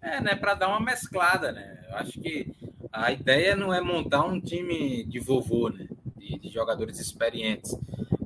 É, 0.00 0.20
né? 0.20 0.36
Para 0.36 0.54
dar 0.54 0.68
uma 0.68 0.80
mesclada, 0.80 1.50
né? 1.50 1.84
Eu 1.88 1.96
acho 1.96 2.12
que 2.12 2.54
a 2.92 3.12
ideia 3.12 3.54
não 3.54 3.72
é 3.72 3.80
montar 3.80 4.24
um 4.24 4.40
time 4.40 5.04
de 5.04 5.18
vovô, 5.18 5.68
né? 5.68 5.86
De, 6.16 6.38
de 6.38 6.48
jogadores 6.48 6.98
experientes. 6.98 7.72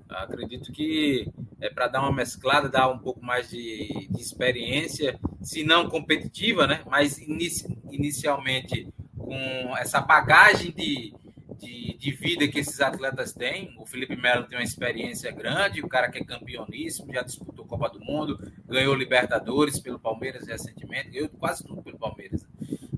Eu 0.09 0.17
acredito 0.17 0.73
que 0.73 1.29
é 1.61 1.71
para 1.71 1.89
dar 1.89 2.01
uma 2.01 2.13
mesclada, 2.13 2.69
dar 2.69 2.91
um 2.91 2.99
pouco 2.99 3.25
mais 3.25 3.49
de, 3.49 4.09
de 4.11 4.21
experiência, 4.21 5.19
se 5.41 5.65
não 5.65 5.89
competitiva, 5.89 6.67
né? 6.67 6.83
Mas 6.87 7.19
inici, 7.19 7.67
inicialmente 7.91 8.89
com 9.17 9.77
essa 9.77 10.01
bagagem 10.01 10.73
de, 10.73 11.15
de, 11.59 11.97
de, 11.97 12.11
vida 12.11 12.49
que 12.49 12.59
esses 12.59 12.81
atletas 12.81 13.33
têm. 13.33 13.75
O 13.79 13.87
Felipe 13.87 14.17
Melo 14.17 14.45
tem 14.45 14.59
uma 14.59 14.65
experiência 14.65 15.31
grande, 15.31 15.81
o 15.81 15.89
cara 15.89 16.11
que 16.11 16.19
é 16.19 16.25
campeoníssimo, 16.25 17.13
já 17.13 17.23
disputou 17.23 17.65
Copa 17.65 17.89
do 17.89 18.01
Mundo, 18.01 18.39
ganhou 18.67 18.95
Libertadores 18.95 19.79
pelo 19.81 19.99
Palmeiras 19.99 20.47
recentemente, 20.47 21.11
ganhou 21.11 21.29
quase 21.29 21.65
tudo 21.65 21.83
pelo 21.83 21.99
Palmeiras. 21.99 22.45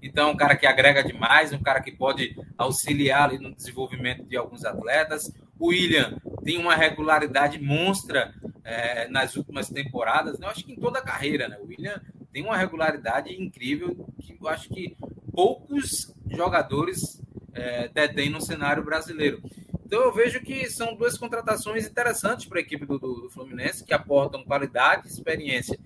Então, 0.05 0.33
um 0.33 0.37
cara 0.37 0.55
que 0.55 0.67
agrega 0.67 1.03
demais, 1.03 1.51
um 1.55 1.63
cara 1.63 1.81
que 1.81 1.91
pode 1.91 2.37
auxiliar 2.59 3.31
ali 3.31 3.39
no 3.39 3.55
desenvolvimento 3.55 4.23
de 4.25 4.37
alguns 4.37 4.63
atletas. 4.63 5.33
O 5.59 5.69
William 5.69 6.21
tem 6.45 6.59
uma 6.59 6.75
regularidade 6.75 7.59
monstra 7.59 8.35
é, 8.63 9.09
nas 9.09 9.35
últimas 9.35 9.71
temporadas, 9.71 10.39
né? 10.39 10.47
eu 10.47 10.51
acho 10.51 10.63
que 10.63 10.73
em 10.73 10.77
toda 10.77 10.99
a 10.99 11.03
carreira, 11.03 11.49
né? 11.49 11.57
O 11.59 11.67
William 11.67 12.03
tem 12.31 12.45
uma 12.45 12.55
regularidade 12.55 13.33
incrível 13.33 14.07
que 14.21 14.37
eu 14.39 14.47
acho 14.47 14.69
que 14.69 14.95
poucos 15.33 16.15
jogadores 16.29 17.23
é, 17.55 17.89
detêm 17.89 18.29
no 18.29 18.43
cenário 18.43 18.85
brasileiro. 18.85 19.41
Então 19.87 20.03
eu 20.03 20.13
vejo 20.13 20.41
que 20.41 20.69
são 20.69 20.95
duas 20.95 21.17
contratações 21.17 21.87
interessantes 21.87 22.45
para 22.45 22.59
a 22.59 22.63
equipe 22.63 22.85
do, 22.85 22.99
do, 22.99 23.31
Fluminense, 23.31 23.85
que 23.85 23.95
aportam 23.95 24.45
qualidade 24.45 25.07
e 25.07 25.11
experiência. 25.11 25.79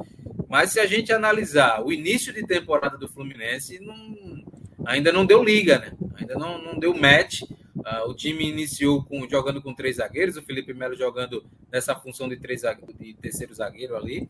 Mas 0.48 0.72
se 0.72 0.80
a 0.80 0.86
gente 0.86 1.12
analisar 1.12 1.84
o 1.84 1.92
início 1.92 2.32
de 2.32 2.46
temporada 2.46 2.96
do 2.96 3.08
Fluminense, 3.08 3.78
não, 3.80 4.42
ainda 4.86 5.12
não 5.12 5.26
deu 5.26 5.44
liga, 5.44 5.78
né? 5.78 5.92
Ainda 6.16 6.34
não, 6.34 6.62
não 6.62 6.78
deu 6.78 6.94
match. 6.94 7.42
Uh, 7.42 8.08
o 8.08 8.14
time 8.14 8.48
iniciou 8.48 9.04
com, 9.04 9.28
jogando 9.28 9.62
com 9.62 9.74
três 9.74 9.96
zagueiros, 9.96 10.36
o 10.36 10.42
Felipe 10.42 10.74
Melo 10.74 10.96
jogando 10.96 11.44
nessa 11.70 11.94
função 11.94 12.28
de, 12.28 12.36
três, 12.36 12.62
de 12.98 13.14
terceiro 13.14 13.54
zagueiro 13.54 13.96
ali. 13.96 14.28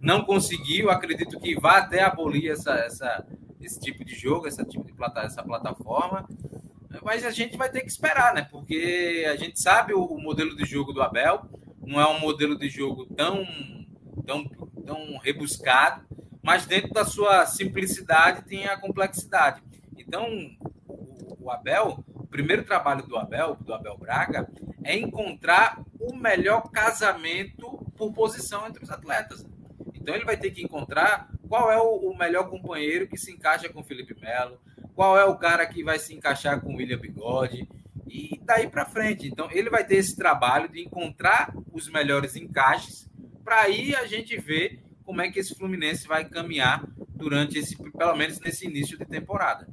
Não 0.00 0.24
conseguiu, 0.24 0.90
acredito 0.90 1.38
que 1.38 1.58
vai 1.58 1.80
até 1.80 2.02
abolir 2.02 2.50
essa, 2.50 2.72
essa, 2.74 3.26
esse 3.60 3.78
tipo 3.78 4.04
de 4.04 4.14
jogo, 4.14 4.46
essa 4.46 4.64
tipo 4.64 4.84
de 4.84 4.92
plata, 4.92 5.20
essa 5.20 5.42
plataforma. 5.42 6.28
Mas 7.02 7.24
a 7.24 7.30
gente 7.30 7.56
vai 7.56 7.70
ter 7.70 7.82
que 7.82 7.90
esperar, 7.90 8.34
né? 8.34 8.46
Porque 8.50 9.26
a 9.30 9.36
gente 9.36 9.60
sabe 9.60 9.92
o, 9.92 10.02
o 10.02 10.20
modelo 10.20 10.56
de 10.56 10.64
jogo 10.64 10.92
do 10.92 11.02
Abel, 11.02 11.46
não 11.86 12.00
é 12.00 12.06
um 12.08 12.18
modelo 12.18 12.58
de 12.58 12.68
jogo 12.68 13.06
tão, 13.06 13.46
tão, 14.26 14.44
tão 14.88 15.18
rebuscado, 15.18 16.02
mas 16.42 16.64
dentro 16.64 16.94
da 16.94 17.04
sua 17.04 17.44
simplicidade 17.44 18.46
tem 18.46 18.66
a 18.66 18.80
complexidade. 18.80 19.62
Então, 19.98 20.26
o, 20.88 21.50
Abel, 21.50 22.02
o 22.14 22.26
primeiro 22.26 22.64
trabalho 22.64 23.06
do 23.06 23.18
Abel, 23.18 23.54
do 23.60 23.74
Abel 23.74 23.98
Braga, 23.98 24.48
é 24.82 24.96
encontrar 24.96 25.78
o 26.00 26.16
melhor 26.16 26.70
casamento 26.70 27.86
por 27.94 28.14
posição 28.14 28.66
entre 28.66 28.82
os 28.82 28.90
atletas. 28.90 29.46
Então 29.92 30.14
ele 30.14 30.24
vai 30.24 30.38
ter 30.38 30.50
que 30.52 30.62
encontrar 30.62 31.28
qual 31.46 31.70
é 31.70 31.78
o, 31.78 32.16
melhor 32.16 32.48
companheiro 32.48 33.06
que 33.06 33.18
se 33.18 33.30
encaixa 33.30 33.68
com 33.68 33.84
Felipe 33.84 34.18
Melo, 34.18 34.58
qual 34.94 35.18
é 35.18 35.24
o 35.26 35.36
cara 35.36 35.66
que 35.66 35.84
vai 35.84 35.98
se 35.98 36.14
encaixar 36.14 36.62
com 36.62 36.76
William 36.76 36.98
Bigode 36.98 37.68
e 38.06 38.40
daí 38.42 38.68
para 38.68 38.86
frente. 38.86 39.26
Então 39.26 39.50
ele 39.50 39.68
vai 39.68 39.84
ter 39.84 39.96
esse 39.96 40.16
trabalho 40.16 40.68
de 40.68 40.80
encontrar 40.80 41.52
os 41.72 41.90
melhores 41.90 42.36
encaixes 42.36 43.07
para 43.48 43.62
aí 43.62 43.94
a 43.94 44.04
gente 44.04 44.36
ver 44.36 44.78
como 45.06 45.22
é 45.22 45.30
que 45.30 45.38
esse 45.40 45.54
Fluminense 45.54 46.06
vai 46.06 46.28
caminhar 46.28 46.86
durante 46.98 47.58
esse, 47.58 47.74
pelo 47.92 48.14
menos 48.14 48.38
nesse 48.40 48.66
início 48.66 48.98
de 48.98 49.06
temporada. 49.06 49.66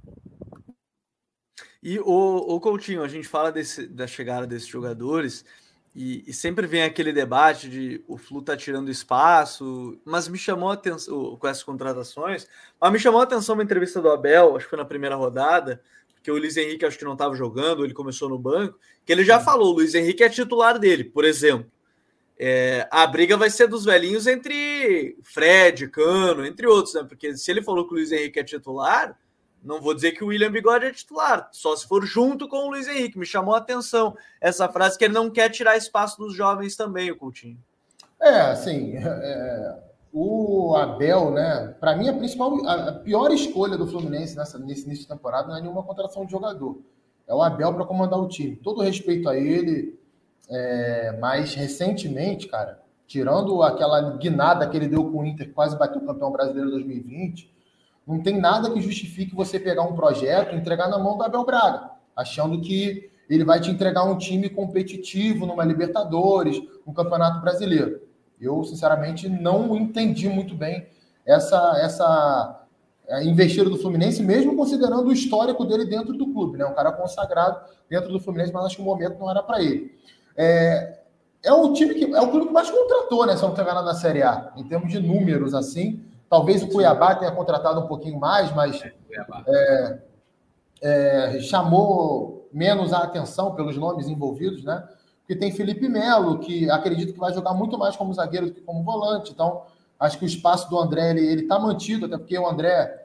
E 1.83 1.99
o, 1.99 2.05
o 2.05 2.57
Coutinho, 2.61 3.03
a 3.03 3.07
gente 3.09 3.27
fala 3.27 3.51
desse, 3.51 3.85
da 3.85 4.07
chegada 4.07 4.47
desses 4.47 4.69
jogadores 4.69 5.43
e, 5.93 6.23
e, 6.25 6.31
sempre 6.31 6.65
vem 6.65 6.83
aquele 6.83 7.11
debate 7.11 7.69
de 7.69 8.01
o 8.07 8.17
Flu 8.17 8.41
tá 8.41 8.55
tirando 8.55 8.89
espaço, 8.89 9.99
mas 10.05 10.29
me 10.29 10.37
chamou 10.37 10.69
a 10.69 10.75
atenção 10.75 11.35
com 11.35 11.45
essas 11.45 11.63
contratações, 11.63 12.47
mas 12.79 12.93
me 12.93 12.99
chamou 12.99 13.19
a 13.19 13.25
atenção 13.25 13.55
uma 13.55 13.63
entrevista 13.63 14.01
do 14.01 14.09
Abel, 14.09 14.55
acho 14.55 14.67
que 14.67 14.69
foi 14.69 14.79
na 14.79 14.85
primeira 14.85 15.17
rodada, 15.17 15.83
porque 16.13 16.31
o 16.31 16.37
Luiz 16.37 16.55
Henrique 16.55 16.85
acho 16.85 16.97
que 16.97 17.03
não 17.03 17.13
estava 17.13 17.35
jogando, 17.35 17.83
ele 17.83 17.93
começou 17.93 18.29
no 18.29 18.39
banco, 18.39 18.79
que 19.05 19.11
ele 19.11 19.25
já 19.25 19.41
falou, 19.41 19.73
o 19.73 19.75
Luiz 19.75 19.93
Henrique 19.93 20.23
é 20.23 20.29
titular 20.29 20.79
dele, 20.79 21.03
por 21.03 21.25
exemplo. 21.25 21.69
É, 22.37 22.87
a 22.91 23.07
briga 23.07 23.37
vai 23.37 23.49
ser 23.49 23.67
dos 23.67 23.85
velhinhos 23.85 24.27
entre 24.27 25.17
Fred, 25.23 25.87
Cano, 25.87 26.45
entre 26.45 26.67
outros, 26.67 26.93
né? 26.93 27.03
Porque 27.07 27.35
se 27.37 27.49
ele 27.49 27.61
falou 27.61 27.87
que 27.87 27.93
o 27.93 27.97
Luiz 27.97 28.11
Henrique 28.11 28.39
é 28.39 28.43
titular, 28.43 29.17
não 29.63 29.81
vou 29.81 29.93
dizer 29.93 30.11
que 30.11 30.23
o 30.23 30.27
William 30.27 30.51
Bigode 30.51 30.85
é 30.85 30.91
titular, 30.91 31.49
só 31.51 31.75
se 31.75 31.87
for 31.87 32.05
junto 32.05 32.47
com 32.47 32.57
o 32.57 32.69
Luiz 32.69 32.87
Henrique. 32.87 33.17
Me 33.17 33.25
chamou 33.25 33.55
a 33.55 33.57
atenção 33.57 34.15
essa 34.39 34.67
frase 34.69 34.97
que 34.97 35.05
ele 35.05 35.13
não 35.13 35.29
quer 35.29 35.49
tirar 35.49 35.77
espaço 35.77 36.17
dos 36.17 36.35
jovens 36.35 36.75
também, 36.75 37.09
o 37.09 37.15
Coutinho. 37.15 37.57
É, 38.21 38.41
assim, 38.41 38.95
é, 38.97 39.75
o 40.13 40.75
Abel, 40.75 41.31
né? 41.31 41.75
Para 41.79 41.95
mim, 41.95 42.09
a 42.09 42.13
principal, 42.13 42.53
a 42.67 42.93
pior 42.93 43.31
escolha 43.31 43.77
do 43.77 43.87
Fluminense 43.87 44.35
nessa, 44.35 44.59
nesse 44.59 44.85
início 44.85 45.03
de 45.03 45.09
temporada 45.09 45.47
não 45.47 45.57
é 45.57 45.61
nenhuma 45.61 45.83
contratação 45.83 46.25
de 46.25 46.31
jogador. 46.31 46.79
É 47.27 47.33
o 47.33 47.41
Abel 47.41 47.73
para 47.73 47.85
comandar 47.85 48.19
o 48.19 48.27
time. 48.27 48.55
Todo 48.57 48.83
respeito 48.83 49.27
a 49.27 49.35
ele, 49.35 49.97
é, 50.49 51.17
mas 51.19 51.53
recentemente, 51.53 52.47
cara, 52.47 52.79
tirando 53.07 53.61
aquela 53.63 54.17
guinada 54.17 54.67
que 54.67 54.75
ele 54.77 54.87
deu 54.87 55.09
com 55.11 55.19
o 55.19 55.25
Inter, 55.25 55.51
quase 55.53 55.77
bateu 55.77 56.01
o 56.01 56.05
campeão 56.05 56.31
brasileiro 56.31 56.71
2020 56.71 57.55
não 58.05 58.21
tem 58.21 58.39
nada 58.39 58.69
que 58.69 58.81
justifique 58.81 59.35
você 59.35 59.59
pegar 59.59 59.81
um 59.81 59.95
projeto 59.95 60.53
e 60.53 60.57
entregar 60.57 60.87
na 60.87 60.99
mão 60.99 61.17
do 61.17 61.23
Abel 61.23 61.43
Braga, 61.43 61.89
achando 62.15 62.61
que 62.61 63.09
ele 63.27 63.43
vai 63.43 63.59
te 63.59 63.71
entregar 63.71 64.03
um 64.03 64.17
time 64.17 64.47
competitivo 64.47 65.47
numa 65.47 65.65
Libertadores, 65.65 66.61
um 66.85 66.93
Campeonato 66.93 67.41
Brasileiro. 67.41 68.01
Eu, 68.39 68.63
sinceramente, 68.63 69.27
não 69.27 69.75
entendi 69.75 70.29
muito 70.29 70.53
bem 70.53 70.87
essa 71.25 71.79
essa 71.79 72.67
é, 73.07 73.23
investida 73.23 73.69
do 73.69 73.77
Fluminense, 73.77 74.21
mesmo 74.21 74.55
considerando 74.55 75.07
o 75.07 75.13
histórico 75.13 75.65
dele 75.65 75.85
dentro 75.85 76.13
do 76.13 76.31
clube, 76.31 76.59
né? 76.59 76.65
Um 76.65 76.75
cara 76.75 76.91
consagrado 76.91 77.59
dentro 77.89 78.11
do 78.11 78.19
Fluminense, 78.19 78.53
mas 78.53 78.65
acho 78.65 78.75
que 78.75 78.81
o 78.83 78.85
momento 78.85 79.17
não 79.17 79.31
era 79.31 79.41
para 79.41 79.63
ele. 79.63 79.97
É, 80.35 80.99
é 81.43 81.53
o 81.53 81.73
time 81.73 81.93
que 81.93 82.13
é 82.13 82.21
o 82.21 82.29
clube 82.29 82.47
que 82.47 82.53
mais 82.53 82.69
contratou, 82.69 83.25
né? 83.25 83.35
Se 83.35 83.43
não 83.43 83.53
tem 83.53 83.63
nada 83.63 83.81
na 83.83 83.93
Série 83.93 84.23
A, 84.23 84.51
em 84.55 84.63
termos 84.63 84.91
de 84.91 84.99
números, 84.99 85.53
assim. 85.53 86.03
Talvez 86.29 86.63
o 86.63 86.67
Cuiabá 86.67 87.15
tenha 87.15 87.31
contratado 87.31 87.79
um 87.79 87.87
pouquinho 87.87 88.19
mais, 88.19 88.53
mas 88.53 88.83
é, 89.47 89.99
é, 90.81 91.39
chamou 91.39 92.49
menos 92.51 92.93
a 92.93 92.99
atenção 92.99 93.53
pelos 93.53 93.77
nomes 93.77 94.07
envolvidos, 94.07 94.63
né? 94.63 94.87
Porque 95.19 95.35
tem 95.35 95.51
Felipe 95.51 95.87
Melo, 95.89 96.39
que 96.39 96.69
acredito 96.69 97.13
que 97.13 97.19
vai 97.19 97.33
jogar 97.33 97.53
muito 97.53 97.77
mais 97.77 97.95
como 97.95 98.13
zagueiro 98.13 98.47
do 98.47 98.53
que 98.53 98.61
como 98.61 98.83
volante. 98.83 99.31
Então, 99.31 99.63
acho 99.99 100.17
que 100.17 100.25
o 100.25 100.27
espaço 100.27 100.69
do 100.69 100.79
André 100.79 101.11
ele 101.11 101.41
está 101.43 101.59
mantido, 101.59 102.05
até 102.05 102.17
porque 102.17 102.37
o 102.37 102.47
André, 102.47 103.04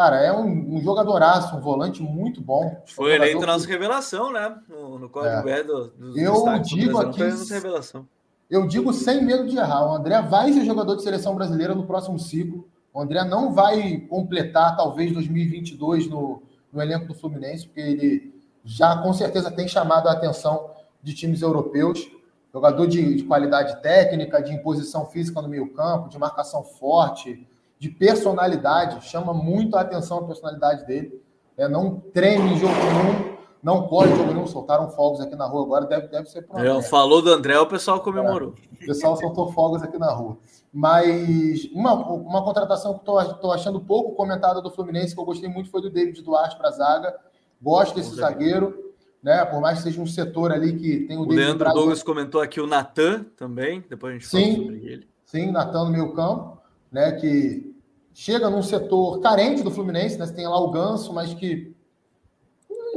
cara, 0.00 0.16
é 0.16 0.32
um, 0.32 0.76
um 0.76 0.80
jogadoraço, 0.80 1.54
um 1.54 1.60
volante 1.60 2.02
muito 2.02 2.40
bom. 2.40 2.82
Foi 2.86 3.16
eleito 3.16 3.44
nossa 3.44 3.66
revelação, 3.66 4.32
né? 4.32 4.56
No, 4.66 4.98
no 4.98 5.10
código 5.10 5.46
é. 5.46 5.62
do, 5.62 5.88
do 5.88 6.18
Eu 6.18 6.42
digo 6.62 6.98
aqui. 6.98 7.20
Revelação. 7.50 8.08
Eu 8.48 8.66
digo 8.66 8.94
sem 8.94 9.22
medo 9.22 9.46
de 9.46 9.58
errar. 9.58 9.86
O 9.86 9.94
André 9.94 10.22
vai 10.22 10.54
ser 10.54 10.64
jogador 10.64 10.96
de 10.96 11.02
seleção 11.02 11.34
brasileira 11.34 11.74
no 11.74 11.86
próximo 11.86 12.18
ciclo. 12.18 12.66
O 12.94 13.00
André 13.02 13.22
não 13.24 13.52
vai 13.52 13.98
completar, 14.08 14.74
talvez, 14.74 15.12
2022 15.12 16.08
no, 16.08 16.42
no 16.72 16.80
elenco 16.80 17.06
do 17.06 17.14
Fluminense, 17.14 17.66
porque 17.66 17.80
ele 17.80 18.42
já 18.64 18.96
com 19.02 19.12
certeza 19.12 19.50
tem 19.50 19.68
chamado 19.68 20.08
a 20.08 20.12
atenção 20.12 20.70
de 21.02 21.12
times 21.12 21.42
europeus. 21.42 22.10
Jogador 22.54 22.86
de, 22.86 23.16
de 23.16 23.22
qualidade 23.24 23.82
técnica, 23.82 24.42
de 24.42 24.54
imposição 24.54 25.04
física 25.04 25.42
no 25.42 25.48
meio-campo, 25.48 26.08
de 26.08 26.18
marcação 26.18 26.64
forte, 26.64 27.46
de 27.80 27.88
personalidade. 27.88 29.04
Chama 29.08 29.34
muito 29.34 29.76
a 29.76 29.80
atenção 29.80 30.18
a 30.18 30.26
personalidade 30.26 30.86
dele. 30.86 31.20
É, 31.56 31.66
não 31.66 31.98
treme 32.12 32.52
em 32.52 32.58
jogo 32.58 32.74
nenhum 32.74 33.40
não 33.62 33.86
corre 33.86 34.14
jogo 34.16 34.32
nenhum, 34.32 34.46
soltaram 34.46 34.88
fogos 34.90 35.20
aqui 35.20 35.36
na 35.36 35.44
rua 35.46 35.62
agora, 35.62 35.86
deve, 35.86 36.08
deve 36.08 36.30
ser 36.30 36.42
pro 36.42 36.58
André. 36.58 36.82
Falou 36.82 37.20
do 37.20 37.30
André, 37.30 37.58
o 37.58 37.66
pessoal 37.66 38.00
comemorou. 38.00 38.54
É, 38.80 38.84
o 38.84 38.86
pessoal 38.86 39.16
soltou 39.16 39.52
fogos 39.52 39.82
aqui 39.82 39.98
na 39.98 40.10
rua. 40.10 40.38
Mas 40.72 41.64
uma, 41.72 41.94
uma 41.94 42.42
contratação 42.42 42.94
que 42.94 43.00
estou 43.00 43.52
achando 43.52 43.80
pouco 43.80 44.14
comentada 44.14 44.62
do 44.62 44.70
Fluminense, 44.70 45.14
que 45.14 45.20
eu 45.20 45.24
gostei 45.24 45.48
muito, 45.48 45.70
foi 45.70 45.82
do 45.82 45.90
David 45.90 46.22
Duarte 46.22 46.56
para 46.56 46.68
a 46.68 46.72
zaga. 46.72 47.14
Gosto 47.60 47.96
desse 47.96 48.14
zagueiro, 48.14 48.94
né? 49.22 49.44
Por 49.44 49.60
mais 49.60 49.78
que 49.78 49.84
seja 49.84 50.00
um 50.00 50.06
setor 50.06 50.52
ali 50.52 50.78
que 50.78 51.00
tem 51.00 51.18
o, 51.18 51.22
o 51.22 51.28
Leandro. 51.28 51.70
Douglas 51.74 52.02
comentou 52.02 52.40
aqui 52.40 52.60
o 52.60 52.66
Natan 52.66 53.24
também, 53.36 53.84
depois 53.90 54.14
a 54.14 54.18
gente 54.18 54.28
sim, 54.28 54.54
fala 54.54 54.64
sobre 54.64 54.86
ele. 54.86 55.08
Sim, 55.26 55.50
Natan 55.50 55.84
no 55.84 55.90
meio 55.90 56.14
campo, 56.14 56.59
né? 56.90 57.12
Que 57.12 57.74
chega 58.12 58.50
num 58.50 58.62
setor 58.62 59.20
carente 59.20 59.62
do 59.62 59.70
Fluminense, 59.70 60.18
né? 60.18 60.26
Tem 60.26 60.46
lá 60.46 60.58
o 60.60 60.70
Ganso, 60.70 61.12
mas 61.12 61.32
que 61.34 61.74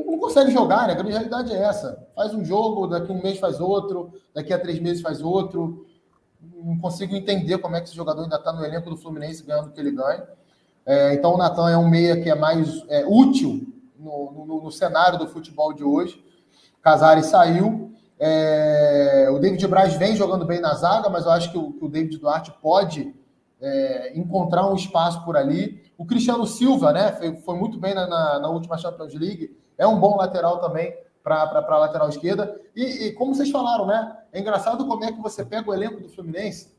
não 0.06 0.18
consegue 0.18 0.52
jogar, 0.52 0.88
né? 0.88 0.94
A 0.94 0.95
grande 0.95 1.11
realidade 1.11 1.53
é 1.53 1.64
essa. 1.64 2.07
Faz 2.15 2.34
um 2.34 2.44
jogo, 2.44 2.88
daqui 2.88 3.11
a 3.11 3.15
um 3.15 3.22
mês 3.22 3.40
faz 3.40 3.60
outro, 3.60 4.14
daqui 4.34 4.53
a 4.53 4.60
três 4.60 4.80
meses 4.80 5.02
faz 5.02 5.22
outro. 5.22 5.86
Não 6.41 6.78
consigo 6.78 7.15
entender 7.15 7.57
como 7.60 7.76
é 7.76 7.82
que 7.82 7.88
esse 7.88 7.95
jogador 7.95 8.24
ainda 8.24 8.36
está 8.36 8.52
no 8.52 8.65
elenco 8.65 8.90
do 8.90 8.98
Fluminense 8.98 9.44
ganhando 9.44 9.68
o 9.68 9.72
que 9.72 9.80
ele 9.80 9.91
ganha. 9.91 10.28
É, 10.86 11.14
então 11.14 11.34
o 11.34 11.38
Natan 11.38 11.70
é 11.70 11.78
um 11.78 11.90
meia 11.90 12.22
que 12.22 12.30
é 12.30 12.36
mais 12.36 12.84
é, 12.90 13.06
útil 13.06 13.65
no, 13.98 14.45
no, 14.45 14.64
no, 14.64 14.72
cenário 14.72 15.18
do 15.18 15.28
futebol 15.28 15.74
de 15.74 15.84
hoje. 15.84 16.24
Casares 16.82 17.28
saiu. 17.28 17.91
É, 18.20 19.30
o 19.32 19.40
David 19.40 19.65
Braz 19.68 19.95
vem 19.95 20.15
jogando 20.15 20.45
bem 20.45 20.60
na 20.60 20.74
zaga, 20.74 21.10
mas 21.10 21.26
eu 21.26 21.32
acho 21.32 21.52
que 21.52 21.57
o, 21.57 21.72
que 21.72 21.86
o 21.86 21.90
David 21.90 22.18
Duarte 22.18 22.53
pode 22.61 23.14
é, 23.64 24.18
encontrar 24.18 24.69
um 24.69 24.76
espaço 24.76 25.23
por 25.23 25.38
ali. 25.38 25.81
O 25.98 26.06
Cristiano 26.06 26.45
Silva, 26.45 26.91
né? 26.91 27.14
Foi, 27.14 27.35
foi 27.38 27.56
muito 27.56 27.80
bem 27.80 27.95
na, 27.95 28.06
na, 28.06 28.40
na 28.40 28.49
última 28.49 28.77
Champions 28.77 29.14
League 29.14 29.57
é 29.77 29.88
um 29.88 29.99
bom 29.99 30.15
lateral 30.18 30.60
também 30.60 30.95
para 31.23 31.44
a 31.44 31.77
lateral 31.77 32.10
esquerda. 32.10 32.60
E, 32.76 33.07
e, 33.07 33.14
como 33.14 33.34
vocês 33.34 33.49
falaram, 33.49 33.85
né? 33.85 34.18
É 34.31 34.40
engraçado 34.40 34.85
como 34.85 35.03
é 35.03 35.11
que 35.11 35.22
você 35.22 35.44
pega 35.45 35.69
o 35.69 35.73
elenco 35.73 36.02
do 36.02 36.10
Fluminense. 36.10 36.73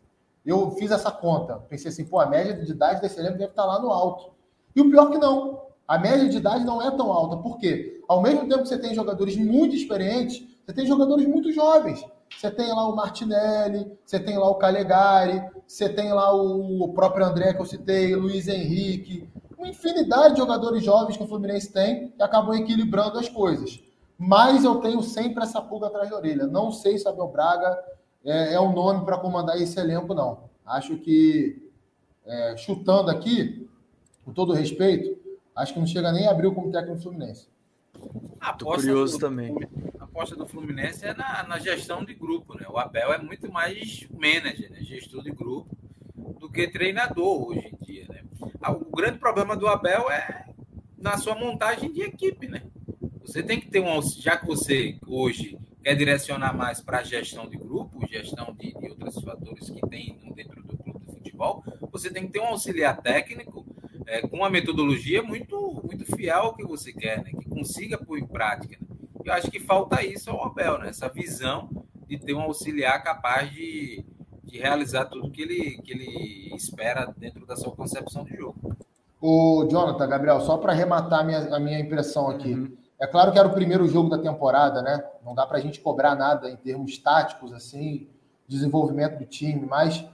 Eu 0.44 0.70
fiz 0.72 0.90
essa 0.90 1.10
conta. 1.10 1.56
Pensei 1.68 1.90
assim, 1.90 2.04
pô, 2.04 2.20
a 2.20 2.26
média 2.26 2.54
de 2.54 2.70
idade 2.70 3.00
desse 3.00 3.18
elenco 3.18 3.38
deve 3.38 3.50
estar 3.50 3.64
lá 3.64 3.80
no 3.80 3.90
alto. 3.90 4.32
E 4.76 4.80
o 4.80 4.90
pior 4.90 5.10
que 5.10 5.18
não. 5.18 5.64
A 5.88 5.98
média 5.98 6.28
de 6.28 6.36
idade 6.36 6.64
não 6.64 6.82
é 6.82 6.90
tão 6.90 7.10
alta. 7.10 7.36
Por 7.38 7.58
quê? 7.58 8.02
Ao 8.06 8.20
mesmo 8.20 8.48
tempo 8.48 8.62
que 8.62 8.68
você 8.68 8.78
tem 8.78 8.94
jogadores 8.94 9.36
muito 9.36 9.74
experientes, 9.74 10.46
você 10.64 10.72
tem 10.74 10.86
jogadores 10.86 11.26
muito 11.26 11.50
jovens. 11.52 12.04
Você 12.36 12.50
tem 12.50 12.68
lá 12.68 12.88
o 12.88 12.96
Martinelli, 12.96 13.90
você 14.04 14.18
tem 14.20 14.36
lá 14.36 14.48
o 14.48 14.56
Calegari, 14.56 15.42
você 15.66 15.88
tem 15.88 16.12
lá 16.12 16.34
o 16.34 16.92
próprio 16.92 17.24
André 17.24 17.54
que 17.54 17.60
eu 17.60 17.66
citei, 17.66 18.14
Luiz 18.14 18.48
Henrique, 18.48 19.28
uma 19.56 19.68
infinidade 19.68 20.34
de 20.34 20.40
jogadores 20.40 20.84
jovens 20.84 21.16
que 21.16 21.22
o 21.22 21.26
Fluminense 21.26 21.72
tem 21.72 22.12
e 22.18 22.22
acabam 22.22 22.54
equilibrando 22.54 23.18
as 23.18 23.28
coisas. 23.28 23.80
Mas 24.18 24.64
eu 24.64 24.76
tenho 24.76 25.02
sempre 25.02 25.42
essa 25.42 25.60
pulga 25.60 25.86
atrás 25.86 26.10
da 26.10 26.16
orelha. 26.16 26.46
Não 26.46 26.70
sei 26.70 26.98
se 26.98 27.08
Abel 27.08 27.28
Braga 27.28 27.76
é, 28.24 28.54
é 28.54 28.60
um 28.60 28.72
nome 28.72 29.04
para 29.04 29.18
comandar 29.18 29.60
esse 29.60 29.78
elenco, 29.78 30.14
não. 30.14 30.44
Acho 30.64 30.96
que, 30.96 31.70
é, 32.24 32.56
chutando 32.56 33.10
aqui, 33.10 33.68
com 34.24 34.32
todo 34.32 34.52
respeito, 34.52 35.18
acho 35.56 35.74
que 35.74 35.80
não 35.80 35.86
chega 35.86 36.12
nem 36.12 36.26
a 36.26 36.30
abrir 36.30 36.52
como 36.54 36.70
técnico 36.70 36.96
do 36.96 37.02
Fluminense. 37.02 37.48
Tô 38.58 38.66
curioso 38.66 39.18
também. 39.18 39.54
Aposta 40.14 40.36
do 40.36 40.46
Fluminense 40.46 41.04
é 41.04 41.12
na, 41.12 41.42
na, 41.42 41.58
gestão 41.58 42.04
de 42.04 42.14
grupo, 42.14 42.54
né? 42.56 42.64
O 42.70 42.78
Abel 42.78 43.12
é 43.12 43.18
muito 43.18 43.50
mais 43.50 44.06
manager, 44.12 44.70
né? 44.70 44.78
gestor 44.80 45.24
de 45.24 45.32
grupo, 45.32 45.76
do 46.38 46.48
que 46.48 46.68
treinador 46.68 47.48
hoje 47.48 47.66
em 47.66 47.84
dia, 47.84 48.06
né? 48.08 48.22
O 48.68 48.96
grande 48.96 49.18
problema 49.18 49.56
do 49.56 49.66
Abel 49.66 50.08
é 50.08 50.46
na 50.96 51.18
sua 51.18 51.34
montagem 51.34 51.92
de 51.92 52.02
equipe, 52.02 52.46
né? 52.46 52.62
Você 53.24 53.42
tem 53.42 53.58
que 53.58 53.68
ter 53.68 53.80
um 53.80 54.00
já 54.02 54.36
que 54.36 54.46
você 54.46 54.96
hoje 55.04 55.58
quer 55.82 55.96
direcionar 55.96 56.56
mais 56.56 56.80
para 56.80 56.98
a 56.98 57.02
gestão 57.02 57.48
de 57.48 57.56
grupo, 57.56 58.06
gestão 58.06 58.54
de, 58.54 58.72
de 58.72 58.90
outros 58.90 59.20
fatores 59.20 59.68
que 59.68 59.80
tem 59.88 60.16
dentro 60.32 60.62
do 60.62 60.78
clube 60.78 61.00
de 61.06 61.12
futebol, 61.12 61.64
você 61.90 62.08
tem 62.08 62.26
que 62.26 62.34
ter 62.34 62.40
um 62.40 62.46
auxiliar 62.46 63.02
técnico 63.02 63.66
é, 64.06 64.20
com 64.20 64.36
uma 64.36 64.50
metodologia 64.50 65.24
muito, 65.24 65.82
muito 65.82 66.04
fiel 66.16 66.38
ao 66.38 66.54
que 66.54 66.64
você 66.64 66.92
quer, 66.92 67.24
né? 67.24 67.32
que 67.32 67.48
consiga 67.48 67.98
pôr 67.98 68.18
em 68.18 68.26
prática. 68.26 68.78
Né? 68.80 68.93
Eu 69.24 69.32
acho 69.32 69.50
que 69.50 69.58
falta 69.58 70.04
isso 70.04 70.30
ao 70.30 70.44
Abel, 70.44 70.78
né? 70.78 70.88
essa 70.88 71.08
visão 71.08 71.68
de 72.06 72.18
ter 72.18 72.34
um 72.34 72.42
auxiliar 72.42 73.02
capaz 73.02 73.50
de, 73.50 74.04
de 74.42 74.58
realizar 74.58 75.06
tudo 75.06 75.30
que 75.30 75.40
ele, 75.40 75.78
que 75.82 75.92
ele 75.92 76.54
espera 76.54 77.12
dentro 77.16 77.46
da 77.46 77.56
sua 77.56 77.72
concepção 77.72 78.22
de 78.22 78.36
jogo. 78.36 78.76
O 79.20 79.66
Jonathan, 79.70 80.06
Gabriel, 80.06 80.40
só 80.42 80.58
para 80.58 80.72
arrematar 80.72 81.20
a 81.20 81.24
minha, 81.24 81.56
a 81.56 81.58
minha 81.58 81.80
impressão 81.80 82.28
aqui. 82.28 82.52
Uhum. 82.52 82.76
É 83.00 83.06
claro 83.06 83.32
que 83.32 83.38
era 83.38 83.48
o 83.48 83.54
primeiro 83.54 83.88
jogo 83.88 84.10
da 84.10 84.18
temporada, 84.18 84.82
né? 84.82 85.02
Não 85.24 85.34
dá 85.34 85.46
para 85.46 85.56
a 85.56 85.60
gente 85.60 85.80
cobrar 85.80 86.14
nada 86.14 86.50
em 86.50 86.56
termos 86.56 86.98
táticos, 86.98 87.52
assim, 87.54 88.06
desenvolvimento 88.46 89.18
do 89.18 89.24
time, 89.24 89.66
mas 89.66 90.04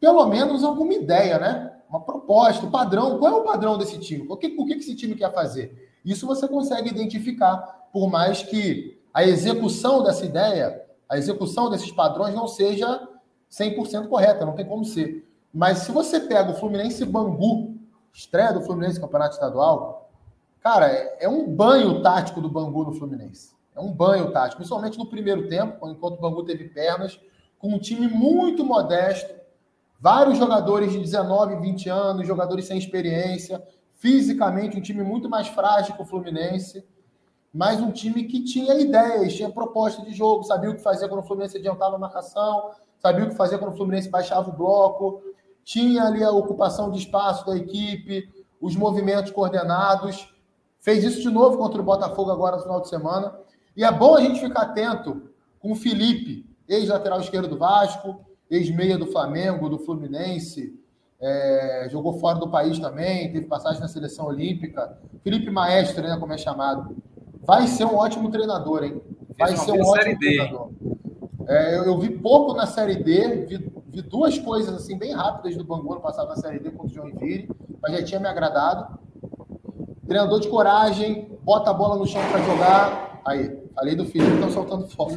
pelo 0.00 0.26
menos 0.26 0.64
alguma 0.64 0.92
ideia, 0.92 1.38
né? 1.38 1.72
Uma 1.88 2.00
proposta, 2.00 2.66
um 2.66 2.70
padrão. 2.70 3.18
Qual 3.18 3.32
é 3.32 3.40
o 3.40 3.44
padrão 3.44 3.78
desse 3.78 3.98
time? 4.00 4.26
O 4.28 4.36
que, 4.36 4.54
o 4.58 4.66
que 4.66 4.74
esse 4.74 4.96
time 4.96 5.14
quer 5.14 5.32
fazer? 5.32 5.92
Isso 6.04 6.26
você 6.26 6.46
consegue 6.46 6.90
identificar, 6.90 7.75
por 7.96 8.10
mais 8.10 8.42
que 8.42 9.00
a 9.10 9.24
execução 9.24 10.02
dessa 10.02 10.22
ideia, 10.22 10.84
a 11.08 11.16
execução 11.16 11.70
desses 11.70 11.90
padrões 11.90 12.34
não 12.34 12.46
seja 12.46 13.08
100% 13.50 14.08
correta, 14.08 14.44
não 14.44 14.52
tem 14.52 14.66
como 14.66 14.84
ser. 14.84 15.26
Mas 15.50 15.78
se 15.78 15.92
você 15.92 16.20
pega 16.20 16.50
o 16.50 16.54
Fluminense 16.54 17.06
Bangu 17.06 17.74
estreia 18.12 18.52
do 18.52 18.60
Fluminense 18.60 18.96
no 18.96 19.06
Campeonato 19.06 19.36
Estadual, 19.36 20.10
cara, 20.60 20.88
é, 20.88 21.26
um 21.26 21.48
banho 21.48 22.02
tático 22.02 22.38
do 22.38 22.50
Bangu 22.50 22.84
no 22.84 22.92
Fluminense. 22.92 23.56
É 23.74 23.80
um 23.80 23.90
banho 23.90 24.30
tático, 24.30 24.56
principalmente 24.56 24.98
no 24.98 25.06
primeiro 25.06 25.48
tempo, 25.48 25.88
enquanto 25.88 26.18
o 26.18 26.20
Bangu 26.20 26.44
teve 26.44 26.68
pernas, 26.68 27.18
com 27.58 27.68
um 27.68 27.78
time 27.78 28.06
muito 28.08 28.62
modesto, 28.62 29.34
vários 29.98 30.36
jogadores 30.36 30.92
de 30.92 30.98
19, 30.98 31.56
20 31.62 31.88
anos, 31.88 32.26
jogadores 32.26 32.66
sem 32.66 32.76
experiência, 32.76 33.66
fisicamente 33.94 34.76
um 34.76 34.82
time 34.82 35.02
muito 35.02 35.30
mais 35.30 35.48
frágil 35.48 35.96
que 35.96 36.02
o 36.02 36.04
Fluminense, 36.04 36.84
mas 37.56 37.80
um 37.80 37.90
time 37.90 38.24
que 38.24 38.44
tinha 38.44 38.74
ideias, 38.74 39.34
tinha 39.34 39.48
proposta 39.48 40.04
de 40.04 40.12
jogo, 40.12 40.44
sabia 40.44 40.70
o 40.70 40.74
que 40.74 40.82
fazer 40.82 41.08
quando 41.08 41.20
o 41.20 41.26
Fluminense 41.26 41.56
adiantava 41.56 41.96
a 41.96 41.98
marcação, 41.98 42.70
sabia 42.98 43.24
o 43.24 43.30
que 43.30 43.34
fazer 43.34 43.56
quando 43.56 43.72
o 43.72 43.76
Fluminense 43.76 44.10
baixava 44.10 44.50
o 44.50 44.52
bloco, 44.52 45.22
tinha 45.64 46.04
ali 46.04 46.22
a 46.22 46.30
ocupação 46.30 46.90
de 46.90 46.98
espaço 46.98 47.46
da 47.46 47.56
equipe, 47.56 48.28
os 48.60 48.76
movimentos 48.76 49.32
coordenados. 49.32 50.30
Fez 50.78 51.02
isso 51.02 51.22
de 51.22 51.30
novo 51.30 51.56
contra 51.56 51.80
o 51.80 51.84
Botafogo 51.84 52.30
agora 52.30 52.56
no 52.56 52.62
final 52.62 52.80
de 52.82 52.90
semana. 52.90 53.34
E 53.74 53.82
é 53.82 53.90
bom 53.90 54.16
a 54.16 54.20
gente 54.20 54.38
ficar 54.38 54.62
atento 54.62 55.30
com 55.58 55.72
o 55.72 55.74
Felipe, 55.74 56.46
ex-lateral 56.68 57.20
esquerdo 57.20 57.48
do 57.48 57.56
Vasco, 57.56 58.20
ex-meia 58.50 58.98
do 58.98 59.06
Flamengo, 59.06 59.70
do 59.70 59.78
Fluminense, 59.78 60.78
é, 61.18 61.88
jogou 61.90 62.18
fora 62.20 62.38
do 62.38 62.50
país 62.50 62.78
também, 62.78 63.32
teve 63.32 63.46
passagem 63.46 63.80
na 63.80 63.88
seleção 63.88 64.26
olímpica. 64.26 64.98
Felipe 65.22 65.50
Maestro, 65.50 66.02
né, 66.02 66.18
como 66.20 66.34
é 66.34 66.38
chamado. 66.38 66.94
Vai 67.46 67.66
ser 67.66 67.84
um 67.84 67.96
ótimo 67.96 68.30
treinador, 68.30 68.84
hein? 68.84 69.00
Vai 69.38 69.56
ser 69.56 69.72
um 69.72 69.86
ótimo 69.86 70.18
treinador. 70.18 70.70
É, 71.48 71.78
eu, 71.78 71.84
eu, 71.84 71.98
vi 71.98 72.10
pouco 72.10 72.54
na 72.54 72.66
Série 72.66 72.96
D, 72.96 73.46
vi 73.46 73.70
Vi 73.96 74.02
duas 74.02 74.38
coisas 74.38 74.74
assim 74.74 74.98
bem 74.98 75.14
rápidas 75.14 75.56
do 75.56 75.64
Bangu 75.64 75.90
ano 75.90 76.02
passado 76.02 76.28
na 76.28 76.36
Série 76.36 76.58
D 76.58 76.70
contra 76.70 76.92
o 76.92 76.94
Joinville, 76.94 77.48
mas 77.80 77.92
já 77.92 78.04
tinha 78.04 78.20
me 78.20 78.28
agradado. 78.28 78.98
Treinador 80.06 80.38
de 80.38 80.48
coragem, 80.48 81.38
bota 81.42 81.70
a 81.70 81.72
bola 81.72 81.96
no 81.96 82.06
chão 82.06 82.20
para 82.30 82.42
jogar. 82.42 83.22
Aí, 83.24 83.58
falei 83.74 83.96
do 83.96 84.04
Felipe, 84.04 84.34
estão 84.34 84.50
soltando 84.50 84.86
fogo. 84.86 85.12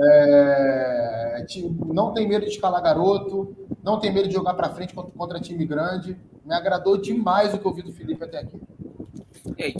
é, 0.00 1.46
não 1.86 2.12
tem 2.12 2.28
medo 2.28 2.44
de 2.44 2.50
escalar 2.50 2.82
garoto, 2.82 3.56
não 3.82 3.98
tem 3.98 4.12
medo 4.12 4.28
de 4.28 4.34
jogar 4.34 4.52
para 4.52 4.68
frente 4.68 4.92
contra, 4.92 5.10
contra, 5.10 5.40
time 5.40 5.64
grande. 5.64 6.18
Me 6.44 6.54
agradou 6.54 6.98
demais 6.98 7.54
o 7.54 7.58
que 7.58 7.64
eu 7.64 7.72
vi 7.72 7.80
do 7.80 7.90
Felipe 7.90 8.22
até 8.22 8.40
aqui. 8.40 8.60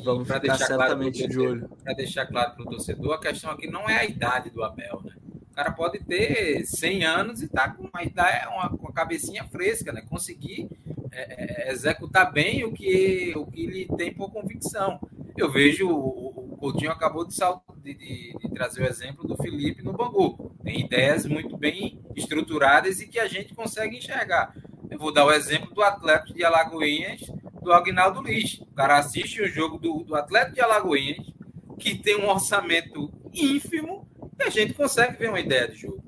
Vamos 0.04 0.26
para 0.26 0.38
deixar 0.38 0.66
certamente 0.66 1.18
claro 1.18 1.32
de 1.32 1.38
olho. 1.38 1.68
Para 1.82 1.94
deixar 1.94 2.26
claro 2.26 2.54
para 2.54 2.62
o 2.62 2.66
torcedor, 2.66 3.14
a 3.14 3.20
questão 3.20 3.50
aqui 3.50 3.66
não 3.66 3.88
é 3.88 3.98
a 3.98 4.04
idade 4.04 4.50
do 4.50 4.62
Abel, 4.62 5.00
né? 5.04 5.12
O 5.50 5.54
cara 5.54 5.72
pode 5.72 5.98
ter 6.00 6.64
100 6.64 7.04
anos 7.04 7.42
e 7.42 7.48
tá 7.48 7.68
com 7.68 7.88
uma 7.92 8.02
ideia, 8.02 8.48
uma, 8.50 8.70
com 8.70 8.88
a 8.88 8.92
cabecinha 8.92 9.44
fresca, 9.44 9.92
né? 9.92 10.02
Conseguir 10.08 10.68
é, 11.12 11.68
é, 11.68 11.72
executar 11.72 12.32
bem 12.32 12.64
o 12.64 12.72
que, 12.72 13.32
o 13.36 13.46
que 13.46 13.64
ele 13.64 13.88
tem 13.96 14.14
por 14.14 14.32
convicção. 14.32 15.00
Eu 15.36 15.50
vejo 15.50 15.88
o, 15.88 16.52
o 16.52 16.56
Coutinho 16.56 16.90
acabou 16.90 17.26
de, 17.26 17.34
de, 17.82 17.94
de, 17.94 18.38
de, 18.38 18.50
trazer 18.50 18.82
o 18.82 18.86
exemplo 18.86 19.26
do 19.26 19.36
Felipe 19.36 19.82
no 19.82 19.92
Bangu. 19.92 20.54
Tem 20.62 20.80
ideias 20.80 21.26
muito 21.26 21.56
bem 21.56 22.00
estruturadas 22.14 23.00
e 23.00 23.08
que 23.08 23.18
a 23.18 23.26
gente 23.26 23.54
consegue 23.54 23.96
enxergar. 23.96 24.54
Eu 24.90 24.98
vou 24.98 25.12
dar 25.12 25.24
o 25.24 25.32
exemplo 25.32 25.74
do 25.74 25.82
Atlético 25.82 26.34
de 26.34 26.44
Alagoinhas, 26.44 27.20
do 27.60 27.72
Agnaldo 27.72 28.22
Liz. 28.22 28.60
O 28.60 28.66
cara 28.74 28.98
assiste 28.98 29.40
o 29.42 29.48
jogo 29.48 29.78
do, 29.78 30.02
do 30.04 30.14
Atlético 30.14 30.54
de 30.54 30.60
Alagoinhas, 30.60 31.32
que 31.78 31.96
tem 31.96 32.16
um 32.16 32.28
orçamento 32.28 33.12
ínfimo, 33.32 34.08
e 34.38 34.42
a 34.42 34.50
gente 34.50 34.74
consegue 34.74 35.16
ver 35.16 35.28
uma 35.28 35.40
ideia 35.40 35.68
de 35.68 35.76
jogo. 35.76 36.02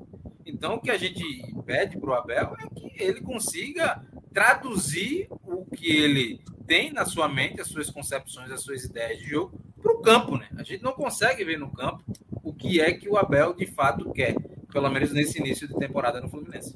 Então, 0.45 0.75
o 0.75 0.81
que 0.81 0.91
a 0.91 0.99
gente 0.99 1.23
pede 1.65 1.99
para 1.99 2.11
o 2.11 2.15
Abel 2.15 2.55
é 2.59 2.69
que 2.69 3.03
ele 3.03 3.21
consiga 3.21 4.03
traduzir 4.33 5.29
o 5.45 5.65
que 5.67 5.91
ele 5.91 6.41
tem 6.67 6.93
na 6.93 7.05
sua 7.05 7.29
mente, 7.29 7.61
as 7.61 7.69
suas 7.69 7.91
concepções, 7.91 8.51
as 8.51 8.63
suas 8.63 8.85
ideias 8.85 9.19
de 9.19 9.27
jogo, 9.27 9.59
para 9.81 9.93
o 9.93 10.01
campo. 10.01 10.37
Né? 10.37 10.49
A 10.57 10.63
gente 10.63 10.83
não 10.83 10.93
consegue 10.93 11.45
ver 11.45 11.59
no 11.59 11.71
campo 11.71 12.03
o 12.43 12.53
que 12.53 12.81
é 12.81 12.93
que 12.93 13.09
o 13.09 13.17
Abel 13.17 13.55
de 13.55 13.67
fato 13.67 14.11
quer, 14.13 14.35
pelo 14.73 14.91
menos 14.91 15.13
nesse 15.13 15.39
início 15.39 15.69
de 15.69 15.75
temporada 15.75 16.21
no 16.21 16.29
Fluminense. 16.29 16.75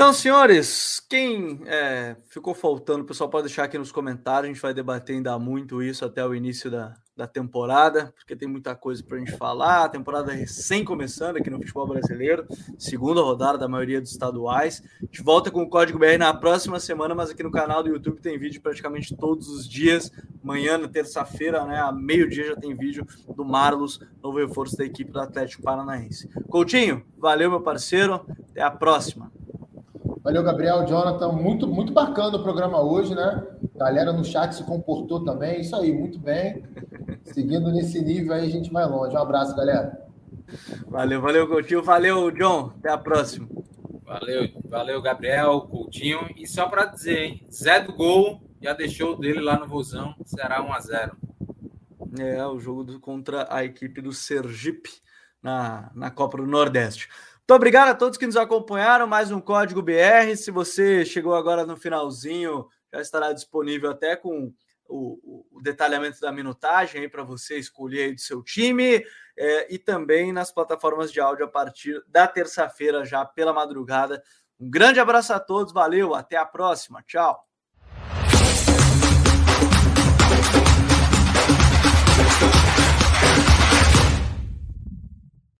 Então, 0.00 0.12
senhores, 0.12 1.00
quem 1.10 1.60
é, 1.66 2.14
ficou 2.28 2.54
faltando, 2.54 3.02
o 3.02 3.04
pessoal 3.04 3.28
pode 3.28 3.48
deixar 3.48 3.64
aqui 3.64 3.76
nos 3.76 3.90
comentários. 3.90 4.44
A 4.44 4.52
gente 4.52 4.62
vai 4.62 4.72
debater 4.72 5.16
ainda 5.16 5.36
muito 5.40 5.82
isso 5.82 6.04
até 6.04 6.24
o 6.24 6.32
início 6.32 6.70
da, 6.70 6.94
da 7.16 7.26
temporada, 7.26 8.14
porque 8.16 8.36
tem 8.36 8.46
muita 8.46 8.76
coisa 8.76 9.02
para 9.02 9.16
a 9.16 9.18
gente 9.18 9.36
falar. 9.36 9.82
A 9.82 9.88
temporada 9.88 10.30
recém 10.30 10.84
começando 10.84 11.38
aqui 11.38 11.50
no 11.50 11.58
futebol 11.58 11.88
brasileiro, 11.88 12.46
segunda 12.78 13.20
rodada 13.22 13.58
da 13.58 13.66
maioria 13.66 14.00
dos 14.00 14.12
estaduais. 14.12 14.84
A 15.02 15.04
gente 15.04 15.20
volta 15.20 15.50
com 15.50 15.62
o 15.62 15.68
Código 15.68 15.98
BR 15.98 16.16
na 16.16 16.32
próxima 16.32 16.78
semana, 16.78 17.12
mas 17.12 17.30
aqui 17.30 17.42
no 17.42 17.50
canal 17.50 17.82
do 17.82 17.88
YouTube 17.88 18.20
tem 18.20 18.38
vídeo 18.38 18.62
praticamente 18.62 19.16
todos 19.16 19.48
os 19.48 19.68
dias. 19.68 20.12
Amanhã, 20.44 20.78
na 20.78 20.86
terça-feira, 20.86 21.64
né, 21.64 21.80
a 21.80 21.90
meio-dia, 21.90 22.50
já 22.50 22.56
tem 22.56 22.72
vídeo 22.72 23.04
do 23.34 23.44
Marlos, 23.44 23.98
novo 24.22 24.38
reforço 24.38 24.76
da 24.76 24.84
equipe 24.84 25.10
do 25.10 25.18
Atlético 25.18 25.64
Paranaense. 25.64 26.28
Coutinho, 26.48 27.04
valeu, 27.16 27.50
meu 27.50 27.60
parceiro. 27.60 28.24
Até 28.52 28.62
a 28.62 28.70
próxima. 28.70 29.36
Valeu, 30.28 30.42
Gabriel, 30.42 30.86
Jonathan. 30.86 31.32
Muito, 31.32 31.66
muito 31.66 31.90
bacana 31.90 32.36
o 32.36 32.42
programa 32.42 32.82
hoje, 32.82 33.14
né? 33.14 33.46
A 33.76 33.84
galera 33.84 34.12
no 34.12 34.22
chat 34.22 34.54
se 34.54 34.62
comportou 34.62 35.24
também. 35.24 35.62
Isso 35.62 35.74
aí, 35.74 35.90
muito 35.90 36.18
bem. 36.18 36.62
Seguindo 37.24 37.72
nesse 37.72 37.98
nível 38.02 38.34
aí, 38.34 38.44
a 38.44 38.50
gente 38.50 38.70
vai 38.70 38.86
longe. 38.86 39.16
Um 39.16 39.20
abraço, 39.20 39.56
galera. 39.56 40.06
Valeu, 40.86 41.22
valeu, 41.22 41.48
Coutinho. 41.48 41.82
Valeu, 41.82 42.30
John. 42.30 42.74
Até 42.78 42.90
a 42.90 42.98
próxima. 42.98 43.48
Valeu, 44.04 44.50
valeu, 44.66 45.00
Gabriel, 45.00 45.62
Coutinho. 45.62 46.28
E 46.36 46.46
só 46.46 46.68
para 46.68 46.84
dizer, 46.84 47.18
hein? 47.18 47.46
Zé 47.50 47.80
do 47.80 47.94
Gol 47.94 48.38
já 48.60 48.74
deixou 48.74 49.18
dele 49.18 49.40
lá 49.40 49.58
no 49.58 49.66
Vozão. 49.66 50.14
Será 50.26 50.62
1 50.62 50.72
a 50.74 50.80
0 50.80 51.16
É, 52.18 52.46
o 52.46 52.60
jogo 52.60 52.84
do, 52.84 53.00
contra 53.00 53.46
a 53.48 53.64
equipe 53.64 54.02
do 54.02 54.12
Sergipe 54.12 54.90
na, 55.42 55.90
na 55.94 56.10
Copa 56.10 56.36
do 56.36 56.46
Nordeste. 56.46 57.08
Muito 57.48 57.56
obrigado 57.56 57.88
a 57.88 57.94
todos 57.94 58.18
que 58.18 58.26
nos 58.26 58.36
acompanharam. 58.36 59.06
Mais 59.06 59.30
um 59.30 59.40
Código 59.40 59.80
BR. 59.80 60.36
Se 60.36 60.50
você 60.50 61.02
chegou 61.02 61.34
agora 61.34 61.64
no 61.64 61.78
finalzinho, 61.78 62.68
já 62.92 63.00
estará 63.00 63.32
disponível 63.32 63.90
até 63.90 64.14
com 64.16 64.52
o, 64.86 65.46
o 65.50 65.62
detalhamento 65.62 66.20
da 66.20 66.30
minutagem 66.30 67.08
para 67.08 67.22
você 67.22 67.58
escolher 67.58 68.02
aí 68.02 68.14
do 68.14 68.20
seu 68.20 68.42
time 68.42 69.02
é, 69.34 69.74
e 69.74 69.78
também 69.78 70.30
nas 70.30 70.52
plataformas 70.52 71.10
de 71.10 71.20
áudio 71.20 71.46
a 71.46 71.48
partir 71.48 72.04
da 72.06 72.28
terça-feira, 72.28 73.02
já 73.06 73.24
pela 73.24 73.54
madrugada. 73.54 74.22
Um 74.60 74.68
grande 74.68 75.00
abraço 75.00 75.32
a 75.32 75.40
todos, 75.40 75.72
valeu, 75.72 76.14
até 76.14 76.36
a 76.36 76.44
próxima, 76.44 77.02
tchau. 77.02 77.47